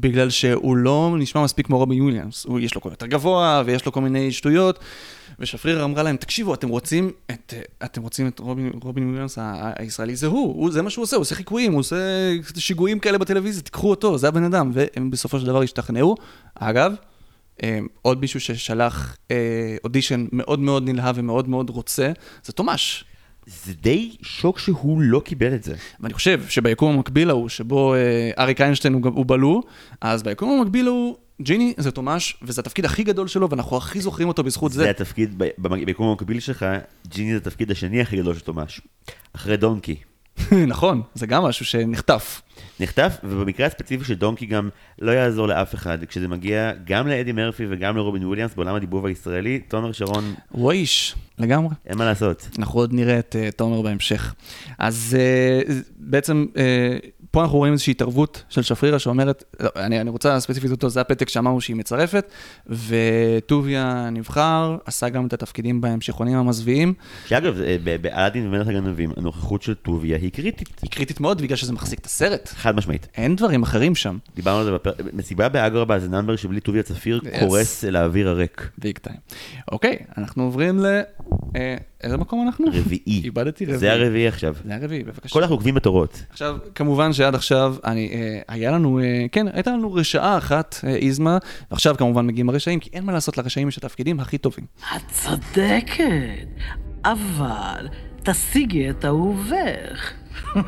בגלל 0.00 0.30
שהוא 0.30 0.76
לא 0.76 1.16
נשמע 1.18 1.44
מספיק 1.44 1.66
כמו 1.66 1.78
רובין 1.78 2.02
וויליאמס. 2.02 2.46
יש 2.60 2.74
לו 2.74 2.80
קול 2.80 2.92
יותר 2.92 3.06
גבוה, 3.06 3.62
ויש 3.66 3.86
לו 3.86 3.92
כל 3.92 4.00
מיני 4.00 4.32
שטויות. 4.32 4.78
ושפריר 5.38 5.84
אמרה 5.84 6.02
להם, 6.02 6.16
תקשיבו, 6.16 6.54
אתם 6.54 6.68
רוצים 6.68 7.10
את, 7.30 7.54
אתם 7.84 8.02
רוצים 8.02 8.28
את 8.28 8.38
רובין, 8.38 8.70
רובין 8.82 9.04
וויליאמס 9.04 9.38
הישראלי, 9.76 10.16
זה 10.16 10.26
הוא, 10.26 10.54
הוא, 10.54 10.70
זה 10.70 10.82
מה 10.82 10.90
שהוא 10.90 11.02
עושה, 11.02 11.16
הוא 11.16 11.20
עושה 11.20 11.34
חיקויים, 11.34 11.72
הוא 11.72 11.80
עושה 11.80 11.96
שיגועים 12.56 12.98
כאלה 12.98 13.18
בטלוויזיה, 13.18 13.62
תיקחו 13.62 13.90
אותו, 13.90 14.18
זה 14.18 14.28
הבן 14.28 14.44
אדם. 14.44 14.70
והם 14.74 15.10
בסופו 15.10 15.40
של 15.40 15.46
דבר 15.46 15.62
השתכנעו. 15.62 16.16
אגב, 16.54 16.94
אה, 17.62 17.78
עוד 18.02 18.20
מישהו 18.20 18.40
ששלח 18.40 19.16
אה, 19.30 19.76
אודישן 19.84 20.26
מאוד 20.32 20.58
מאוד 20.60 20.88
נלהב 20.88 21.14
ומאוד 21.18 21.48
מאוד 21.48 21.70
רוצה, 21.70 22.12
זה 22.44 22.52
תומש. 22.52 23.04
זה 23.48 23.72
די 23.82 24.16
שוק 24.22 24.58
שהוא 24.58 25.00
לא 25.00 25.20
קיבל 25.20 25.54
את 25.54 25.64
זה. 25.64 25.74
ואני 26.00 26.14
חושב 26.14 26.42
שביקום 26.48 26.94
המקביל 26.94 27.30
ההוא, 27.30 27.48
שבו 27.48 27.94
אה, 27.94 28.30
אריק 28.38 28.60
איינשטיין 28.60 28.94
הוא, 28.94 29.02
הוא 29.14 29.24
בלו, 29.26 29.62
אז 30.00 30.22
ביקום 30.22 30.60
המקביל 30.60 30.86
ההוא, 30.86 31.16
ג'יני 31.42 31.74
זה 31.76 31.90
תומש, 31.90 32.36
וזה 32.42 32.60
התפקיד 32.60 32.84
הכי 32.84 33.04
גדול 33.04 33.28
שלו, 33.28 33.50
ואנחנו 33.50 33.76
הכי 33.76 34.00
זוכרים 34.00 34.28
אותו 34.28 34.42
בזכות 34.42 34.72
זה 34.72 34.82
זה. 34.82 34.90
התפקיד, 34.90 35.42
ביקום 35.84 36.08
המקביל 36.08 36.40
שלך, 36.40 36.66
ג'יני 37.08 37.30
זה 37.30 37.36
התפקיד 37.36 37.70
השני 37.70 38.00
הכי 38.00 38.16
גדול 38.16 38.34
של 38.34 38.40
תומש. 38.40 38.80
אחרי 39.32 39.56
דונקי. 39.56 39.96
נכון, 40.66 41.02
זה 41.14 41.26
גם 41.26 41.42
משהו 41.42 41.64
שנחטף. 41.64 42.42
נחטף, 42.80 43.16
ובמקרה 43.24 43.66
הספציפי 43.66 44.04
של 44.04 44.14
דונקי 44.14 44.46
גם 44.46 44.68
לא 44.98 45.12
יעזור 45.12 45.46
לאף 45.46 45.74
אחד. 45.74 46.04
כשזה 46.04 46.28
מגיע 46.28 46.72
גם 46.84 47.08
לאדי 47.08 47.32
מרפי 47.32 47.66
וגם 47.70 47.96
לרובין 47.96 48.24
וויליאמס 48.24 48.54
בעולם 48.54 48.74
הדיבוב 48.74 49.06
הישראלי, 49.06 49.58
תומר 49.58 49.92
שרון, 49.92 50.34
הוא 50.50 50.70
האיש, 50.70 51.14
לגמרי. 51.38 51.74
אין 51.86 51.98
מה 51.98 52.04
לעשות. 52.04 52.48
אנחנו 52.58 52.80
עוד 52.80 52.92
נראה 52.92 53.18
את 53.18 53.36
uh, 53.38 53.56
תומר 53.56 53.82
בהמשך. 53.82 54.34
אז 54.78 55.16
uh, 55.68 55.72
בעצם, 55.96 56.46
uh, 56.54 56.58
פה 57.30 57.42
אנחנו 57.42 57.58
רואים 57.58 57.72
איזושהי 57.72 57.90
התערבות 57.90 58.44
של 58.48 58.62
שפרירה 58.62 58.98
שאומרת, 58.98 59.44
לא, 59.60 59.68
אני, 59.76 60.00
אני 60.00 60.10
רוצה 60.10 60.40
ספציפית 60.40 60.70
אותו, 60.70 60.88
זה 60.90 61.00
הפתק 61.00 61.28
שאמרנו 61.28 61.60
שהיא 61.60 61.76
מצרפת, 61.76 62.30
וטוביה 62.66 64.10
נבחר, 64.12 64.76
עשה 64.84 65.08
גם 65.08 65.26
את 65.26 65.32
התפקידים 65.32 65.80
בהמשכונים 65.80 66.36
המזוויעים. 66.36 66.94
שאגב, 67.26 67.60
אה, 67.60 67.76
באלאדין 68.00 68.46
ומלך 68.46 68.68
הגנבים, 68.68 69.10
הנוכחות 69.16 69.62
של 69.62 69.74
טוביה 69.74 70.16
היא 70.16 70.30
קריטית. 70.32 70.80
היא 70.82 70.90
קריטית 70.90 71.20
מאוד 71.20 71.42
בגלל 71.42 71.56
שזה 71.56 71.72
מחזיק 71.72 71.98
את 72.00 72.06
הסרט. 72.06 72.48
חד 72.56 72.76
משמעית. 72.76 73.08
אין 73.16 73.36
דברים 73.36 73.62
אחרים 73.62 73.94
שם. 73.94 74.18
דיברנו 74.36 74.58
על 74.58 74.64
זה 74.64 74.72
בפרק, 74.72 74.94
מסיבה 75.12 75.48
באגרבה 75.48 75.98
זה 75.98 76.08
נאמבר 76.08 76.36
שבלי 76.36 76.60
טוביה 76.60 76.82
צפיר 76.82 77.20
Yes. 77.24 77.40
קורס 77.40 77.84
אל 77.84 77.96
האוויר 77.96 78.28
הריק. 78.28 78.68
ביג 78.78 78.98
טיים. 78.98 79.16
אוקיי, 79.72 79.96
אנחנו 80.18 80.42
עוברים 80.42 80.80
איזה 82.02 82.16
מקום 82.16 82.46
אנחנו? 82.46 82.66
רביעי. 82.72 83.20
איבדתי 83.24 83.64
רביעי. 83.64 83.78
זה 83.78 83.92
הרביעי 83.92 84.28
עכשיו. 84.28 84.54
זה 84.64 84.74
הרביעי, 84.74 85.04
בבקשה. 85.04 85.32
כל 85.32 85.40
אנחנו 85.40 85.54
עוקבים 85.54 85.74
בתורות. 85.74 86.22
עכשיו, 86.30 86.56
כמובן 86.74 87.12
שעד 87.12 87.34
עכשיו, 87.34 87.76
אני, 87.84 88.10
אה, 88.12 88.40
היה 88.48 88.70
לנו, 88.70 89.00
אה, 89.00 89.26
כן, 89.32 89.46
הייתה 89.52 89.70
לנו 89.70 89.92
רשעה 89.92 90.38
אחת, 90.38 90.76
אה, 90.84 90.94
איזמה, 90.94 91.38
ועכשיו 91.70 91.96
כמובן 91.96 92.26
מגיעים 92.26 92.48
הרשעים, 92.48 92.80
כי 92.80 92.90
אין 92.92 93.04
מה 93.04 93.12
לעשות, 93.12 93.38
לרשעים 93.38 93.68
יש 93.68 93.78
התפקידים 93.78 94.20
הכי 94.20 94.38
טובים. 94.38 94.64
את 94.96 95.02
צודקת, 95.10 96.48
אבל 97.04 97.88
תשיגי 98.22 98.90
את 98.90 99.04
אהובך. 99.04 100.12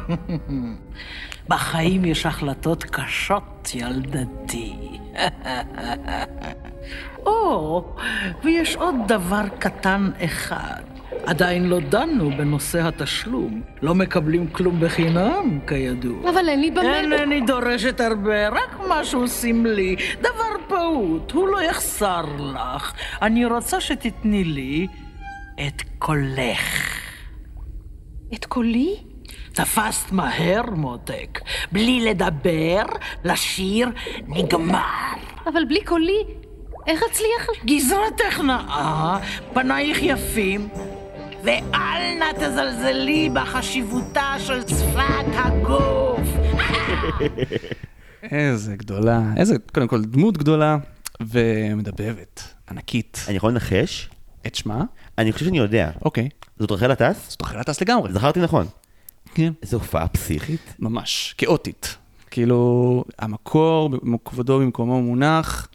בחיים 1.48 2.04
יש 2.04 2.26
החלטות 2.26 2.84
קשות, 2.84 3.70
ילדתי. 3.74 4.74
או, 7.26 7.84
ויש 8.44 8.76
עוד 8.76 8.94
דבר 9.08 9.42
קטן 9.58 10.10
אחד. 10.24 10.82
עדיין 11.26 11.64
לא 11.68 11.80
דנו 11.80 12.30
בנושא 12.36 12.86
התשלום. 12.88 13.62
לא 13.82 13.94
מקבלים 13.94 14.48
כלום 14.48 14.80
בחינם, 14.80 15.58
כידוע. 15.66 16.30
אבל 16.30 16.48
אין 16.48 16.60
לי 16.60 16.70
במה... 16.70 17.00
אינני 17.00 17.40
דורשת 17.40 18.00
הרבה, 18.00 18.48
רק 18.48 18.78
משהו 18.88 19.28
סמלי. 19.28 19.96
דבר 20.20 20.54
פעוט, 20.68 21.30
הוא 21.30 21.48
לא 21.48 21.62
יחסר 21.62 22.24
לך. 22.54 22.92
אני 23.22 23.44
רוצה 23.44 23.80
שתתני 23.80 24.44
לי 24.44 24.86
את 25.66 25.82
קולך. 25.98 26.96
את 28.34 28.44
קולי? 28.44 28.96
תפסת 29.52 30.12
מהר, 30.12 30.62
מותק. 30.76 31.40
בלי 31.72 32.00
לדבר, 32.00 32.82
לשיר 33.24 33.88
נגמר. 34.26 34.80
אבל 35.46 35.64
בלי 35.64 35.84
קולי, 35.84 36.24
איך 36.86 37.02
אצליח? 37.10 37.64
גזרתך 37.64 38.40
נאה, 38.40 39.18
פנייך 39.52 40.02
יפים, 40.02 40.68
ואל 41.44 42.18
נא 42.18 42.32
תזלזלי 42.36 43.30
בחשיבותה 43.32 44.34
של 44.38 44.60
שפת 44.68 45.26
הגוף. 45.34 46.28
איזה 48.22 48.76
גדולה, 48.76 49.22
איזה, 49.36 49.54
קודם 49.74 49.88
כל, 49.88 50.04
דמות 50.04 50.36
גדולה 50.38 50.76
ומדבבת, 51.20 52.54
ענקית. 52.70 53.24
אני 53.28 53.36
יכול 53.36 53.50
לנחש? 53.50 54.10
את 54.46 54.54
שמה? 54.54 54.84
אני 55.18 55.32
חושב 55.32 55.44
שאני 55.44 55.58
יודע. 55.58 55.90
אוקיי. 56.04 56.28
זאת 56.58 56.70
רחל 56.70 56.90
הטס? 56.90 57.30
זאת 57.30 57.42
רחל 57.42 57.58
הטס 57.58 57.80
לגמרי. 57.80 58.12
זכרתי 58.12 58.40
נכון. 58.40 58.66
כן. 59.34 59.52
איזו 59.62 59.76
הופעה 59.76 60.08
פסיכית. 60.08 60.74
ממש, 60.78 61.34
כאוטית. 61.38 61.96
כאילו, 62.30 63.04
המקור, 63.18 63.90
כבודו 64.24 64.58
במקומו 64.58 65.02
מונח, 65.02 65.68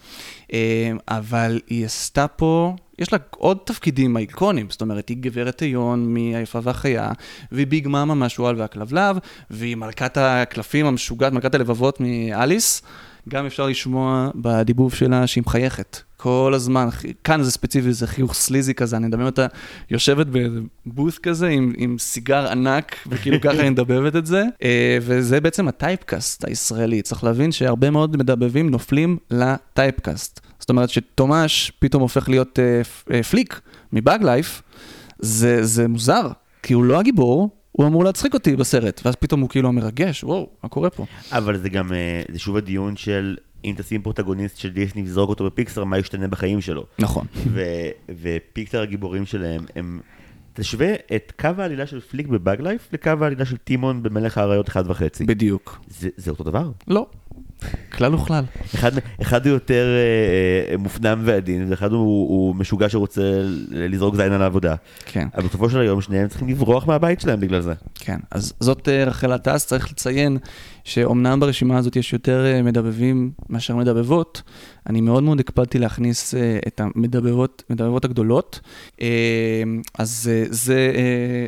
אה, 0.53 0.91
אבל 1.07 1.61
היא 1.67 1.85
עשתה 1.85 2.27
פה, 2.27 2.75
יש 2.99 3.13
לה 3.13 3.19
עוד 3.29 3.57
תפקידים 3.65 4.17
אייקונים, 4.17 4.67
זאת 4.69 4.81
אומרת, 4.81 5.09
היא 5.09 5.17
גברת 5.19 5.59
היון 5.59 6.13
מהיפה 6.13 6.59
והחיה, 6.63 7.11
והיא 7.51 7.67
ביג 7.67 7.87
מאמה 7.87 8.15
מהשועל 8.15 8.55
והכלבלב, 8.59 9.17
והיא 9.49 9.75
מלכת 9.75 10.17
הקלפים 10.17 10.85
המשוגעת, 10.85 11.33
מלכת 11.33 11.55
הלבבות 11.55 11.99
מאליס. 11.99 12.81
גם 13.29 13.45
אפשר 13.45 13.67
לשמוע 13.67 14.29
בדיבוב 14.35 14.93
שלה 14.93 15.27
שהיא 15.27 15.43
מחייכת. 15.45 16.01
כל 16.17 16.51
הזמן, 16.55 16.87
כאן 17.23 17.43
זה 17.43 17.51
ספציפי, 17.51 17.93
זה 17.93 18.07
חיוך 18.07 18.33
sleazy 18.33 18.73
כזה, 18.73 18.97
אני 18.97 19.07
מדמיין 19.07 19.25
אותה 19.25 19.45
יושבת 19.91 20.27
באיזה 20.27 20.59
booth 20.85 21.17
כזה 21.17 21.47
עם, 21.47 21.73
עם 21.77 21.95
סיגר 21.99 22.51
ענק, 22.51 22.95
וכאילו 23.07 23.41
ככה 23.41 23.61
היא 23.61 23.71
מדבבת 23.71 24.15
את 24.15 24.25
זה. 24.25 24.43
אה, 24.63 24.97
וזה 25.01 25.41
בעצם 25.41 25.67
ה 25.67 25.76
typecast 25.76 26.45
הישראלי. 26.47 27.01
צריך 27.01 27.23
להבין 27.23 27.51
שהרבה 27.51 27.89
מאוד 27.89 28.17
מדבבים 28.17 28.69
נופלים 28.69 29.17
ל 29.31 29.43
typecast. 29.43 30.44
זאת 30.65 30.69
אומרת 30.69 30.89
שתומש 30.89 31.71
פתאום 31.79 32.01
הופך 32.01 32.29
להיות 32.29 32.59
אה, 33.13 33.23
פליק 33.23 33.61
מבאג'ס 33.93 34.23
לייף, 34.23 34.61
זה, 35.19 35.65
זה 35.65 35.87
מוזר, 35.87 36.27
כי 36.63 36.73
הוא 36.73 36.83
לא 36.83 36.99
הגיבור, 36.99 37.49
הוא 37.71 37.87
אמור 37.87 38.03
להצחיק 38.03 38.33
אותי 38.33 38.55
בסרט, 38.55 39.01
ואז 39.05 39.15
פתאום 39.15 39.41
הוא 39.41 39.49
כאילו 39.49 39.73
מרגש, 39.73 40.23
וואו, 40.23 40.49
מה 40.63 40.69
קורה 40.69 40.89
פה? 40.89 41.05
אבל 41.31 41.57
זה 41.57 41.69
גם, 41.69 41.93
אה, 41.93 42.21
זה 42.31 42.39
שוב 42.39 42.57
הדיון 42.57 42.95
של 42.95 43.37
אם 43.65 43.73
תשים 43.77 44.01
פרוטגוניסט 44.01 44.57
של 44.57 44.69
דיסני 44.69 45.03
וזרוק 45.03 45.29
אותו 45.29 45.45
בפיקסר, 45.45 45.83
מה 45.83 45.97
ישתנה 45.97 46.27
בחיים 46.27 46.61
שלו. 46.61 46.85
נכון. 46.99 47.25
ו- 47.35 47.89
ופיקסר 48.21 48.81
הגיבורים 48.81 49.25
שלהם, 49.25 49.65
הם... 49.75 49.99
תשווה 50.53 50.93
את 51.15 51.33
קו 51.39 51.49
העלילה 51.57 51.87
של 51.87 51.99
פליק 51.99 52.27
בבאג 52.27 52.61
לייף 52.61 52.89
לקו 52.93 53.11
העלילה 53.21 53.45
של 53.45 53.57
טימון 53.57 54.03
במלך 54.03 54.37
האריות 54.37 54.69
אחד 54.69 54.89
וחצי. 54.89 55.25
בדיוק. 55.25 55.79
זה, 55.87 56.09
זה 56.17 56.31
אותו 56.31 56.43
דבר? 56.43 56.71
לא. 56.87 57.07
כלל 57.97 58.15
וכלל. 58.15 58.43
אחד, 58.75 58.91
אחד 59.21 59.45
הוא 59.45 59.53
יותר 59.53 59.85
אה, 59.85 60.71
אה, 60.71 60.77
מופנם 60.77 61.21
ועדין, 61.25 61.65
ואחד 61.69 61.91
הוא, 61.91 62.29
הוא 62.29 62.55
משוגע 62.55 62.89
שרוצה 62.89 63.21
לזרוק 63.71 64.15
זין 64.15 64.31
על 64.31 64.41
העבודה. 64.41 64.75
כן. 65.05 65.27
אבל 65.35 65.43
בסופו 65.47 65.69
של 65.69 65.79
היום 65.79 66.01
שניהם 66.01 66.27
צריכים 66.27 66.49
לברוח 66.49 66.87
מהבית 66.87 67.21
שלהם 67.21 67.39
בגלל 67.39 67.61
זה. 67.61 67.73
כן, 67.95 68.17
אז 68.31 68.53
זאת 68.59 68.89
אה, 68.89 69.03
רחל 69.03 69.31
עטס, 69.31 69.65
צריך 69.65 69.91
לציין 69.91 70.37
שאומנם 70.83 71.39
ברשימה 71.39 71.77
הזאת 71.77 71.95
יש 71.95 72.13
יותר 72.13 72.45
אה, 72.45 72.61
מדבבים 72.61 73.31
מאשר 73.49 73.75
מדבבות, 73.75 74.41
אני 74.89 75.01
מאוד 75.01 75.23
מאוד 75.23 75.39
הקפדתי 75.39 75.79
להכניס 75.79 76.33
את 76.67 76.81
המדבבות, 76.81 77.63
מדבבות 77.69 78.05
הגדולות, 78.05 78.59
אז 79.99 80.29
זה, 80.49 80.91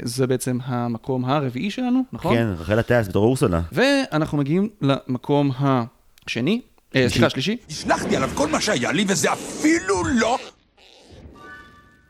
זה 0.03 0.28
בעצם 0.28 0.57
המקום 0.65 1.26
הרביעי 1.26 1.72
שלנו, 1.72 2.01
נכון? 2.13 2.36
כן, 2.36 2.47
רחל 2.57 2.80
עטס 2.80 3.07
בתור 3.07 3.26
אורסונה. 3.26 3.61
ואנחנו 3.72 4.38
מגיעים 4.38 4.70
למקום 4.82 5.51
ה... 5.51 5.84
שני? 6.30 6.61
אה, 6.95 7.05
סליחה, 7.09 7.30
שלישי? 7.30 7.57
השלכתי 7.69 8.15
עליו 8.15 8.30
כל 8.36 8.47
מה 8.47 8.61
שהיה 8.61 8.91
לי, 8.91 9.05
וזה 9.07 9.34
אפילו 9.34 10.03
לא... 10.03 10.38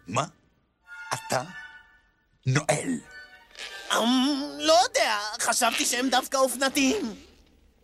מה? 0.08 0.24
אתה? 1.14 1.42
נואל. 2.46 2.98
לא 4.60 4.74
יודע, 4.88 5.18
חשבתי 5.40 5.86
שהם 5.86 6.10
דווקא 6.10 6.38
אופנתיים. 6.38 7.14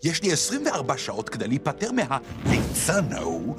יש 0.03 0.23
לי 0.23 0.33
24 0.33 0.97
שעות 0.97 1.29
כדי 1.29 1.47
להיפטר 1.47 1.91
מהליצן 1.91 3.13
ההוא, 3.13 3.57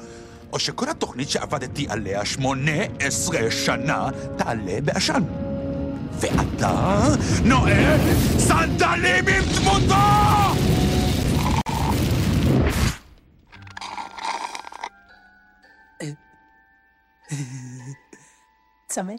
או 0.53 0.59
שכל 0.59 0.89
התוכנית 0.89 1.29
שעבדתי 1.29 1.85
עליה 1.89 2.25
18 2.25 3.51
שנה 3.51 4.09
תעלה 4.37 4.81
בעשן. 4.81 5.23
ואתה 6.19 7.03
נועל 7.43 7.99
סנדלים 8.39 9.27
עם 9.27 9.43
דמותו! 9.55 10.84
צמא. 18.87 19.13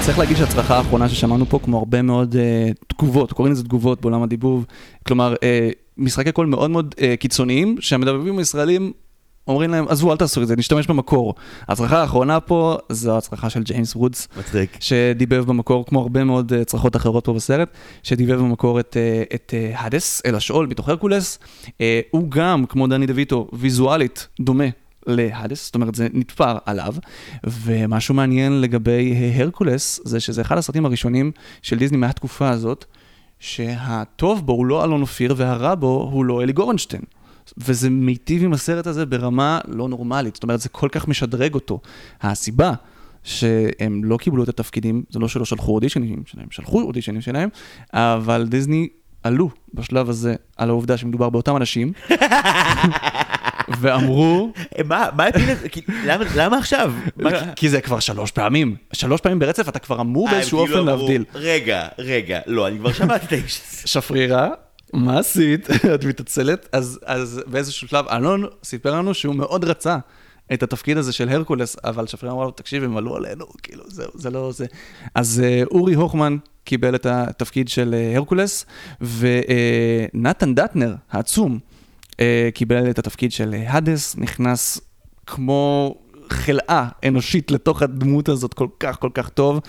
צריך 0.00 0.18
להגיד 0.18 0.36
שהצרחה 0.36 0.76
האחרונה 0.76 1.08
ששמענו 1.08 1.46
פה, 1.46 1.58
כמו 1.58 1.78
הרבה 1.78 2.02
מאוד 2.02 2.34
אה, 2.34 2.84
תגובות, 2.86 3.32
קוראים 3.32 3.52
לזה 3.52 3.64
תגובות 3.64 4.00
בעולם 4.00 4.22
הדיבוב, 4.22 4.66
כלומר, 5.06 5.34
אה, 5.34 5.38
משחקי 5.96 6.32
קול 6.32 6.46
מאוד 6.46 6.70
מאוד 6.70 6.94
uh, 6.98 7.16
קיצוניים, 7.20 7.76
שהמדבבים 7.80 8.38
הישראלים 8.38 8.92
אומרים 9.48 9.70
להם, 9.70 9.84
עזבו, 9.88 10.12
אל 10.12 10.16
תעשו 10.16 10.42
את 10.42 10.48
זה, 10.48 10.56
נשתמש 10.56 10.86
במקור. 10.86 11.34
הצרחה 11.68 12.00
האחרונה 12.00 12.40
פה, 12.40 12.76
זו 12.88 13.14
הצרחה 13.14 13.50
של 13.50 13.62
ג'יימס 13.62 13.96
וודס. 13.96 14.28
מצחיק. 14.38 14.76
שדיבב 14.80 15.44
במקור, 15.44 15.86
כמו 15.86 16.00
הרבה 16.00 16.24
מאוד 16.24 16.52
אה, 16.52 16.64
צרחות 16.64 16.96
אחרות 16.96 17.24
פה 17.24 17.32
בסרט, 17.32 17.68
שדיבב 18.02 18.34
במקור 18.34 18.80
את, 18.80 18.96
אה, 18.96 19.34
את 19.34 19.54
אה, 19.74 19.80
הדס, 19.80 20.22
אל 20.26 20.34
השאול, 20.34 20.66
מתוך 20.66 20.88
הרקולס. 20.88 21.38
Uh, 21.66 21.70
הוא 22.10 22.30
גם, 22.30 22.66
כמו 22.68 22.86
דני 22.86 23.06
דויטו, 23.06 23.48
ויזואלית 23.52 24.28
דומה 24.40 24.64
להדס, 25.06 25.64
זאת 25.64 25.74
אומרת 25.74 25.94
זה 25.94 26.08
נתפר 26.12 26.56
עליו, 26.66 26.94
ומשהו 27.44 28.14
מעניין 28.14 28.60
לגבי 28.60 29.32
הרקולס 29.36 30.00
זה 30.04 30.20
שזה 30.20 30.40
אחד 30.40 30.58
הסרטים 30.58 30.86
הראשונים 30.86 31.32
של 31.62 31.78
דיסני 31.78 31.96
מהתקופה 31.96 32.48
הזאת, 32.48 32.84
שהטוב 33.40 34.46
בו 34.46 34.52
הוא 34.52 34.66
לא 34.66 34.84
אלון 34.84 35.00
אופיר 35.00 35.34
והרע 35.36 35.74
בו 35.74 36.10
הוא 36.12 36.24
לא 36.24 36.42
אלי 36.42 36.52
גורנשטיין. 36.52 37.02
וזה 37.58 37.90
מיטיב 37.90 38.44
עם 38.44 38.52
הסרט 38.52 38.86
הזה 38.86 39.06
ברמה 39.06 39.60
לא 39.68 39.88
נורמלית, 39.88 40.34
זאת 40.34 40.42
אומרת 40.42 40.60
זה 40.60 40.68
כל 40.68 40.88
כך 40.92 41.08
משדרג 41.08 41.54
אותו. 41.54 41.80
הסיבה 42.22 42.72
שהם 43.24 44.04
לא 44.04 44.16
קיבלו 44.16 44.42
את 44.42 44.48
התפקידים, 44.48 45.02
זה 45.10 45.18
לא 45.18 45.28
שלא 45.28 45.44
שלחו 45.44 45.74
אודישנים 45.74 46.22
שלהם, 46.26 46.46
שלחו 46.50 46.82
אודישנים 46.82 47.20
שלהם, 47.20 47.48
אבל 47.92 48.46
דיסני 48.48 48.88
עלו 49.22 49.50
בשלב 49.74 50.08
הזה 50.08 50.34
על 50.56 50.68
העובדה 50.68 50.96
שמדובר 50.96 51.30
באותם 51.30 51.56
אנשים. 51.56 51.92
ואמרו... 53.68 54.52
מה, 54.84 55.08
מה 55.16 55.26
הפיל 55.26 55.50
את 55.50 55.58
זה? 55.60 55.68
למה 56.34 56.58
עכשיו? 56.58 56.92
כי 57.56 57.68
זה 57.68 57.80
כבר 57.80 58.00
שלוש 58.00 58.30
פעמים. 58.30 58.76
שלוש 58.92 59.20
פעמים 59.20 59.38
ברצף 59.38 59.68
אתה 59.68 59.78
כבר 59.78 60.00
אמור 60.00 60.28
באיזשהו 60.30 60.58
אופן 60.58 60.84
להבדיל. 60.84 61.24
רגע, 61.34 61.88
רגע, 61.98 62.40
לא, 62.46 62.68
אני 62.68 62.78
כבר 62.78 62.92
שמעתי 62.92 63.26
את 63.26 63.32
האיש 63.32 63.60
הזה. 63.68 63.88
שפרירה, 63.88 64.48
מה 64.92 65.18
עשית? 65.18 65.70
את 65.94 66.04
מתעצלת? 66.04 66.68
אז 66.72 67.40
באיזשהו 67.46 67.88
שלב 67.88 68.08
אלון 68.08 68.46
סיפר 68.64 68.94
לנו 68.94 69.14
שהוא 69.14 69.34
מאוד 69.34 69.64
רצה. 69.64 69.96
את 70.52 70.62
התפקיד 70.62 70.96
הזה 70.96 71.12
של 71.12 71.28
הרקולס, 71.28 71.76
אבל 71.84 72.06
שפרירה 72.06 72.34
אמרה 72.34 72.44
לו, 72.44 72.50
תקשיב, 72.50 72.84
הם 72.84 72.96
עלו 72.96 73.16
עלינו, 73.16 73.46
כאילו, 73.62 73.84
זהו, 73.86 74.10
זה 74.14 74.30
לא 74.30 74.52
זה. 74.52 74.66
אז 75.14 75.42
אורי 75.70 75.94
הוכמן 75.94 76.36
קיבל 76.64 76.94
את 76.94 77.06
התפקיד 77.06 77.68
של 77.68 77.94
הרקולס, 78.16 78.66
ונתן 79.00 80.54
דטנר, 80.54 80.94
העצום, 81.10 81.58
קיבל 82.54 82.90
את 82.90 82.98
התפקיד 82.98 83.32
של 83.32 83.54
הדס, 83.66 84.16
נכנס 84.16 84.80
כמו 85.26 85.94
חלאה 86.32 86.88
אנושית 87.08 87.50
לתוך 87.50 87.82
הדמות 87.82 88.28
הזאת 88.28 88.54
כל 88.54 88.68
כך 88.80 89.00
כל 89.00 89.10
כך 89.14 89.28
טוב. 89.28 89.60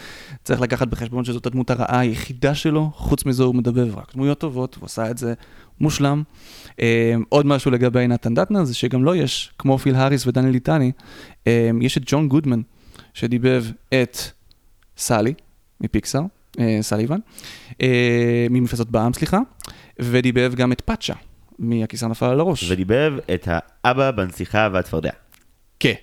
צריך 0.43 0.61
לקחת 0.61 0.87
בחשבון 0.87 1.25
שזאת 1.25 1.45
הדמות 1.45 1.69
הרעה 1.69 1.99
היחידה 1.99 2.55
שלו, 2.55 2.91
חוץ 2.95 3.25
מזה 3.25 3.43
הוא 3.43 3.55
מדבב 3.55 3.97
רק 3.97 4.13
דמויות 4.13 4.39
טובות, 4.39 4.75
הוא 4.75 4.85
עשה 4.85 5.11
את 5.11 5.17
זה 5.17 5.33
מושלם. 5.79 6.23
אה, 6.79 7.15
עוד 7.29 7.45
משהו 7.45 7.71
לגבי 7.71 8.07
נתן 8.07 8.33
דטנר 8.33 8.63
זה 8.63 8.73
שגם 8.73 9.03
לו 9.03 9.15
יש, 9.15 9.51
כמו 9.57 9.77
פיל 9.77 9.95
האריס 9.95 10.27
ודני 10.27 10.51
ליטני, 10.51 10.91
אה, 11.47 11.69
יש 11.81 11.97
את 11.97 12.03
ג'ון 12.05 12.27
גודמן, 12.27 12.61
שדיבב 13.13 13.65
את 13.93 14.17
סאלי 14.97 15.33
מפיקסאר, 15.81 16.21
אה, 16.59 16.77
סליבן, 16.81 17.19
אה, 17.81 18.47
ממפלצות 18.49 18.91
בעם, 18.91 19.13
סליחה, 19.13 19.39
ודיבב 19.99 20.53
גם 20.55 20.71
את 20.71 20.81
פאצ'ה 20.81 21.13
מהכיסר 21.59 22.07
נפל 22.07 22.25
על 22.25 22.39
הראש. 22.39 22.71
ודיבב 22.71 23.13
את 23.33 23.47
האבא 23.51 24.11
בנסיכה 24.11 24.69
והצפרדע. 24.73 25.11
כן. 25.79 25.93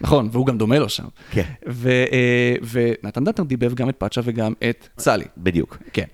נכון, 0.00 0.28
והוא 0.32 0.46
גם 0.46 0.58
דומה 0.58 0.78
לו 0.78 0.88
שם. 0.88 1.04
כן. 1.30 1.42
ו, 1.68 1.88
אה, 2.12 2.54
ונתן 2.70 3.24
דטנר 3.24 3.44
דיבב 3.44 3.74
גם 3.74 3.88
את 3.88 3.96
פאצ'ה 3.96 4.20
וגם 4.24 4.52
את 4.70 4.88
סאלי. 4.98 5.24
בדיוק. 5.38 5.78
כן. 5.92 6.04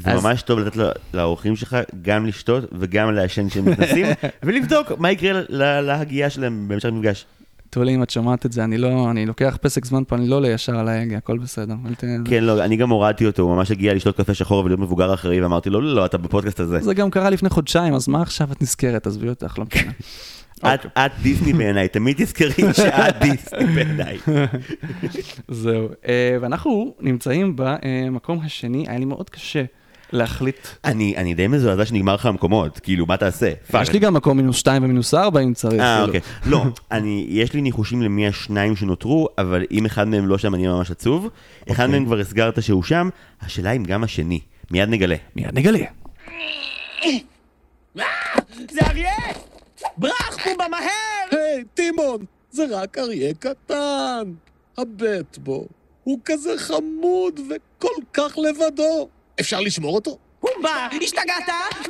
זה 0.00 0.10
אז- 0.12 0.24
ממש 0.24 0.42
טוב 0.42 0.58
לתת 0.58 0.76
לאורחים 1.14 1.56
שלך 1.56 1.76
גם 2.02 2.26
לשתות 2.26 2.64
וגם 2.78 3.14
לעשן 3.14 3.48
כשהם 3.48 3.68
נכנסים, 3.68 4.06
ולבדוק 4.42 4.92
מה 4.98 5.10
יקרה 5.10 5.40
ל- 5.48 5.80
להגייה 5.80 6.30
שלהם 6.30 6.68
בהמשך 6.68 6.88
המפגש. 6.88 7.24
טולי, 7.72 7.94
אם 7.94 8.02
את 8.02 8.10
שומעת 8.10 8.46
את 8.46 8.52
זה, 8.52 8.64
אני 8.64 8.78
לא, 8.78 9.10
אני 9.10 9.26
לוקח 9.26 9.58
פסק 9.60 9.84
זמן 9.84 10.02
פה, 10.06 10.16
אני 10.16 10.28
לא 10.28 10.36
עולה 10.36 10.48
ישר 10.48 10.78
על 10.78 10.88
ההגה, 10.88 11.16
הכל 11.16 11.38
בסדר. 11.38 11.74
כן, 12.24 12.44
לא, 12.44 12.64
אני 12.64 12.76
גם 12.76 12.90
הורדתי 12.90 13.26
אותו, 13.26 13.42
הוא 13.42 13.54
ממש 13.56 13.70
הגיע 13.70 13.94
לשתות 13.94 14.16
קפה 14.16 14.34
שחור 14.34 14.64
ולהיות 14.64 14.80
מבוגר 14.80 15.14
אחראי, 15.14 15.40
ואמרתי 15.42 15.70
לו, 15.70 15.80
לא, 15.80 15.94
לא, 15.94 16.06
אתה 16.06 16.18
בפודקאסט 16.18 16.60
הזה. 16.60 16.80
זה 16.80 16.94
גם 16.94 17.10
קרה 17.10 17.30
לפני 17.30 17.50
חודשיים, 17.50 17.94
אז 17.94 18.08
מה 18.08 18.22
עכשיו 18.22 18.52
את 18.52 18.62
נזכרת? 18.62 19.06
עזבי 19.06 19.28
אותך, 19.28 19.58
לא 19.58 19.64
משנה. 19.74 19.92
את- 20.74 20.86
את 20.98 21.10
דיסני 21.22 21.52
בעיניי, 21.52 21.88
תמיד 21.88 22.16
תזכרי 22.24 22.52
שאת 22.74 23.14
דיסני 23.20 23.66
בעיניי. 23.74 24.18
זהו. 25.48 25.88
אה, 26.08 26.36
ואנחנו 26.40 26.94
נמצאים 27.00 27.52
במקום 27.56 28.40
השני, 28.44 28.84
היה 28.88 28.98
לי 28.98 29.04
מאוד 29.04 29.30
קשה 29.30 29.62
להחליט. 30.12 30.66
אני 30.84 31.16
אני 31.16 31.34
די 31.34 31.46
מזועזע 31.46 31.84
שנגמר 31.84 32.14
לך 32.14 32.26
המקומות, 32.26 32.78
כאילו, 32.78 33.06
מה 33.06 33.16
תעשה? 33.16 33.52
יש 33.82 33.92
לי 33.92 33.98
גם 33.98 34.14
מקום 34.14 34.36
מינוס 34.36 34.56
2 34.56 34.84
ומינוס 34.84 35.14
4 35.14 35.40
אם 35.40 35.54
צריך. 35.54 35.80
אה, 35.80 36.04
כאילו. 36.04 36.06
אוקיי. 36.06 36.20
לא, 36.46 36.64
אני, 36.90 37.26
יש 37.28 37.52
לי 37.52 37.60
ניחושים 37.60 38.02
למי 38.02 38.28
השניים 38.28 38.76
שנותרו, 38.76 39.28
אבל 39.38 39.64
אם 39.70 39.86
אחד 39.86 40.08
מהם 40.08 40.26
לא 40.26 40.38
שם, 40.38 40.54
אני 40.54 40.66
ממש 40.66 40.90
עצוב. 40.90 41.28
אחד 41.70 41.84
אוקיי. 41.84 41.86
מהם 41.86 42.04
כבר 42.04 42.18
הסגרת 42.18 42.62
שהוא 42.62 42.82
שם, 42.82 43.08
השאלה 43.42 43.72
אם 43.72 43.82
גם 43.82 44.04
השני. 44.04 44.40
מיד 44.70 44.88
נגלה. 44.88 45.16
מיד 45.36 45.54
נגלה. 45.54 45.84
זה 48.70 48.80
אריה! 48.86 49.12
ברח 49.96 50.38
פומבה 50.44 50.68
מהר! 50.68 50.88
היי, 51.30 51.64
טימון, 51.74 52.24
זה 52.50 52.64
רק 52.70 52.98
אריה 52.98 53.34
קטן. 53.34 54.32
הבט 54.78 55.38
בו. 55.38 55.66
הוא 56.04 56.18
כזה 56.24 56.50
חמוד 56.58 57.40
וכל 57.50 58.02
כך 58.12 58.38
לבדו. 58.38 59.08
אפשר 59.40 59.60
לשמור 59.60 59.94
אותו? 59.94 60.18
פומבה, 60.40 60.88
השתגעת? 61.02 61.48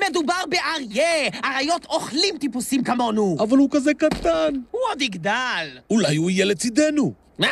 מדובר 0.09 0.43
באריה! 0.48 1.28
אריות 1.44 1.85
אוכלים 1.85 2.39
טיפוסים 2.39 2.85
כמונו! 2.85 3.36
אבל 3.40 3.59
הוא 3.59 3.69
כזה 3.73 3.94
קטן. 3.94 4.55
הוא 4.70 4.81
עוד 4.90 5.02
יגדל! 5.02 5.78
אולי 5.90 6.16
הוא 6.16 6.31
יהיה 6.31 6.44
לצידנו. 6.44 7.12
מה? 7.39 7.48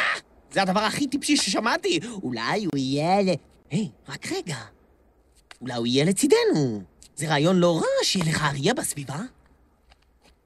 זה 0.52 0.62
הדבר 0.62 0.80
הכי 0.80 1.06
טיפשי 1.06 1.36
ששמעתי! 1.36 2.00
אולי 2.22 2.64
הוא 2.64 2.72
יהיה 2.76 3.22
ל... 3.22 3.28
היי, 3.70 3.88
רק 4.08 4.32
רגע. 4.32 4.56
אולי 5.60 5.74
הוא 5.74 5.86
יהיה 5.86 6.04
לצידנו. 6.04 6.82
זה 7.16 7.28
רעיון 7.28 7.56
לא 7.56 7.76
רע 7.76 8.04
שיהיה 8.04 8.24
לך 8.28 8.44
אריה 8.44 8.74
בסביבה. 8.74 9.18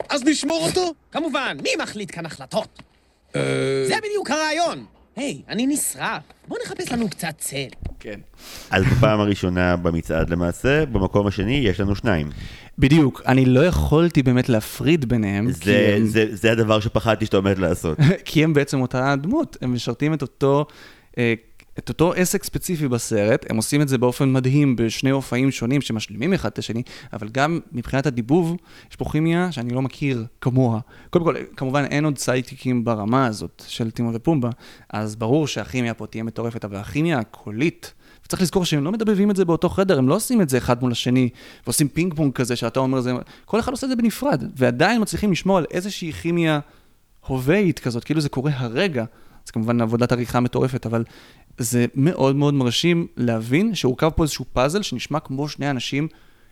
אז 0.09 0.25
נשמור 0.25 0.66
אותו? 0.66 0.95
כמובן, 1.12 1.57
מי 1.62 1.71
מחליט 1.79 2.15
כאן 2.15 2.27
החלטות? 2.27 2.83
אה... 3.37 3.41
זה 3.89 3.95
בדיוק 4.03 4.31
הרעיון. 4.31 4.87
היי, 5.16 5.43
אני 5.49 5.66
נשרף. 5.66 6.23
בוא 6.49 6.57
נחפש 6.66 6.93
לנו 6.93 7.09
קצת 7.11 7.35
צל. 7.39 7.66
כן. 8.01 8.20
אז 8.70 8.85
בפעם 8.85 9.20
הראשונה 9.20 9.77
במצעד 9.77 10.31
למעשה, 10.31 10.86
במקום 10.86 11.27
השני 11.27 11.53
יש 11.55 11.81
לנו 11.81 11.95
שניים. 11.95 12.31
בדיוק, 12.78 13.23
אני 13.27 13.45
לא 13.45 13.66
יכולתי 13.66 14.23
באמת 14.23 14.49
להפריד 14.49 15.05
ביניהם. 15.05 15.51
זה, 15.51 15.95
הם- 15.97 16.07
זה, 16.07 16.27
זה 16.31 16.53
הדבר 16.53 16.81
שפחדתי 16.81 17.27
שאתה 17.27 17.36
עומד 17.36 17.59
לעשות. 17.59 17.99
כי 18.24 18.45
הם 18.45 18.55
בעצם 18.55 18.81
אותה 18.81 19.15
דמות, 19.23 19.57
הם 19.62 19.74
משרתים 19.74 20.15
את 20.15 20.23
אותו, 20.23 20.66
אה, 21.19 21.35
את 21.78 21.88
אותו 21.88 22.12
עסק 22.12 22.44
ספציפי 22.44 22.88
בסרט, 22.88 23.46
הם 23.51 23.56
עושים 23.56 23.82
את 23.82 23.88
זה 23.88 23.98
באופן 23.98 24.32
מדהים 24.32 24.76
בשני 24.76 25.10
הופעים 25.10 25.51
שונים 25.51 25.80
שמשלימים 25.80 26.32
אחד 26.32 26.48
את 26.48 26.59
השני, 26.59 26.82
אבל 27.12 27.28
גם 27.28 27.60
מבחינת 27.72 28.06
הדיבוב, 28.06 28.56
יש 28.90 28.96
פה 28.96 29.05
כימיה 29.12 29.52
שאני 29.52 29.74
לא 29.74 29.82
מכיר 29.82 30.26
כמוה. 30.40 30.80
קודם 31.10 31.24
כל, 31.24 31.34
כמובן 31.56 31.84
אין 31.84 32.05
עוד 32.05 32.18
סיידקיקים 32.19 32.85
ברמה 32.84 33.26
הזאת 33.26 33.62
של 33.66 33.90
טימון 33.90 34.11
ופומבה, 34.14 34.51
אז 34.90 35.16
ברור 35.16 35.46
שהכימיה 35.46 35.94
פה 35.94 36.06
תהיה 36.06 36.24
מטורפת, 36.24 36.64
אבל 36.64 36.76
הכימיה 36.76 37.18
הקולית, 37.18 37.92
וצריך 38.26 38.42
לזכור 38.42 38.64
שהם 38.64 38.84
לא 38.84 38.92
מדבבים 38.92 39.30
את 39.30 39.36
זה 39.36 39.44
באותו 39.44 39.68
חדר, 39.68 39.98
הם 39.98 40.09
לא 40.09 40.14
עושים 40.14 40.40
את 40.40 40.48
זה 40.48 40.59
אחד 40.59 40.82
מול 40.82 40.92
השני, 40.92 41.28
ועושים 41.64 41.88
פינג 41.88 42.14
פונג 42.14 42.32
כזה 42.32 42.56
שאתה 42.56 42.80
אומר 42.80 43.01
זה, 43.01 43.12
כל 43.44 43.60
אחד 43.60 43.72
עושה 43.72 43.86
את 43.86 43.90
זה 43.90 43.96
בנפרד, 43.96 44.44
ועדיין 44.56 45.02
מצליחים 45.02 45.32
לשמור 45.32 45.59
על 45.59 45.64
איזושהי 45.70 46.12
כימיה 46.12 46.60
הוויית 47.26 47.78
כזאת, 47.78 48.05
כאילו 48.05 48.20
זה 48.20 48.28
קורה 48.28 48.52
הרגע. 48.55 49.05
זה 49.46 49.52
כמובן 49.52 49.80
עבודת 49.80 50.12
עריכה 50.12 50.40
מטורפת, 50.40 50.86
אבל 50.86 51.05
זה 51.59 51.86
מאוד 51.94 52.36
מאוד 52.36 52.55
מרשים 52.55 53.06
להבין 53.16 53.74
שהורכב 53.74 54.10
פה 54.10 54.22
איזשהו 54.22 54.44
פאזל 54.52 54.82
שנשמע 54.82 55.20
כמו 55.20 55.48
שני 55.48 55.70
אנשים, 55.70 56.09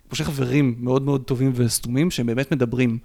כמו 0.08 0.16
שני 0.16 0.26
חברים 0.26 0.74
מאוד 0.78 1.02
מאוד 1.02 1.22
טובים 1.22 1.52
וסתומים, 1.54 2.10
שהם 2.10 2.26
באמת 2.26 2.52
מדברים. 2.52 2.98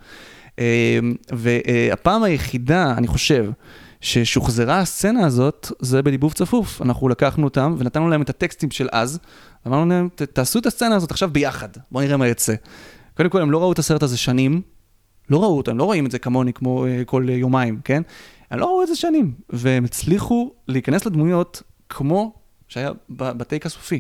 אה, 0.60 1.00
והפעם 1.32 2.24
היחידה, 2.24 2.94
אני 2.98 3.08
חושב, 3.08 3.52
ששוחזרה 4.02 4.80
הסצנה 4.80 5.26
הזאת, 5.26 5.72
זה 5.80 6.02
בדיבוב 6.02 6.34
צפוף. 6.34 6.82
אנחנו 6.82 7.10
לקחנו 7.10 7.44
אותם 7.44 7.76
ונתנו 7.78 8.10
להם 8.10 8.22
את 8.22 8.30
הטקסטים 8.30 8.72
של 8.72 8.88
אז, 8.92 9.20
אמרנו 9.68 9.90
להם, 9.90 10.10
"ת- 10.16 10.22
תעשו 10.22 10.60
את 10.60 10.66
הסצנה 10.66 10.96
הזאת 10.96 11.12
עכשיו 11.12 11.30
ביחד, 11.32 11.70
בואו 11.92 12.04
נראה 12.04 12.18
מה 12.18 12.28
יצא. 12.28 12.54
קודם 13.18 13.30
כל, 13.30 13.42
הם 13.42 13.52
לא 13.52 13.62
ראו 13.62 13.72
את 13.72 13.80
הסרט 13.80 14.04
הזה 14.04 14.18
שנים, 14.18 14.62
לא 15.30 15.44
ראו 15.44 15.58
אותו, 15.58 15.72
הם 15.72 15.78
לא 15.78 15.84
רואים 15.84 16.06
את 16.06 16.12
זה 16.12 16.20
כמוני, 16.20 16.54
כמו 16.54 16.86
uh, 16.86 17.06
כל 17.06 17.26
יומיים, 17.30 17.80
כן? 17.84 18.02
הם 18.52 18.60
לא 18.60 18.66
ראו 18.66 18.84
את 18.84 18.88
זה 18.88 18.96
שנים, 18.96 19.34
והם 19.50 19.86
הצליחו 19.86 20.52
להיכנס 20.68 21.06
לדמויות 21.06 21.64
כמו 21.90 22.34
שהיה 22.68 22.92
בטייק 23.10 23.66
הסופי. 23.66 24.00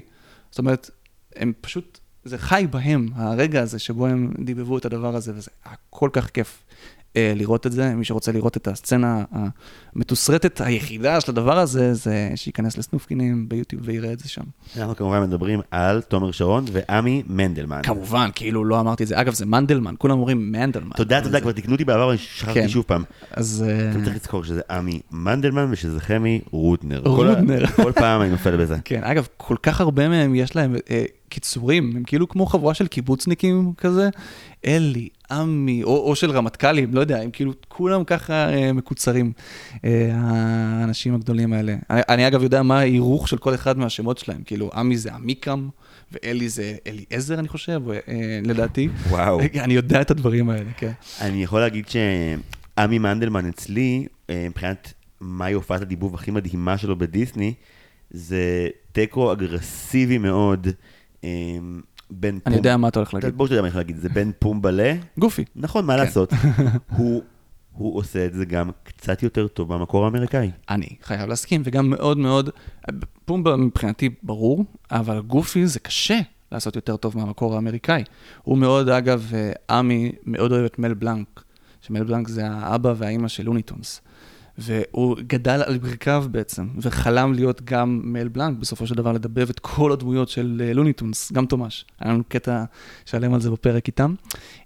זאת 0.52 0.60
אומרת, 0.60 0.90
הם 1.36 1.54
פשוט, 1.62 2.00
זה 2.24 2.38
חי 2.38 2.66
בהם, 2.70 3.10
הרגע 3.16 3.62
הזה 3.62 3.80
שבו 3.80 4.08
הם 4.08 4.34
דיבבו 4.40 4.78
את 4.78 4.86
הדבר 4.86 5.16
הזה, 5.16 5.32
וזה 5.36 5.52
היה 5.66 5.76
כל 5.90 6.10
כך 6.14 6.30
כיף 6.30 6.64
לראות 7.16 7.68
את 7.68 7.72
זה. 7.72 7.96
מי 7.96 8.06
שרוצה 8.06 8.32
לראות 8.32 8.58
את 8.58 8.68
הסצנה 8.68 9.24
המתוסרטת 9.96 10.62
היחידה 10.62 11.22
של 11.22 11.32
הדבר 11.32 11.60
הזה, 11.60 11.94
זה 11.94 12.30
שייכנס 12.36 12.78
לסנופקינים 12.78 13.50
ביוטיוב 13.50 13.82
ויראה 13.86 14.14
את 14.14 14.20
זה 14.20 14.30
שם. 14.30 14.42
אנחנו 14.78 14.96
כמובן 14.96 15.22
מדברים 15.24 15.62
על 15.72 16.02
תומר 16.02 16.32
שרון 16.32 16.66
ועמי 16.72 17.24
מנדלמן. 17.28 17.82
כמובן, 17.84 18.30
כאילו 18.36 18.66
לא 18.66 18.80
אמרתי 18.80 19.04
את 19.04 19.08
זה. 19.08 19.22
אגב, 19.22 19.34
זה 19.34 19.46
מנדלמן, 19.46 19.96
כולם 19.98 20.18
אומרים 20.18 20.52
מנדלמן. 20.52 20.92
תודה, 20.96 21.22
תודה, 21.22 21.42
כבר 21.42 21.52
תיקנו 21.52 21.74
אותי 21.74 21.86
בעבר, 21.86 22.10
אני 22.10 22.18
שכחתי 22.18 22.54
כן. 22.54 22.70
שוב 22.70 22.86
פעם. 22.88 23.04
אז... 23.32 23.66
אה, 23.68 23.94
גם 23.94 24.04
צריך 24.04 24.16
לזכור 24.16 24.44
שזה 24.44 24.62
עמי 24.70 25.02
מנדלמן 25.12 25.68
ושזה 25.72 26.00
חמי 26.00 26.42
רוטנר. 26.52 27.02
רוטנר. 27.06 27.68
כל 27.68 27.92
פעם 27.92 28.22
אני 28.22 28.30
נופל 28.30 28.58
בזה. 28.58 28.76
כן, 28.86 29.04
אגב, 29.04 29.28
כל 29.38 29.56
כך 29.64 29.82
הרבה 29.82 30.10
מהם 30.10 30.36
יש 30.36 30.56
להם 30.56 30.76
אה, 30.90 31.04
קיצורים, 31.30 31.94
הם 31.96 32.04
כאילו 32.04 32.30
כמו 32.30 32.46
חבורה 32.46 32.74
של 32.74 32.88
קיבוצניקים 32.88 33.74
כזה, 33.78 34.10
אלי, 34.66 35.10
עמי, 35.32 35.84
או, 35.84 36.10
או 36.10 36.16
של 36.16 36.32
רמטכ"לים, 36.32 36.94
לא 36.94 37.00
יודע, 37.00 37.22
הם 37.22 37.32
כאילו 37.32 37.54
כולם 37.68 38.04
ככה 38.04 38.54
אה, 38.54 38.74
מקוצרים, 38.74 39.32
אה, 39.86 40.10
האנשים 40.14 41.16
הגדולים 41.16 41.54
האלה. 41.54 41.76
אני, 41.90 42.02
אני 42.10 42.28
אגב 42.28 42.44
יודע 42.44 42.64
מה 42.64 42.80
ההירוך 42.80 43.28
של 43.28 43.38
כל 43.38 43.56
אחד 43.56 43.78
מהשמות 43.78 44.18
שלהם, 44.18 44.42
כאילו 44.46 44.70
עמי 44.74 44.98
זה 44.98 45.14
עמיקם, 45.14 45.70
ואלי 46.12 46.50
זה 46.50 46.76
אליעזר, 46.88 47.40
אני 47.40 47.48
חושב, 47.48 47.82
אה, 47.90 48.40
לדעתי. 48.44 48.90
וואו. 49.10 49.40
אני 49.64 49.74
יודע 49.74 50.02
את 50.02 50.12
הדברים 50.12 50.50
האלה, 50.50 50.72
כן. 50.78 50.92
אני 51.22 51.44
יכול 51.44 51.60
להגיד 51.60 51.86
שעמי 51.88 53.00
מנדלמן 53.00 53.50
אצלי, 53.50 54.08
אה, 54.30 54.46
מבחינת 54.50 54.94
מהי 55.22 55.54
הופעת 55.54 55.82
הדיבוב 55.82 56.16
הכי 56.16 56.32
מדהימה 56.32 56.78
שלו 56.78 56.96
בדיסני, 56.96 57.54
זה 58.12 58.68
תיקו 58.92 59.34
אגרסיבי 59.34 60.18
מאוד. 60.18 60.68
בין 62.10 62.40
אני 62.46 62.56
יודע 62.56 62.78
מה 62.78 62.88
אתה 62.88 63.00
הולך 63.00 63.14
להגיד. 63.14 63.38
ברור 63.38 63.48
שאתה 63.48 63.54
יודע 63.54 63.62
מה 63.62 63.68
אני 63.68 63.74
הולך 63.74 63.88
להגיד, 63.88 64.02
זה 64.02 64.10
בין 64.10 64.32
פומבה 64.40 64.72
ל... 64.72 64.82
גופי. 65.18 65.46
נכון, 65.56 65.86
מה 65.86 65.94
כן. 65.94 66.00
לעשות. 66.00 66.34
הוא, 66.98 67.22
הוא 67.72 67.98
עושה 67.98 68.26
את 68.26 68.34
זה 68.34 68.46
גם 68.46 68.70
קצת 68.84 69.24
יותר 69.24 69.48
טוב 69.48 69.74
במקור 69.74 70.06
האמריקאי. 70.06 70.52
אני 70.70 70.88
חייב 71.04 71.30
להסכים, 71.30 71.62
וגם 71.66 71.90
מאוד 71.90 72.18
מאוד, 72.18 72.50
פומבה 73.26 73.56
מבחינתי 73.56 74.10
ברור, 74.24 74.66
אבל 74.92 75.22
גופי 75.22 75.68
זה 75.68 75.80
קשה 75.80 76.20
לעשות 76.52 76.76
יותר 76.76 76.98
טוב 76.98 77.18
מהמקור 77.18 77.56
האמריקאי. 77.56 78.04
הוא 78.44 78.58
מאוד, 78.58 78.90
אגב, 78.90 79.32
אה, 79.34 79.78
עמי 79.78 80.12
מאוד 80.24 80.52
אוהב 80.52 80.66
את 80.66 80.80
מל 80.80 80.94
בלנק, 80.94 81.44
שמל 81.82 82.04
בלנק 82.04 82.28
זה 82.28 82.48
האבא 82.48 82.94
והאימא 82.98 83.28
של 83.28 83.44
לוני 83.44 83.69
טונס. 83.69 84.02
והוא 84.58 85.18
גדל 85.28 85.64
על 85.66 85.78
ברכיו 85.78 86.26
בעצם, 86.32 86.68
וחלם 86.82 87.34
להיות 87.34 87.62
גם 87.62 88.02
מל 88.04 88.28
בלנק, 88.28 88.58
בסופו 88.58 88.88
של 88.88 88.96
דבר 88.96 89.12
לדבב 89.12 89.50
את 89.50 89.60
כל 89.60 89.92
הדמויות 89.92 90.30
של 90.30 90.62
אה, 90.66 90.74
לוניטונס, 90.74 91.32
גם 91.32 91.46
תומש. 91.46 91.86
היה 92.00 92.14
לנו 92.14 92.24
קטע 92.28 92.64
שלם 93.06 93.34
על 93.34 93.42
זה 93.42 93.52
בפרק 93.52 93.88
איתם. 93.88 94.14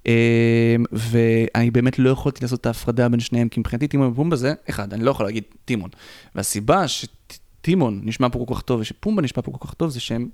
אה, 0.07 0.76
ואני 0.91 1.72
באמת 1.72 1.99
לא 1.99 2.09
יכולתי 2.09 2.39
לעשות 2.41 2.61
את 2.61 2.65
ההפרדה 2.65 3.09
בין 3.09 3.19
שניהם, 3.19 3.49
כי 3.49 3.59
מבחינתי 3.59 3.88
טימון 3.88 4.07
ופומבה 4.07 4.35
זה, 4.35 4.53
אחד, 4.69 4.93
אני 4.93 5.03
לא 5.03 5.11
יכול 5.11 5.26
להגיד 5.26 5.43
טימון. 5.65 5.89
והסיבה 6.35 6.85
שטימון 6.88 8.01
נשמע 8.03 8.30
פה 8.30 8.45
כל 8.47 8.55
כך 8.55 8.61
טוב 8.61 8.80
ושפומבה 8.80 9.22
נשמע 9.22 9.41
פה 9.43 9.51
כל 9.51 9.68
כך 9.68 9.73
טוב, 9.73 9.89
זה 9.89 9.99
שהם 9.99 10.30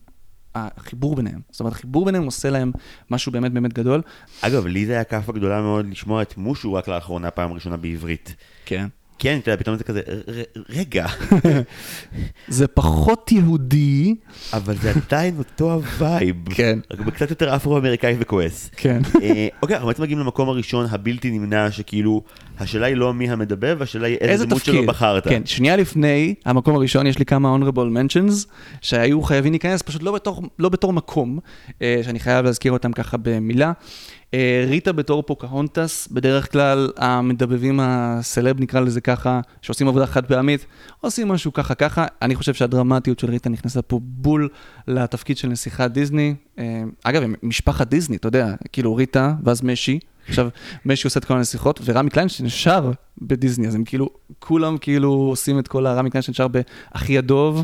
החיבור 0.55 1.15
ביניהם. 1.15 1.39
זאת 1.51 1.59
אומרת, 1.59 1.73
החיבור 1.73 2.05
ביניהם 2.05 2.23
עושה 2.23 2.49
להם 2.49 2.71
משהו 3.11 3.31
באמת 3.31 3.51
באמת 3.51 3.73
גדול. 3.73 4.01
אגב, 4.41 4.65
לי 4.65 4.85
זה 4.85 4.93
היה 4.93 5.03
כאפה 5.03 5.33
גדולה 5.33 5.61
מאוד 5.61 5.85
לשמוע 5.85 6.21
את 6.21 6.37
מושו 6.37 6.73
רק 6.73 6.87
לאחרונה, 6.87 7.31
פעם 7.31 7.53
ראשונה 7.53 7.77
בעברית. 7.77 8.35
כן. 8.65 8.87
כן, 9.19 9.37
אתה 9.41 9.51
יודע, 9.51 9.59
פתאום 9.61 9.77
זה 9.77 9.83
כזה, 9.83 10.01
"ר- 10.27 10.61
רגע. 10.69 11.05
זה 12.47 12.67
פחות 12.67 13.31
יהודי. 13.31 14.15
אבל 14.53 14.75
זה 14.77 14.91
עדיין 15.05 15.35
אותו 15.37 15.73
ה 15.73 15.83
vibe. 15.83 16.35
כן. 16.49 16.79
רק 16.91 16.99
בקצת 16.99 17.29
יותר 17.29 17.55
אפרו-אמריקאי 17.55 18.15
וכועס. 18.19 18.69
כן. 18.77 19.01
אה, 19.21 19.47
אוקיי, 19.61 19.75
אנחנו 19.75 19.87
בעצם 19.87 20.03
מגיעים 20.03 20.19
למקום 20.19 20.49
הראשון 20.49 20.85
הבלתי 20.91 21.31
נמנע, 21.31 21.71
שכאילו, 21.71 22.21
השאלה 22.59 22.85
היא 22.85 22.95
לא 22.95 23.13
מי 23.13 23.29
המדבב, 23.29 23.81
השאלה 23.81 24.07
היא 24.07 24.17
איזה 24.17 24.45
דמות 24.45 24.65
שלו 24.65 24.85
בחרת. 24.85 25.27
כן, 25.27 25.41
שנייה 25.45 25.75
לפני, 25.75 26.33
המקום 26.45 26.75
הראשון, 26.75 27.07
יש 27.07 27.19
לי 27.19 27.25
כמה 27.25 27.55
honorable 27.55 27.75
mentions, 27.97 28.47
שהיו 28.81 29.21
חייבים 29.21 29.51
להיכנס, 29.53 29.81
פשוט 29.81 30.03
לא 30.03 30.11
בתור, 30.11 30.43
לא 30.59 30.69
בתור 30.69 30.93
מקום, 30.93 31.39
אה, 31.81 31.99
שאני 32.03 32.19
חייב 32.19 32.45
להזכיר 32.45 32.71
אותם 32.71 32.91
ככה 32.93 33.17
במילה. 33.21 33.71
אה, 34.33 34.65
ריטה 34.67 34.91
בתור 34.91 35.23
פוקהונטס, 35.23 36.07
בדרך 36.11 36.51
כלל 36.51 36.91
המדבבים 36.97 37.79
הסלב, 37.83 38.61
נקרא 38.61 38.79
לזה 38.79 39.01
ככה, 39.01 39.41
שעושים 39.61 39.87
עבודה 39.87 40.07
חד 40.07 40.25
פעמית, 40.25 40.65
עושים 41.01 41.27
משהו 41.27 41.53
ככה 41.53 41.75
ככה. 41.75 42.05
אני 42.21 42.35
חושב 42.35 42.53
שהדרמטיות 42.53 43.19
של 43.19 43.29
ריטה 43.29 43.49
נכנסה 43.49 43.81
פה 43.81 43.99
בול 44.03 44.49
לתפקיד 44.87 45.37
של 45.37 45.47
נסיכת 45.47 45.91
דיסני. 45.91 46.35
אה, 46.59 46.63
אגב, 47.03 47.23
משפחת 47.43 47.87
דיסני, 47.87 48.15
אתה 48.15 48.27
יודע, 48.27 48.53
כאילו 48.71 48.95
ריטה, 48.95 49.33
ואז 49.43 49.63
משי. 49.63 49.99
עכשיו, 50.29 50.47
משי 50.85 51.07
עושה 51.07 51.19
את 51.19 51.25
כל 51.25 51.33
הנסיכות, 51.33 51.79
ורמי 51.85 52.09
קליינשטיין 52.09 52.49
שר 52.49 52.91
בדיסני, 53.21 53.67
אז 53.67 53.75
הם 53.75 53.83
כאילו, 53.83 54.09
כולם 54.39 54.77
כאילו 54.77 55.11
עושים 55.11 55.59
את 55.59 55.67
כל 55.67 55.85
הרמי 55.85 56.09
קליינשטיין 56.09 56.33
שר 56.35 56.47
באחי 56.47 57.17
הדוב, 57.17 57.63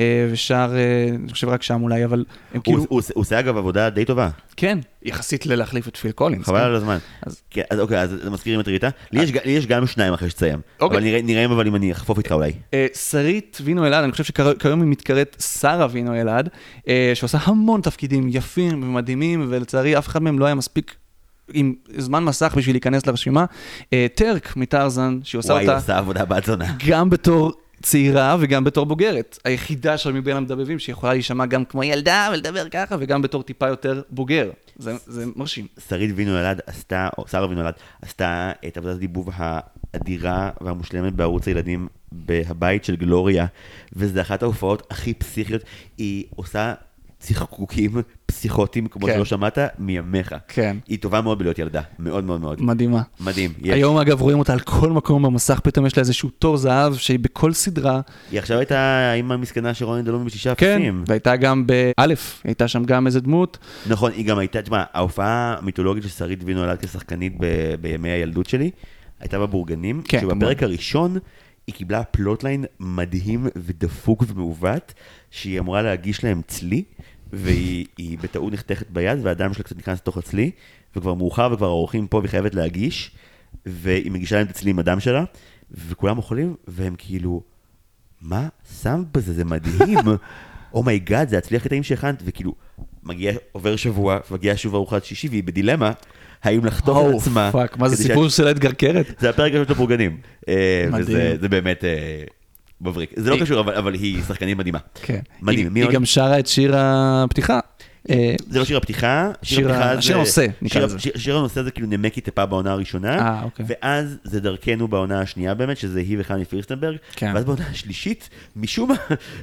אה, 0.00 0.28
ושר, 0.32 0.72
אה, 0.76 1.14
אני 1.16 1.32
חושב 1.32 1.48
רק 1.48 1.62
שם 1.62 1.82
אולי, 1.82 2.04
אבל 2.04 2.18
הם 2.18 2.24
הוא 2.54 2.62
כאילו... 2.64 2.78
הוא 2.88 2.98
עושה- 2.98 3.12
הוא 3.14 3.20
עושה 3.22 3.40
אגב 3.40 3.56
עבודה 3.56 3.90
די 3.90 4.04
טובה. 4.04 4.28
כן, 4.56 4.78
יחסית 5.02 5.46
ללהחליף 5.46 5.88
את 5.88 5.96
פיל 5.96 6.10
קולינס. 6.12 6.46
חבל 6.46 6.58
כן. 6.58 6.64
על 6.64 6.74
הזמן. 6.74 6.98
אז- 7.22 7.42
כן, 7.50 7.62
אז 7.70 7.78
אוקיי, 7.80 8.00
אז 8.00 8.14
מזכירים 8.30 8.60
את 8.60 8.68
ריטה. 8.68 8.88
לי 9.12 9.22
יש 9.22 9.30
לי 9.44 9.50
יש 9.52 9.66
גם 9.66 9.86
שניים 9.86 10.12
אחרי 10.12 10.30
שתסיים. 10.30 10.60
אוקיי. 10.80 10.98
אבל 10.98 11.20
נראה- 11.22 11.44
אבל 11.44 11.66
אם 11.66 11.74
אני 11.76 11.92
אחפוף 11.92 12.18
איתך 12.18 12.32
אולי. 12.32 12.52
שרית 12.94 13.58
וינו 13.64 13.86
אלעד, 13.86 14.02
אני 14.04 14.12
חושב 14.12 14.24
שכיום 14.24 14.80
היא 14.82 14.88
מתקראת 14.90 15.36
שרה 15.60 15.86
וינו 15.90 16.14
אלעד, 16.20 16.48
שעושה 17.14 17.38
המון 17.42 17.80
תפקידים 17.80 18.28
יפים 18.34 18.82
ומדהימים, 18.82 19.46
ולצערי 19.48 19.98
אף 19.98 20.08
אחד 20.08 20.22
מהם 20.22 20.38
לא 20.38 20.44
היה 20.44 20.54
מספיק 20.54 20.96
עם 21.52 21.74
זמן 21.96 22.24
מסך 22.24 22.54
בשביל 22.56 22.74
להיכנס 22.74 23.06
לרשימה. 23.06 23.44
אה, 23.92 24.06
טרק 24.14 24.56
מטרזן, 24.56 25.18
שהיא 25.22 25.38
עושה 25.38 25.52
וואי, 25.52 25.64
אותה 25.64 25.76
עושה 25.76 25.98
עבודה 25.98 26.24
בת 26.24 26.44
זונה. 26.44 26.76
גם 26.88 27.10
בתור 27.10 27.52
צעירה 27.82 28.36
וגם 28.40 28.64
בתור 28.64 28.86
בוגרת. 28.86 29.38
היחידה 29.44 29.98
שם 29.98 30.14
מבין 30.14 30.36
המדבבים 30.36 30.78
שיכולה 30.78 31.12
להישמע 31.12 31.46
גם 31.46 31.64
כמו 31.64 31.84
ילדה 31.84 32.28
ולדבר 32.32 32.68
ככה, 32.68 32.96
וגם 32.98 33.22
בתור 33.22 33.42
טיפה 33.42 33.68
יותר 33.68 34.02
בוגר. 34.10 34.50
זה, 34.76 34.96
זה 35.06 35.24
מרשים. 35.36 35.66
שרית 35.88 36.10
וינו 36.16 36.38
אלעד 36.38 36.60
עשתה, 36.66 37.08
או 37.18 37.28
שרה 37.28 37.48
וינו 37.48 37.60
אלעד, 37.60 37.74
עשתה 38.02 38.52
את 38.66 38.76
עבודת 38.76 38.96
הדיבוב 38.96 39.30
האדירה 39.32 40.50
והמושלמת 40.60 41.12
בערוץ 41.12 41.48
הילדים 41.48 41.88
בהבית 42.12 42.84
של 42.84 42.96
גלוריה, 42.96 43.46
וזה 43.92 44.20
אחת 44.20 44.42
ההופעות 44.42 44.86
הכי 44.90 45.14
פסיכיות. 45.14 45.62
היא 45.98 46.24
עושה 46.36 46.74
צחקוקים 47.24 47.90
פסיכוטיים, 48.26 48.86
כמו 48.86 49.06
כן. 49.06 49.14
שלא 49.14 49.24
שמעת, 49.24 49.58
מימיך. 49.78 50.34
כן. 50.48 50.76
היא 50.88 50.98
טובה 50.98 51.20
מאוד 51.20 51.38
בלהיות 51.38 51.58
ילדה, 51.58 51.82
מאוד 51.98 52.24
מאוד 52.24 52.40
מאוד. 52.40 52.62
מדהימה. 52.62 53.02
מדהים, 53.20 53.52
יש. 53.62 53.70
היום 53.74 53.98
אגב 53.98 54.20
רואים 54.20 54.38
אותה 54.38 54.52
על 54.52 54.60
כל 54.60 54.92
מקום 54.92 55.22
במסך, 55.22 55.60
פתאום 55.60 55.86
יש 55.86 55.96
לה 55.96 56.00
איזשהו 56.00 56.30
תור 56.30 56.56
זהב 56.56 56.94
שהיא 56.94 57.18
בכל 57.18 57.52
סדרה. 57.52 58.00
היא 58.30 58.38
עכשיו 58.38 58.58
הייתה 58.58 58.78
האמא 58.78 59.34
המסכנה 59.34 59.74
של 59.74 59.84
רוני 59.84 60.02
דלומי 60.02 60.24
בשישה 60.24 60.54
כן, 60.54 60.76
אפסים. 60.76 61.04
והייתה 61.06 61.36
גם 61.36 61.66
באלף, 61.66 62.42
הייתה 62.44 62.68
שם 62.68 62.84
גם 62.84 63.06
איזה 63.06 63.20
דמות. 63.20 63.58
נכון, 63.86 64.12
היא 64.12 64.26
גם 64.26 64.38
הייתה, 64.38 64.62
תשמע, 64.62 64.82
ההופעה 64.92 65.56
המיתולוגית 65.58 66.02
של 66.02 66.08
שרית 66.08 66.40
וינו 66.44 66.64
אלעד 66.64 66.78
כשחקנית 66.78 67.32
ב- 67.40 67.74
בימי 67.80 68.08
הילדות 68.10 68.46
שלי, 68.48 68.70
הייתה 69.20 69.38
בבורגנים, 69.38 70.02
כן, 70.08 70.20
שבפרק 70.20 70.38
כמובן. 70.58 70.64
הראשון 70.64 71.18
היא 71.66 71.74
קיבלה 71.74 72.04
plotline 72.04 72.64
מדהים 72.80 73.46
ודפוק 73.56 74.24
ומעוות, 74.28 74.94
שהיא 75.30 75.60
אמורה 75.60 75.82
להגיש 75.82 76.24
להם 76.24 76.40
צלי, 76.46 76.82
והיא 77.36 77.86
היא 77.98 78.18
בטעות 78.18 78.52
נחתכת 78.52 78.90
ביד, 78.90 79.18
והדם 79.22 79.54
שלה 79.54 79.64
קצת 79.64 79.76
נכנס 79.78 79.98
לתוך 79.98 80.18
הצלי, 80.18 80.50
וכבר 80.96 81.14
מאוחר 81.14 81.48
וכבר 81.52 81.66
האורחים 81.66 82.06
פה 82.06 82.16
והיא 82.16 82.30
חייבת 82.30 82.54
להגיש, 82.54 83.10
והיא 83.66 84.10
מגישה 84.10 84.36
להם 84.36 84.44
את 84.46 84.50
הצלי 84.50 84.70
עם 84.70 84.78
הדם 84.78 85.00
שלה, 85.00 85.24
וכולם 85.88 86.18
אוכלים, 86.18 86.54
והם 86.68 86.94
כאילו, 86.98 87.42
מה 88.22 88.48
שמת 88.82 89.06
בזה? 89.16 89.32
זה 89.32 89.44
מדהים. 89.44 89.98
oh 90.74 90.88
my 90.88 91.01
god, 91.01 91.28
זה 91.28 91.38
הצלי 91.38 91.56
הכי 91.56 91.68
טעים 91.68 91.82
שהכנת, 91.82 92.22
וכאילו, 92.24 92.54
מגיע, 93.02 93.32
עובר 93.52 93.76
שבוע, 93.76 94.18
מגיע 94.30 94.52
שוב 94.56 94.74
ארוחת 94.74 95.04
שישי, 95.04 95.28
והיא 95.28 95.44
בדילמה, 95.44 95.92
האם 96.42 96.64
לחתוך 96.64 96.98
את 96.98 97.12
או, 97.12 97.18
עצמה. 97.18 97.50
fuck, 97.52 97.78
מה 97.78 97.88
זה 97.88 97.96
סיפור 97.96 98.28
שה- 98.28 98.36
של 98.36 98.48
אדגר 98.48 98.72
קרת? 98.72 99.14
זה 99.20 99.30
הפרק 99.30 99.52
הראשון 99.52 99.66
של 99.66 99.72
הבורגנים. 99.72 100.16
אה, 100.48 100.86
מדהים. 100.90 101.02
וזה 101.02 101.36
זה 101.40 101.48
באמת 101.48 101.84
אה, 101.84 102.24
מבריק. 102.84 103.10
זה 103.16 103.30
לא 103.30 103.36
קשור, 103.40 103.60
אבל- 103.60 103.74
אבל 103.74 103.94
היא 103.94 104.22
שחקנית 104.22 104.58
מדהימה. 104.58 104.78
כן. 105.02 105.20
מדהים. 105.42 105.58
היא, 105.66 105.68
מי 105.72 105.80
היא 105.80 105.86
עוד? 105.86 105.94
גם 105.94 106.04
שרה 106.04 106.38
את 106.38 106.46
שיר 106.46 106.72
הפתיחה. 106.76 107.60
אה, 108.10 108.34
זה 108.50 108.58
לא 108.58 108.64
שיר 108.64 108.76
הפתיחה, 108.76 109.30
שיר 109.42 109.72
הנושא, 110.14 110.46
נקרא 110.62 110.68
שיר- 110.80 110.84
לזה. 110.84 110.98
שיר- 110.98 111.12
שיר 111.18 111.36
הנושא 111.36 111.62
זה 111.62 111.70
כאילו 111.70 111.86
נמקי 111.88 112.20
טיפה 112.20 112.46
בעונה 112.46 112.72
הראשונה, 112.72 113.18
אה, 113.18 113.42
אוקיי. 113.42 113.66
ואז 113.68 114.16
זה 114.24 114.40
דרכנו 114.40 114.88
בעונה 114.88 115.20
השנייה 115.20 115.54
באמת, 115.54 115.76
שזה 115.76 115.98
היא 116.00 116.16
וחני 116.20 116.44
פירסטנברג, 116.44 116.96
כן. 117.16 117.32
ואז 117.34 117.44
בעונה 117.44 117.64
השלישית, 117.70 118.28
משום 118.56 118.88
מה, 118.88 118.94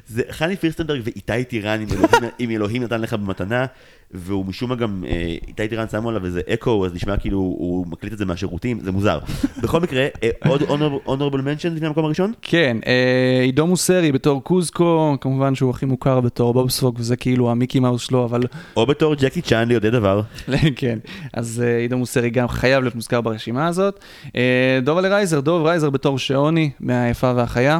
זה 0.08 0.22
חני 0.32 0.56
פירסטנברג 0.56 1.02
ואיתי 1.04 1.44
טירן, 1.44 1.86
עם 2.40 2.50
אלוהים 2.56 2.84
נתן 2.84 3.02
לך 3.02 3.14
במתנה, 3.14 3.66
והוא 4.14 4.46
משום 4.46 4.70
מה 4.70 4.76
גם, 4.76 5.04
אה, 5.08 5.36
איתי 5.48 5.68
טירן 5.68 5.88
שמו 5.88 6.10
עליו 6.10 6.26
איזה 6.26 6.42
אקו, 6.54 6.86
אז 6.86 6.94
נשמע 6.94 7.18
כאילו 7.18 7.38
הוא 7.38 7.88
מקליט 7.88 8.14
את 8.14 8.18
זה 8.18 8.26
מהשירותים, 8.26 8.80
זה 8.80 8.92
מוזר. 8.92 9.20
בכל 9.64 9.80
מקרה, 9.80 10.08
אה, 10.24 10.30
עוד 10.48 10.62
honorable 11.06 11.36
mention 11.36 11.70
לפני 11.76 11.88
המקום 11.88 12.06
הראשון? 12.06 12.34
כן, 12.42 12.78
אה, 12.88 13.42
עידו 13.42 13.68
מוסרי 13.68 14.12
בתור 14.12 14.44
קוזקו, 14.44 15.18
כמובן 15.22 15.56
שהוא 15.56 15.70
הכי 15.70 15.86
מוכר 15.86 16.20
בתור 16.20 16.54
בובספוג, 16.54 16.96
וזה 17.00 17.16
כאילו 17.16 17.52
המיקי 17.52 17.80
מאוס 17.80 18.08
שלו, 18.08 18.26
אבל... 18.26 18.42
או 18.78 18.86
בתור 18.86 19.16
ג'קי 19.16 19.42
צ'אן 19.42 19.68
ליודעי 19.68 19.92
דבר. 19.92 20.22
כן, 20.76 21.00
אז 21.34 21.64
עידו 21.80 21.98
מוסרי 21.98 22.30
גם 22.30 22.48
חייב 22.48 22.82
להיות 22.82 22.96
מוזכר 22.96 23.22
ברשימה 23.22 23.68
הזאת. 23.68 24.00
דוב 24.84 24.98
רייזר, 24.98 25.40
דוב 25.40 25.66
רייזר 25.66 25.90
בתור 25.90 26.20
שעוני 26.20 26.70
מהיפה 26.80 27.34
והחיה, 27.36 27.80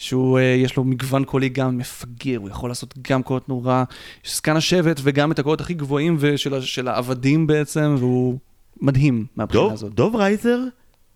שהוא, 0.00 0.38
אה, 0.38 0.42
יש 0.44 0.76
לו 0.76 0.84
מגוון 0.84 1.24
קולי 1.24 1.48
גם 1.48 1.78
מפגר, 1.78 2.38
הוא 2.38 2.48
יכול 2.48 2.70
לעשות 2.70 2.94
גם 3.10 3.22
קולות 3.22 3.48
נורא, 3.48 3.84
זקן 4.26 4.56
השבט 4.56 5.00
וגם 5.02 5.32
את 5.32 5.38
הקולות 5.38 5.60
הכי 5.60 5.74
גבוהים 5.74 6.16
ושל 6.20 6.60
של 6.60 6.88
העבדים 6.88 7.46
בעצם, 7.46 7.94
והוא 7.98 8.38
מדהים 8.80 9.26
מהבחינה 9.36 9.62
דוב- 9.64 9.72
הזאת. 9.72 9.94
דוב 9.94 10.16
רייזר 10.16 10.58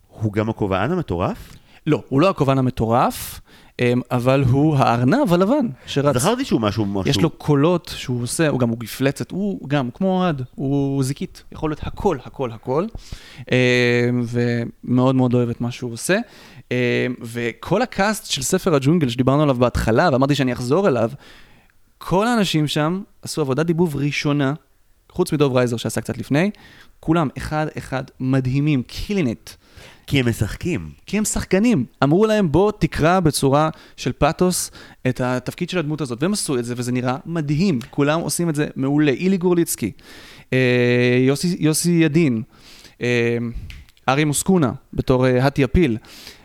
הוא 0.09 0.33
גם 0.33 0.51
הכובען 0.51 0.93
המטורף? 0.93 1.57
לא, 1.87 2.03
הוא 2.09 2.21
לא 2.21 2.29
הכובען 2.31 2.59
המטורף, 2.59 3.41
אמ, 3.81 4.01
אבל 4.11 4.45
הוא 4.51 4.77
הארנב 4.77 5.33
הלבן 5.33 5.67
שרץ. 5.87 6.17
זכרתי 6.17 6.45
שהוא 6.45 6.61
משהו... 6.61 6.85
משהו- 6.85 7.11
יש 7.11 7.21
לו 7.21 7.31
קולות 7.31 7.95
שהוא 7.97 8.23
עושה, 8.23 8.49
הוא 8.49 8.61
גם, 8.61 8.69
הוא 8.69 8.79
גפלצת, 8.79 9.31
הוא 9.31 9.69
גם, 9.69 9.91
כמו 9.95 10.19
אוהד, 10.21 10.43
הוא 10.55 11.03
זיקית, 11.05 11.43
יכול 11.53 11.71
להיות 11.71 11.81
הכל, 11.83 12.19
הכל, 12.25 12.51
הכל. 12.53 12.87
אמ, 13.39 13.55
ומאוד 14.27 15.15
מאוד 15.15 15.35
אוהב 15.35 15.49
את 15.49 15.61
מה 15.61 15.71
שהוא 15.71 15.93
עושה. 15.93 16.19
אמ, 16.71 16.77
וכל 17.21 17.83
הקאסט 17.83 18.31
של 18.31 18.43
ספר 18.43 18.75
הג'ונגל 18.75 19.09
שדיברנו 19.09 19.43
עליו 19.43 19.55
בהתחלה, 19.55 20.09
ואמרתי 20.13 20.35
שאני 20.35 20.53
אחזור 20.53 20.89
אליו, 20.89 21.11
כל 21.99 22.27
האנשים 22.27 22.67
שם 22.67 23.03
עשו 23.23 23.41
עבודת 23.41 23.67
דיבוב 23.67 23.97
ראשונה, 23.97 24.55
חוץ 25.13 25.33
מדוב 25.33 25.57
רייזר 25.57 25.77
שעשה 25.77 26.01
קצת 26.01 26.19
לפני, 26.19 26.51
כולם 27.01 27.29
אחד-אחד 27.39 28.05
מדהימים, 28.21 28.83
killing 28.83 29.27
it. 29.27 29.51
כי 30.07 30.21
הם 30.21 30.29
משחקים. 30.29 30.91
כי 31.07 31.19
הם 31.19 31.25
שחקנים. 31.25 31.85
אמרו 32.03 32.27
להם, 32.27 32.53
בוא 32.53 32.73
תקרא 32.79 33.21
בצורה 33.21 33.71
של 33.97 34.13
פאתוס 34.13 34.71
את 35.09 35.21
התפקיד 35.21 35.71
של 35.71 35.79
הדמות 35.79 36.01
הזאת, 36.01 36.23
והם 36.23 36.33
עשו 36.33 36.59
את 36.59 36.65
זה, 36.65 36.75
וזה 36.77 36.93
נראה 36.93 37.17
מדהים. 37.27 37.79
כולם 37.91 38.21
עושים 38.21 38.49
את 38.49 38.55
זה 38.55 38.67
מעולה. 38.77 39.13
אילי 39.13 39.37
גורליצקי, 39.37 39.93
אה, 40.53 41.19
יוסי, 41.27 41.57
יוסי 41.61 41.91
ידין, 41.91 42.43
אה, 43.03 43.39
ארי 44.09 44.25
מוסקונה, 44.25 44.73
בתור 44.93 45.27
אה, 45.27 45.49
אפיל, 45.65 45.93
אה, 45.93 45.97
אה, 45.97 46.44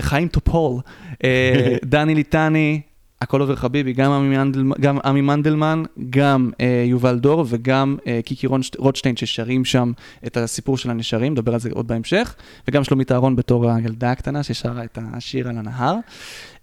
חיים 0.00 0.28
טופול, 0.28 0.80
אה, 1.24 1.76
דני 1.84 2.14
ליטני, 2.14 2.80
הכל 3.22 3.40
עובר 3.40 3.56
חביבי, 3.56 3.92
גם 3.92 4.12
עמי 4.12 4.36
מנדלמן, 4.36 4.76
גם, 4.80 4.98
עמי 5.04 5.20
מנדלמן, 5.20 5.82
גם 6.10 6.50
אה, 6.60 6.84
יובל 6.86 7.18
דור 7.18 7.44
וגם 7.48 7.96
אה, 8.06 8.20
קיקי 8.24 8.46
רוטשטיין 8.78 9.16
ששרים 9.16 9.64
שם 9.64 9.92
את 10.26 10.36
הסיפור 10.36 10.78
של 10.78 10.90
הנשרים, 10.90 11.32
נדבר 11.32 11.54
על 11.54 11.60
זה 11.60 11.70
עוד 11.72 11.86
בהמשך, 11.86 12.34
וגם 12.68 12.84
שלומית 12.84 13.12
אהרון 13.12 13.36
בתור 13.36 13.70
הילדה 13.70 14.10
הקטנה 14.10 14.42
ששרה 14.42 14.84
את 14.84 14.98
השיר 15.12 15.48
על 15.48 15.58
הנהר. 15.58 15.96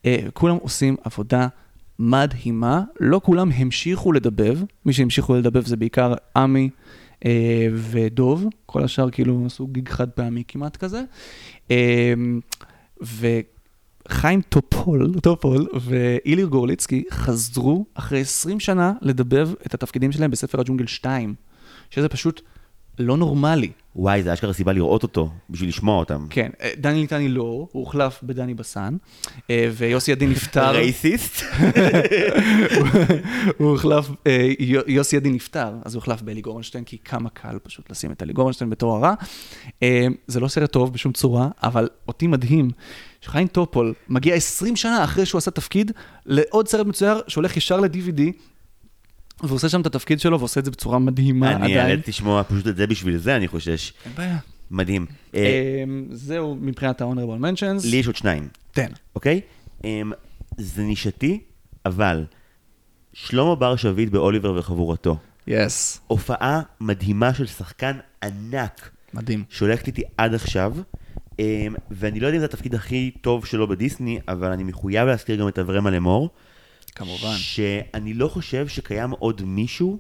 אה, 0.06 0.18
כולם 0.34 0.56
עושים 0.56 0.96
עבודה 1.04 1.48
מדהימה, 2.00 2.82
לא 3.00 3.22
כולם 3.24 3.52
המשיכו 3.56 4.12
לדבב, 4.12 4.60
מי 4.86 4.94
שהמשיכו 4.94 5.36
לדבב 5.36 5.66
זה 5.66 5.76
בעיקר 5.76 6.14
עמי 6.36 6.70
אה, 7.26 7.68
ודוב, 7.74 8.46
כל 8.66 8.84
השאר 8.84 9.10
כאילו 9.10 9.44
עשו 9.46 9.68
גיג 9.68 9.90
חד 9.90 10.10
פעמי 10.10 10.44
כמעט 10.48 10.78
כזה. 10.78 11.04
וחיים 13.02 14.42
טופול, 14.42 15.20
טופול 15.20 15.68
ואילי 15.82 16.48
גורליצקי 16.48 17.04
חזרו 17.12 17.86
אחרי 17.94 18.22
20 18.22 18.60
שנה 18.60 18.94
לדבב 19.02 19.50
את 19.66 19.74
התפקידים 19.74 20.12
שלהם 20.12 20.32
בספר 20.32 20.60
הג'ונגל 20.60 20.88
2, 20.88 21.36
שזה 21.90 22.10
פשוט 22.10 22.42
לא 23.00 23.18
נורמלי. 23.18 23.72
וואי, 23.96 24.24
זה 24.24 24.34
אשכרה 24.34 24.54
סיבה 24.54 24.74
לראות 24.74 25.04
אותו, 25.04 25.30
בשביל 25.50 25.70
לשמוע 25.70 26.00
אותם. 26.00 26.28
כן, 26.30 26.50
אה, 26.62 26.72
דני 26.78 27.02
ליטני 27.02 27.30
לא, 27.30 27.42
הוא 27.42 27.68
הוחלף 27.72 28.20
בדני 28.24 28.54
בסן, 28.54 28.98
אה, 29.50 29.70
ויוסי 29.74 30.12
ידין 30.12 30.30
נפטר. 30.30 30.72
רייסיסט? 30.72 31.42
הוא 33.58 33.70
הוחלף, 33.70 34.10
אה, 34.28 34.52
יו- 34.60 34.82
יוסי 34.88 35.16
ידין 35.16 35.34
נפטר, 35.34 35.74
אז 35.86 35.96
הוא 35.96 36.02
הוחלף 36.02 36.22
באלי 36.22 36.42
גורנשטיין, 36.42 36.84
כי 36.84 36.98
כמה 37.06 37.30
קל 37.30 37.58
פשוט 37.64 37.92
לשים 37.92 38.12
את 38.12 38.24
אלי 38.24 38.34
גורנשטיין 38.34 38.70
בתור 38.70 38.96
הרע. 38.96 39.14
זה 40.28 40.40
לא 40.40 40.48
סרט 40.48 40.72
טוב 40.72 40.94
בשום 40.94 41.12
צורה, 41.14 41.50
אבל 41.64 41.90
אותי 42.08 42.28
מדהים 42.28 42.70
שחיים 43.22 43.48
טופול 43.48 43.94
מגיע 44.10 44.36
20 44.36 44.76
שנה 44.76 45.04
אחרי 45.04 45.26
שהוא 45.26 45.40
עשה 45.40 45.52
תפקיד 45.52 45.92
לעוד 46.26 46.68
סרט 46.68 46.88
מצויר 46.88 47.22
שהולך 47.28 47.58
ישר 47.58 47.80
ל-DVD. 47.80 48.22
והוא 49.44 49.56
עושה 49.56 49.70
שם 49.70 49.82
את 49.82 49.86
התפקיד 49.86 50.20
שלו 50.20 50.40
ועושה 50.40 50.60
את 50.60 50.66
זה 50.66 50.72
בצורה 50.72 51.00
מדהימה 51.00 51.52
אני 51.52 51.64
עדיין. 51.64 51.90
אעלת 51.90 52.08
לשמוע 52.08 52.44
פשוט 52.44 52.68
את 52.68 52.76
זה 52.76 52.88
בשביל 52.88 53.18
זה, 53.18 53.36
אני 53.36 53.48
חושש. 53.48 53.94
אין 54.06 54.14
בעיה. 54.16 54.38
מדהים. 54.72 55.06
אה, 55.36 55.40
אה, 55.40 55.84
זהו 56.12 56.58
מבחינת 56.62 57.02
ה-honorable 57.02 57.42
mentions. 57.42 57.88
לי 57.90 57.98
יש 57.98 58.08
עוד 58.08 58.16
שניים. 58.16 58.48
תן. 58.72 58.92
אוקיי? 59.16 59.42
אמ, 59.84 60.12
זה 60.58 60.84
נישתי, 60.84 61.40
אבל 61.86 62.26
שלמה 63.14 63.56
בר 63.56 63.76
שביט 63.76 64.10
באוליבר 64.10 64.60
וחבורתו. 64.60 65.18
יס. 65.48 66.00
הופעה 66.08 66.62
מדהימה 66.82 67.34
של 67.34 67.46
שחקן 67.48 67.98
ענק. 68.24 68.90
מדהים. 69.14 69.44
שהולכת 69.50 69.88
איתי 69.88 70.02
עד 70.18 70.34
עכשיו. 70.34 70.74
אמ, 71.40 71.76
ואני 71.92 72.20
לא 72.20 72.28
יודע 72.28 72.36
אם 72.36 72.40
זה 72.40 72.46
התפקיד 72.46 72.76
הכי 72.76 73.12
טוב 73.22 73.46
שלו 73.46 73.68
בדיסני, 73.68 74.20
אבל 74.28 74.52
אני 74.52 74.64
מחויב 74.64 75.08
להזכיר 75.08 75.36
גם 75.36 75.48
את 75.48 75.60
אברמה 75.60 75.90
לאמור. 75.92 76.30
כמובן. 76.98 77.36
שאני 77.38 78.14
לא 78.14 78.28
חושב 78.28 78.68
שקיים 78.68 79.12
עוד 79.12 79.42
מישהו 79.46 80.00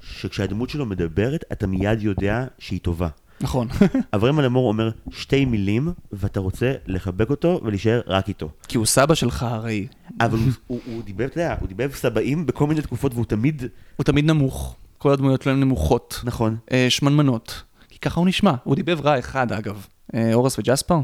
שכשהדמות 0.00 0.70
שלו 0.70 0.86
מדברת, 0.86 1.44
אתה 1.52 1.66
מיד 1.66 2.02
יודע 2.02 2.44
שהיא 2.58 2.80
טובה. 2.80 3.08
נכון. 3.40 3.68
אברהם 4.14 4.40
אלמור 4.40 4.68
אומר 4.68 4.90
שתי 5.10 5.44
מילים, 5.44 5.88
ואתה 6.12 6.40
רוצה 6.40 6.72
לחבק 6.86 7.30
אותו 7.30 7.60
ולהישאר 7.64 8.00
רק 8.06 8.28
איתו. 8.28 8.50
כי 8.68 8.76
הוא 8.76 8.86
סבא 8.86 9.14
שלך 9.14 9.42
הרי. 9.42 9.86
אבל 10.20 10.38
הוא, 10.38 10.52
הוא, 10.66 10.80
הוא 10.86 11.02
דיבב, 11.02 11.22
אתה 11.22 11.40
יודע, 11.40 11.56
הוא 11.60 11.68
דיבב 11.68 11.92
סבאים 11.94 12.46
בכל 12.46 12.66
מיני 12.66 12.82
תקופות, 12.82 13.14
והוא 13.14 13.24
תמיד... 13.24 13.62
הוא 13.96 14.04
תמיד 14.04 14.24
נמוך. 14.24 14.76
כל 14.98 15.12
הדמויות 15.12 15.42
שלהם 15.42 15.60
נמוכות. 15.60 16.20
נכון. 16.24 16.56
אה, 16.72 16.86
שמנמנות. 16.88 17.62
כי 17.88 17.98
ככה 17.98 18.20
הוא 18.20 18.26
נשמע. 18.26 18.54
הוא 18.64 18.74
דיבב 18.74 19.00
רע 19.00 19.18
אחד, 19.18 19.52
אגב. 19.52 19.86
אה, 20.14 20.34
אורס 20.34 20.58
וג'ספר. 20.58 20.98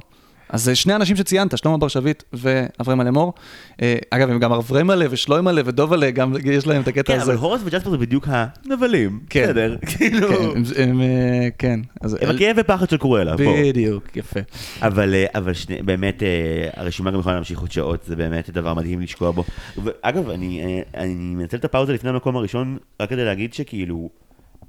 אז 0.52 0.64
זה 0.64 0.74
שני 0.74 0.94
אנשים 0.96 1.16
שציינת, 1.16 1.58
שלמה 1.58 1.76
בר 1.78 1.88
שביט 1.88 2.22
ואברמה 2.32 3.04
לאמור. 3.04 3.32
אה, 3.82 3.96
אגב, 4.10 4.30
הם 4.30 4.38
גם 4.38 4.52
אברמלה 4.52 5.04
ושלוימלה 5.10 5.62
ודובלה, 5.64 6.10
גם 6.10 6.34
יש 6.44 6.66
להם 6.66 6.82
את 6.82 6.88
הקטע 6.88 7.12
כן, 7.14 7.20
הזה. 7.20 7.32
אבל 7.32 7.40
הורס 7.40 7.60
וג'ספר 7.64 7.90
זה 7.90 7.98
בדיוק 7.98 8.28
הנבלים. 8.30 9.20
כן. 9.30 9.42
בסדר, 9.44 9.76
כאילו... 9.96 10.28
כן, 10.28 10.34
הם- 10.56 10.62
הם, 10.76 11.00
אה, 11.00 11.48
כן. 11.58 11.80
הם 12.20 12.30
הכאב 12.36 12.56
ופחד 12.58 12.90
של 12.90 12.96
קרואלה, 12.96 13.36
בוא. 13.36 13.56
בדיוק, 13.62 14.16
יפה. 14.16 14.40
אבל, 14.82 15.14
אה, 15.14 15.40
באמת, 15.84 16.22
אה, 16.22 16.28
הרשימה 16.76 17.10
גם 17.10 17.20
יכולה 17.20 17.34
להמשיך 17.34 17.60
עוד 17.60 17.72
שעות, 17.72 18.04
זה 18.06 18.16
באמת 18.16 18.50
דבר 18.50 18.74
מדהים 18.74 19.00
לשקוע 19.00 19.30
בו. 19.30 19.44
אה, 20.04 20.10
אני 20.94 21.14
מנצל 21.14 21.56
את 21.56 21.64
הפאוזה 21.64 21.92
לפני 21.92 22.10
המקום 22.10 22.36
הראשון, 22.36 22.78
רק 23.00 23.10
כדי 23.10 23.24
להגיד 23.24 23.54
שכאילו, 23.54 24.10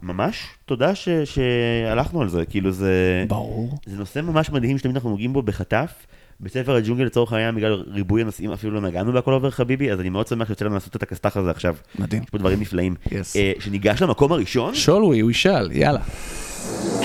ממש 0.04 0.48
תודה 0.66 0.96
ש, 0.96 1.10
שהלכנו 1.10 2.22
על 2.22 2.30
זה, 2.30 2.46
כאילו 2.46 2.72
זה... 2.72 3.26
ברור. 3.28 3.78
זה 3.86 3.98
נושא 3.98 4.20
ממש 4.20 4.50
מדהים 4.50 4.78
שתמיד 4.78 4.96
אנחנו 4.96 5.10
נוגעים 5.10 5.34
בו 5.34 5.42
בחטף. 5.42 6.06
בספר 6.40 6.76
הג'ונגל 6.76 7.04
לצורך 7.04 7.34
העניין, 7.34 7.56
בגלל 7.56 7.84
ריבוי 7.88 8.22
הנושאים 8.22 8.52
אפילו 8.52 8.74
לא 8.74 8.82
נגענו 8.82 9.14
בהכל 9.14 9.32
עובר 9.32 9.52
חביבי, 9.52 9.92
אז 9.92 10.00
אני 10.00 10.10
מאוד 10.10 10.28
שמח 10.28 10.48
שיוצא 10.48 10.66
לנו 10.66 10.74
לעשות 10.74 10.96
את 10.96 11.04
הכסת"ח 11.04 11.38
הזה 11.38 11.52
עכשיו. 11.52 11.76
מדהים. 12.00 12.24
יש 12.24 12.30
פה 12.30 12.38
דברים 12.38 12.60
נפלאים. 12.60 12.96
Yes. 13.06 13.10
אה, 13.36 13.52
שניגש 13.60 14.02
למקום 14.02 14.32
הראשון? 14.32 14.76
שולווי, 14.76 15.20
הוא 15.20 15.32
ישאל, 15.32 15.72
יאללה. 15.72 16.00
עוד 16.00 17.04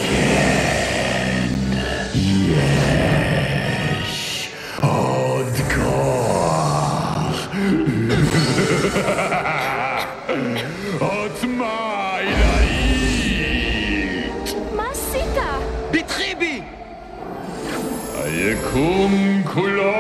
היקום 18.48 19.42
כולו 19.44 19.92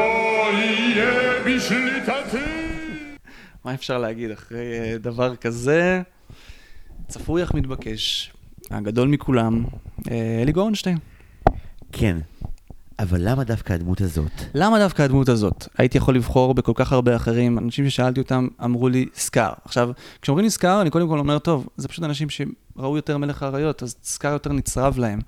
יהיה 0.52 1.44
בשליטתי. 1.46 2.38
מה 3.64 3.74
אפשר 3.74 3.98
להגיד 3.98 4.30
אחרי 4.30 4.78
אה, 4.78 4.98
דבר 4.98 5.36
כזה? 5.36 6.02
צפוי 7.08 7.42
אך 7.42 7.54
מתבקש, 7.54 8.32
הגדול 8.70 9.08
מכולם, 9.08 9.64
אה, 10.10 10.38
אלי 10.42 10.52
גורנשטיין. 10.52 10.98
כן. 11.92 12.16
אבל 12.98 13.18
למה 13.20 13.44
דווקא 13.44 13.72
הדמות 13.72 14.00
הזאת? 14.00 14.32
למה 14.54 14.78
דווקא 14.78 15.02
הדמות 15.02 15.28
הזאת? 15.28 15.68
הייתי 15.78 15.98
יכול 15.98 16.14
לבחור 16.14 16.54
בכל 16.54 16.72
כך 16.74 16.92
הרבה 16.92 17.16
אחרים, 17.16 17.58
אנשים 17.58 17.90
ששאלתי 17.90 18.20
אותם 18.20 18.48
אמרו 18.64 18.88
לי 18.88 19.06
סקאר. 19.14 19.52
עכשיו, 19.64 19.90
כשאומרים 20.22 20.44
לי 20.44 20.50
סקאר, 20.50 20.80
אני 20.82 20.90
קודם 20.90 21.08
כל 21.08 21.18
אומר, 21.18 21.38
טוב, 21.38 21.68
זה 21.76 21.88
פשוט 21.88 22.04
אנשים 22.04 22.28
שראו 22.30 22.96
יותר 22.96 23.18
מלך 23.18 23.42
האריות, 23.42 23.82
אז 23.82 23.96
סקאר 24.02 24.32
יותר 24.32 24.52
נצרב 24.52 24.98
להם. 24.98 25.18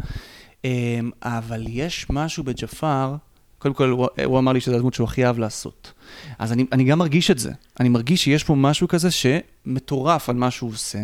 אמ, 0.65 1.11
אבל 1.23 1.65
יש 1.69 2.07
משהו 2.11 2.45
בג'פר, 2.45 3.15
קודם 3.59 3.75
כל 3.75 3.89
הוא, 3.89 4.07
הוא 4.25 4.39
אמר 4.39 4.53
לי 4.53 4.61
שזו 4.61 4.77
הדמות 4.77 4.95
שהוא 4.95 5.05
הכי 5.05 5.27
אהב 5.27 5.39
לעשות. 5.39 5.93
אז 6.39 6.53
אני, 6.53 6.67
אני 6.73 6.85
גם 6.85 6.99
מרגיש 6.99 7.31
את 7.31 7.39
זה. 7.39 7.53
אני 7.81 7.89
מרגיש 7.89 8.25
שיש 8.25 8.45
פה 8.45 8.55
משהו 8.55 8.89
כזה 8.89 9.09
שמטורף 9.11 10.29
על 10.29 10.37
מה 10.37 10.51
שהוא 10.51 10.71
עושה. 10.71 10.99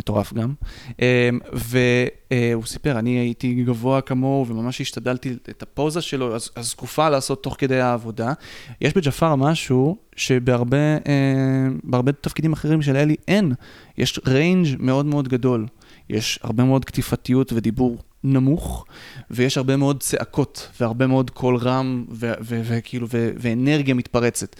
מטורף 0.00 0.32
גם. 0.32 0.54
אמ, 0.98 1.04
והוא 1.52 2.64
סיפר, 2.66 2.98
אני 2.98 3.10
הייתי 3.10 3.54
גבוה 3.64 4.00
כמוהו 4.00 4.46
וממש 4.48 4.80
השתדלתי 4.80 5.36
את 5.50 5.62
הפוזה 5.62 6.00
שלו, 6.00 6.36
הז- 6.36 6.50
הזקופה 6.56 7.08
לעשות 7.08 7.42
תוך 7.42 7.54
כדי 7.58 7.80
העבודה. 7.80 8.32
יש 8.80 8.94
בג'פר 8.94 9.34
משהו 9.34 9.96
שבהרבה 10.16 10.76
אה, 10.76 12.12
תפקידים 12.20 12.52
אחרים 12.52 12.82
של 12.82 12.96
אלי 12.96 13.16
אין. 13.28 13.52
יש 13.98 14.20
range 14.26 14.66
מאוד 14.78 15.06
מאוד 15.06 15.28
גדול. 15.28 15.66
יש 16.10 16.38
הרבה 16.42 16.64
מאוד 16.64 16.84
קטיפתיות 16.84 17.52
ודיבור 17.52 17.98
נמוך, 18.24 18.84
ויש 19.30 19.56
הרבה 19.56 19.76
מאוד 19.76 20.00
צעקות, 20.00 20.68
והרבה 20.80 21.06
מאוד 21.06 21.30
קול 21.30 21.56
רם, 21.56 22.04
וכאילו, 22.40 23.06
ואנרגיה 23.10 23.94
מתפרצת. 23.94 24.56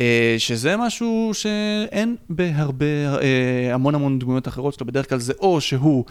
אה, 0.00 0.34
שזה 0.38 0.76
משהו 0.76 1.30
שאין 1.32 2.16
בהרבה, 2.30 2.86
אה, 3.22 3.74
המון 3.74 3.94
המון 3.94 4.18
דמויות 4.18 4.48
אחרות 4.48 4.74
שלו, 4.74 4.86
בדרך 4.86 5.08
כלל 5.08 5.18
זה 5.18 5.32
או 5.40 5.60
שהוא 5.60 6.04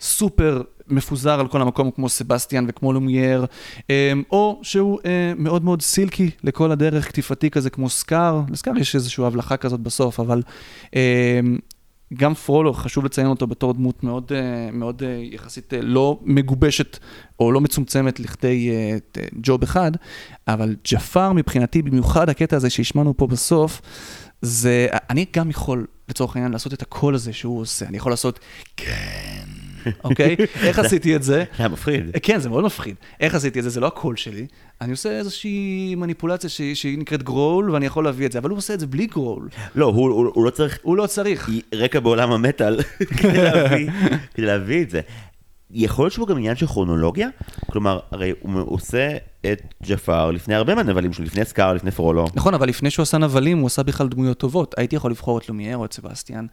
סופר 0.00 0.62
מפוזר 0.88 1.40
על 1.40 1.48
כל 1.48 1.62
המקום, 1.62 1.90
כמו 1.90 2.08
סבסטיאן 2.08 2.64
וכמו 2.68 2.92
לומייר, 2.92 3.46
אה, 3.90 4.12
או 4.30 4.60
שהוא 4.62 4.98
מאוד 5.36 5.64
מאוד 5.64 5.82
silky 5.82 6.30
לכל 6.44 6.72
הדרך, 6.72 7.08
קטיפתי 7.08 7.50
כזה 7.50 7.70
כמו 7.70 7.88
סקאר, 7.88 8.40
לסקאר 8.50 8.78
יש 8.78 8.94
איזושהי 8.94 9.24
הבלחה 9.24 9.56
כזאת 9.56 9.80
בסוף, 9.80 10.20
אבל 10.20 10.42
גם 12.14 12.34
פרולו, 12.34 12.74
חשוב 12.74 13.04
לציין 13.04 13.26
אותו 13.26 13.46
בתור 13.46 13.72
דמות 13.72 14.04
מאוד, 14.04 14.32
אה, 14.34 14.70
מאוד 14.72 15.02
אה, 15.02 15.20
יחסית 15.22 15.74
אה, 15.74 15.80
לא 15.82 16.20
מגובשת 16.22 16.98
או 17.40 17.52
לא 17.52 17.60
מצומצמת 17.60 18.20
לכדי 18.20 18.70
ג'וב 19.42 19.62
אחד, 19.62 19.92
אבל 20.48 20.76
ג'פר 20.88 21.32
מבחינתי, 21.32 21.82
במיוחד 21.82 22.28
הקטע 22.28 22.56
הזה 22.56 22.70
שהשמענו 22.70 23.16
פה 23.16 23.26
בסוף, 23.26 23.80
זה, 24.42 24.86
אני 25.10 25.26
גם 25.36 25.50
יכול 25.50 25.86
לצורך 26.08 26.36
העניין 26.36 26.52
לעשות 26.52 26.74
את 26.74 26.82
הקול 26.82 27.14
הזה 27.14 27.32
שהוא 27.32 27.60
עושה, 27.60 27.86
אני 27.86 27.96
יכול 27.96 28.12
לעשות 28.12 28.40
כן, 28.76 29.44
אוקיי? 30.04 30.36
איך 30.62 30.78
עשיתי 30.78 31.16
את 31.16 31.22
זה? 31.22 31.32
זה 31.34 31.44
היה 31.58 31.68
מפחיד. 31.68 32.10
כן, 32.22 32.38
זה 32.38 32.48
מאוד 32.48 32.64
מפחיד. 32.64 32.94
איך 33.20 33.34
עשיתי 33.34 33.58
את 33.58 33.64
זה? 33.64 33.70
זה 33.70 33.80
לא 33.80 33.86
הקול 33.86 34.16
שלי. 34.16 34.46
אני 34.80 34.90
עושה 34.90 35.18
איזושהי 35.18 35.94
מניפולציה 35.94 36.50
שהיא, 36.50 36.74
שהיא 36.74 36.98
נקראת 36.98 37.22
growl, 37.22 37.70
ואני 37.70 37.86
יכול 37.86 38.04
להביא 38.04 38.26
את 38.26 38.32
זה, 38.32 38.38
אבל 38.38 38.50
הוא 38.50 38.58
עושה 38.58 38.74
את 38.74 38.80
זה 38.80 38.86
בלי 38.86 39.06
growl. 39.06 39.48
לא, 39.74 39.86
הוא, 39.86 40.10
הוא, 40.10 40.30
הוא 40.34 40.44
לא 40.44 40.50
צריך... 40.50 40.78
הוא 40.82 40.96
לא 40.96 41.06
צריך. 41.06 41.50
רקע 41.74 42.00
בעולם 42.00 42.32
המטאל 42.32 42.82
כדי 43.18 43.42
להביא, 43.42 43.90
כדי 44.34 44.46
להביא 44.46 44.82
את 44.82 44.90
זה. 44.90 45.00
יכול 45.74 46.04
להיות 46.04 46.12
שהוא 46.12 46.28
גם 46.28 46.36
עניין 46.36 46.56
של 46.56 46.66
כרונולוגיה? 46.66 47.28
כלומר, 47.70 47.98
הרי 48.10 48.32
הוא 48.40 48.62
עושה 48.66 49.16
את 49.52 49.74
ג'פר 49.82 50.30
לפני 50.30 50.54
הרבה 50.54 50.74
מהנבלים 50.74 51.12
שלו, 51.12 51.24
לפני 51.24 51.44
סקאר, 51.44 51.72
לפני 51.72 51.90
פרולו. 51.90 52.26
נכון, 52.34 52.54
אבל 52.54 52.68
לפני 52.68 52.90
שהוא 52.90 53.02
עשה 53.02 53.18
נבלים, 53.18 53.58
הוא 53.58 53.66
עשה 53.66 53.82
בכלל 53.82 54.08
דמויות 54.08 54.38
טובות. 54.38 54.74
הייתי 54.78 54.96
יכול 54.96 55.10
לבחור 55.10 55.38
את 55.38 55.48
לומייר 55.48 55.76
או 55.76 55.84
את 55.84 55.92
סבסטיאן, 55.92 56.46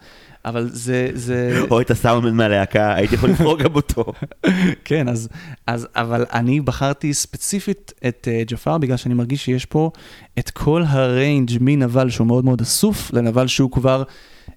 אבל 0.46 0.70
זה... 0.70 1.10
זה... 1.14 1.62
או 1.72 1.82
את 1.82 1.92
הסאונדמן 1.92 2.36
מהלהקה, 2.36 2.96
הייתי 2.96 3.16
יכול 3.16 3.30
לבחור 3.30 3.58
גם 3.58 3.76
אותו. 3.76 4.06
כן, 4.86 5.10
אז, 5.10 5.30
אז, 5.68 5.88
אבל 5.96 6.26
אני 6.34 6.62
בחרתי 6.62 7.14
ספציפית 7.14 7.94
את 8.08 8.28
אה, 8.28 8.52
ג'פר, 8.52 8.78
בגלל 8.78 8.98
שאני 8.98 9.14
מרגיש 9.14 9.46
שיש 9.46 9.66
פה 9.66 9.92
את 10.40 10.50
כל 10.50 10.84
הריינג' 10.88 11.52
מנבל 11.62 12.10
שהוא 12.10 12.28
מאוד 12.28 12.46
מאוד 12.46 12.62
אסוף, 12.62 13.14
לנבל 13.14 13.48
שהוא 13.48 13.72
כבר 13.72 14.04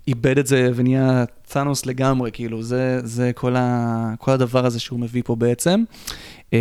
איבד 0.09 0.39
את 0.39 0.47
זה 0.47 0.71
ונהיה 0.75 1.25
צאנוס 1.45 1.87
לגמרי, 1.87 2.31
כאילו, 2.33 2.63
זה, 2.63 3.01
זה 3.05 3.31
כל, 3.35 3.57
ה, 3.57 4.15
כל 4.19 4.31
הדבר 4.31 4.67
הזה 4.67 4.81
שהוא 4.81 5.01
מביא 5.01 5.23
פה 5.25 5.37
בעצם. 5.37 5.85
אה, 6.53 6.59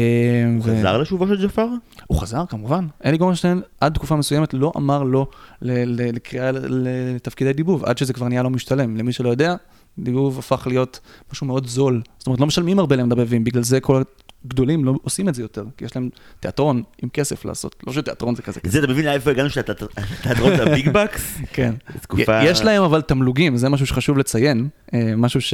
הוא 0.55 0.63
חזר 0.63 0.97
לשובו 0.97 1.27
של 1.27 1.45
ג'פר? 1.45 1.67
הוא 2.07 2.19
חזר, 2.19 2.45
כמובן. 2.45 2.87
אלי 3.05 3.17
גורנשטיין 3.17 3.61
עד 3.81 3.93
תקופה 3.93 4.15
מסוימת 4.15 4.53
לא 4.53 4.71
אמר 4.77 5.03
לא 5.03 5.27
לקריאה 5.61 6.51
לתפקידי 6.51 7.53
דיבוב, 7.53 7.85
עד 7.85 7.97
שזה 7.97 8.13
כבר 8.13 8.27
נהיה 8.27 8.43
לא 8.43 8.49
משתלם. 8.49 8.97
למי 8.97 9.11
שלא 9.11 9.29
יודע, 9.29 9.55
דיבוב 9.99 10.39
הפך 10.39 10.67
להיות 10.67 10.99
משהו 11.31 11.47
מאוד 11.47 11.67
זול. 11.67 12.01
זאת 12.17 12.27
אומרת, 12.27 12.39
לא 12.39 12.47
משלמים 12.47 12.79
הרבה 12.79 12.95
למדבבים, 12.95 13.43
בגלל 13.43 13.63
זה 13.63 13.79
כל 13.79 14.01
הגדולים 14.45 14.85
לא 14.85 14.93
עושים 15.01 15.29
את 15.29 15.35
זה 15.35 15.41
יותר, 15.41 15.65
כי 15.77 15.85
יש 15.85 15.95
להם 15.95 16.09
תיאטרון 16.39 16.83
עם 17.01 17.09
כסף 17.09 17.45
לעשות. 17.45 17.75
לא 17.87 17.93
שתיאטרון 17.93 18.35
זה 18.35 18.41
כזה 18.41 18.59
זה, 18.63 18.79
אתה 18.79 18.87
מבין 18.87 19.05
לאיפה 19.05 19.31
הגענו 19.31 19.49
שהתיאטרון 19.49 20.57
זה 20.57 20.63
הביג 20.63 20.89
בקס? 20.89 21.37
כן. 21.53 21.73
תקופה... 22.01 22.43
יש 22.43 22.61
להם 22.61 22.83
אבל 22.83 23.01
תמלוגים, 23.01 23.57
זה 23.57 23.69
משהו 23.69 23.87
שחשוב 23.87 24.17
לציין, 24.17 24.67
אה, 24.93 25.13
משהו 25.17 25.41
ש... 25.41 25.53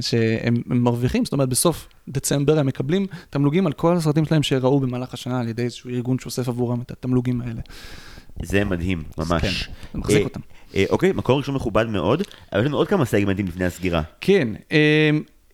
שהם 0.00 0.62
הם 0.70 0.84
מרוויחים, 0.84 1.24
זאת 1.24 1.32
אומרת 1.32 1.48
בסוף 1.48 1.88
דצמבר 2.08 2.58
הם 2.58 2.66
מקבלים 2.66 3.06
תמלוגים 3.30 3.66
על 3.66 3.72
כל 3.72 3.96
הסרטים 3.96 4.24
שלהם 4.24 4.42
שראו 4.42 4.80
במהלך 4.80 5.14
השנה 5.14 5.40
על 5.40 5.48
ידי 5.48 5.62
איזשהו 5.62 5.90
ארגון 5.90 6.18
שאוסף 6.18 6.48
עבורם 6.48 6.80
את 6.80 6.90
התמלוגים 6.90 7.40
האלה. 7.40 7.60
זה 8.42 8.64
מדהים, 8.64 9.02
ממש. 9.18 9.42
כן, 9.42 9.72
זה 9.92 9.98
מחזיק 9.98 10.18
אה, 10.18 10.24
אותם. 10.24 10.40
אה, 10.74 10.84
אוקיי, 10.90 11.12
מקור 11.12 11.38
ראשון 11.38 11.54
מכובד 11.54 11.86
מאוד, 11.86 12.22
אבל 12.52 12.60
יש 12.60 12.66
לנו 12.66 12.76
עוד 12.76 12.88
כמה 12.88 13.04
סגמנטים 13.04 13.46
לפני 13.46 13.64
הסגירה. 13.64 14.02
כן, 14.20 14.48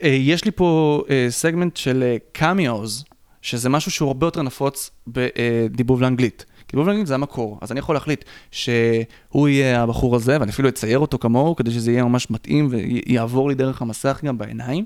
יש 0.02 0.44
לי 0.44 0.50
פה 0.50 1.02
אה, 1.10 1.26
סגמנט 1.30 1.76
של 1.76 2.16
cameos, 2.32 3.04
שזה 3.42 3.68
משהו 3.68 3.90
שהוא 3.90 4.06
הרבה 4.06 4.26
יותר 4.26 4.42
נפוץ 4.42 4.90
בדיבוב 5.06 6.02
לאנגלית. 6.02 6.44
דיבוב 6.70 6.86
לאנגלית 6.86 7.06
זה 7.06 7.14
המקור, 7.14 7.58
אז 7.60 7.72
אני 7.72 7.80
יכול 7.80 7.94
להחליט 7.94 8.24
שהוא 8.50 9.48
יהיה 9.48 9.82
הבחור 9.82 10.16
הזה, 10.16 10.36
ואני 10.40 10.50
אפילו 10.50 10.68
אצייר 10.68 10.98
אותו 10.98 11.18
כמוהו, 11.18 11.56
כדי 11.56 11.70
שזה 11.70 11.92
יהיה 11.92 12.04
ממש 12.04 12.30
מתאים 12.30 12.68
ויעבור 12.70 13.48
לי 13.48 13.54
דרך 13.54 13.82
המסך 13.82 14.20
גם 14.24 14.38
בעיניים. 14.38 14.84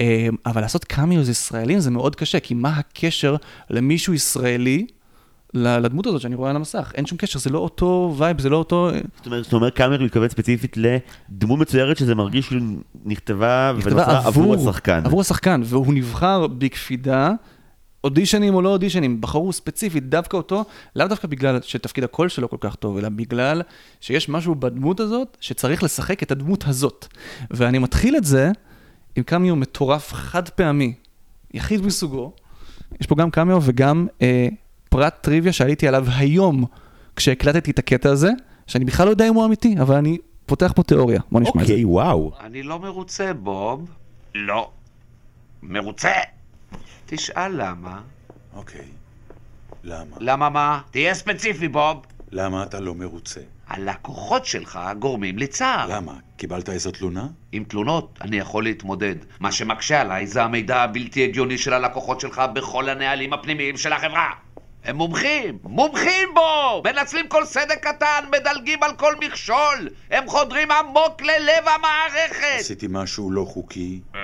אה, 0.00 0.28
אבל 0.46 0.60
לעשות 0.60 0.84
cameos 0.84 1.28
ישראלים 1.28 1.80
זה 1.80 1.90
מאוד 1.90 2.16
קשה, 2.16 2.40
כי 2.40 2.54
מה 2.54 2.68
הקשר 2.78 3.36
למישהו 3.70 4.14
ישראלי 4.14 4.86
לדמות 5.54 6.06
הזאת 6.06 6.20
שאני 6.20 6.34
רואה 6.34 6.50
על 6.50 6.56
המסך. 6.56 6.92
אין 6.94 7.06
שום 7.06 7.18
קשר, 7.18 7.38
זה 7.38 7.50
לא 7.50 7.58
אותו 7.58 8.14
vibe, 8.18 8.40
זה 8.40 8.48
לא 8.48 8.56
אותו... 8.56 8.90
זאת 9.16 9.26
אומרת, 9.26 9.44
זאת 9.44 9.52
אומרת 9.52 9.74
קאמר 9.74 10.02
מתכוון 10.02 10.28
ספציפית 10.28 10.76
לדמות 10.76 11.58
מצוירת 11.58 11.96
שזה 11.96 12.14
מרגיש 12.14 12.48
כאילו 12.48 12.64
נכתבה 13.04 13.72
ונוצרה 13.82 14.26
עבור 14.26 14.54
השחקן. 14.54 15.02
עבור 15.04 15.20
השחקן, 15.20 15.60
והוא 15.64 15.94
נבחר 15.94 16.46
בקפידה. 16.46 17.32
אודישנים 18.04 18.54
או 18.54 18.62
לא 18.62 18.68
אודישנים, 18.68 19.20
בחרו 19.20 19.52
ספציפית 19.52 20.08
דווקא 20.08 20.36
אותו, 20.36 20.64
לאו 20.96 21.08
דווקא 21.08 21.28
בגלל 21.28 21.58
שתפקיד 21.62 22.04
הקול 22.04 22.28
שלו 22.28 22.50
כל 22.50 22.56
כך 22.60 22.74
טוב, 22.74 22.96
אלא 22.96 23.08
בגלל 23.08 23.62
שיש 24.00 24.28
משהו 24.28 24.54
בדמות 24.54 25.00
הזאת 25.00 25.36
שצריך 25.40 25.82
לשחק 25.82 26.22
את 26.22 26.30
הדמות 26.30 26.64
הזאת. 26.66 27.06
ואני 27.50 27.78
מתחיל 27.78 28.16
את 28.16 28.24
זה 28.24 28.50
עם 29.16 29.22
קמיו 29.22 29.56
מטורף 29.56 30.12
חד 30.12 30.48
פעמי, 30.48 30.94
יחיד 31.54 31.86
מסוגו. 31.86 32.32
יש 33.00 33.06
פה 33.06 33.14
גם 33.14 33.30
קמיו 33.30 33.60
וגם 33.64 34.06
אה, 34.22 34.48
פרט 34.88 35.14
טריוויה 35.20 35.52
שעליתי 35.52 35.88
עליו 35.88 36.06
היום 36.16 36.64
כשהקלטתי 37.16 37.70
את 37.70 37.78
הקטע 37.78 38.10
הזה, 38.10 38.30
שאני 38.66 38.84
בכלל 38.84 39.06
לא 39.06 39.10
יודע 39.10 39.28
אם 39.28 39.34
הוא 39.34 39.44
אמיתי, 39.44 39.76
אבל 39.80 39.94
אני 39.94 40.18
פותח 40.46 40.72
פה 40.76 40.82
תיאוריה. 40.82 41.20
בוא 41.32 41.40
נשמע 41.40 41.62
את 41.62 41.66
זה. 41.66 41.72
אוקיי, 41.72 41.84
וואו. 41.84 42.32
אני 42.40 42.62
לא 42.62 42.78
מרוצה, 42.78 43.32
בוב. 43.34 43.90
לא. 44.34 44.70
מרוצה. 45.62 46.12
תשאל 47.06 47.62
למה. 47.62 48.00
אוקיי. 48.54 48.84
למה? 49.84 50.16
למה 50.20 50.48
מה? 50.48 50.80
תהיה 50.90 51.14
ספציפי, 51.14 51.68
בוב. 51.68 52.06
למה 52.30 52.62
אתה 52.62 52.80
לא 52.80 52.94
מרוצה? 52.94 53.40
הלקוחות 53.68 54.46
שלך 54.46 54.80
גורמים 54.98 55.38
לי 55.38 55.46
צער. 55.46 55.96
למה? 55.96 56.14
קיבלת 56.36 56.68
איזו 56.68 56.90
תלונה? 56.90 57.26
עם 57.52 57.64
תלונות 57.64 58.18
אני 58.20 58.36
יכול 58.36 58.64
להתמודד. 58.64 59.14
מה 59.40 59.52
שמקשה 59.52 60.00
עליי 60.00 60.26
זה 60.26 60.42
המידע 60.42 60.82
הבלתי 60.82 61.24
הגיוני 61.24 61.58
של 61.58 61.72
הלקוחות 61.72 62.20
שלך 62.20 62.42
בכל 62.52 62.88
הנהלים 62.88 63.32
הפנימיים 63.32 63.76
של 63.76 63.92
החברה. 63.92 64.30
הם 64.84 64.96
מומחים, 64.96 65.58
מומחים 65.62 66.28
בו! 66.34 66.82
מנצלים 66.84 67.28
כל 67.28 67.44
סדק 67.44 67.86
קטן, 67.86 68.24
מדלגים 68.32 68.82
על 68.82 68.92
כל 68.96 69.14
מכשול! 69.20 69.88
הם 70.10 70.28
חודרים 70.28 70.70
עמוק 70.70 71.22
ללב 71.22 71.64
המערכת! 71.76 72.58
עשיתי 72.58 72.86
משהו 72.90 73.30
לא 73.30 73.44
חוקי? 73.44 74.00
אה, 74.14 74.20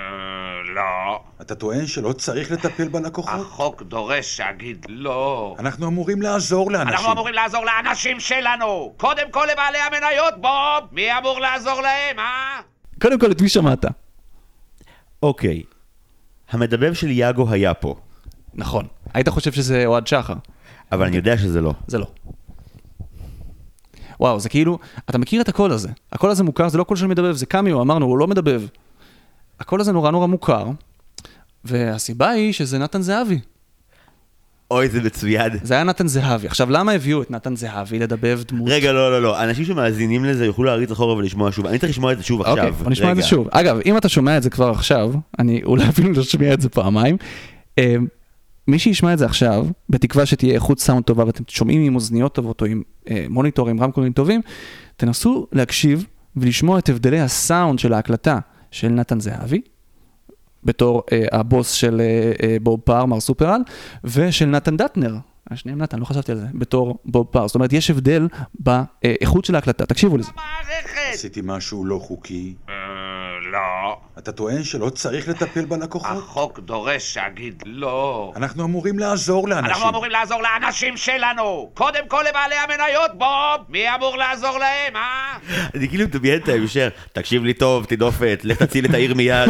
לא. 0.75 1.19
אתה 1.41 1.55
טוען 1.55 1.85
שלא 1.87 2.11
צריך 2.11 2.51
לטפל 2.51 2.87
בלקוחות? 2.87 3.41
החוק 3.41 3.81
דורש 3.81 4.37
שאגיד 4.37 4.85
לא. 4.89 5.55
אנחנו 5.59 5.87
אמורים 5.87 6.21
לעזור 6.21 6.71
לאנשים. 6.71 6.93
אנחנו 6.93 7.11
אמורים 7.11 7.33
לעזור 7.33 7.65
לאנשים 7.65 8.19
שלנו! 8.19 8.93
קודם 8.97 9.31
כל 9.31 9.47
לבעלי 9.51 9.77
המניות, 9.77 10.41
בוב! 10.41 10.89
מי 10.91 11.17
אמור 11.17 11.39
לעזור 11.39 11.81
להם, 11.81 12.19
אה? 12.19 12.59
קודם 13.01 13.19
כל, 13.19 13.31
את 13.31 13.41
מי 13.41 13.49
שמעת? 13.49 13.85
אוקיי. 15.23 15.63
המדבב 16.49 16.93
של 16.93 17.11
יאגו 17.11 17.49
היה 17.51 17.73
פה. 17.73 17.95
נכון. 18.53 18.87
היית 19.15 19.29
חושב 19.29 19.51
שזה 19.51 19.85
אוהד 19.85 20.07
שחר. 20.07 20.33
אבל 20.91 21.05
אני 21.05 21.15
יודע 21.15 21.37
שזה 21.37 21.61
לא. 21.61 21.73
זה 21.87 21.97
לא. 21.97 22.07
וואו, 24.19 24.39
זה 24.39 24.49
כאילו, 24.49 24.79
אתה 25.09 25.17
מכיר 25.17 25.41
את 25.41 25.49
הקול 25.49 25.71
הזה. 25.71 25.89
הקול 26.11 26.31
הזה 26.31 26.43
מוכר, 26.43 26.69
זה 26.69 26.77
לא 26.77 26.83
קול 26.83 26.97
של 26.97 27.07
מדבב, 27.07 27.31
זה 27.31 27.45
קמיו, 27.45 27.81
אמרנו, 27.81 28.05
הוא 28.05 28.17
לא 28.17 28.27
מדבב. 28.27 28.61
הקול 29.59 29.81
הזה 29.81 29.91
נורא 29.91 30.11
נורא 30.11 30.27
מוכר, 30.27 30.67
והסיבה 31.65 32.29
היא 32.29 32.53
שזה 32.53 32.77
נתן 32.77 33.01
זהבי. 33.01 33.39
אוי, 34.71 34.89
זה 34.89 35.01
מצוין. 35.01 35.51
זה 35.63 35.73
היה 35.73 35.83
נתן 35.83 36.07
זהבי. 36.07 36.47
עכשיו, 36.47 36.71
למה 36.71 36.91
הביאו 36.91 37.21
את 37.21 37.31
נתן 37.31 37.55
זהבי 37.55 37.99
לדבב 37.99 38.41
דמות? 38.47 38.69
רגע, 38.69 38.91
לא, 38.91 39.11
לא, 39.11 39.21
לא. 39.21 39.43
אנשים 39.43 39.65
שמאזינים 39.65 40.25
לזה 40.25 40.45
יוכלו 40.45 40.65
להריץ 40.65 40.91
אחורה 40.91 41.15
ולשמוע 41.15 41.51
שוב. 41.51 41.65
אני 41.65 41.79
צריך 41.79 41.91
לשמוע 41.91 42.11
את 42.11 42.17
זה 42.17 42.23
שוב 42.23 42.41
עכשיו. 42.41 42.57
אוקיי, 42.57 42.71
בוא 42.71 42.91
נשמע 42.91 43.11
את 43.11 43.15
זה 43.15 43.23
שוב. 43.23 43.47
אגב, 43.51 43.79
אם 43.85 43.97
אתה 43.97 44.09
שומע 44.09 44.37
את 44.37 44.43
זה 44.43 44.49
כבר 44.49 44.69
עכשיו, 44.69 45.11
אני 45.39 45.63
אולי 45.63 45.89
אפילו 45.89 46.11
לא 46.11 46.23
שומע 46.23 46.53
את 46.53 46.61
זה 46.61 46.69
פעמיים. 46.69 47.17
אה, 48.69 48.71
מי 48.71 48.79
שישמע 48.79 49.13
את 49.13 49.17
זה 49.17 49.25
עכשיו, 49.25 49.67
בתקווה 49.89 50.25
שתהיה 50.25 50.53
איכות 50.53 50.79
סאונד 50.79 51.03
טובה 51.03 51.25
ואתם 51.25 51.43
שומעים 51.47 51.81
עם 51.81 51.95
אוזניות 51.95 52.35
טובות 52.35 52.61
או 52.61 52.65
עם 52.65 52.81
אה, 53.09 53.25
מוניטורים, 53.29 53.81
רמקולים 53.81 54.13
טובים, 54.13 54.41
תנסו 54.97 55.47
להקשיב 55.51 56.05
ולשמוע 56.35 56.79
את 56.79 56.89
הבדלי 56.89 57.19
הסאונד 57.19 57.79
של 57.79 57.93
ההקלטה 57.93 58.39
של 58.71 58.87
נתן 58.87 59.19
זהבי, 59.19 59.61
בתור 60.63 61.03
אה, 61.11 61.25
הבוס 61.31 61.71
של 61.71 62.01
אה, 62.01 62.31
אה, 62.43 62.57
בוב 62.61 62.79
פאר, 62.79 63.05
מר 63.05 63.19
סופרל, 63.19 63.61
ושל 64.03 64.45
נתן 64.45 64.77
דטנר, 64.77 65.15
השניהם 65.51 65.81
נתן, 65.81 65.99
לא 65.99 66.05
חשבתי 66.05 66.31
על 66.31 66.37
זה, 66.37 66.47
בתור 66.53 66.97
בוב 67.05 67.27
פאר. 67.31 67.47
זאת 67.47 67.55
אומרת, 67.55 67.73
יש 67.73 67.89
הבדל 67.89 68.27
באיכות 68.59 69.45
של 69.45 69.55
ההקלטה, 69.55 69.85
תקשיבו 69.85 70.17
לזה. 70.17 70.31
עשיתי 71.13 71.41
משהו 71.43 71.85
לא 71.85 71.99
חוקי? 71.99 72.55
לא. 73.55 73.97
אתה 74.17 74.31
טוען 74.31 74.63
שלא 74.63 74.89
צריך 74.89 75.27
לטפל 75.29 75.65
בלקוחות? 75.65 76.17
החוק 76.17 76.59
דורש 76.59 77.13
שאגיד 77.13 77.63
לא. 77.65 78.33
אנחנו 78.35 78.63
אמורים 78.63 78.99
לעזור 78.99 79.47
לאנשים. 79.47 79.71
אנחנו 79.71 79.89
אמורים 79.89 80.11
לעזור 80.11 80.41
לאנשים 80.41 80.97
שלנו! 80.97 81.71
קודם 81.73 82.07
כל 82.07 82.23
לבעלי 82.29 82.55
המניות, 82.55 83.11
בוב! 83.17 83.65
מי 83.69 83.95
אמור 83.95 84.17
לעזור 84.17 84.57
להם, 84.57 84.95
אה? 84.95 85.37
אני 85.75 85.89
כאילו 85.89 86.05
מדמיין 86.05 86.41
את 86.41 86.49
ההמשך, 86.49 86.89
תקשיב 87.13 87.43
לי 87.43 87.53
טוב, 87.53 87.85
תדופת, 87.85 88.41
לך 88.43 88.63
תציל 88.63 88.85
את 88.85 88.93
העיר 88.93 89.13
מיד. 89.13 89.49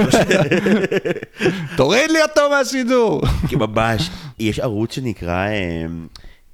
תוריד 1.78 2.12
לי 2.12 2.22
אותו 2.22 2.50
מהשידור. 2.50 3.22
כי 3.50 3.56
ממש, 3.56 4.10
יש 4.40 4.60
ערוץ 4.60 4.96
שנקרא 4.96 5.48
אה, 5.48 5.86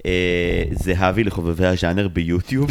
אה, 0.06 0.62
זהבי 0.72 1.24
לחובבי 1.24 1.66
הז'אנר 1.66 2.08
ביוטיוב. 2.08 2.70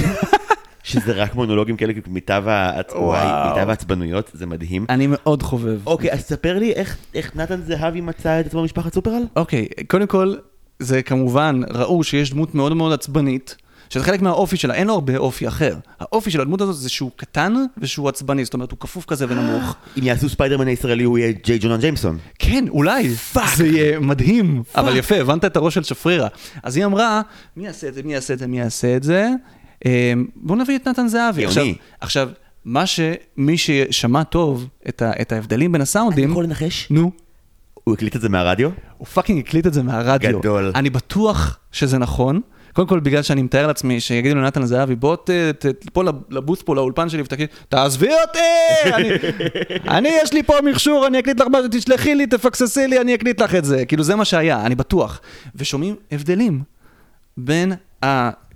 שזה 0.83 1.13
רק 1.13 1.35
מונולוגים 1.35 1.77
כאלה 1.77 1.93
מיטב 2.07 2.43
העצבנויות, 2.47 4.31
זה 4.33 4.45
מדהים. 4.45 4.85
אני 4.89 5.07
מאוד 5.09 5.43
חובב. 5.43 5.79
אוקיי, 5.85 6.11
אז 6.11 6.25
תספר 6.25 6.59
לי 6.59 6.73
איך 7.13 7.35
נתן 7.35 7.61
זהבי 7.61 8.01
מצא 8.01 8.39
את 8.39 8.45
עצמו 8.45 8.61
במשפחת 8.61 8.93
סופרל? 8.93 9.23
אוקיי, 9.35 9.67
קודם 9.87 10.07
כל, 10.07 10.35
זה 10.79 11.01
כמובן, 11.01 11.61
ראו 11.69 12.03
שיש 12.03 12.31
דמות 12.31 12.55
מאוד 12.55 12.73
מאוד 12.73 12.93
עצבנית. 12.93 13.55
שזה 13.89 14.03
חלק 14.03 14.21
מהאופי 14.21 14.57
שלה, 14.57 14.73
אין 14.73 14.87
לו 14.87 14.93
הרבה 14.93 15.17
אופי 15.17 15.47
אחר. 15.47 15.75
האופי 15.99 16.31
של 16.31 16.41
הדמות 16.41 16.61
הזאת 16.61 16.75
זה 16.75 16.89
שהוא 16.89 17.11
קטן 17.15 17.53
ושהוא 17.77 18.09
עצבני, 18.09 18.45
זאת 18.45 18.53
אומרת, 18.53 18.71
הוא 18.71 18.79
כפוף 18.79 19.05
כזה 19.05 19.25
ונמוך. 19.29 19.75
אם 19.99 20.03
יעשו 20.03 20.29
ספיידרמן 20.29 20.67
הישראלי, 20.67 21.03
הוא 21.03 21.17
יהיה 21.17 21.31
ג'יי 21.43 21.59
ג'ונה 21.61 21.79
ג'יימסון. 21.79 22.17
כן, 22.39 22.65
אולי. 22.69 23.09
fuck. 23.09 23.55
זה 23.55 23.67
יהיה 23.67 23.99
מדהים. 23.99 24.63
אבל 24.75 24.97
יפה, 24.97 25.15
הבנת 25.15 25.45
את 25.45 25.55
הראש 25.55 25.73
של 25.73 25.83
שפרירה. 25.83 26.27
אז 26.63 26.77
היא 26.77 26.85
אמרה, 26.85 27.21
מי 27.57 27.65
יעשה 27.65 27.87
את 27.87 27.93
זה, 27.93 28.03
מי 28.03 28.13
יעשה 28.13 28.33
את 28.33 28.39
זה, 28.39 28.47
מי 28.47 28.59
יעשה 28.59 28.95
את 28.95 29.03
זה? 29.03 29.29
בואו 30.35 30.59
נביא 30.59 30.75
את 30.77 30.87
נתן 30.87 31.07
זהבי. 31.07 31.45
עכשיו, 31.45 31.65
עכשיו, 32.01 32.29
מה 32.65 32.83
שמי 32.85 33.57
ששמע 33.57 34.23
טוב 34.23 34.67
את, 34.89 35.01
ה, 35.01 35.11
את 35.21 35.31
ההבדלים 35.31 35.71
בין 35.71 35.81
הסאונדים... 35.81 36.23
אני 36.23 36.31
יכול 36.31 36.43
לנחש? 36.43 36.87
נו. 36.91 37.11
הוא 37.83 37.93
הקליט 37.93 38.15
את 38.15 38.21
זה 38.21 38.29
מהרדיו? 38.29 38.69
הוא 38.97 39.07
fucking 39.07 39.39
הקליט 39.39 39.67
את 39.67 39.73
זה 39.73 39.83
מהרדיו. 39.83 40.39
גדול. 40.39 40.71
אני 40.75 40.89
בטוח 40.89 41.57
שזה 41.71 41.97
נכון. 41.97 42.41
קודם 42.73 42.87
כל 42.87 42.99
בגלל 42.99 43.21
שאני 43.21 43.41
מתאר 43.41 43.67
לעצמי 43.67 43.99
שיגידו 43.99 44.35
לנתן 44.35 44.65
זהבי 44.65 44.95
בוא 44.95 45.15
ת- 45.15 45.29
ת- 45.29 45.65
תבוא 45.65 46.03
לבוס 46.29 46.61
פה 46.61 46.75
לאולפן 46.75 47.09
שלי 47.09 47.21
ותקליט, 47.21 47.49
תעזבי 47.69 48.09
אותי! 48.27 48.39
אני- 48.95 49.09
אני 49.97 50.09
יש 50.23 50.33
לי 50.33 50.43
פה 50.43 50.53
מכשור, 50.63 51.07
אני 51.07 51.19
אקליט 51.19 51.39
לך 51.39 51.47
משהו, 51.51 51.67
תשלחי 51.71 52.15
לי, 52.15 52.27
תפקססי 52.27 52.87
לי, 52.87 53.01
אני 53.01 53.15
אקליט 53.15 53.41
לך 53.41 53.55
את 53.55 53.65
זה. 53.65 53.85
כאילו 53.85 54.03
זה 54.03 54.15
מה 54.15 54.25
שהיה, 54.25 54.65
אני 54.65 54.75
בטוח. 54.75 55.21
ושומעים 55.55 55.95
הבדלים 56.11 56.61
בין 57.37 57.73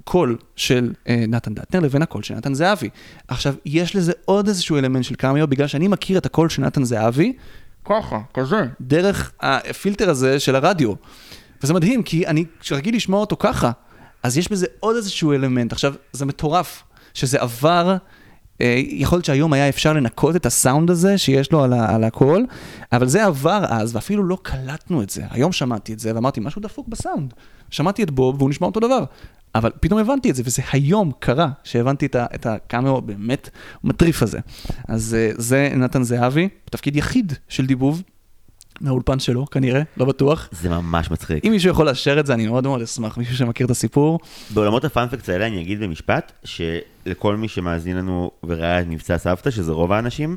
הקול 0.08 0.38
של 0.56 0.94
אה, 1.08 1.24
נתן 1.28 1.54
דטנר 1.54 1.80
לבין 1.80 2.02
הקול 2.02 2.24
של 2.24 2.36
נתן 2.36 2.54
זהבי. 2.54 2.90
עכשיו, 3.28 3.54
יש 3.66 3.96
לזה 3.96 4.12
עוד 4.26 4.48
איזשהו 4.48 4.78
אלמנט 4.78 5.04
של 5.04 5.16
קמיו, 5.16 5.48
בגלל 5.48 5.68
שאני 5.68 5.88
מכיר 5.88 6.18
את 6.18 6.26
הקול 6.26 6.50
של 6.50 6.62
נתן 6.62 6.84
זהבי, 6.84 7.34
ככה, 7.86 8.20
כזה, 8.34 8.66
דרך 8.82 9.32
הפילטר 9.42 10.10
הזה 10.10 10.40
של 10.40 10.56
הרדיו. 10.56 10.94
וזה 11.64 11.74
מדהים, 11.74 12.04
כי 12.04 12.28
אני 12.28 12.46
רגיל 12.72 12.96
לשמוע 12.96 13.20
אותו 13.20 13.36
ככה, 13.40 13.72
אז 14.24 14.38
יש 14.38 14.52
בזה 14.52 14.66
עוד 14.80 14.96
איזשהו 14.96 15.34
אלמנט. 15.34 15.72
עכשיו, 15.72 15.94
זה 16.14 16.26
מטורף 16.26 16.84
שזה 17.14 17.42
עבר, 17.42 17.96
אה, 18.62 18.76
יכול 18.88 19.16
להיות 19.16 19.26
שהיום 19.26 19.54
היה 19.54 19.70
אפשר 19.70 19.94
לנקות 19.94 20.36
את 20.36 20.46
הסאונד 20.46 20.90
הזה 20.90 21.18
שיש 21.18 21.52
לו 21.52 21.64
על, 21.64 21.74
ה- 21.74 21.96
על 21.96 22.04
הקול, 22.04 22.46
אבל 22.92 23.08
זה 23.08 23.26
עבר 23.26 23.66
אז, 23.68 23.96
ואפילו 23.96 24.24
לא 24.24 24.38
קלטנו 24.42 25.02
את 25.02 25.10
זה. 25.10 25.24
היום 25.30 25.52
שמעתי 25.52 25.94
את 25.94 26.00
זה, 26.00 26.16
ואמרתי, 26.16 26.40
משהו 26.40 26.62
דפוק 26.62 26.88
בסאונד. 26.88 27.34
שמעתי 27.70 28.04
את 28.04 28.12
בוב, 28.12 28.36
והוא 28.38 28.50
נשמע 28.50 28.68
אותו 28.68 28.80
דבר. 28.80 29.04
אבל 29.56 29.72
פתאום 29.80 30.00
הבנתי 30.00 30.30
את 30.30 30.36
זה, 30.36 30.44
וזה 30.46 30.62
היום 30.72 31.12
קרה, 31.20 31.50
שהבנתי 31.64 32.06
את, 32.06 32.46
הקאמרו 32.46 33.02
באמת 33.02 33.50
מטריף 33.84 34.24
הזה. 34.24 34.40
אז 34.88 35.16
אה, 35.20 35.32
זה 35.38 35.70
נתן 35.76 36.04
זהבי, 36.04 36.50
תפקיד 36.66 36.96
יחיד 36.96 37.34
של 37.50 37.66
דיבוב. 37.66 38.04
מהאולפן 38.82 39.20
שלו, 39.20 39.46
כנראה, 39.46 39.82
לא 39.98 40.06
בטוח. 40.06 40.50
זה 40.52 40.70
ממש 40.70 41.12
מצחיק. 41.12 41.46
אם 41.46 41.52
מישהו 41.52 41.72
יכול 41.72 41.86
לאשר 41.86 42.20
את 42.20 42.26
זה, 42.26 42.34
אני 42.34 42.48
מאוד 42.48 42.64
מאוד 42.64 42.82
אשמח, 42.82 43.18
מישהו 43.18 43.38
שמכיר 43.38 43.66
את 43.66 43.72
הסיפור. 43.72 44.20
בעולמות 44.54 44.86
הפאנפקטס 44.86 45.30
האלה 45.30 45.48
אני 45.48 45.62
אגיד 45.62 45.80
במשפט, 45.80 46.32
שלכל 46.44 47.36
מי 47.36 47.48
שמאזין 47.48 47.98
לנו 47.98 48.32
וראה 48.44 48.82
את 48.82 48.86
מבצע 48.88 49.18
סבתא, 49.18 49.52
שזה 49.52 49.72
רוב 49.72 49.92
האנשים, 49.92 50.36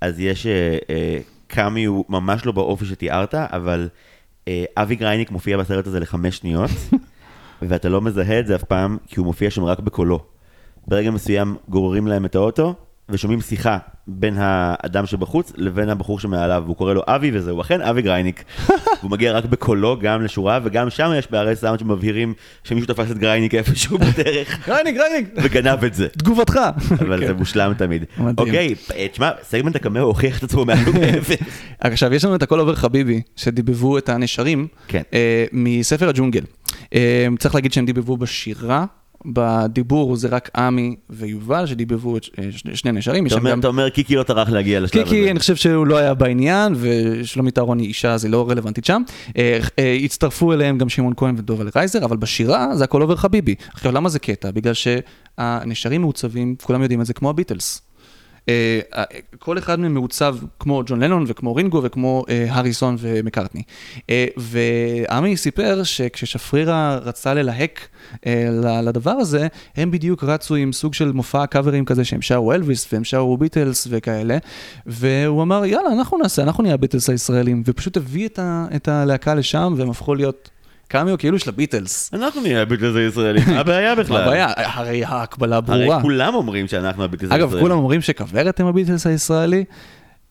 אז 0.00 0.20
יש 0.20 0.46
אה, 0.46 0.78
אה, 0.90 1.18
קמיאו 1.46 2.04
ממש 2.08 2.46
לא 2.46 2.52
באופי 2.52 2.86
שתיארת, 2.86 3.34
אבל 3.34 3.88
אה, 4.48 4.64
אבי 4.76 4.96
גרייניק 4.96 5.30
מופיע 5.30 5.58
בסרט 5.58 5.86
הזה 5.86 6.00
לחמש 6.00 6.36
שניות, 6.36 6.70
ואתה 7.68 7.88
לא 7.88 8.00
מזהה 8.00 8.40
את 8.40 8.46
זה 8.46 8.54
אף 8.54 8.64
פעם, 8.64 8.98
כי 9.06 9.20
הוא 9.20 9.26
מופיע 9.26 9.50
שם 9.50 9.64
רק 9.64 9.80
בקולו. 9.80 10.20
ברגע 10.88 11.10
מסוים 11.10 11.56
גוררים 11.68 12.06
להם 12.06 12.24
את 12.24 12.34
האוטו, 12.34 12.74
ושומעים 13.08 13.40
שיחה 13.40 13.78
בין 14.06 14.34
האדם 14.38 15.06
שבחוץ 15.06 15.52
לבין 15.56 15.88
הבחור 15.88 16.20
שמעליו, 16.20 16.62
והוא 16.64 16.76
קורא 16.76 16.94
לו 16.94 17.02
אבי, 17.06 17.30
וזהו 17.34 17.60
אכן 17.60 17.80
אבי 17.80 18.02
גרייניק. 18.02 18.44
הוא 19.02 19.10
מגיע 19.10 19.32
רק 19.32 19.44
בקולו, 19.44 19.98
גם 20.00 20.22
לשורה, 20.22 20.58
וגם 20.64 20.90
שם 20.90 21.10
יש 21.18 21.26
פערי 21.26 21.56
סאונד 21.56 21.78
שמבהירים 21.78 22.34
שמישהו 22.64 22.94
תפס 22.94 23.10
את 23.10 23.18
גרייניק 23.18 23.54
איפשהו 23.54 23.98
בדרך. 24.18 24.68
גרייניק, 24.68 24.96
גרייניק. 24.96 25.28
וגנב 25.36 25.84
את 25.84 25.94
זה. 25.94 26.08
תגובתך. 26.08 26.60
אבל 27.00 27.20
כן. 27.20 27.26
זה 27.26 27.34
מושלם 27.34 27.74
תמיד. 27.74 28.04
אוקיי, 28.38 28.74
אה, 28.94 29.06
תשמע, 29.12 29.30
סגמנט 29.42 29.76
הקמיאו 29.76 30.02
הוכיח 30.02 30.38
את 30.38 30.42
עצמו 30.42 30.64
מהלום 30.64 30.96
מאפס. 31.00 31.36
עכשיו, 31.80 32.14
יש 32.14 32.24
לנו 32.24 32.34
את 32.34 32.42
הכל 32.42 32.58
עובר 32.58 32.74
חביבי, 32.74 33.22
שדיבבו 33.36 33.98
את 33.98 34.08
הנשרים 34.08 34.66
כן. 34.88 35.02
אה, 35.14 35.44
מספר 35.52 36.08
הג'ונגל. 36.08 36.42
אה, 36.94 37.00
צריך 37.38 37.54
להגיד 37.54 37.72
שהם 37.72 37.86
דיבבו 37.86 38.16
בשירה. 38.16 38.84
בדיבור 39.26 40.16
זה 40.16 40.28
רק 40.28 40.50
עמי 40.56 40.96
ויובל 41.10 41.66
שדיבבו 41.66 42.16
את 42.16 42.26
אה, 42.38 42.44
שני- 42.74 42.92
נשרים. 42.92 43.26
אתה 43.26 43.34
אומר- 43.34 43.50
גם- 43.50 43.60
אתה 43.60 43.68
אומר 43.68 43.88
קיקי 43.88 44.16
לא 44.16 44.22
טרח 44.22 44.48
להגיע 44.48 44.80
לשלב 44.80 45.02
הזה. 45.02 45.10
קיקי, 45.10 45.30
אני 45.30 45.38
חושב 45.38 45.56
שהוא 45.56 45.86
לא 45.86 45.96
היה 45.96 46.14
בעניין, 46.14 46.74
ושלומית 46.80 47.58
אהרון 47.58 47.78
היא 47.78 47.88
אישה, 47.88 48.16
היא 48.22 48.30
לא 48.30 48.50
רלוונטית 48.50 48.84
שם. 48.84 49.02
אה, 49.38 49.58
אה, 49.78 49.98
הצטרפו 50.04 50.52
אליהם 50.52 50.78
גם 50.78 50.88
שמעון 50.88 51.12
כהן 51.16 51.34
ודובל 51.38 51.70
רייזר, 51.76 52.04
אבל 52.04 52.16
בשירה 52.16 52.76
זה 52.76 52.84
הכל 52.84 53.02
עובר 53.02 53.16
חביבי. 53.16 53.54
עכשיו, 53.74 53.92
למה 53.92 54.08
זה 54.08 54.18
קטע? 54.18 54.50
בגלל 54.50 54.74
שהנשרים 54.74 56.00
מעוצבים, 56.00 56.54
כולם 56.62 56.82
יודעים 56.82 57.00
את 57.00 57.06
זה, 57.06 57.14
כמו 57.14 57.30
הביטלס. 57.30 57.82
אה, 58.48 58.80
אה, 58.94 59.04
כל 59.38 59.58
אחד 59.58 59.80
מהם 59.80 59.94
מעוצב 59.94 60.36
כמו 60.58 60.82
ג'ון 60.86 61.02
לנון 61.02 61.24
וכמו 61.26 61.54
רינגו 61.54 61.82
וכמו 61.82 62.24
אה, 62.28 62.46
הריסון 62.50 62.96
ומקארטני. 62.98 63.62
ועמי 64.36 65.36
סיפר 65.36 65.82
שכששפרירה 65.82 66.96
רצה 66.96 67.34
ללהק 67.34 67.88
לדבר 68.82 69.10
הזה, 69.10 69.46
הם 69.76 69.90
בדיוק 69.90 70.24
רצו 70.24 70.54
עם 70.54 70.72
סוג 70.72 70.94
של 70.94 71.12
מופע 71.12 71.46
קאברים 71.46 71.84
כזה 71.84 72.04
שהם 72.04 72.22
שרו 72.22 72.52
אלוויס 72.52 72.92
והם 72.92 73.04
שרו 73.04 73.36
ביטלס 73.36 73.86
וכאלה, 73.90 74.38
והוא 74.86 75.42
אמר 75.42 75.64
יאללה 75.64 75.92
אנחנו 75.92 76.18
נעשה, 76.18 76.42
אנחנו 76.42 76.62
נהיה 76.62 76.74
הביטלס 76.74 77.10
הישראלים, 77.10 77.62
ופשוט 77.66 77.96
הביא 77.96 78.28
את 78.76 78.88
הלהקה 78.88 79.34
לשם 79.34 79.74
והם 79.76 79.90
הפכו 79.90 80.14
להיות 80.14 80.50
קאמיו 80.92 81.18
כאילו 81.18 81.38
של 81.38 81.48
הביטלס. 81.50 82.10
אנחנו 82.14 82.40
נהיה 82.40 82.62
הביטלס 82.62 82.96
הישראלים, 82.96 83.42
מה 83.46 83.60
הבעיה 83.60 83.94
בכלל? 84.00 84.16
מה 84.16 84.24
הבעיה? 84.24 84.46
הרי 84.56 85.04
ההקבלה 85.04 85.56
הרי 85.56 85.66
ברורה. 85.66 86.02
כולם 86.02 86.34
אומרים 86.34 86.68
שאנחנו 86.68 87.04
הביטלס 87.04 87.32
אגב, 87.32 87.42
הישראלים. 87.42 87.66
כולם 87.66 87.78
אומרים 87.78 88.00
שכוורת 88.00 88.60
הם 88.60 88.66
הביטלס 88.66 89.06
הישראלי. 89.06 89.64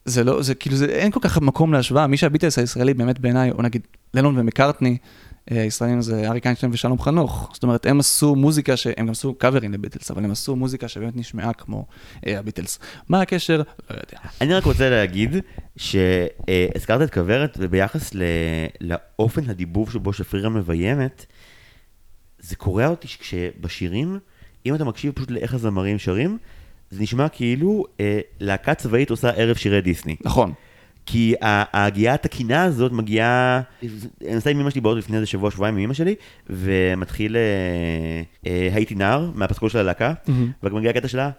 זה 0.05 0.23
לא, 0.23 0.41
זה 0.41 0.55
כאילו, 0.55 0.75
זה, 0.75 0.85
אין 0.85 1.11
כל 1.11 1.19
כך 1.23 1.37
מקום 1.41 1.73
להשוואה. 1.73 2.07
מי 2.07 2.17
שהביטלס 2.17 2.59
הישראלי 2.59 2.93
באמת 2.93 3.19
בעיניי, 3.19 3.51
או 3.51 3.61
נגיד 3.61 3.81
לנון 4.13 4.39
ומקארטני, 4.39 4.97
אה, 5.51 5.61
הישראלים 5.61 6.01
זה 6.01 6.29
אריק 6.29 6.45
איינשטיין 6.45 6.71
ושלום 6.71 6.99
חנוך. 6.99 7.49
זאת 7.53 7.63
אומרת, 7.63 7.85
הם 7.85 7.99
עשו 7.99 8.35
מוזיקה, 8.35 8.77
שהם 8.77 9.05
גם 9.05 9.11
עשו 9.11 9.33
קאברים 9.33 9.73
לביטלס, 9.73 10.11
אבל 10.11 10.23
הם 10.23 10.31
עשו 10.31 10.55
מוזיקה 10.55 10.87
שבאמת 10.87 11.15
נשמעה 11.15 11.53
כמו 11.53 11.85
אה, 12.27 12.39
הביטלס. 12.39 12.79
מה 13.09 13.21
הקשר? 13.21 13.57
לא 13.57 13.95
יודע. 13.95 14.29
אני 14.41 14.53
רק 14.53 14.63
רוצה 14.63 14.89
להגיד 14.89 15.35
שהזכרת 15.77 17.01
את 17.01 17.13
כוורת, 17.13 17.57
וביחס 17.59 18.15
ל- 18.15 18.23
לאופן 18.81 19.49
הדיבוב 19.49 19.91
שבו 19.91 20.13
שפרירה 20.13 20.49
מביימת, 20.49 21.25
זה 22.39 22.55
קורע 22.55 22.87
אותי 22.87 23.07
כשבשירים, 23.07 24.19
אם 24.65 24.75
אתה 24.75 24.83
מקשיב 24.83 25.11
פשוט 25.15 25.31
לאיך 25.31 25.53
הזמרים 25.53 25.99
שרים, 25.99 26.37
זה 26.91 27.01
נשמע 27.01 27.29
כאילו 27.29 27.85
אה, 27.99 28.19
להקה 28.39 28.73
צבאית 28.73 29.09
עושה 29.09 29.29
ערב 29.29 29.55
שירי 29.55 29.81
דיסני. 29.81 30.15
נכון. 30.21 30.53
כי 31.11 31.33
ה- 31.41 31.77
ההגייה 31.81 32.13
התקינה 32.13 32.63
הזאת 32.63 32.91
מגיעה, 32.91 33.61
אני 33.83 33.89
נוסע 34.35 34.49
עם 34.49 34.59
אמא 34.59 34.69
שלי 34.69 34.81
באוטו 34.81 34.97
לפני 34.99 35.15
איזה 35.15 35.25
שבוע, 35.25 35.51
שבועיים 35.51 35.75
עם 35.77 35.83
אמא 35.83 35.93
שלי, 35.93 36.15
ומתחיל 36.49 37.35
אה, 37.37 37.41
אה, 38.47 38.69
הייתי 38.73 38.95
נער, 38.95 39.31
מהפסקול 39.35 39.69
של 39.69 39.77
הלהקה. 39.77 40.13
ורק 40.63 40.73
מגיע 40.73 40.89
הקטע 40.89 41.07
שלה, 41.07 41.29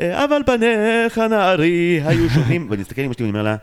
אה, 0.00 0.24
אבל 0.24 0.40
פניך 0.46 1.18
נערי 1.30 2.00
היו 2.04 2.30
שונים, 2.30 2.66
ואני 2.70 2.82
מסתכל 2.82 3.00
עם 3.00 3.06
אמא 3.06 3.14
שלי 3.14 3.24
ואני 3.26 3.38
אומר 3.38 3.42
לה, 3.42 3.56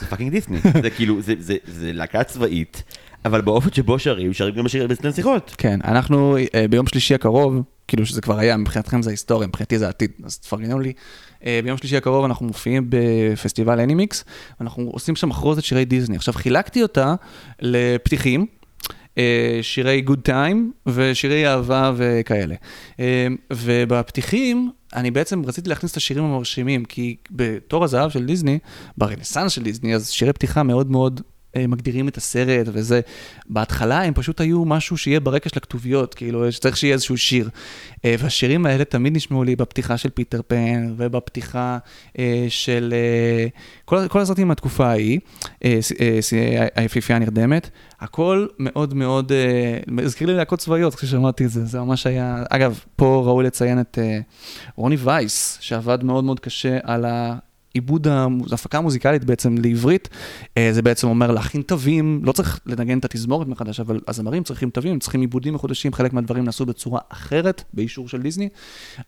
זה 0.00 0.06
fucking 0.06 0.30
דיסני, 0.32 0.58
זה 0.82 0.90
כאילו, 0.90 1.18
זה- 1.22 1.92
להקה 1.92 2.22
צבאית, 2.24 2.82
אבל 3.24 3.40
באופן 3.40 3.72
שבו 3.72 3.98
שרים, 3.98 4.32
שרים 4.32 4.54
גם 4.54 4.64
בשיר 4.64 4.86
בסצנת 4.86 5.14
שיחות. 5.14 5.54
כן, 5.58 5.80
אנחנו 5.84 6.36
ביום 6.70 6.86
שלישי 6.86 7.14
הקרוב, 7.14 7.54
כאילו 7.88 8.06
שזה 8.06 8.20
כבר 8.20 8.38
היה, 8.38 8.56
מבחינתכם 8.56 9.02
זה 9.02 9.10
היסטוריה, 9.10 9.48
מבחינתי 9.48 9.78
זה 9.78 9.86
העתיד, 9.86 10.10
אז 10.24 10.38
תפרגנו 10.38 10.80
לי. 10.80 10.92
אה, 11.46 11.60
ביום 11.64 11.76
שלישי 11.78 11.96
הקרוב 11.96 12.24
אנחנו 12.24 12.46
מופיעים 12.46 12.86
בפסטיבל 12.88 13.80
אנימיקס, 13.80 14.24
ואנחנו 14.60 14.90
עושים 14.92 15.16
שם 15.16 15.28
מחרוזת 15.28 15.64
שירי 15.64 15.84
דיסני. 15.84 16.16
עכשיו, 16.16 16.34
חילקתי 16.34 16.82
אותה 16.82 17.14
לפתיחים. 17.60 18.46
אה, 19.18 19.58
שירי 19.62 20.00
גוד 20.00 20.20
טיים 20.20 20.72
ושירי 20.86 21.48
אהבה 21.48 21.92
וכאלה. 21.96 22.54
אה, 23.00 23.26
ובפתיחים, 23.52 24.70
אני 24.94 25.10
בעצם 25.10 25.42
רציתי 25.44 25.68
להכניס 25.68 25.92
את 25.92 25.96
השירים 25.96 26.24
המרשימים, 26.24 26.84
כי 26.84 27.16
בתור 27.30 27.84
הזהב 27.84 28.10
של 28.10 28.26
דיסני, 28.26 28.58
ברנסאנס 28.98 29.52
של 29.52 29.62
דיסני, 29.62 29.94
אז 29.94 30.10
שירי 30.10 30.32
פתיחה 30.32 30.62
מאוד 30.62 30.90
מאוד 30.90 31.20
מגדירים 31.68 32.08
את 32.08 32.16
הסרט 32.16 32.66
וזה. 32.72 33.00
בהתחלה 33.46 34.02
הם 34.02 34.14
פשוט 34.14 34.40
היו 34.40 34.64
משהו 34.64 34.96
שיהיה 34.96 35.20
ברקע 35.20 35.48
של 35.48 35.56
הכתוביות, 35.56 36.14
כאילו 36.14 36.44
צריך 36.60 36.76
שיהיה 36.76 36.94
איזשהו 36.94 37.18
שיר. 37.18 37.48
אה, 38.04 38.14
והשירים 38.18 38.66
האלה 38.66 38.84
תמיד 38.84 39.16
נשמעו 39.16 39.44
לי 39.44 39.56
בפתיחה 39.56 39.96
של 39.96 40.10
פיטר 40.10 40.40
פן 40.46 40.94
ובפתיחה 40.96 41.78
אה, 42.18 42.46
של 42.48 42.94
אה, 42.96 43.46
כל, 43.84 44.08
כל 44.08 44.20
הסרטים 44.20 44.48
מהתקופה 44.48 44.86
ההיא, 44.86 45.20
אה, 45.64 45.78
אה, 46.00 46.18
אה, 46.32 46.66
היפיפייה 46.74 47.16
הנרדמת. 47.16 47.70
הכל 48.00 48.46
מאוד 48.58 48.94
מאוד, 48.94 49.32
אה, 49.32 50.04
הזכיר 50.04 50.26
לי 50.26 50.34
להקות 50.34 50.58
צבאיות 50.58 50.94
כששמעתי 50.94 51.44
את 51.44 51.50
זה, 51.50 51.64
זה 51.64 51.80
ממש 51.80 52.06
היה, 52.06 52.44
אגב, 52.50 52.80
פה 52.96 53.22
ראוי 53.26 53.44
לציין 53.44 53.80
את 53.80 53.98
אה, 54.02 54.18
רוני 54.76 54.96
וייס, 54.96 55.58
שעבד 55.60 56.04
מאוד 56.04 56.24
מאוד 56.24 56.40
קשה 56.40 56.78
על. 56.82 57.04
עיבוד 57.74 58.08
ההפקה 58.08 58.78
המוזיקלית 58.78 59.24
בעצם 59.24 59.58
לעברית, 59.58 60.08
אה, 60.58 60.68
זה 60.72 60.82
בעצם 60.82 61.08
אומר 61.08 61.30
להכין 61.30 61.62
תווים, 61.62 62.20
לא 62.22 62.32
צריך 62.32 62.60
לנגן 62.66 62.98
את 62.98 63.04
התזמורת 63.04 63.48
מחדש, 63.48 63.80
אבל 63.80 64.00
הזמרים 64.08 64.42
צריכים 64.42 64.70
תווים, 64.70 64.98
צריכים 64.98 65.20
עיבודים 65.20 65.54
מחודשים, 65.54 65.92
חלק 65.92 66.12
מהדברים 66.12 66.44
נעשו 66.44 66.66
בצורה 66.66 67.00
אחרת, 67.08 67.64
באישור 67.72 68.08
של 68.08 68.22
דיסני. 68.22 68.48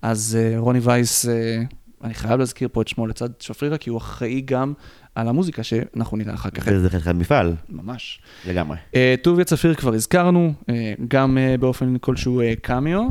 אז 0.02 0.38
אה, 0.40 0.58
רוני 0.58 0.78
וייס, 0.82 1.26
אה, 1.28 1.62
אני 2.04 2.14
חייב 2.14 2.38
להזכיר 2.38 2.68
פה 2.72 2.82
את 2.82 2.88
שמו 2.88 3.06
לצד 3.06 3.28
שפרירה, 3.40 3.78
כי 3.78 3.90
הוא 3.90 3.98
אחראי 3.98 4.40
גם 4.40 4.72
על 5.16 5.28
המוזיקה 5.28 5.62
שאנחנו 5.62 6.16
נראה 6.16 6.34
אחר 6.34 6.50
כך. 6.50 6.70
זה 6.70 6.90
חלק 6.90 7.14
מפעל. 7.14 7.54
ממש. 7.68 8.20
לגמרי. 8.48 8.76
אה, 8.94 9.14
טוביה 9.22 9.44
צפיר 9.44 9.74
כבר 9.74 9.94
הזכרנו, 9.94 10.52
אה, 10.70 10.94
גם 11.08 11.38
אה, 11.38 11.56
באופן 11.60 11.98
כלשהו 12.00 12.42
קמיו. 12.62 13.02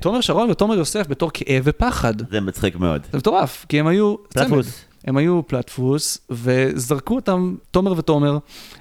תומר 0.00 0.20
שרון 0.20 0.50
ותומר 0.50 0.74
יוסף 0.74 1.06
בתור 1.08 1.30
כאב 1.34 1.62
ופחד. 1.64 2.30
זה 2.30 2.40
מצחיק 2.40 2.76
מאוד. 2.76 3.06
זה 3.12 3.18
מטורף, 3.18 3.66
כי 3.68 3.80
הם 3.80 3.86
היו 3.86 4.16
צמד. 4.28 4.64
הם 5.06 5.16
היו 5.16 5.40
פלטפוס, 5.46 6.18
וזרקו 6.30 7.14
אותם, 7.14 7.54
תומר 7.70 7.92
ותומר, 7.96 8.38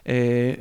אה, 0.08 0.14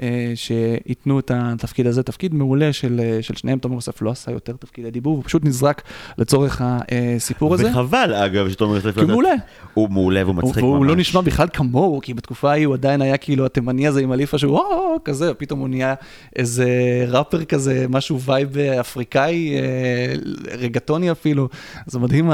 אה, 0.02 0.32
שייתנו 0.34 1.18
את 1.18 1.30
התפקיד 1.34 1.86
הזה, 1.86 2.02
תפקיד 2.02 2.34
מעולה 2.34 2.72
של, 2.72 3.00
אה, 3.00 3.22
של 3.22 3.34
שניהם, 3.34 3.58
תומר 3.58 3.74
יוסף 3.74 4.02
לא 4.02 4.10
עשה 4.10 4.32
יותר 4.32 4.52
תפקידי 4.52 4.90
דיבור, 4.90 5.16
הוא 5.16 5.24
פשוט 5.24 5.44
נזרק 5.44 5.82
לצורך 6.18 6.62
הסיפור 6.64 7.54
הזה. 7.54 7.70
וחבל, 7.70 8.14
אגב, 8.14 8.50
שתומר 8.50 8.74
יוסף 8.74 8.94
כי 8.94 9.00
הוא 9.00 9.08
מעולה. 9.08 9.34
הוא 9.74 9.90
מעולה 9.90 10.24
והוא 10.24 10.34
מצחיק 10.34 10.56
ממש. 10.56 10.62
והוא 10.62 10.84
לא 10.84 10.96
נשמע 10.96 11.20
בכלל 11.20 11.48
כמוהו, 11.52 12.00
כי 12.02 12.14
בתקופה 12.14 12.50
ההיא 12.50 12.66
הוא 12.66 12.74
עדיין 12.74 13.02
היה 13.02 13.16
כאילו 13.16 13.46
התימני 13.46 13.86
הזה 13.86 14.00
עם 14.00 14.12
הליפה 14.12 14.38
שהוא 14.38 14.58
או 14.58 14.96
כזה, 15.04 15.32
ופתאום 15.32 15.60
הוא 15.60 15.68
נהיה 15.68 15.94
איזה 16.36 16.68
ראפר 17.08 17.44
כזה, 17.44 17.86
משהו 17.88 18.20
vibe 18.20 18.58
אפריקאי, 18.58 19.54
אה, 19.54 20.14
רגטוני 20.58 21.10
אפילו. 21.10 21.48
זה 21.86 21.98
מדהים 21.98 22.30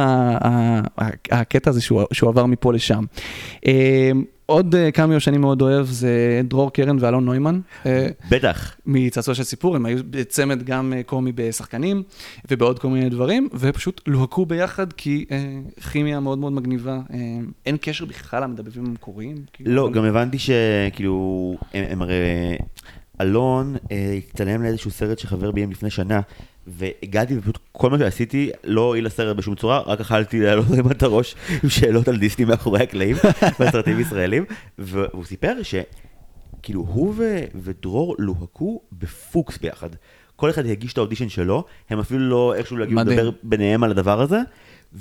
הקטע 1.31 1.71
הזה 1.71 1.81
שהוא 1.81 2.05
שהוא 2.13 2.31
עבר 2.31 2.47
מפה 2.47 2.73
לשם. 2.73 3.05
אה, 3.67 4.11
עוד 4.47 4.75
אה, 4.75 4.91
קמיו 4.91 5.21
שאני 5.21 5.39
מאוד 5.39 5.63
אוהב 5.63 5.87
זה 5.87 6.41
דרור 6.45 6.73
קרן 6.73 6.97
ואלון 7.01 7.25
נוימן. 7.25 7.61
אה, 7.87 8.09
בטח. 8.31 8.77
מצעצוע 8.87 9.35
של 9.35 9.43
סיפור, 9.43 9.77
הם 9.77 9.87
היו 9.87 9.99
צמד 10.29 10.63
גם 10.63 10.93
אה, 10.97 11.03
קומי 11.03 11.33
בשחקנים 11.35 12.03
ובעוד 12.51 12.79
כל 12.79 12.89
מיני 12.89 13.09
דברים, 13.09 13.49
ופשוט 13.55 14.01
לוהקו 14.07 14.47
ביחד 14.47 14.93
כי 14.93 15.25
אה, 15.31 15.59
כימיה 15.93 16.21
מאוד 16.21 16.39
מאוד 16.39 16.53
מגניבה. 16.53 16.99
אה, 17.13 17.19
אין 17.67 17.77
קשר 17.81 18.05
בכלל 18.05 18.43
למדבבים 18.43 18.85
המקוריים. 18.85 19.37
כאילו, 19.53 19.75
לא, 19.75 19.91
גם 19.91 20.05
הבנתי 20.05 20.39
שכאילו, 20.39 21.57
הם, 21.75 22.03
הרי, 22.03 22.15
אלון 23.21 23.77
אה, 23.93 24.19
הצטלם 24.19 24.63
לאיזשהו 24.63 24.91
סרט 24.91 25.19
שחבר 25.19 25.51
ביים 25.51 25.71
לפני 25.71 25.91
שנה, 25.91 26.21
והגעתי 26.67 27.39
ופשוט 27.39 27.59
כל 27.73 27.91
מה 27.91 27.99
שעשיתי 27.99 28.51
לא 28.65 28.81
הועיל 28.81 29.07
לסרט 29.07 29.37
בשום 29.37 29.55
צורה, 29.55 29.81
רק 29.87 30.01
אכלתי 30.01 30.41
לעלות 30.41 30.67
עם 30.79 30.91
את 30.91 31.03
הראש 31.03 31.35
עם 31.63 31.69
שאלות 31.69 32.09
על 32.09 32.17
דיסני 32.17 32.45
מאחורי 32.45 32.83
הקלעים, 32.83 33.17
בסרטים 33.61 34.01
ישראלים, 34.01 34.45
והוא 34.79 35.25
סיפר 35.25 35.57
שכאילו 35.63 36.81
הוא 36.81 37.15
ו, 37.17 37.45
ודרור 37.55 38.17
לוהקו 38.19 38.81
בפוקס 38.93 39.59
ביחד. 39.59 39.89
כל 40.37 40.51
אחד 40.51 40.67
הגיש 40.67 40.93
את 40.93 40.99
האודישן 40.99 41.29
שלו, 41.29 41.65
הם 41.91 41.99
אפילו 41.99 42.21
לא 42.21 42.55
איכשהו 42.55 42.77
לא 42.77 42.85
הגיעו 42.85 43.01
מדהים. 43.01 43.19
לדבר 43.19 43.31
ביניהם 43.43 43.85
על 43.85 43.91
הדבר 43.91 44.21
הזה, 44.21 44.41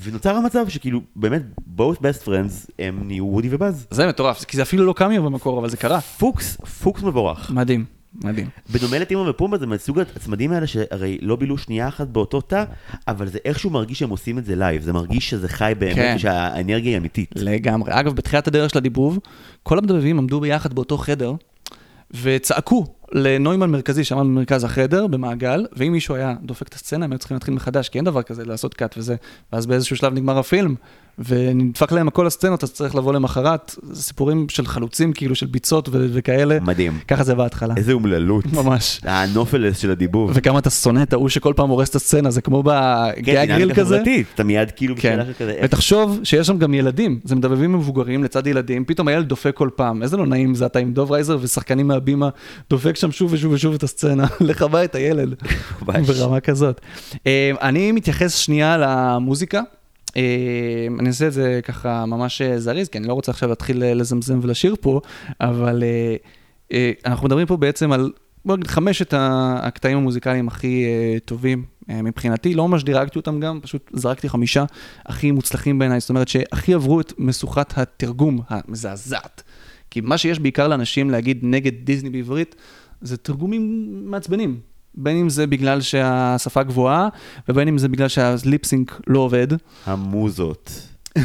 ונוצר 0.04 0.36
המצב 0.36 0.70
שכאילו 0.70 1.02
באמת 1.16 1.42
both 1.78 1.98
best 1.98 2.26
friends 2.26 2.72
הם 2.80 3.02
נהיו 3.08 3.26
וודי 3.26 3.48
ובאז. 3.52 3.88
זה 3.92 4.08
מטורף, 4.08 4.44
כי 4.44 4.58
זה 4.58 4.64
אפילו 4.64 4.86
לא 4.86 4.94
קמיאו 4.94 5.24
במקור, 5.24 5.60
אבל 5.60 5.70
זה 5.70 5.78
קרה. 5.78 6.02
פוקס, 6.02 6.56
פוקס 6.56 7.04
מבורך. 7.04 7.52
מדהים, 7.52 7.86
מדהים. 8.24 8.48
בדומה 8.74 9.00
לטימו 9.00 9.26
ופומבה 9.30 9.58
זה 9.58 9.68
מסוג 9.68 10.00
הצמדים 10.00 10.52
האלה 10.52 10.68
שהרי 10.68 11.18
לא 11.22 11.36
בילו 11.36 11.58
שנייה 11.58 11.88
אחת 11.88 12.08
באותו 12.08 12.42
תא, 12.42 12.64
אבל 13.08 13.28
זה 13.28 13.40
איכשהו 13.46 13.70
מרגיש 13.70 14.00
שהם 14.00 14.10
עושים 14.10 14.38
את 14.38 14.46
זה 14.46 14.56
live, 14.56 14.82
זה 14.82 14.94
מרגיש 14.94 15.30
שזה 15.30 15.50
חי 15.50 15.74
באמת, 15.80 15.96
כן. 15.96 16.18
שהאנרגיה 16.18 16.92
היא 16.92 16.98
אמיתית. 16.98 17.32
לגמרי. 17.36 17.92
אגב, 17.94 18.16
בתחילת 18.16 18.48
הדרך 18.48 18.70
של 18.72 18.78
הדיבוב, 18.78 19.20
כל 19.64 19.78
המדבבים 19.78 20.18
עמדו 20.18 20.40
ביחד 20.40 20.74
באותו 20.74 20.98
חדר, 20.98 21.34
וצעקו 22.22 22.86
לנוימן 23.12 23.72
מרכזי, 23.72 24.04
שעמד 24.04 24.22
במרכז 24.22 24.64
החדר, 24.64 25.08
במעגל, 25.08 25.66
ואם 25.74 25.92
מישהו 25.92 26.16
היה 26.16 26.36
דופק 26.44 26.68
את 26.68 26.74
הסצנה, 26.74 27.06
הם 27.06 27.12
היו 27.12 27.20
צריכים 27.20 27.36
להתחיל 27.36 27.54
מחדש, 27.54 27.90
כי 27.90 27.98
אין 27.98 28.06
דבר 28.06 28.22
כזה 28.22 28.46
לעשות 28.46 28.74
cut 28.74 28.96
וזה. 28.98 29.16
ואז 29.54 29.66
באיזשהו 29.66 29.96
שלב 29.96 30.14
נגמר 30.14 30.40
הפילם, 30.40 30.76
ונדפק 31.20 31.92
להם 31.92 32.08
הכל 32.08 32.28
הסצנות, 32.28 32.64
אז 32.64 32.74
צריך 32.74 32.96
לבוא 32.96 33.14
למחרת. 33.14 33.76
סיפורים 33.94 34.46
של 34.50 34.66
חלוצים, 34.68 35.14
כאילו, 35.14 35.36
של 35.36 35.46
ביצות 35.46 35.90
ו- 35.90 36.08
וכאלה. 36.14 36.58
מדהים. 36.62 37.00
ככה 37.08 37.24
זה 37.24 37.36
בהתחלה. 37.36 37.74
איזה 37.78 37.94
אומללות. 37.94 38.46
ממש. 38.54 39.02
הנופלס 39.04 39.78
של 39.78 39.92
הדיבוב. 39.92 40.32
וכמה 40.34 40.60
אתה 40.60 40.70
שונא 40.70 41.04
את 41.04 41.14
ההוא 41.14 41.30
שכל 41.30 41.54
פעם 41.56 41.70
הורס 41.70 41.90
את 41.90 41.96
הסצנה, 41.96 42.32
זה 42.32 42.42
כמו 42.42 42.64
כן, 42.64 42.70
בגג 43.16 43.48
גריל 43.48 43.48
דינמיקה 43.48 43.82
כזה. 43.82 43.96
חברתית, 43.96 44.28
אתה 44.36 44.44
מיד 44.44 44.72
כאילו 44.72 44.96
כן, 44.96 45.02
בשאלה 45.02 45.26
של 45.26 45.34
כזה, 45.34 45.60
ותחשוב 45.64 46.20
שיש 46.24 46.48
שם 46.48 46.58
גם 46.58 46.74
ילדים, 46.74 47.20
זה 47.24 47.36
מדבבים 47.36 47.74
מבוגרים 47.74 48.24
לצד 48.24 48.48
ילדים, 48.48 48.86
פתאום 48.86 49.08
הילד 49.08 49.28
דופק 49.28 49.56
כל 49.56 49.70
פעם, 49.76 50.04
איזה 50.04 50.18
לא 50.18 50.26
נעים 50.26 50.56
זה 50.56 50.66
אתה 50.66 50.80
עם 50.80 50.94
דוב 50.94 51.12
רייזר 51.12 51.38
ושחקנים 51.42 51.88
מהבימה, 51.88 52.30
דופק 52.70 52.96
שם 52.96 53.12
שוב 53.12 53.34
ושוב 53.34 53.52
ושוב 53.54 53.74
את 53.74 53.84
הסצנה, 53.84 54.26
לכבה 54.42 54.84
את 54.84 54.96
הילד, 54.96 55.36
ברמה 55.82 56.40
כזאת. 56.40 56.82
אה, 57.28 57.52
אני 57.62 57.92
מתייחס 57.92 58.36
שנייה 58.36 58.78
למוזיקה. 58.78 59.62
אה, 60.18 60.88
אני 61.00 61.08
אעשה 61.08 61.28
את 61.28 61.34
זה 61.34 61.60
ככה 61.64 62.06
ממש 62.06 62.42
אה, 62.42 62.60
זריז, 62.60 62.90
כי 62.90 62.98
אני 62.98 63.08
לא 63.08 63.14
רוצה 63.14 63.32
עכשיו 63.32 63.50
להתחיל 63.50 63.84
אה, 63.84 63.94
לזמזם 63.94 64.40
ולשיר 64.42 64.76
פה, 64.82 65.02
אבל 65.42 65.84
אנחנו 67.06 67.26
מדברים 67.28 67.48
פה 67.48 67.58
בעצם 67.58 67.92
על, 67.92 68.12
בוא 68.46 68.58
נגיד, 68.58 68.68
חמשת 68.68 69.14
הקטעים 69.18 69.98
המוזיקליים 69.98 70.48
הכי 70.48 70.86
אה, 70.86 71.18
טובים 71.26 71.66
אה, 71.90 72.02
מבחינתי, 72.02 72.54
לא 72.54 72.68
ממש 72.68 72.84
דירגתי 72.84 73.20
אותם 73.20 73.40
גם, 73.40 73.60
פשוט 73.62 73.90
זרקתי 73.94 74.30
חמישה 74.30 74.66
הכי 75.06 75.32
מוצלחים 75.32 75.80
בעיניי, 75.80 76.00
זאת 76.00 76.10
אומרת 76.10 76.28
שהכי 76.28 76.74
עברו 76.74 77.02
את 77.02 77.14
משוכת 77.18 77.78
התרגום 77.78 78.42
המזעזעת. 78.50 79.44
כי 79.92 80.02
מה 80.02 80.18
שיש 80.18 80.40
בעיקר 80.40 80.68
לאנשים 80.68 81.10
להגיד 81.10 81.40
נגד 81.42 81.72
דיסני 81.84 82.10
בעברית, 82.10 82.56
זה 83.02 83.18
תרגומים 83.18 83.90
מעצבנים. 84.12 84.60
בין 84.96 85.18
אם 85.18 85.30
זה 85.30 85.48
בגלל 85.48 85.82
שהשפה 85.82 86.64
גבוהה, 86.64 87.08
ובין 87.50 87.68
אם 87.68 87.78
זה 87.78 87.90
בגלל 87.90 88.08
שהליפסינק 88.08 89.02
לא 89.08 89.20
עובד. 89.20 89.48
המוזות. 89.86 90.88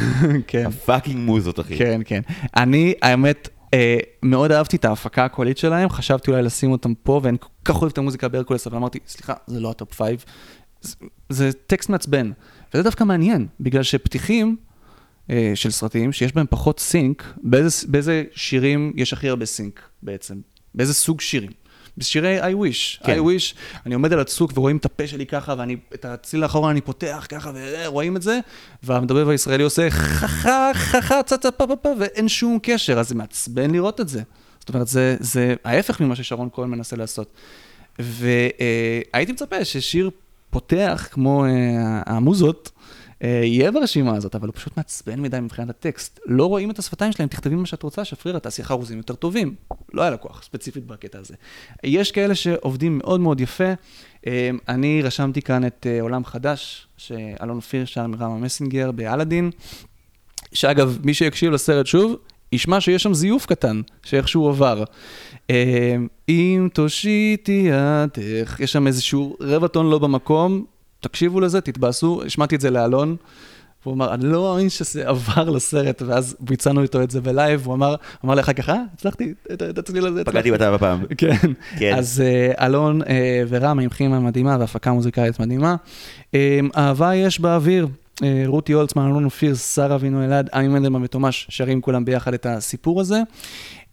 כן. 0.47 0.65
הפאקינג 0.65 1.17
מוזות, 1.17 1.59
אחי. 1.59 1.77
כן, 1.77 2.01
כן. 2.05 2.21
אני, 2.57 2.93
האמת, 3.01 3.49
אה, 3.73 3.97
מאוד 4.23 4.51
אהבתי 4.51 4.75
את 4.77 4.85
ההפקה 4.85 5.25
הקולית 5.25 5.57
שלהם, 5.57 5.89
חשבתי 5.89 6.31
אולי 6.31 6.43
לשים 6.43 6.71
אותם 6.71 6.93
פה, 6.93 7.19
ואני 7.23 7.37
כל 7.39 7.47
כך 7.65 7.81
אוהב 7.81 7.91
את 7.91 7.97
המוזיקה 7.97 8.27
בהרקולס, 8.27 8.67
אבל 8.67 8.77
אמרתי, 8.77 8.99
סליחה, 9.07 9.33
זה 9.47 9.59
לא 9.59 9.69
ה 9.69 9.75
top 9.75 9.93
five. 9.93 10.23
זה, 10.81 10.95
זה 11.29 11.51
טקסט 11.67 11.89
מעצבן. 11.89 12.31
וזה 12.73 12.83
דווקא 12.83 13.03
מעניין, 13.03 13.47
בגלל 13.59 13.83
שפתיחים 13.83 14.55
אה, 15.29 15.51
של 15.55 15.71
סרטים, 15.71 16.11
שיש 16.11 16.33
בהם 16.33 16.45
פחות 16.49 16.79
sync, 16.79 17.23
באיזה, 17.43 17.87
באיזה 17.87 18.23
שירים 18.35 18.93
יש 18.95 19.13
הכי 19.13 19.29
הרבה 19.29 19.45
sync 19.45 19.81
בעצם? 20.03 20.35
באיזה 20.75 20.93
סוג 20.93 21.21
שירים? 21.21 21.51
בשירי 21.99 22.41
I 22.41 22.55
wish, 22.55 23.05
כן. 23.05 23.17
I 23.17 23.21
wish, 23.21 23.55
אני 23.85 23.93
עומד 23.93 24.13
על 24.13 24.19
הצוק 24.19 24.51
ורואים 24.55 24.77
את 24.77 24.85
הפה 24.85 25.07
שלי 25.07 25.25
ככה, 25.25 25.55
ואני, 25.57 25.75
את 25.93 26.05
הצליל 26.05 26.43
האחרון 26.43 26.69
אני 26.69 26.81
פותח 26.81 27.25
ככה, 27.29 27.51
ורואים 27.55 28.17
את 28.17 28.21
זה, 28.21 28.39
והמדבב 28.83 29.29
הישראלי 29.29 29.63
עושה 29.63 29.89
חכה, 29.89 30.71
חכה, 30.73 31.23
צצה, 31.23 31.51
פה, 31.51 31.67
פה, 31.67 31.75
פה, 31.75 31.93
ואין 31.99 32.27
שום 32.27 32.59
קשר, 32.63 32.99
אז 32.99 33.09
זה 33.09 33.15
מעצבן 33.15 33.71
לראות 33.71 34.01
את 34.01 34.09
זה. 34.09 34.21
זאת 34.59 34.69
אומרת, 34.69 34.87
זה, 34.87 35.17
זה 35.19 35.55
ההפך 35.65 35.99
ממה 35.99 36.15
ששרון 36.15 36.49
כהן 36.53 36.69
מנסה 36.69 36.95
לעשות. 36.95 37.33
והייתי 37.99 39.31
מצפה 39.31 39.65
ששיר 39.65 40.09
פותח, 40.49 41.07
כמו 41.11 41.45
אה, 41.45 41.49
המוזות, 42.05 42.71
יהיה 43.21 43.71
ברשימה 43.71 44.15
הזאת, 44.15 44.35
אבל 44.35 44.47
הוא 44.47 44.55
פשוט 44.55 44.77
מעצבן 44.77 45.19
מדי 45.19 45.39
מבחינת 45.39 45.69
הטקסט. 45.69 46.19
לא 46.25 46.45
רואים 46.45 46.71
את 46.71 46.79
השפתיים 46.79 47.11
שלהם, 47.11 47.29
תכתבי 47.29 47.55
מה 47.55 47.65
שאת 47.65 47.83
רוצה, 47.83 48.05
שפרירה, 48.05 48.39
תעשי 48.39 48.63
חרוזים 48.63 48.97
יותר 48.97 49.15
טובים. 49.15 49.55
לא 49.93 50.01
היה 50.01 50.11
לקוח, 50.11 50.43
ספציפית 50.43 50.85
בקטע 50.85 51.19
הזה. 51.19 51.33
יש 51.83 52.11
כאלה 52.11 52.35
שעובדים 52.35 52.97
מאוד 52.97 53.19
מאוד 53.19 53.41
יפה. 53.41 53.73
אה, 54.27 54.49
אני 54.67 55.01
רשמתי 55.01 55.41
כאן 55.41 55.65
את 55.65 55.87
אה, 55.89 56.01
עולם 56.01 56.25
חדש, 56.25 56.87
שאלון 56.97 57.55
אופיר 57.57 57.85
שר 57.85 58.03
עם 58.03 58.15
רמה 58.15 58.37
מסינגר 58.37 58.91
באלאדין, 58.91 59.51
שאגב, 60.53 60.97
מי 61.03 61.13
שיקשיב 61.13 61.51
לסרט 61.51 61.85
שוב, 61.85 62.15
ישמע 62.51 62.81
שיש 62.81 63.03
שם 63.03 63.13
זיוף 63.13 63.45
קטן, 63.45 63.81
שאיכשהו 64.03 64.49
עבר. 64.49 64.83
אה, 65.49 65.95
אם 66.29 66.69
תושיטי 66.73 67.69
ידך, 67.69 68.59
יש 68.59 68.71
שם 68.71 68.87
איזשהו 68.87 69.37
רבע 69.41 69.67
טון 69.67 69.89
לא 69.89 69.99
במקום, 69.99 70.65
תקשיבו 70.99 71.39
לזה, 71.39 71.61
תתבאסו, 71.61 72.21
השמעתי 72.25 72.55
את 72.55 72.61
זה 72.61 72.69
לאלון, 72.69 73.15
והוא 73.83 73.93
אמר, 73.95 74.13
אני 74.13 74.23
לא 74.25 74.41
מאמין 74.51 74.69
שזה 74.69 75.07
עבר 75.07 75.49
לסרט, 75.49 76.01
ואז 76.01 76.35
ביצענו 76.39 76.81
איתו 76.81 77.01
את 77.03 77.11
זה 77.11 77.21
בלייב, 77.21 77.65
הוא 77.65 77.73
אמר, 77.73 77.95
אמר 78.25 78.35
לי 78.35 78.41
אחר 78.41 78.53
כך, 78.53 78.69
אה, 78.69 78.81
הצלחתי, 78.93 79.33
את- 79.53 79.77
הצליל 79.77 80.05
הזה, 80.07 80.21
הצלחתי." 80.21 80.31
פגעתי 80.31 80.51
בתא 80.51 80.71
בפעם. 80.75 81.03
כן. 81.17 81.35
כן. 81.79 81.95
אז 81.97 82.23
אה, 82.25 82.65
אלון 82.65 83.01
אה, 83.01 83.43
ורם 83.49 83.79
עם 83.79 83.89
כימה 83.89 84.19
מדהימה 84.19 84.57
והפקה 84.59 84.91
מוזיקלית 84.91 85.39
מדהימה. 85.39 85.75
אה, 86.35 86.59
אהבה 86.77 87.15
יש 87.15 87.39
באוויר. 87.39 87.87
אה, 88.23 88.43
רותי 88.45 88.73
הולצמן, 88.73 89.05
אלון 89.07 89.25
אופיר, 89.25 89.55
שרה 89.55 89.95
אבינו 89.95 90.23
אלעד, 90.23 90.49
עמי 90.53 90.67
מנדלמן 90.67 91.03
ותומש 91.03 91.47
שרים 91.49 91.81
כולם 91.81 92.05
ביחד 92.05 92.33
את 92.33 92.45
הסיפור 92.45 93.01
הזה. 93.01 93.21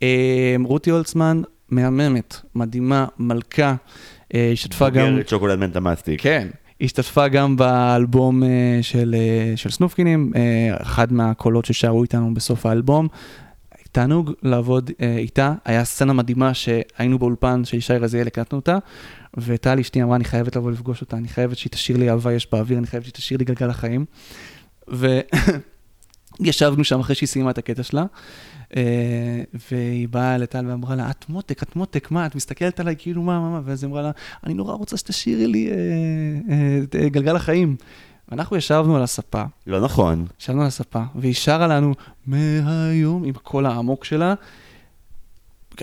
אה, 0.02 0.08
רותי 0.64 0.90
הולצמן 0.90 1.42
מהממת, 1.70 2.36
מדהימה, 2.54 3.06
מלכה, 3.18 3.74
אה, 4.34 4.50
השתתפה 4.52 4.88
גם... 4.90 5.10
בוגרת 5.10 5.28
שוקולד 5.28 5.58
מנטה 5.58 5.80
מסטיק. 5.80 6.20
כן. 6.22 6.48
השתתפה 6.80 7.28
גם 7.28 7.56
באלבום 7.56 8.42
אה, 8.42 8.78
של, 8.82 9.14
אה, 9.18 9.56
של 9.56 9.70
סנופקינים, 9.70 10.32
אה, 10.36 10.76
אחד 10.82 11.12
מהקולות 11.12 11.64
ששרו 11.64 12.02
איתנו 12.02 12.34
בסוף 12.34 12.66
האלבום. 12.66 13.08
תענוג 13.92 14.32
לעבוד 14.42 14.90
אה, 15.00 15.16
איתה, 15.16 15.54
היה 15.64 15.84
סצנה 15.84 16.12
מדהימה 16.12 16.54
שהיינו 16.54 17.18
באולפן 17.18 17.64
של 17.64 17.76
ישי 17.76 17.92
רזיאל, 17.92 18.26
הקלטנו 18.26 18.58
אותה, 18.58 18.78
וטלי 19.36 19.82
אשתי 19.82 20.02
אמרה, 20.02 20.16
אני 20.16 20.24
חייבת 20.24 20.56
לבוא 20.56 20.70
לפגוש 20.70 21.00
אותה, 21.00 21.16
אני 21.16 21.28
חייבת 21.28 21.56
שהיא 21.56 21.70
תשאיר 21.70 21.98
לי 21.98 22.10
אהבה 22.10 22.32
יש 22.32 22.48
באוויר, 22.52 22.78
אני 22.78 22.86
חייבת 22.86 23.04
שהיא 23.04 23.14
תשאיר 23.14 23.38
לי 23.38 23.44
גלגל 23.44 23.70
החיים. 23.70 24.04
וישבנו 26.40 26.84
שם 26.88 27.00
אחרי 27.00 27.14
שהיא 27.14 27.28
סיימה 27.28 27.50
את 27.50 27.58
הקטע 27.58 27.82
שלה, 27.82 28.04
והיא 29.70 30.09
באה 30.09 30.38
לטל 30.38 30.66
ואמרה 30.68 30.97
לה, 30.97 31.10
את 31.10 31.28
מותק, 31.28 31.62
את 31.62 31.76
מותק, 31.76 32.10
מה, 32.10 32.26
את 32.26 32.34
מסתכלת 32.34 32.80
עליי 32.80 32.94
כאילו 32.98 33.22
מה, 33.22 33.40
מה, 33.40 33.51
מה, 33.51 33.60
ואז 33.64 33.82
היא 33.82 33.90
אמרה 33.90 34.02
לה, 34.02 34.10
אני 34.44 34.55
נורא 34.55 34.74
רוצה 34.74 34.97
שתשאירי 34.97 35.47
לי 35.47 35.70
אה, 35.70 35.74
אה, 36.51 37.01
אה, 37.01 37.09
גלגל 37.09 37.36
החיים. 37.36 37.76
ואנחנו 38.28 38.56
ישבנו 38.56 38.97
על 38.97 39.02
הספה. 39.02 39.43
לא 39.66 39.80
נכון. 39.80 40.26
ישבנו 40.40 40.60
על 40.60 40.66
הספה, 40.66 41.02
והיא 41.14 41.34
שרה 41.34 41.66
לנו 41.66 41.94
מהיום 42.26 43.24
עם 43.24 43.34
הקול 43.36 43.66
העמוק 43.66 44.05
שלה. 44.05 44.34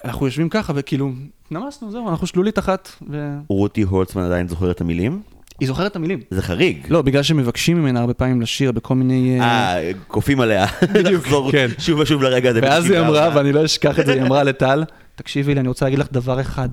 אנחנו 0.05 0.25
יושבים 0.25 0.49
ככה, 0.49 0.73
וכאילו, 0.75 1.11
נמסנו, 1.51 1.91
זהו, 1.91 2.09
אנחנו 2.09 2.27
שלולית 2.27 2.59
אחת. 2.59 2.89
ו... 3.09 3.37
רותי 3.47 3.81
הולצמן 3.81 4.23
עדיין 4.23 4.47
זוכרת 4.47 4.75
את 4.75 4.81
המילים? 4.81 5.21
היא 5.59 5.67
זוכרת 5.67 5.91
את 5.91 5.95
המילים. 5.95 6.19
זה 6.29 6.41
חריג. 6.41 6.77
לא, 6.89 7.01
בגלל 7.01 7.23
שמבקשים 7.23 7.77
ממנה 7.77 7.99
הרבה 7.99 8.13
פעמים 8.13 8.41
לשיר 8.41 8.71
בכל 8.71 8.95
מיני... 8.95 9.39
אה, 9.41 9.91
כופים 10.07 10.39
עליה. 10.39 10.65
בדיוק, 10.93 11.25
כן. 11.51 11.67
שוב 11.79 11.99
ושוב 11.99 12.23
לרגע 12.23 12.49
הזה. 12.49 12.59
ואז 12.63 12.91
היא. 12.91 12.99
אמרה, 12.99 13.29
ואני 13.35 13.51
לא 13.51 13.65
אשכח 13.65 13.99
את 13.99 14.05
זה, 14.05 14.13
היא 14.13 14.21
אמרה 14.21 14.43
לטל, 14.43 14.83
תקשיבי 15.15 15.53
לי, 15.53 15.59
אני 15.59 15.67
רוצה 15.67 15.85
להגיד 15.85 15.99
לך 15.99 16.07
דבר 16.11 16.41
אחד. 16.41 16.69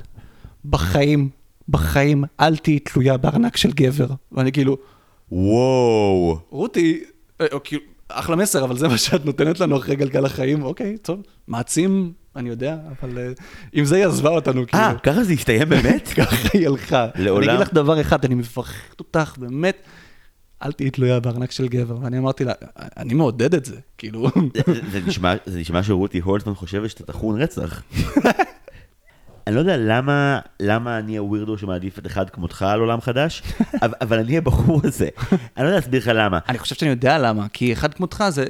בחיים, 0.64 1.28
בחיים, 1.68 2.24
אל 2.40 2.56
תהיי 2.56 2.78
תלויה 2.78 3.16
בארנק 3.16 3.56
של 3.56 3.70
גבר. 3.70 4.08
ואני 4.32 4.52
כאילו, 4.52 4.76
וואו. 5.32 6.38
רותי, 6.50 7.00
אה, 7.40 7.46
או 7.52 7.60
כאילו, 7.64 7.82
אחלה 8.10 8.36
מסר, 8.36 8.64
אבל 8.64 8.76
זה 8.76 8.88
מה 8.88 8.98
שאת 8.98 9.24
נותנת 9.24 9.60
לנו 9.60 9.76
אחרי 9.76 9.96
גלגל 9.96 10.24
החיים, 10.26 10.62
אוקיי, 10.62 10.96
טוב, 11.02 11.20
מעצים, 11.48 12.12
אני 12.36 12.48
יודע, 12.48 12.76
אבל 13.02 13.18
אה, 13.18 13.28
עם 13.72 13.84
זה 13.84 13.96
היא 13.96 14.06
עזבה 14.06 14.30
אותנו, 14.30 14.66
כאילו. 14.66 14.82
אה, 14.82 14.98
ככה 15.02 15.24
זה 15.24 15.32
הסתיים 15.32 15.68
באמת? 15.68 16.08
ככה 16.16 16.48
היא 16.52 16.66
הלכה. 16.68 17.06
לעולם? 17.14 17.48
אני 17.48 17.56
אגיד 17.56 17.66
לך 17.66 17.74
דבר 17.74 18.00
אחד, 18.00 18.24
אני 18.24 18.34
מברכת 18.34 19.00
אותך, 19.00 19.34
באמת, 19.38 19.76
אל 20.62 20.72
תהיי 20.72 20.90
תלויה 20.90 21.20
בארנק 21.20 21.50
של 21.50 21.68
גבר. 21.68 21.96
ואני 22.02 22.18
אמרתי 22.18 22.44
לה, 22.44 22.52
אני 22.96 23.14
מעודד 23.14 23.54
את 23.54 23.64
זה, 23.64 23.76
כאילו. 23.98 24.28
זה- 24.90 25.00
נשמע- 25.06 25.82
שרותי 25.82 26.18
הולצמן 26.18 26.54
חושבת 26.54 26.90
שאתה 26.90 27.04
טחון 27.04 27.42
רצח. 27.42 27.82
אני 29.50 29.56
לא 29.56 29.60
יודע 29.60 29.76
למה, 29.76 30.38
למה 30.60 30.98
אני 30.98 31.16
הווירדו 31.16 31.58
שמעדיף 31.58 31.98
את 31.98 32.06
אחד 32.06 32.30
כמותך 32.30 32.62
על 32.62 32.80
עולם 32.80 33.00
חדש, 33.00 33.42
אבל, 33.82 33.94
אבל 34.00 34.18
אני 34.18 34.38
הבחור 34.38 34.80
הזה. 34.84 35.08
אני 35.32 35.38
לא 35.56 35.68
יודע 35.68 35.74
להסביר 35.74 36.00
לך 36.00 36.10
למה. 36.14 36.38
אני 36.48 36.58
חושב 36.58 36.74
שאני 36.74 36.90
יודע 36.90 37.18
למה, 37.18 37.46
כי 37.52 37.72
אחד 37.72 37.94
כמותך 37.94 38.24
זה, 38.28 38.44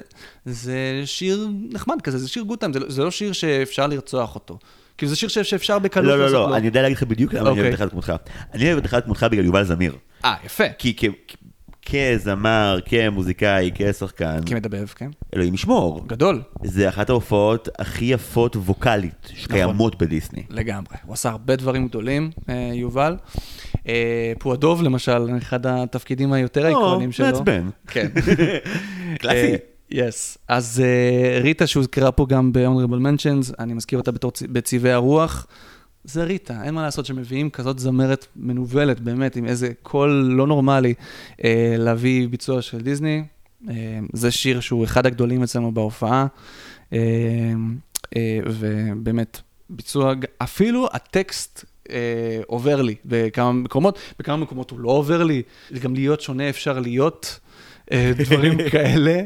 זה 0.46 1.02
שיר 1.04 1.48
נחמד 1.70 2.02
כזה, 2.02 2.18
זה 2.18 2.28
שיר 2.28 2.42
גוטיים, 2.42 2.72
זה, 2.72 2.80
לא- 2.80 2.90
זה 2.90 3.04
לא 3.04 3.10
שיר 3.10 3.32
שאפשר 3.32 3.86
לרצוח 3.86 4.34
אותו. 4.34 4.58
כאילו 4.98 5.10
זה 5.10 5.16
שיר 5.16 5.28
שאפשר 5.28 5.78
בקלות 5.78 6.06
לא, 6.06 6.18
לא, 6.18 6.24
לעשות 6.24 6.34
לא, 6.34 6.48
לו. 6.48 6.56
אני 6.56 6.66
יודע 6.66 6.82
להגיד 6.82 6.96
לך 6.96 7.02
בדיוק 7.02 7.34
למה 7.34 7.40
אני 7.40 7.48
אוהב 7.48 7.58
את 7.58 7.72
אוקיי. 7.72 7.84
אחד 7.84 7.90
כמותך. 7.90 8.12
אני 8.54 8.66
אוהב 8.66 8.78
את 8.78 8.86
אחד 8.86 9.04
כמותך 9.04 9.26
בגלל 9.30 9.44
יובל 9.44 9.64
זמיר. 9.64 9.96
אה, 10.24 10.34
יפה. 10.44 10.64
כי 10.78 10.96
כזמר, 11.90 12.78
כמוזיקאי, 12.84 13.70
כשחקן, 13.74 14.40
כמדבב, 14.46 14.86
כן. 14.86 15.10
אלוהים 15.36 15.54
ישמור. 15.54 16.04
גדול. 16.06 16.42
זה 16.64 16.88
אחת 16.88 17.10
ההופעות 17.10 17.68
הכי 17.78 18.04
יפות 18.04 18.56
ווקאלית 18.56 19.28
שקיימות 19.34 20.02
בדיסני. 20.02 20.42
לגמרי. 20.50 20.96
הוא 21.04 21.12
עשה 21.14 21.28
הרבה 21.30 21.56
דברים 21.56 21.88
גדולים, 21.88 22.30
אה, 22.48 22.70
יובל. 22.74 23.16
אה, 23.88 24.32
פועדוב, 24.38 24.82
למשל, 24.82 25.26
אחד 25.38 25.66
התפקידים 25.66 26.32
היותר 26.32 26.66
העקרוניים 26.66 27.12
שלו. 27.12 27.26
מעצבן. 27.26 27.68
כן. 27.86 28.08
קלאסי. 29.20 29.54
יס. 29.90 30.38
אז 30.48 30.82
אה, 30.84 31.40
ריטה 31.42 31.66
שהוזכרה 31.66 32.12
פה 32.12 32.26
גם 32.28 32.52
ב-Honorable 32.52 33.00
Mentions, 33.02 33.54
אני 33.58 33.72
מזכיר 33.74 33.98
אותה 33.98 34.12
בתור 34.12 34.30
צ- 34.30 34.42
בצבעי 34.42 34.92
הרוח. 34.92 35.46
זה 36.04 36.24
ריטה, 36.24 36.62
אין 36.64 36.74
מה 36.74 36.82
לעשות 36.82 37.06
שמביאים 37.06 37.50
כזאת 37.50 37.78
זמרת 37.78 38.26
מנוולת, 38.36 39.00
באמת, 39.00 39.36
עם 39.36 39.46
איזה 39.46 39.72
קול 39.82 40.10
לא 40.10 40.46
נורמלי, 40.46 40.94
אה, 41.44 41.74
להביא 41.78 42.28
ביצוע 42.28 42.62
של 42.62 42.80
דיסני. 42.80 43.24
אה, 43.68 43.74
זה 44.12 44.30
שיר 44.30 44.60
שהוא 44.60 44.84
אחד 44.84 45.06
הגדולים 45.06 45.42
אצלנו 45.42 45.72
בהופעה, 45.72 46.26
אה, 46.92 46.98
אה, 48.16 48.40
ובאמת, 48.46 49.40
ביצוע, 49.70 50.12
אפילו 50.38 50.88
הטקסט 50.92 51.64
אה, 51.90 52.40
עובר 52.46 52.82
לי 52.82 52.94
בכמה 53.04 53.52
מקומות, 53.52 53.98
בכמה 54.18 54.36
מקומות 54.36 54.70
הוא 54.70 54.80
לא 54.80 54.90
עובר 54.90 55.22
לי, 55.22 55.42
גם 55.80 55.94
להיות 55.94 56.20
שונה 56.20 56.48
אפשר 56.48 56.78
להיות. 56.78 57.40
אה, 57.92 58.12
דברים 58.16 58.58
כאלה. 58.72 59.20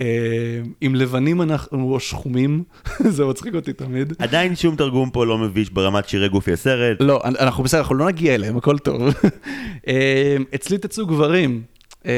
אה, 0.00 0.60
עם 0.80 0.94
לבנים 0.94 1.42
אנחנו 1.42 1.92
או 1.92 2.00
שחומים, 2.00 2.62
זה 3.16 3.24
מצחיק 3.24 3.54
אותי 3.54 3.72
תמיד. 3.72 4.12
עדיין 4.18 4.56
שום 4.56 4.76
תרגום 4.76 5.10
פה 5.10 5.26
לא 5.26 5.38
מביש 5.38 5.70
ברמת 5.70 6.08
שירי 6.08 6.28
גופי 6.28 6.52
הסרט. 6.52 6.96
לא, 7.00 7.20
אנחנו 7.24 7.64
בסדר, 7.64 7.80
אנחנו 7.80 7.94
לא 7.94 8.06
נגיע 8.06 8.34
אליהם, 8.34 8.56
הכל 8.56 8.78
טוב. 8.78 9.02
אה, 9.88 10.36
אצלי 10.54 10.78
תצאו 10.78 11.06
גברים. 11.06 11.62
אה, 12.06 12.12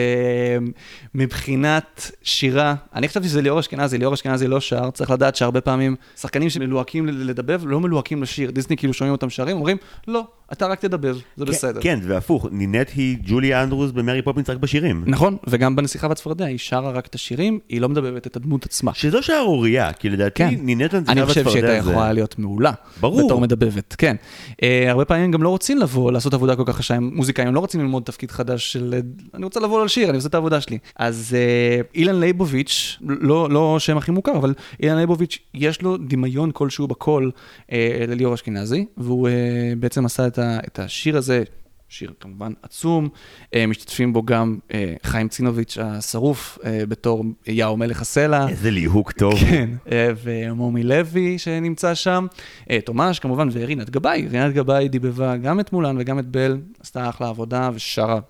מבחינת 1.14 2.10
שירה, 2.22 2.74
אני 2.94 3.08
חשבתי 3.08 3.28
שזה 3.28 3.42
ליאור 3.42 3.60
אשכנזי, 3.60 3.98
ליאור 3.98 4.14
אשכנזי 4.14 4.48
לא 4.48 4.60
שר, 4.60 4.90
צריך 4.90 5.10
לדעת 5.10 5.36
שהרבה 5.36 5.60
פעמים 5.60 5.96
שחקנים 6.16 6.50
שמלוהקים 6.50 7.06
לדבב 7.06 7.62
לא 7.66 7.80
מלוהקים 7.80 8.22
לשיר. 8.22 8.50
דיסני 8.50 8.76
כאילו 8.76 8.92
שומעים 8.92 9.12
אותם 9.12 9.30
שרים, 9.30 9.56
אומרים, 9.56 9.76
לא, 10.08 10.24
אתה 10.52 10.66
רק 10.66 10.80
תדבב, 10.80 11.16
זה 11.36 11.44
בסדר. 11.44 11.80
כן, 11.80 11.98
והפוך, 12.02 12.46
נינט 12.50 12.90
היא 12.90 13.16
ג'ולי 13.24 13.62
אנדרוס 13.62 13.90
במרי 13.90 14.22
פופינס 14.22 14.50
רק 14.50 14.56
בשירים. 14.56 15.04
נכון, 15.06 15.36
וגם 15.46 15.76
בנסיכה 15.76 16.08
בצפרדע, 16.08 16.44
היא 16.44 16.58
שרה 16.58 16.90
רק 16.90 17.06
את 17.06 17.14
השירים, 17.14 17.58
היא 17.68 17.80
לא 17.80 17.88
מדבבת 17.88 18.26
את 18.26 18.36
הדמות 18.36 18.64
עצמה. 18.64 18.94
שזו 18.94 19.22
שערורייה, 19.22 19.92
כי 19.92 20.08
לדעתי 20.08 20.42
כן. 20.42 20.54
נינט 20.60 20.94
הנסיכה 20.94 21.12
אני 21.12 21.26
חושב 21.26 21.50
שהייתה 21.50 21.66
זה... 21.66 21.76
יכולה 21.76 22.12
להיות 22.12 22.38
מעולה. 22.38 22.72
ברור. 23.00 23.26
בתור 23.26 23.40
מדבבת, 23.40 23.94
כן. 23.98 24.16
אה, 24.50 24.54
הרבה 24.88 25.04
פעמים 25.04 25.30
גם 25.30 25.42
לא 25.42 25.48
רוצים 25.48 25.78
לבוא, 25.78 26.12
לעשות 26.12 26.34
עבודה 26.34 26.56
כל 26.56 26.64
כך 26.66 26.78
קשה, 26.78 26.94
הם 26.94 27.10
מוזיקאים, 27.14 27.48
הם 27.48 27.56
רוצים 27.56 27.80
ללמוד 27.80 28.02
תפקיד 28.02 28.30
חדש 28.30 28.72
של... 28.72 29.00
אני 29.34 29.44
רוצה 29.44 29.60
לבוא 29.60 29.77
לשיר, 29.84 30.08
אני 30.08 30.16
עושה 30.16 30.28
את 30.28 30.34
העבודה 30.34 30.60
שלי. 30.60 30.78
אז 30.96 31.36
אה, 31.36 31.86
אילן 31.94 32.20
לייבוביץ', 32.20 32.98
לא, 33.00 33.50
לא 33.50 33.76
שם 33.78 33.96
הכי 33.96 34.10
מוכר, 34.10 34.36
אבל 34.36 34.54
אילן 34.82 34.96
לייבוביץ', 34.96 35.38
יש 35.54 35.82
לו 35.82 35.96
דמיון 35.96 36.50
כלשהו 36.52 36.88
בקול 36.88 37.30
uh, 37.66 37.72
לליאור 38.08 38.34
אשכנזי, 38.34 38.86
והוא 38.96 39.28
uh, 39.28 39.32
בעצם 39.78 40.06
עשה 40.06 40.26
את, 40.26 40.38
ה, 40.38 40.58
את 40.66 40.78
השיר 40.78 41.16
הזה. 41.16 41.44
שיר 41.88 42.12
כמובן 42.20 42.52
עצום, 42.62 43.08
אה, 43.54 43.66
משתתפים 43.66 44.12
בו 44.12 44.22
גם 44.22 44.58
אה, 44.74 44.94
חיים 45.02 45.28
צינוביץ' 45.28 45.78
השרוף 45.80 46.58
אה, 46.64 46.82
בתור 46.88 47.24
יאו 47.46 47.76
מלך 47.76 48.00
הסלע. 48.00 48.48
איזה 48.48 48.70
ליהוק 48.70 49.12
טוב. 49.12 49.34
כן, 49.40 49.70
אה, 49.92 50.10
ומומי 50.22 50.82
לוי 50.82 51.38
שנמצא 51.38 51.94
שם, 51.94 52.26
אה, 52.70 52.80
תומש 52.80 53.18
כמובן, 53.18 53.48
ורינת 53.52 53.90
גבאי. 53.90 54.28
רינת 54.30 54.54
גבאי 54.54 54.88
דיבבה 54.88 55.36
גם 55.36 55.60
את 55.60 55.72
מולן 55.72 55.96
וגם 55.98 56.18
את 56.18 56.26
בל, 56.26 56.60
עשתה 56.80 57.08
אחלה 57.08 57.28
עבודה 57.28 57.70
ושרה 57.74 58.20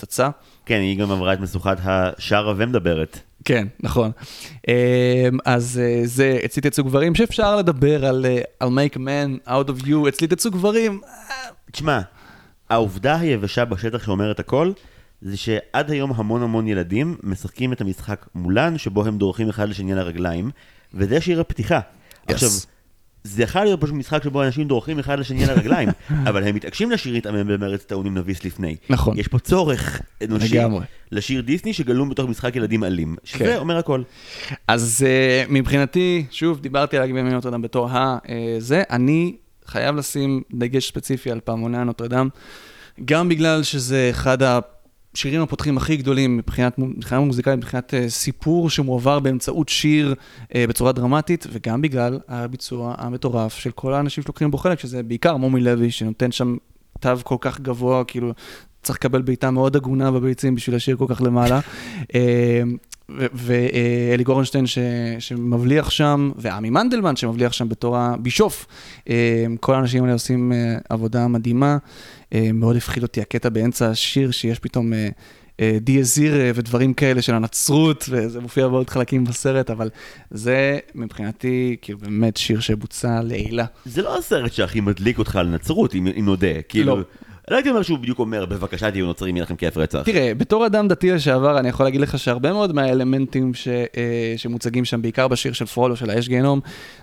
פצצה. 0.00 0.30
כן, 0.66 0.80
היא 0.80 0.98
גם 0.98 1.10
עברה 1.10 1.32
את 1.32 1.40
משוכת 1.40 1.76
השרה 1.82 2.54
ומדברת. 2.56 3.18
כן, 3.44 3.66
נכון. 3.80 4.10
אה, 4.68 5.28
אז 5.44 5.80
אה, 5.82 6.00
זה 6.04 6.38
אצלי 6.44 6.62
תצאו 6.62 6.84
גברים, 6.84 7.14
שאפשר 7.14 7.56
לדבר 7.56 8.06
על 8.06 8.26
אה, 8.26 8.68
I'll 8.68 8.70
make 8.70 8.96
a 8.96 8.98
man 8.98 9.48
out 9.48 9.70
of 9.70 9.86
you, 9.86 10.08
אצלי 10.08 10.26
תצאו 10.26 10.50
גברים. 10.50 11.00
תשמע, 11.72 12.00
העובדה 12.70 13.20
היבשה 13.20 13.64
בשטח 13.64 14.04
שאומרת 14.04 14.40
הכל, 14.40 14.72
זה 15.22 15.36
שעד 15.36 15.90
היום 15.90 16.12
המון 16.16 16.42
המון 16.42 16.68
ילדים 16.68 17.16
משחקים 17.22 17.72
את 17.72 17.80
המשחק 17.80 18.26
מולן, 18.34 18.78
שבו 18.78 19.06
הם 19.06 19.18
דורכים 19.18 19.48
אחד 19.48 19.68
לשני 19.68 19.92
על 19.92 19.98
הרגליים, 19.98 20.50
וזה 20.94 21.20
שיר 21.20 21.40
הפתיחה. 21.40 21.80
Yes. 21.80 22.32
עכשיו, 22.32 22.48
זה 23.24 23.42
יכול 23.42 23.62
להיות 23.62 23.80
פשוט 23.80 23.94
משחק 23.94 24.24
שבו 24.24 24.42
אנשים 24.42 24.68
דורכים 24.68 24.98
אחד 24.98 25.18
לשני 25.18 25.44
על 25.44 25.50
הרגליים, 25.50 25.88
אבל 26.28 26.44
הם 26.44 26.54
מתעקשים 26.54 26.90
לשיר 26.90 27.14
איתם 27.14 27.34
במרץ 27.46 27.84
טעונים 27.84 28.18
נביס 28.18 28.44
לפני. 28.44 28.76
נכון. 28.90 29.18
יש 29.18 29.28
פה 29.28 29.38
צורך 29.38 30.00
אנושי 30.24 30.58
לגמרי. 30.58 30.84
לשיר 31.12 31.40
דיסני 31.40 31.72
שגלום 31.72 32.08
בתוך 32.08 32.30
משחק 32.30 32.56
ילדים 32.56 32.84
אלים, 32.84 33.16
שזה 33.24 33.44
כן. 33.44 33.56
אומר 33.56 33.76
הכל. 33.76 34.02
אז 34.68 35.06
uh, 35.06 35.52
מבחינתי, 35.52 36.26
שוב, 36.30 36.60
דיברתי 36.60 36.96
על 36.96 37.02
הגביע 37.02 37.22
מנוטרדם 37.22 37.62
בתור 37.62 37.90
ה... 37.90 38.18
uh, 38.24 38.28
זה, 38.58 38.82
אני 38.90 39.36
חייב 39.66 39.96
לשים 39.96 40.42
דגש 40.54 40.88
ספציפי 40.88 41.30
על 41.30 41.40
פעמוני 41.40 41.78
הנוטרדם, 41.78 42.28
גם 43.04 43.28
בגלל 43.28 43.62
שזה 43.62 44.08
אחד 44.10 44.42
השירים 45.14 45.40
הפותחים 45.40 45.76
הכי 45.76 45.96
גדולים 45.96 46.36
מבחינת, 46.36 46.78
מבחינה 46.78 47.20
מוזיקלית, 47.20 47.56
מבחינת 47.56 47.94
uh, 47.94 48.08
סיפור 48.08 48.70
שמועבר 48.70 49.20
באמצעות 49.20 49.68
שיר 49.68 50.14
uh, 50.42 50.54
בצורה 50.68 50.92
דרמטית, 50.92 51.46
וגם 51.52 51.82
בגלל 51.82 52.18
הביצוע 52.28 52.94
המטורף 52.98 53.54
של 53.54 53.70
כל 53.70 53.94
האנשים 53.94 54.24
שלוקחים 54.24 54.50
בו 54.50 54.58
חלק, 54.58 54.80
שזה 54.80 55.02
בעיקר 55.02 55.36
מומי 55.36 55.60
לוי, 55.60 55.90
שנותן 55.90 56.32
שם 56.32 56.56
תו 57.00 57.10
כל 57.24 57.36
כך 57.40 57.60
גבוה, 57.60 58.04
כאילו... 58.04 58.32
צריך 58.82 58.98
לקבל 58.98 59.22
בעיטה 59.22 59.50
מאוד 59.50 59.76
הגונה 59.76 60.10
בביצים 60.10 60.54
בשביל 60.54 60.76
לשיר 60.76 60.96
כל 60.96 61.06
כך 61.08 61.22
למעלה. 61.22 61.60
ואלי 63.16 64.24
גורנשטיין 64.24 64.66
ש, 64.66 64.78
שמבליח 65.18 65.90
שם, 65.90 66.30
ועמי 66.36 66.70
מנדלמן 66.70 67.16
שמבליח 67.16 67.52
שם 67.52 67.68
בתור 67.68 67.96
הבישוף. 67.96 68.66
אה, 69.08 69.46
כל 69.60 69.74
האנשים 69.74 70.02
האלה 70.02 70.12
עושים 70.12 70.52
אה, 70.52 70.76
עבודה 70.88 71.28
מדהימה. 71.28 71.78
אה, 72.34 72.50
מאוד 72.54 72.76
הפחיד 72.76 73.02
אותי 73.02 73.20
הקטע 73.20 73.48
באמצע 73.48 73.90
השיר, 73.90 74.30
שיש 74.30 74.58
פתאום 74.58 74.92
דיאזיר 75.80 76.34
אה, 76.34 76.50
ודברים 76.54 76.94
כאלה 76.94 77.22
של 77.22 77.34
הנצרות, 77.34 78.04
וזה 78.10 78.40
מופיע 78.40 78.68
בעוד 78.68 78.90
חלקים 78.90 79.24
בסרט, 79.24 79.70
אבל 79.70 79.90
זה 80.30 80.78
מבחינתי 80.94 81.76
כאילו 81.82 81.98
באמת 81.98 82.36
שיר 82.36 82.60
שבוצע 82.60 83.22
לעילה. 83.22 83.64
זה 83.84 84.02
לא 84.02 84.18
הסרט 84.18 84.52
שהכי 84.52 84.80
מדליק 84.80 85.18
אותך 85.18 85.36
על 85.36 85.48
נצרות, 85.48 85.94
אם 85.94 86.06
אם 86.06 86.24
נודה. 86.24 86.62
כאילו, 86.68 86.96
לא 86.96 87.02
הייתי 87.56 87.70
אומר 87.70 87.82
שהוא 87.82 87.98
בדיוק 87.98 88.18
אומר, 88.18 88.46
בבקשה 88.46 88.90
תהיו 88.90 89.06
נוצרים, 89.06 89.36
יהיה 89.36 89.44
לכם 89.44 89.56
כיף 89.56 89.76
רצח. 89.76 90.02
תראה, 90.04 90.32
בתור 90.34 90.66
אדם 90.66 90.88
דתי 90.88 91.10
לשעבר, 91.10 91.58
אני 91.58 91.68
יכול 91.68 91.86
להגיד 91.86 92.00
לך 92.00 92.18
שהרבה 92.18 92.52
מאוד 92.52 92.72
מהאלמנטים 92.72 93.54
ש, 93.54 93.68
אה, 93.68 94.34
שמוצגים 94.36 94.84
שם, 94.84 95.02
בעיקר 95.02 95.28
בשיר 95.28 95.52
של 95.52 95.66
פרולו, 95.66 95.96
של 95.96 96.10
האש 96.10 96.28
גיהנום, 96.28 96.60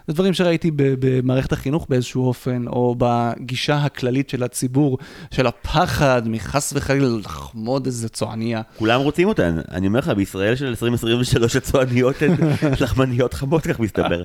זה 0.08 0.14
דברים 0.14 0.34
שראיתי 0.34 0.72
במערכת 0.76 1.52
החינוך 1.52 1.86
באיזשהו 1.90 2.28
אופן, 2.28 2.68
או 2.68 2.96
בגישה 2.98 3.78
הכללית 3.78 4.30
של 4.30 4.44
הציבור, 4.44 4.98
של 5.32 5.48
הפחד 5.48 6.22
מחס 6.26 6.74
וחלילה 6.76 7.08
לחמוד 7.08 7.86
איזה 7.86 8.10
צועניה. 8.10 8.62
כולם 8.78 9.02
רוצים 9.02 9.28
אותן. 9.28 9.58
אני 9.72 9.88
אומר 9.88 10.00
לך, 10.00 10.10
בישראל 10.10 10.56
של 10.56 10.66
2023 10.66 11.56
הצועניות 11.56 12.22
הן 12.22 12.32
לחמניות 12.82 13.34
חמות, 13.34 13.68
כך 13.68 13.80
מסתבר. 13.80 14.24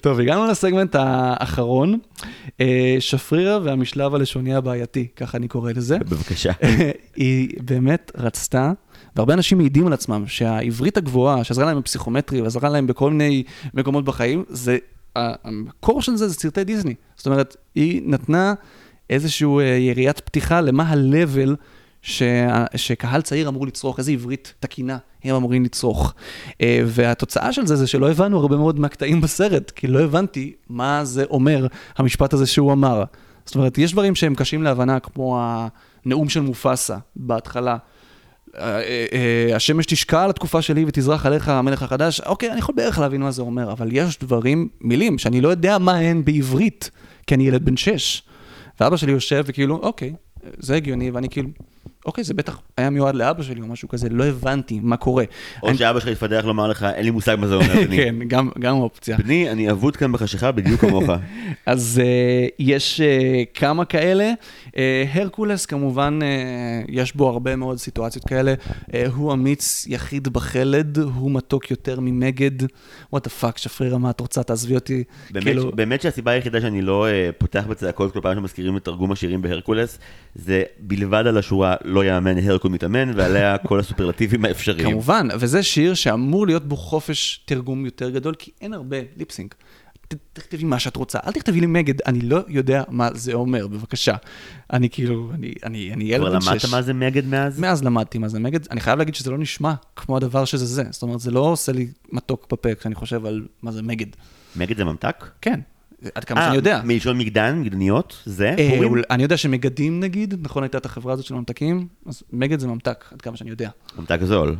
טוב, 0.00 0.20
הגענו 0.20 0.46
לסגמנט 0.46 0.96
האחרון, 0.98 1.98
אה, 2.60 2.96
שפרירה 3.00 3.58
והמשלב 3.62 4.14
הלשוני 4.14 4.54
הבעייתי, 4.54 5.06
ככה 5.16 5.38
אני 5.48 5.52
קורא 5.52 5.72
לזה. 5.72 5.98
בבקשה. 5.98 6.52
היא 7.16 7.48
באמת 7.62 8.12
רצתה, 8.16 8.72
והרבה 9.16 9.34
אנשים 9.34 9.58
מעידים 9.58 9.86
על 9.86 9.92
עצמם, 9.92 10.24
שהעברית 10.26 10.96
הגבוהה, 10.96 11.44
שעזרה 11.44 11.66
להם 11.66 11.80
בפסיכומטרי 11.80 12.42
ועזרה 12.42 12.68
להם 12.68 12.86
בכל 12.86 13.10
מיני 13.10 13.42
מקומות 13.74 14.04
בחיים, 14.04 14.44
זה, 14.48 14.78
המקור 15.16 16.02
של 16.02 16.16
זה 16.16 16.28
זה 16.28 16.34
סרטי 16.34 16.64
דיסני. 16.64 16.94
זאת 17.16 17.26
אומרת, 17.26 17.56
היא 17.74 18.02
נתנה 18.04 18.54
איזושהי 19.10 19.48
יריית 19.78 20.20
פתיחה 20.20 20.60
למה 20.60 20.82
ה-level 20.84 21.54
ש... 22.02 22.22
שקהל 22.76 23.22
צעיר 23.22 23.48
אמור 23.48 23.66
לצרוך, 23.66 23.98
איזה 23.98 24.12
עברית 24.12 24.54
תקינה 24.60 24.98
הם 25.24 25.34
אמורים 25.34 25.64
לצרוך. 25.64 26.14
אה, 26.60 26.80
והתוצאה 26.86 27.52
של 27.52 27.66
זה 27.66 27.76
זה 27.76 27.86
שלא 27.86 28.10
הבנו 28.10 28.38
הרבה 28.38 28.56
מאוד 28.56 28.80
מהקטעים 28.80 29.20
בסרט, 29.20 29.70
כי 29.70 29.86
לא 29.86 30.00
הבנתי 30.00 30.52
מה 30.68 31.04
זה 31.04 31.24
אומר, 31.30 31.66
המשפט 31.96 32.32
הזה 32.32 32.46
שהוא 32.46 32.72
אמר. 32.72 33.04
זאת 33.48 33.54
אומרת, 33.54 33.78
יש 33.78 33.92
דברים 33.92 34.14
שהם 34.14 34.34
קשים 34.34 34.62
להבנה, 34.62 35.00
כמו 35.00 35.40
הנאום 36.04 36.28
של 36.28 36.40
מופסה 36.40 36.96
בהתחלה. 37.16 37.76
אה, 38.56 38.80
אה, 39.12 39.56
השמש 39.56 39.86
תשקע 39.86 40.22
על 40.22 40.30
התקופה 40.30 40.62
שלי 40.62 40.84
ותזרח 40.86 41.26
עליך 41.26 41.48
המלך 41.48 41.82
החדש, 41.82 42.20
אוקיי, 42.20 42.50
אני 42.50 42.58
יכול 42.58 42.74
בערך 42.74 42.98
להבין 42.98 43.20
מה 43.20 43.30
זה 43.30 43.42
אומר, 43.42 43.72
אבל 43.72 43.88
יש 43.92 44.18
דברים, 44.18 44.68
מילים, 44.80 45.18
שאני 45.18 45.40
לא 45.40 45.48
יודע 45.48 45.78
מה 45.78 45.96
הן 45.96 46.24
בעברית, 46.24 46.90
כי 47.26 47.34
אני 47.34 47.48
ילד 47.48 47.64
בן 47.64 47.76
שש. 47.76 48.22
ואבא 48.80 48.96
שלי 48.96 49.12
יושב 49.12 49.44
וכאילו, 49.46 49.76
אוקיי, 49.76 50.14
זה 50.58 50.76
הגיוני, 50.76 51.10
ואני 51.10 51.28
כאילו, 51.28 51.48
אוקיי, 52.08 52.24
זה 52.24 52.34
בטח 52.34 52.60
היה 52.76 52.90
מיועד 52.90 53.14
לאבא 53.14 53.42
שלי 53.42 53.60
או 53.60 53.66
משהו 53.66 53.88
כזה, 53.88 54.08
לא 54.08 54.24
הבנתי 54.24 54.80
מה 54.82 54.96
קורה. 54.96 55.24
או 55.62 55.68
אני... 55.68 55.76
שאבא 55.76 56.00
שלך 56.00 56.08
יתפתה 56.08 56.44
לומר 56.44 56.68
לך, 56.68 56.86
אין 56.94 57.04
לי 57.04 57.10
מושג 57.10 57.36
מה 57.40 57.46
זה 57.46 57.54
אומר, 57.54 57.74
בני. 57.86 57.96
כן, 57.96 58.14
גם, 58.28 58.50
גם 58.58 58.76
אופציה. 58.76 59.16
בני, 59.16 59.50
אני 59.50 59.70
אבוד 59.70 59.96
כאן 59.96 60.12
בחשיכה 60.12 60.52
בדיוק 60.52 60.80
כמוך. 60.80 61.04
אז 61.66 62.00
אה, 62.04 62.54
יש 62.58 63.00
אה, 63.00 63.58
כמה 63.58 63.84
כאלה. 63.84 64.32
אה, 64.66 64.74
הרקולס, 65.12 65.66
כמובן, 65.66 66.18
אה, 66.22 66.84
יש 66.88 67.16
בו 67.16 67.28
הרבה 67.28 67.56
מאוד 67.56 67.78
סיטואציות 67.78 68.24
כאלה. 68.24 68.54
אה, 68.70 68.94
הוא 69.14 69.32
אמיץ 69.32 69.86
יחיד 69.88 70.28
בחלד, 70.28 70.98
הוא 70.98 71.30
מתוק 71.30 71.70
יותר 71.70 72.00
ממגד. 72.00 72.62
what 73.12 73.24
the 73.24 73.30
fuck, 73.30 73.58
שפרירה, 73.58 73.98
מה 73.98 74.10
את 74.10 74.20
רוצה? 74.20 74.42
תעזבי 74.42 74.74
אותי. 74.74 75.04
באמת, 75.30 75.44
כאילו... 75.44 75.72
באמת 75.72 76.02
שהסיבה 76.02 76.30
היחידה 76.30 76.60
שאני 76.60 76.82
לא 76.82 77.06
uh, 77.06 77.32
פותח 77.38 77.64
בצעקות 77.68 78.12
כל 78.12 78.20
פעם 78.22 78.34
שמזכירים 78.36 78.76
את 78.76 78.84
תרגום 78.84 79.12
השירים 79.12 79.42
בהרקולס, 79.42 79.98
זה 80.34 80.62
בלבד 80.78 81.26
על 81.26 81.38
השורה 81.38 81.74
לא 81.84 81.97
יאמן 82.04 82.38
הרקול 82.38 82.70
מתאמן, 82.70 83.18
ועליה 83.18 83.58
כל 83.68 83.80
הסופרלטיבים 83.80 84.44
האפשריים. 84.44 84.90
כמובן, 84.90 85.28
וזה 85.38 85.62
שיר 85.62 85.94
שאמור 85.94 86.46
להיות 86.46 86.68
בו 86.68 86.76
חופש 86.76 87.42
תרגום 87.44 87.84
יותר 87.84 88.10
גדול, 88.10 88.34
כי 88.34 88.50
אין 88.60 88.72
הרבה 88.72 88.96
ליפסינק. 89.16 89.54
תכתבי 90.32 90.64
מה 90.64 90.78
שאת 90.78 90.96
רוצה, 90.96 91.18
אל 91.26 91.32
תכתבי 91.32 91.60
לי 91.60 91.66
מגד, 91.66 92.02
אני 92.06 92.20
לא 92.20 92.40
יודע 92.48 92.82
מה 92.88 93.08
זה 93.14 93.32
אומר, 93.32 93.66
בבקשה. 93.66 94.14
אני 94.72 94.90
כאילו, 94.90 95.30
אני, 95.34 95.54
אני, 95.64 95.92
אני 95.92 96.04
ילד 96.04 96.32
בן 96.32 96.40
שש. 96.40 96.46
כבר 96.46 96.52
למדת 96.52 96.70
מה 96.70 96.82
זה 96.82 96.94
מגד 96.94 97.26
מאז? 97.26 97.60
מאז 97.60 97.84
למדתי 97.84 98.18
מה 98.18 98.28
זה 98.28 98.38
מגד. 98.38 98.60
אני 98.70 98.80
חייב 98.80 98.98
להגיד 98.98 99.14
שזה 99.14 99.30
לא 99.30 99.38
נשמע 99.38 99.74
כמו 99.96 100.16
הדבר 100.16 100.44
שזה 100.44 100.66
זה. 100.66 100.84
זאת 100.90 101.02
אומרת, 101.02 101.20
זה 101.20 101.30
לא 101.30 101.40
עושה 101.40 101.72
לי 101.72 101.88
מתוק 102.12 102.46
בפה 102.52 102.74
כשאני 102.74 102.94
חושב 102.94 103.26
על 103.26 103.46
מה 103.62 103.72
זה 103.72 103.82
מגד. 103.82 104.06
מגד 104.56 104.76
זה 104.76 104.84
ממתק? 104.84 105.24
כן. 105.40 105.60
עד 106.14 106.24
כמה 106.24 106.42
שאני 106.42 106.56
יודע. 106.56 106.80
מלשון 106.84 107.18
מגדן, 107.18 107.58
מגדניות, 107.60 108.22
זה? 108.24 108.54
אה, 108.58 108.80
אני 109.10 109.22
יודע 109.22 109.36
שמגדים 109.36 110.00
נגיד, 110.00 110.34
נכון 110.42 110.62
הייתה 110.62 110.78
את 110.78 110.86
החברה 110.86 111.12
הזאת 111.12 111.24
של 111.24 111.34
ממתקים, 111.34 111.88
אז 112.06 112.22
מגד 112.32 112.58
זה 112.58 112.66
ממתק, 112.66 113.04
עד 113.12 113.22
כמה 113.22 113.36
שאני 113.36 113.50
יודע. 113.50 113.70
ממתק 113.98 114.18
זול. 114.22 114.56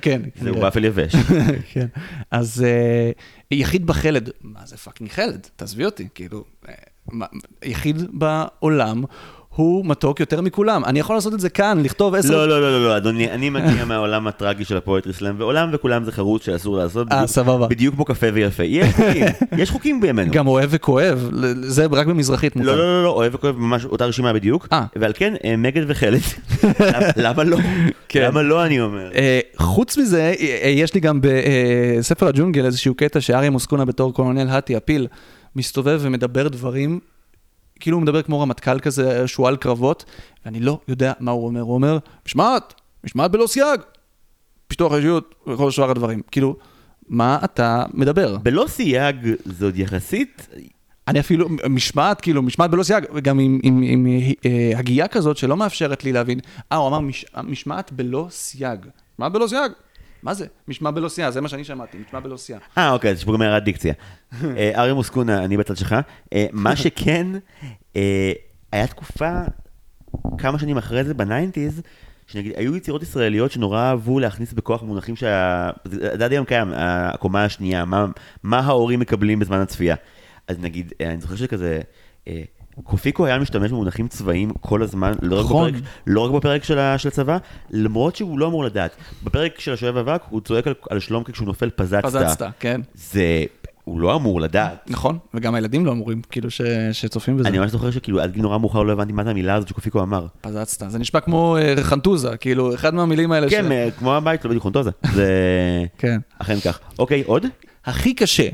כן. 0.00 0.22
זה 0.42 0.52
וואפל 0.52 0.84
יבש. 0.84 1.14
כן. 1.72 1.86
אז 2.30 2.64
אה, 2.66 3.10
יחיד 3.50 3.86
בחלד, 3.86 4.30
מה 4.40 4.60
זה 4.66 4.76
fucking 4.76 5.10
חלד? 5.10 5.46
תעזבי 5.56 5.84
אותי, 5.84 6.08
כאילו, 6.14 6.44
אה, 6.68 6.74
יחיד 7.62 8.02
בעולם. 8.12 9.04
הוא 9.56 9.86
מתוק 9.86 10.20
יותר 10.20 10.40
מכולם. 10.40 10.84
אני 10.84 11.00
יכול 11.00 11.16
לעשות 11.16 11.34
את 11.34 11.40
זה 11.40 11.48
כאן, 11.48 11.80
לכתוב 11.82 12.14
עשר... 12.14 12.36
לא, 12.36 12.48
לא, 12.48 12.60
לא, 12.60 12.84
לא, 12.84 12.96
אדוני, 12.96 13.30
אני 13.30 13.50
מגיע 13.50 13.84
מהעולם 13.84 14.26
הטרגי 14.26 14.64
של 14.64 14.76
ה 14.76 14.81
poetry 14.81 15.12
slam, 15.12 15.34
ועולם 15.38 15.70
וכולם 15.72 16.04
זה 16.04 16.12
חרוז 16.12 16.44
שאסור 16.44 16.76
לעשות. 16.76 17.12
אה, 17.12 17.26
סבבה. 17.26 17.66
בדיוק 17.66 17.94
כמו 17.94 18.04
קפה 18.04 18.26
ויפה. 18.34 18.62
יש 18.64 18.94
חוקים, 18.94 19.26
יש 19.62 19.70
חוקים 19.70 20.00
בימינו. 20.00 20.32
גם 20.32 20.46
אוהב 20.46 20.68
וכואב, 20.72 21.30
זה 21.60 21.86
רק 21.90 22.06
במזרחית 22.06 22.56
מותר. 22.56 22.76
לא, 22.76 22.76
לא, 22.76 23.04
לא, 23.04 23.08
אוהב 23.08 23.34
וכואב, 23.34 23.56
ממש 23.58 23.84
אותה 23.84 24.06
רשימה 24.06 24.32
בדיוק. 24.32 24.68
ועל 24.96 25.12
כן, 25.14 25.34
מגד 25.58 25.82
וחלד. 25.88 26.20
למה 27.16 27.44
לא? 27.44 27.58
למה 28.14 28.42
לא, 28.42 28.64
אני 28.64 28.80
אומר? 28.80 29.10
חוץ 29.56 29.98
מזה, 29.98 30.34
יש 30.64 30.94
לי 30.94 31.00
גם 31.00 31.20
בספר 31.22 32.28
הג'ונגל 32.28 32.64
איזשהו 32.64 32.94
קטע 32.94 33.20
שאריה 33.20 33.50
מוסקונה 33.50 33.84
בתור 33.84 34.14
קולונל 34.14 34.48
האטי, 34.48 34.76
הפיל, 34.76 35.06
מסתובב 35.56 35.98
ומדבר 36.02 36.48
דברים 36.48 37.00
כאילו 37.80 37.96
הוא 37.96 38.02
מדבר 38.02 38.22
כמו 38.22 38.40
רמטכ"ל 38.40 38.78
כזה, 38.78 39.28
שועל 39.28 39.56
קרבות, 39.56 40.04
ואני 40.44 40.60
לא 40.60 40.80
יודע 40.88 41.12
מה 41.20 41.30
הוא 41.30 41.46
אומר. 41.46 41.60
הוא 41.60 41.74
אומר, 41.74 41.98
משמעת, 42.26 42.74
משמעת 43.04 43.30
בלא 43.30 43.46
סייג, 43.46 43.80
פיתוח 44.68 44.92
האישיות 44.92 45.34
וכל 45.46 45.70
שאר 45.70 45.90
הדברים. 45.90 46.22
כאילו, 46.30 46.56
מה 47.08 47.38
אתה 47.44 47.84
מדבר? 47.94 48.36
בלא 48.42 48.64
סייג 48.68 49.16
זה 49.44 49.64
עוד 49.64 49.76
יחסית... 49.76 50.48
אני 51.08 51.20
אפילו, 51.20 51.48
משמעת, 51.70 52.20
כאילו, 52.20 52.42
משמעת 52.42 52.70
בלא 52.70 52.82
סייג, 52.82 53.04
וגם 53.14 53.38
עם, 53.38 53.60
עם, 53.62 53.82
עם, 53.82 54.06
עם 54.06 54.06
אה, 54.46 54.78
הגייה 54.78 55.08
כזאת 55.08 55.36
שלא 55.36 55.56
מאפשרת 55.56 56.04
לי 56.04 56.12
להבין. 56.12 56.40
אה, 56.72 56.76
הוא 56.76 56.88
אמר 56.88 57.00
מש, 57.00 57.24
משמעת 57.44 57.92
בלא 57.92 58.26
סייג. 58.30 58.86
משמעת 59.14 59.32
בלא 59.32 59.46
סייג. 59.46 59.72
מה 60.22 60.34
זה? 60.34 60.46
משמע 60.68 60.90
בלא 60.90 61.08
סייע, 61.08 61.30
זה 61.30 61.40
מה 61.40 61.48
שאני 61.48 61.64
שמעתי, 61.64 61.98
משמע 62.06 62.20
בלא 62.20 62.36
סייע. 62.36 62.58
אה, 62.78 62.92
אוקיי, 62.92 63.10
אז 63.10 63.18
יש 63.18 63.24
פה 63.24 63.32
גם 63.32 63.42
הערת 63.42 63.64
דיקציה. 63.64 63.94
אריה 64.76 64.92
מוסקונה, 64.92 65.44
אני 65.44 65.56
בצד 65.56 65.76
שלך. 65.76 65.96
מה 66.52 66.76
שכן, 66.82 67.26
היה 68.72 68.86
תקופה, 68.86 69.40
כמה 70.38 70.58
שנים 70.58 70.76
אחרי 70.76 71.04
זה, 71.04 71.14
ב 71.14 71.21
nineties, 71.21 71.82
שנגיד, 72.26 72.52
היו 72.56 72.76
יצירות 72.76 73.02
ישראליות 73.02 73.52
שנורא 73.52 73.80
אהבו 73.80 74.20
להכניס 74.20 74.52
בכוח 74.52 74.82
מונחים 74.82 75.16
שה... 75.16 75.70
זה 75.84 76.24
עד 76.24 76.32
היום 76.32 76.44
קיים, 76.44 76.72
הקומה 76.74 77.44
השנייה, 77.44 77.84
מה, 77.84 78.06
מה 78.42 78.58
ההורים 78.58 79.00
מקבלים 79.00 79.38
בזמן 79.38 79.58
הצפייה. 79.58 79.96
אז 80.48 80.58
נגיד, 80.58 80.92
אני 81.00 81.20
זוכר 81.20 81.36
שכזה... 81.36 81.80
קופיקו 82.84 83.26
היה 83.26 83.38
משתמש 83.38 83.70
במונחים 83.70 84.08
צבאיים 84.08 84.50
כל 84.60 84.82
הזמן, 84.82 85.12
לא, 85.22 85.40
נכון. 85.40 85.68
רק, 85.68 85.74
בפרק, 85.74 85.84
לא 86.06 86.20
רק 86.20 86.30
בפרק 86.30 86.64
של, 86.64 86.78
של 86.96 87.08
הצבא, 87.08 87.38
למרות 87.70 88.16
שהוא 88.16 88.38
לא 88.38 88.46
אמור 88.46 88.64
לדעת. 88.64 88.96
בפרק 89.22 89.60
של 89.60 89.72
השואב 89.72 89.96
אבק 89.96 90.22
הוא 90.30 90.40
צועק 90.40 90.66
על, 90.66 90.74
על 90.90 91.00
שלומקה 91.00 91.32
כשהוא 91.32 91.46
נופל 91.46 91.70
פזצת. 91.70 92.04
פזצת, 92.04 92.46
כן. 92.60 92.80
זה, 92.94 93.44
הוא 93.84 94.00
לא 94.00 94.16
אמור 94.16 94.40
לדעת. 94.40 94.90
נכון, 94.90 95.18
וגם 95.34 95.54
הילדים 95.54 95.86
לא 95.86 95.92
אמורים, 95.92 96.22
כאילו, 96.30 96.50
ש, 96.50 96.60
שצופים 96.92 97.36
בזה. 97.36 97.48
אני 97.48 97.58
ממש 97.58 97.70
זוכר 97.70 97.90
שכאילו 97.90 98.20
עד 98.20 98.32
גיל 98.32 98.42
נורא 98.42 98.58
מאוחר 98.58 98.82
לא 98.82 98.92
הבנתי 98.92 99.12
מה 99.12 99.24
זה 99.24 99.30
המילה 99.30 99.54
הזאת 99.54 99.68
שקופיקו 99.68 100.02
אמר. 100.02 100.26
פזצת, 100.40 100.90
זה 100.90 100.98
נשמע 100.98 101.20
כמו 101.20 101.56
uh, 101.58 101.80
חנטוזה, 101.80 102.36
כאילו, 102.36 102.74
אחד 102.74 102.94
מהמילים 102.94 103.32
האלה 103.32 103.50
כן, 103.50 103.64
ש... 103.64 103.98
כמו 103.98 104.14
הבית, 104.14 104.44
לא 104.44 104.48
בדיוק 104.48 104.64
חנטוזה. 104.64 104.90
זה... 105.14 105.30
כן. 105.98 106.18
אכן 106.38 106.60
כך. 106.60 106.80
אוקיי, 106.98 107.22
עוד? 107.26 107.46
הכי 107.84 108.14
קשה 108.14 108.48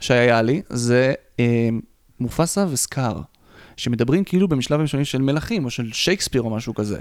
שהיה 0.00 0.42
לי 0.42 0.62
זה 0.68 1.14
uh, 1.36 1.40
מופסה 2.20 2.66
וסקאר. 2.70 3.20
שמדברים 3.76 4.24
כאילו 4.24 4.48
במשלב 4.48 4.80
ראשונים 4.80 5.04
של 5.04 5.22
מלכים, 5.22 5.64
או 5.64 5.70
של 5.70 5.92
שייקספיר 5.92 6.42
או 6.42 6.50
משהו 6.50 6.74
כזה. 6.74 7.00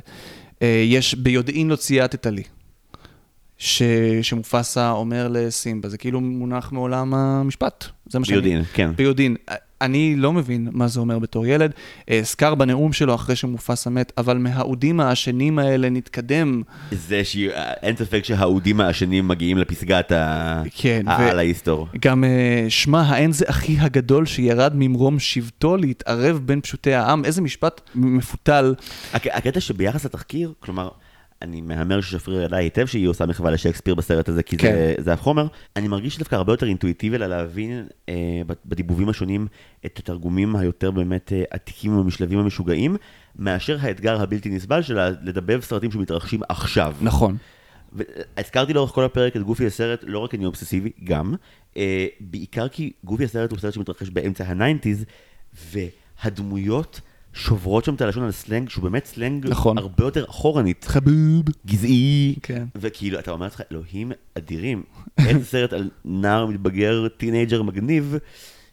יש 0.62 1.16
ביודעין 1.16 1.68
לא 1.68 1.76
צייתת 1.76 2.26
לי, 2.26 2.44
ש... 3.58 3.82
שמופסה 4.22 4.92
אומר 4.92 5.28
לסימבה, 5.32 5.90
זה 5.90 5.98
כאילו 5.98 6.22
מונח 6.22 6.72
מעולם 6.72 7.14
המשפט. 7.14 7.86
זה 8.06 8.20
מה 8.20 8.26
שאני... 8.26 8.42
ביודעין, 8.42 8.64
כן. 8.74 8.92
ביודעין. 8.96 9.36
אני 9.82 10.16
לא 10.16 10.34
מבין 10.34 10.68
מה 10.72 10.88
זה 10.88 11.00
אומר 11.00 11.20
בתור 11.20 11.46
ילד. 11.46 11.72
סקר 12.24 12.56
בנאום 12.56 12.94
שלו 12.94 13.16
אחרי 13.16 13.36
שמופסה 13.36 13.90
מת, 13.90 14.14
אבל 14.18 14.38
מהאודים 14.38 15.00
העשנים 15.00 15.60
האלה 15.60 15.90
נתקדם. 15.90 16.62
זה 16.92 17.24
שאין 17.24 17.96
ספק 17.96 18.26
שהאודים 18.26 18.82
העשנים 18.82 19.28
מגיעים 19.28 19.58
לפסגת 19.58 20.12
ה... 20.12 20.64
כן. 20.76 21.04
העל 21.08 21.40
ההיסטור. 21.40 21.88
גם 22.02 22.24
שמע, 22.70 23.02
האין 23.02 23.32
זה 23.32 23.46
אחי 23.48 23.78
הגדול 23.80 24.26
שירד 24.26 24.74
ממרום 24.76 25.20
שבטו 25.20 25.78
להתערב 25.78 26.42
בין 26.46 26.62
פשוטי 26.62 26.94
העם. 26.94 27.26
איזה 27.26 27.42
משפט 27.42 27.82
מפותל. 27.96 28.76
הקטע 29.14 29.60
שביחס 29.60 30.06
לתחקיר, 30.06 30.54
כלומר... 30.60 30.90
אני 31.42 31.62
מהמר 31.62 32.02
ששפריר 32.02 32.42
ידע 32.42 32.58
היטב 32.58 32.86
שהיא 32.86 33.08
עושה 33.08 33.26
מחווה 33.26 33.52
לשייקספיר 33.52 33.96
בסרט 33.96 34.30
הזה, 34.30 34.44
כי 34.44 34.58
כן. 34.58 34.72
זה, 34.72 34.94
זה 34.98 35.14
החומר. 35.14 35.48
אני 35.76 35.88
מרגיש 35.88 36.16
שדווקא 36.16 36.36
הרבה 36.36 36.54
יותר 36.54 36.66
אינטואיטיבי 36.66 37.18
לה 37.18 37.28
להבין 37.28 37.88
אה, 38.10 38.42
בדיבובים 38.66 39.10
השונים 39.10 39.48
את 39.86 40.00
התרגומים 40.00 40.56
היותר 40.56 40.92
באמת 40.92 41.34
אה, 41.34 41.44
עתיקים 41.50 41.98
ומשלבים 41.98 42.40
המשוגעים, 42.40 42.98
מאשר 43.36 43.78
האתגר 43.82 44.22
הבלתי 44.22 44.50
נסבל 44.50 44.82
של 44.82 45.10
לדבב 45.10 45.62
סרטים 45.62 45.92
שמתרחשים 45.92 46.42
עכשיו. 46.50 46.96
נכון. 47.02 47.38
הזכרתי 48.38 48.74
לאורך 48.74 48.92
כל 48.92 49.04
הפרק 49.04 49.36
את 49.36 49.42
גופי 49.42 49.66
הסרט, 49.66 50.04
לא 50.08 50.20
רק 50.20 50.32
כי 50.32 50.38
אני 50.38 50.46
אובססיבי, 50.46 50.92
גם. 51.04 51.36
אה, 51.78 52.06
בעיקר 52.20 52.68
כי 52.68 52.92
גופי 53.04 53.24
הסרט 53.24 53.52
הוא 53.52 53.60
סרט 53.60 53.74
שמתרחש 53.74 54.10
באמצע 54.10 54.44
ה 54.44 54.50
nineties, 54.50 55.06
והדמויות 55.54 57.02
שוברות 57.36 57.86
שם 57.86 57.96
את 57.96 58.02
הלשון 58.02 58.24
על 58.24 58.32
סלנג, 58.32 58.70
שהוא 58.70 58.84
באמת 58.84 59.06
סלנג 59.06 59.48
נכון. 59.50 59.78
הרבה 59.78 60.04
יותר 60.04 60.26
אחורנית. 60.30 60.86
חבוב. 60.88 61.44
גזעי. 61.66 62.36
כן. 62.42 62.64
וכאילו, 62.76 63.20
אתה 63.20 63.32
אומר 63.32 63.46
לעצמך, 63.46 63.62
אלוהים 63.72 64.12
אדירים, 64.38 64.84
איזה 65.28 65.46
סרט 65.52 65.74
על 65.74 65.90
נער 66.06 66.46
מתבגר, 66.46 67.08
teenager 67.08 67.62
מגניב. 67.64 68.16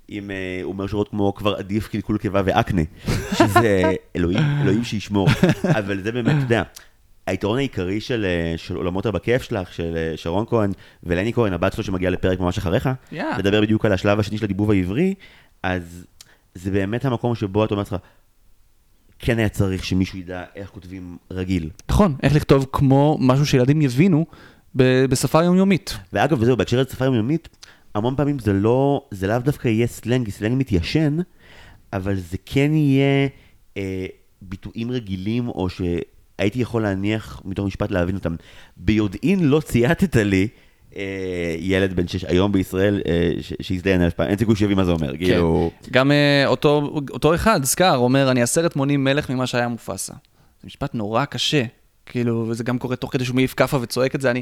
עם, 0.08 0.30
הוא 0.62 0.72
אומר 0.72 0.86
שורות 0.86 1.08
כמו 1.08 1.34
כבר 1.34 1.54
עדיף 1.54 1.88
קלקול 1.88 2.18
קיבה 2.18 2.42
ואקנה, 2.44 2.82
שזה 3.38 3.92
אלוהים, 4.16 4.42
אלוהים 4.62 4.84
שישמור, 4.84 5.28
אבל 5.78 6.02
זה 6.02 6.12
באמת, 6.12 6.34
אתה 6.36 6.44
יודע, 6.44 6.62
היתרון 7.26 7.58
העיקרי 7.58 8.00
של, 8.00 8.24
אה, 8.24 8.54
של 8.56 8.76
עולמות 8.76 9.06
הבכיף 9.06 9.42
שלך, 9.42 9.74
של 9.74 9.96
אה, 9.96 10.12
שרון 10.16 10.44
כהן 10.48 10.72
ולני 11.02 11.32
כהן, 11.32 11.52
הבת 11.52 11.72
שלו 11.72 11.84
שמגיעה 11.84 12.10
לפרק 12.10 12.40
ממש 12.40 12.58
אחריך, 12.58 12.88
Yeah. 13.12 13.16
לדבר 13.38 13.60
בדיוק 13.60 13.84
על 13.84 13.92
השלב 13.92 14.20
השני 14.20 14.38
של 14.38 14.44
הדיבוב 14.44 14.70
העברי, 14.70 15.14
אז 15.62 16.06
זה 16.54 16.70
באמת 16.70 17.04
המקום 17.04 17.34
שבו 17.34 17.64
אתה 17.64 17.74
אומר 17.74 17.80
לעצמך, 17.80 18.00
כן 19.24 19.38
היה 19.38 19.48
צריך 19.48 19.84
שמישהו 19.84 20.18
ידע 20.18 20.44
איך 20.56 20.70
כותבים 20.70 21.16
רגיל. 21.30 21.70
נכון, 21.88 22.16
איך 22.22 22.34
לכתוב 22.34 22.66
כמו 22.72 23.16
משהו 23.20 23.46
שילדים 23.46 23.82
יבינו 23.82 24.26
ב- 24.76 25.04
בשפה 25.04 25.42
יומיומית. 25.44 25.98
ואגב, 26.12 26.40
וזהו, 26.40 26.56
בהקשר 26.56 26.80
לשפה 26.80 27.04
יומיומית, 27.04 27.48
המון 27.94 28.16
פעמים 28.16 28.38
זה 28.38 28.52
לא, 28.52 29.04
זה 29.10 29.26
לאו 29.26 29.38
דווקא 29.38 29.68
יהיה 29.68 29.86
סלנג, 29.86 30.24
כי 30.24 30.30
סלנג 30.30 30.58
מתיישן, 30.58 31.18
אבל 31.92 32.16
זה 32.16 32.36
כן 32.46 32.72
יהיה 32.74 33.28
אה, 33.76 34.06
ביטויים 34.42 34.90
רגילים, 34.90 35.48
או 35.48 35.68
שהייתי 35.68 36.60
יכול 36.60 36.82
להניח 36.82 37.42
מתוך 37.44 37.66
משפט 37.66 37.90
להבין 37.90 38.14
אותם. 38.14 38.34
ביודעין 38.76 39.44
לא 39.44 39.60
צייתת 39.60 40.16
לי. 40.16 40.48
אה, 40.96 41.56
ילד 41.58 41.96
בן 41.96 42.08
שש 42.08 42.24
היום 42.24 42.52
בישראל 42.52 43.00
אה, 43.08 43.30
ש- 43.40 43.52
שהזדיין 43.60 44.02
אלף 44.02 44.14
פעם, 44.14 44.28
אין 44.28 44.38
סיכוי 44.38 44.56
שיבין 44.56 44.76
מה 44.76 44.84
זה 44.84 44.92
אומר, 44.92 45.16
כאילו... 45.16 45.70
גם 45.90 46.12
אה, 46.12 46.46
אותו, 46.46 47.34
אחד, 47.34 47.64
סקאר, 47.64 47.96
אומר, 47.96 48.30
אני 48.30 48.42
עשרת 48.42 48.76
מונים 48.76 49.04
מלך 49.04 49.30
ממה 49.30 49.46
שהיה 49.46 49.68
מופאסה. 49.68 50.12
זה 50.60 50.66
משפט 50.66 50.94
נורא 50.94 51.24
קשה, 51.24 51.62
כאילו, 52.06 52.46
וזה 52.48 52.64
גם 52.64 52.78
קורה 52.78 52.96
תוך 52.96 53.12
כדי 53.12 53.24
שהוא 53.24 53.34
מעיף 53.34 53.54
כאפה 53.54 53.78
וצועק 53.82 54.14
את 54.14 54.20
זה, 54.20 54.30
אני... 54.30 54.40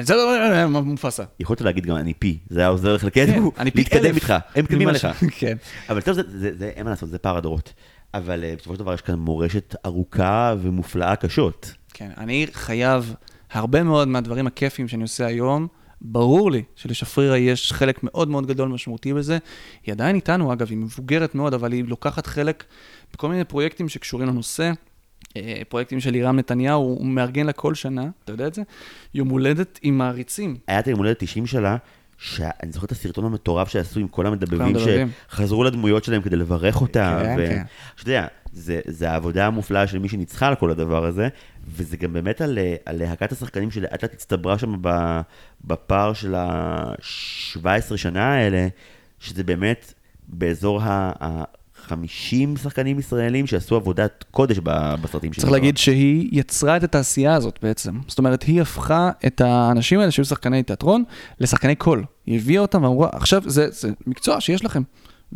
זה 0.00 0.14
לא 0.14 0.68
מופסה. 0.68 1.22
יכולת 1.40 1.60
להגיד 1.60 1.86
גם 1.86 1.96
אני 1.96 2.14
פי, 2.14 2.38
זה 2.50 2.60
היה 2.60 2.68
עוזר 2.68 2.94
לך 2.94 3.04
לכתבו, 3.04 3.52
אני 3.58 3.70
פי 3.70 3.78
להתקדם 3.78 4.04
אלף. 4.04 4.14
איתך, 4.14 4.34
הם 4.54 4.64
מתקדמים 4.64 4.88
עליך. 4.88 5.08
כן. 5.38 5.56
אבל 5.88 6.00
טוב, 6.00 6.14
זה, 6.14 6.70
אין 6.76 6.84
מה 6.84 6.90
לעשות, 6.90 7.08
זה 7.08 7.18
פער 7.18 7.36
הדורות. 7.36 7.72
אבל 8.14 8.44
בסופו 8.56 8.74
של 8.74 8.80
דבר 8.80 8.94
יש 8.94 9.00
כאן 9.00 9.14
מורשת 9.14 9.74
ארוכה 9.86 10.54
ומופלאה 10.62 11.16
קשות. 11.16 11.72
כן, 11.94 12.10
אני 12.18 12.46
חייב 12.52 13.14
הרבה 13.52 13.82
מאוד 13.82 14.08
מהדברים 14.08 14.46
הכיפיים 14.46 14.88
שאני 14.88 15.02
עושה 15.02 15.26
היום, 15.26 15.66
ברור 16.00 16.50
לי 16.50 16.62
שלשפרירה 16.76 17.38
יש 17.38 17.72
חלק 17.72 18.00
מאוד 18.02 18.28
מאוד 18.28 18.46
גדול 18.46 18.68
משמעותי 18.68 19.14
בזה. 19.14 19.38
היא 19.86 19.92
עדיין 19.92 20.16
איתנו, 20.16 20.52
אגב, 20.52 20.66
היא 20.70 20.78
מבוגרת 20.78 21.34
מאוד, 21.34 21.54
אבל 21.54 21.72
היא 21.72 21.84
לוקחת 21.86 22.26
חלק 22.26 22.64
בכל 23.12 23.28
מיני 23.28 23.44
פרויקטים 23.44 23.88
שקשורים 23.88 24.28
לנושא. 24.28 24.72
אה, 25.36 25.62
פרויקטים 25.68 26.00
של 26.00 26.10
לירם 26.10 26.36
נתניהו, 26.36 26.82
הוא 26.82 27.06
מארגן 27.06 27.46
לה 27.46 27.52
כל 27.52 27.74
שנה, 27.74 28.08
אתה 28.24 28.32
יודע 28.32 28.46
את 28.46 28.54
זה? 28.54 28.62
יום 29.14 29.28
הולדת 29.28 29.78
עם 29.82 29.98
מעריצים. 29.98 30.56
היה 30.66 30.78
את 30.78 30.86
היום 30.86 30.98
הולדת 30.98 31.18
90 31.18 31.46
שלה, 31.46 31.76
שאני 32.18 32.72
זוכר 32.72 32.86
את 32.86 32.92
הסרטון 32.92 33.24
המטורף 33.24 33.68
שעשו 33.68 34.00
עם 34.00 34.08
כל 34.08 34.26
המדבבים, 34.26 34.60
המדבבים. 34.60 35.10
שחזרו 35.30 35.64
לדמויות 35.64 36.04
שלהם 36.04 36.22
כדי 36.22 36.36
לברך 36.36 36.80
אותה. 36.80 37.20
כן, 37.22 37.36
ו- 37.38 37.48
כן. 37.48 37.62
שאתה 37.96 38.10
יודע, 38.10 38.26
זה, 38.56 38.80
זה 38.86 39.10
העבודה 39.10 39.46
המופלאה 39.46 39.86
של 39.86 39.98
מי 39.98 40.08
שניצחה 40.08 40.48
על 40.48 40.54
כל 40.54 40.70
הדבר 40.70 41.04
הזה, 41.04 41.28
וזה 41.68 41.96
גם 41.96 42.12
באמת 42.12 42.40
על, 42.40 42.58
אה, 42.58 42.74
על 42.84 42.96
להקת 42.98 43.32
השחקנים 43.32 43.70
שלאט 43.70 44.02
לאט 44.02 44.14
הצטברה 44.14 44.58
שם 44.58 44.74
בפער 45.64 46.12
של 46.12 46.34
ה-17 46.34 47.96
שנה 47.96 48.34
האלה, 48.34 48.68
שזה 49.18 49.44
באמת 49.44 49.94
באזור 50.28 50.82
ה-50 50.82 52.58
שחקנים 52.62 52.98
ישראלים 52.98 53.46
שעשו 53.46 53.76
עבודת 53.76 54.24
קודש 54.30 54.58
בסרטים 55.02 55.32
צריך 55.32 55.52
להגיד 55.52 55.76
שהיא 55.76 56.28
יצרה 56.32 56.76
את 56.76 56.84
התעשייה 56.84 57.34
הזאת 57.34 57.58
בעצם. 57.62 57.98
זאת 58.08 58.18
אומרת, 58.18 58.42
היא 58.42 58.62
הפכה 58.62 59.10
את 59.26 59.40
האנשים 59.40 60.00
האלה 60.00 60.10
שהיו 60.10 60.24
שחקני 60.24 60.62
תיאטרון 60.62 61.04
לשחקני 61.40 61.76
קול. 61.76 62.04
היא 62.26 62.38
הביאה 62.38 62.62
אותם 62.62 62.84
ואמרה, 62.84 63.08
עכשיו 63.12 63.42
זה, 63.46 63.70
זה 63.70 63.90
מקצוע 64.06 64.40
שיש 64.40 64.64
לכם. 64.64 64.82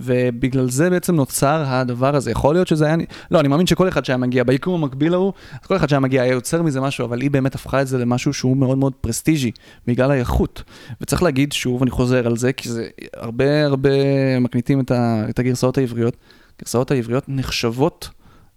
ובגלל 0.00 0.70
זה 0.70 0.90
בעצם 0.90 1.14
נוצר 1.14 1.64
הדבר 1.66 2.16
הזה. 2.16 2.30
יכול 2.30 2.54
להיות 2.54 2.68
שזה 2.68 2.86
היה... 2.86 2.96
לא, 3.30 3.40
אני 3.40 3.48
מאמין 3.48 3.66
שכל 3.66 3.88
אחד 3.88 4.04
שהיה 4.04 4.16
מגיע 4.16 4.44
ביקום 4.44 4.82
המקביל 4.82 5.14
ההוא, 5.14 5.32
אז 5.52 5.66
כל 5.66 5.76
אחד 5.76 5.88
שהיה 5.88 6.00
מגיע 6.00 6.22
היה 6.22 6.32
יוצר 6.32 6.62
מזה 6.62 6.80
משהו, 6.80 7.04
אבל 7.04 7.20
היא 7.20 7.30
באמת 7.30 7.54
הפכה 7.54 7.82
את 7.82 7.86
זה 7.86 7.98
למשהו 7.98 8.32
שהוא 8.32 8.56
מאוד 8.56 8.78
מאוד 8.78 8.92
פרסטיג'י, 9.00 9.50
בגלל 9.86 10.10
האיכות. 10.10 10.62
וצריך 11.00 11.22
להגיד 11.22 11.52
שוב, 11.52 11.82
אני 11.82 11.90
חוזר 11.90 12.26
על 12.26 12.36
זה, 12.36 12.52
כי 12.52 12.68
זה 12.68 12.88
הרבה 13.14 13.66
הרבה 13.66 13.90
מקניטים 14.40 14.80
את, 14.80 14.90
ה, 14.90 15.24
את 15.30 15.38
הגרסאות 15.38 15.78
העבריות. 15.78 16.16
הגרסאות 16.56 16.90
העבריות 16.90 17.24
נחשבות 17.28 18.08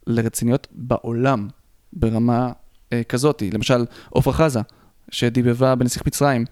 לרציניות 0.07 0.67
בעולם, 0.71 1.47
ברמה 1.93 2.51
אה, 2.93 3.03
כזאת. 3.03 3.43
למשל, 3.53 3.85
עפרה 4.15 4.33
חזה, 4.33 4.59
שדיבבה 5.11 5.75
בנסיך 5.75 6.07
מצרים, 6.07 6.45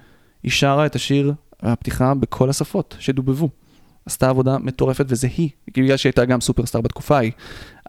היא 0.43 0.51
שרה 0.51 0.85
את 0.85 0.95
השיר 0.95 1.33
הפתיחה 1.61 2.13
בכל 2.13 2.49
השפות 2.49 2.95
שדובבו. 2.99 3.49
עשתה 4.05 4.29
עבודה 4.29 4.57
מטורפת, 4.57 5.05
וזה 5.07 5.27
היא, 5.37 5.49
בגלל 5.67 5.97
שהיא 5.97 6.09
הייתה 6.09 6.25
גם 6.25 6.41
סופרסטאר 6.41 6.81
בתקופה 6.81 7.17
ההיא, 7.17 7.31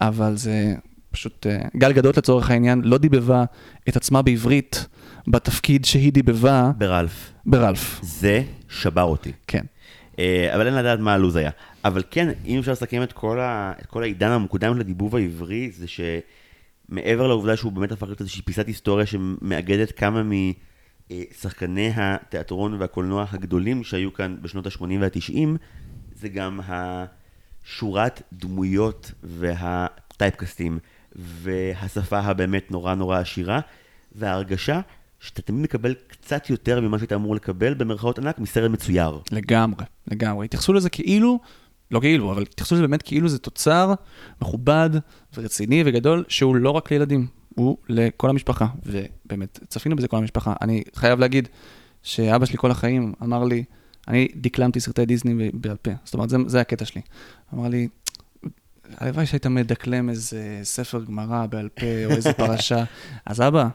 אבל 0.01 0.37
זה 0.37 0.75
פשוט, 1.11 1.47
אה, 1.47 1.59
גל 1.77 1.93
גדות 1.93 2.17
לצורך 2.17 2.51
העניין 2.51 2.81
לא 2.85 2.99
דיבבה 2.99 3.45
את 3.89 3.97
עצמה 3.97 4.23
בעברית 4.23 4.87
בתפקיד 5.29 5.85
שהיא 5.85 6.13
דיבבה. 6.13 6.71
ברלף. 6.79 7.33
ברלף. 7.47 8.01
זה 8.03 8.43
שבר 8.69 9.03
אותי. 9.03 9.33
כן. 9.47 9.65
אה, 10.19 10.55
אבל 10.55 10.67
אין 10.67 10.75
לדעת 10.75 10.99
מה 10.99 11.15
הלו"ז 11.15 11.37
היה. 11.37 11.51
אבל 11.85 12.03
כן, 12.11 12.29
אם 12.47 12.59
אפשר 12.59 12.73
לסכם 12.73 13.03
את 13.03 13.13
כל, 13.13 13.41
ה... 13.41 13.73
את 13.81 13.87
כל 13.87 14.03
העידן 14.03 14.31
המוקדם 14.31 14.79
לדיבוב 14.79 15.17
העברי, 15.17 15.71
זה 15.71 15.87
שמעבר 15.89 17.27
לעובדה 17.27 17.57
שהוא 17.57 17.73
באמת 17.73 17.93
הפך 17.93 18.07
להיות 18.07 18.21
איזושהי 18.21 18.43
פיסת 18.43 18.67
היסטוריה 18.67 19.07
שמאגדת 19.07 19.93
כמה 19.93 20.23
משחקני 21.11 21.93
התיאטרון 21.97 22.75
והקולנוע 22.79 23.27
הגדולים 23.31 23.85
שהיו 23.85 24.13
כאן 24.13 24.37
בשנות 24.43 24.67
ה-80 24.67 24.83
וה-90, 25.01 25.59
זה 26.23 26.29
גם 26.29 26.61
השורת 26.69 28.23
דמויות 28.33 29.13
והטייפקסטים 29.23 30.79
והשפה 31.17 32.19
הבאמת 32.19 32.71
נורא 32.71 32.95
נורא 32.95 33.19
עשירה, 33.19 33.61
וההרגשה 34.15 34.81
שאתה 35.21 35.43
תמיד 35.43 35.63
מקבל 35.63 35.95
קצת 36.07 36.51
יותר 36.51 36.81
ממה 36.81 36.99
שאתה 36.99 37.15
אמור 37.15 37.35
לקבל 37.35 37.75
במרכאות 37.75 38.19
ענק 38.19 38.39
מסרט 38.39 38.71
מצויר. 38.71 39.19
לגמרי, 39.33 39.85
לגמרי. 40.11 40.45
התייחסו 40.45 40.73
לזה 40.73 40.91
כאילו, 40.91 41.41
לא 41.91 42.01
כאילו, 42.01 42.33
אבל 42.33 42.43
התייחסו 42.43 42.75
לזה 42.75 42.83
באמת 42.83 43.03
כאילו 43.03 43.29
זה 43.29 43.39
תוצר 43.39 43.95
מכובד 44.43 44.91
ורציני 45.37 45.83
וגדול, 45.87 46.25
שהוא 46.29 46.57
לא 46.57 46.71
רק 46.71 46.91
לילדים, 46.91 47.27
הוא 47.55 47.77
לכל 47.89 48.31
המשפחה. 48.31 48.67
ובאמת, 48.87 49.59
צפינו 49.69 49.97
בזה 49.97 50.09
כל 50.09 50.17
המשפחה. 50.17 50.55
אני 50.61 50.83
חייב 50.95 51.19
להגיד 51.19 51.49
שאבא 52.03 52.47
שלי 52.47 52.59
כל 52.59 52.71
החיים 52.71 53.13
אמר 53.23 53.45
לי, 53.45 53.65
אני 54.09 54.29
דקלמתי 54.37 54.81
סרטי 54.81 55.07
דיסני 55.07 55.51
בעל 55.53 55.77
פה, 55.77 55.91
זאת 56.05 56.15
אומרת, 56.15 56.31
זה, 56.31 56.37
זה 56.47 56.61
הקטע 56.61 56.85
שלי. 56.85 57.01
אמר 57.55 57.69
לי, 57.69 57.89
הלוואי 58.99 59.27
שהיית 59.27 59.47
מדקלם 59.47 60.09
איזה 60.09 60.61
ספר 60.63 61.05
גמרא 61.05 61.47
בעל 61.47 61.69
פה 61.69 61.87
או 62.05 62.11
איזה 62.11 62.33
פרשה. 62.43 62.85
אז 63.27 63.41
אבא, 63.41 63.69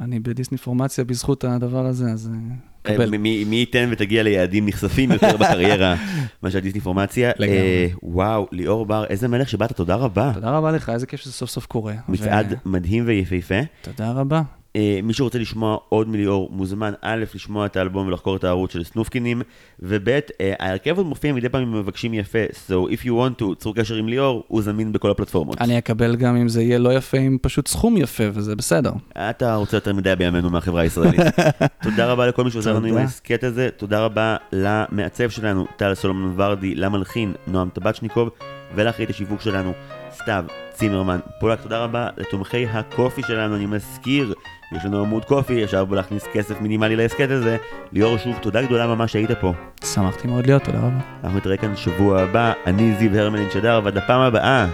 אני 0.00 0.20
בדיסני 0.20 0.58
פורמציה 0.58 1.04
בזכות 1.04 1.44
הדבר 1.44 1.86
הזה, 1.86 2.04
אז 2.12 2.30
אה, 2.34 2.94
קבל. 2.94 3.10
מי, 3.10 3.44
מי 3.44 3.56
ייתן 3.56 3.88
ותגיע 3.92 4.22
ליעדים 4.22 4.66
נכספים 4.66 5.12
יותר 5.12 5.36
בקריירה 5.40 5.96
מאשר 6.42 6.58
דיסניפורמציה. 6.58 7.30
לגמרי. 7.38 7.58
אה, 7.58 7.88
וואו, 8.02 8.48
ליאור 8.52 8.86
בר, 8.86 9.04
איזה 9.04 9.28
מלך 9.28 9.48
שבאת, 9.48 9.72
תודה 9.72 9.94
רבה. 9.94 10.30
תודה 10.34 10.50
רבה 10.50 10.72
לך, 10.72 10.88
איזה 10.88 11.06
כיף 11.06 11.20
שזה 11.20 11.32
סוף 11.32 11.50
סוף 11.50 11.66
קורה. 11.66 11.94
מצעד 12.08 12.54
מדהים 12.64 13.04
ויפהפה. 13.06 13.60
תודה 13.82 14.10
רבה. 14.12 14.42
אה, 14.76 15.00
מי 15.02 15.12
שרוצה 15.12 15.38
לשמוע 15.38 15.78
עוד 15.88 16.08
מליאור, 16.08 16.48
מוזמן 16.52 16.92
א', 17.02 17.24
לשמוע 17.34 17.66
את 17.66 17.76
האלבום 17.76 18.06
ולחקור 18.06 18.36
את 18.36 18.44
הערוץ 18.44 18.72
של 18.72 18.84
סנופקינים, 18.84 19.42
וב', 19.80 20.08
אה, 20.08 20.20
ההרכב 20.58 20.96
עוד 20.96 21.06
מופיע 21.06 21.32
מדי 21.32 21.48
פעם 21.48 21.62
עם 21.62 21.72
מבקשים 21.72 22.14
יפה, 22.14 22.38
so 22.68 22.72
if 22.72 23.04
you 23.04 23.10
want 23.10 23.42
to, 23.42 23.54
צור 23.58 23.74
קשר 23.74 23.94
עם 23.94 24.08
ליאור, 24.08 24.44
הוא 24.48 24.62
זמין 24.62 24.92
בכל 24.92 25.10
הפלטפורמות. 25.10 25.60
אני 25.60 25.78
אקבל 25.78 26.16
גם 26.16 26.36
אם 26.36 26.48
זה 26.48 26.62
יהיה 26.62 26.78
לא 26.78 26.94
יפה, 26.94 27.18
עם 27.18 27.38
פשוט 27.42 27.68
סכום 27.68 27.96
יפה, 27.96 28.24
וזה 28.32 28.56
בסדר. 28.56 28.92
אתה 29.12 29.54
רוצה 29.54 29.76
יותר 29.76 29.94
מדי 29.94 30.16
בימינו 30.16 30.50
מהחברה 30.50 30.82
הישראלית. 30.82 31.20
תודה 31.82 32.12
רבה 32.12 32.26
לכל 32.26 32.44
מי 32.44 32.50
שעוזר 32.50 32.74
לנו 32.74 32.86
עם. 32.86 32.96
ההסכת 32.96 33.44
הזה, 33.44 33.68
תודה 33.76 34.04
רבה 34.04 34.36
למעצב 34.52 35.30
שלנו, 35.30 35.66
טל 35.76 35.94
סולומון 35.94 36.34
ורדי, 36.36 36.74
למלחין, 36.74 37.32
נועם 37.46 37.68
טבצ'ניקוב, 37.68 38.30
ולאחרית 38.74 39.10
השיווק 39.10 39.40
שלנו, 39.40 39.72
סתיו 40.12 40.44
צימרמן. 40.72 41.18
פולק, 41.40 41.60
תודה 41.62 41.84
רבה 41.84 42.08
לתומכי 42.16 42.66
הקופי 42.66 43.22
שלנו, 43.22 43.56
אני 43.56 43.66
מזכיר, 43.66 44.34
יש 44.72 44.84
לנו 44.84 45.00
עמוד 45.00 45.24
קופי, 45.24 45.64
אפשר 45.64 45.84
בו 45.84 45.94
להכניס 45.94 46.24
כסף 46.32 46.60
מינימלי 46.60 46.96
להסכת 46.96 47.30
הזה. 47.30 47.56
ליאור, 47.92 48.16
שוב, 48.16 48.38
תודה 48.42 48.62
גדולה 48.62 48.86
ממש 48.86 49.12
שהיית 49.12 49.30
פה. 49.40 49.52
שמחתי 49.84 50.28
מאוד 50.28 50.46
להיות, 50.46 50.64
תודה 50.64 50.78
רבה. 50.78 51.00
אנחנו 51.24 51.38
נתראה 51.38 51.56
כאן 51.56 51.76
שבוע 51.76 52.20
הבא, 52.22 52.52
אני 52.66 52.94
זיו 52.98 53.16
הרמלין 53.16 53.50
שדר, 53.50 53.80
ועד 53.84 53.96
הפעם 53.96 54.20
הבאה, 54.20 54.66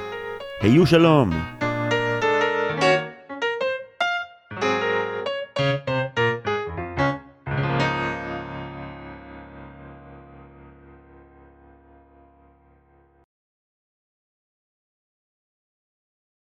היו 0.63 0.87
שלום! 0.87 1.31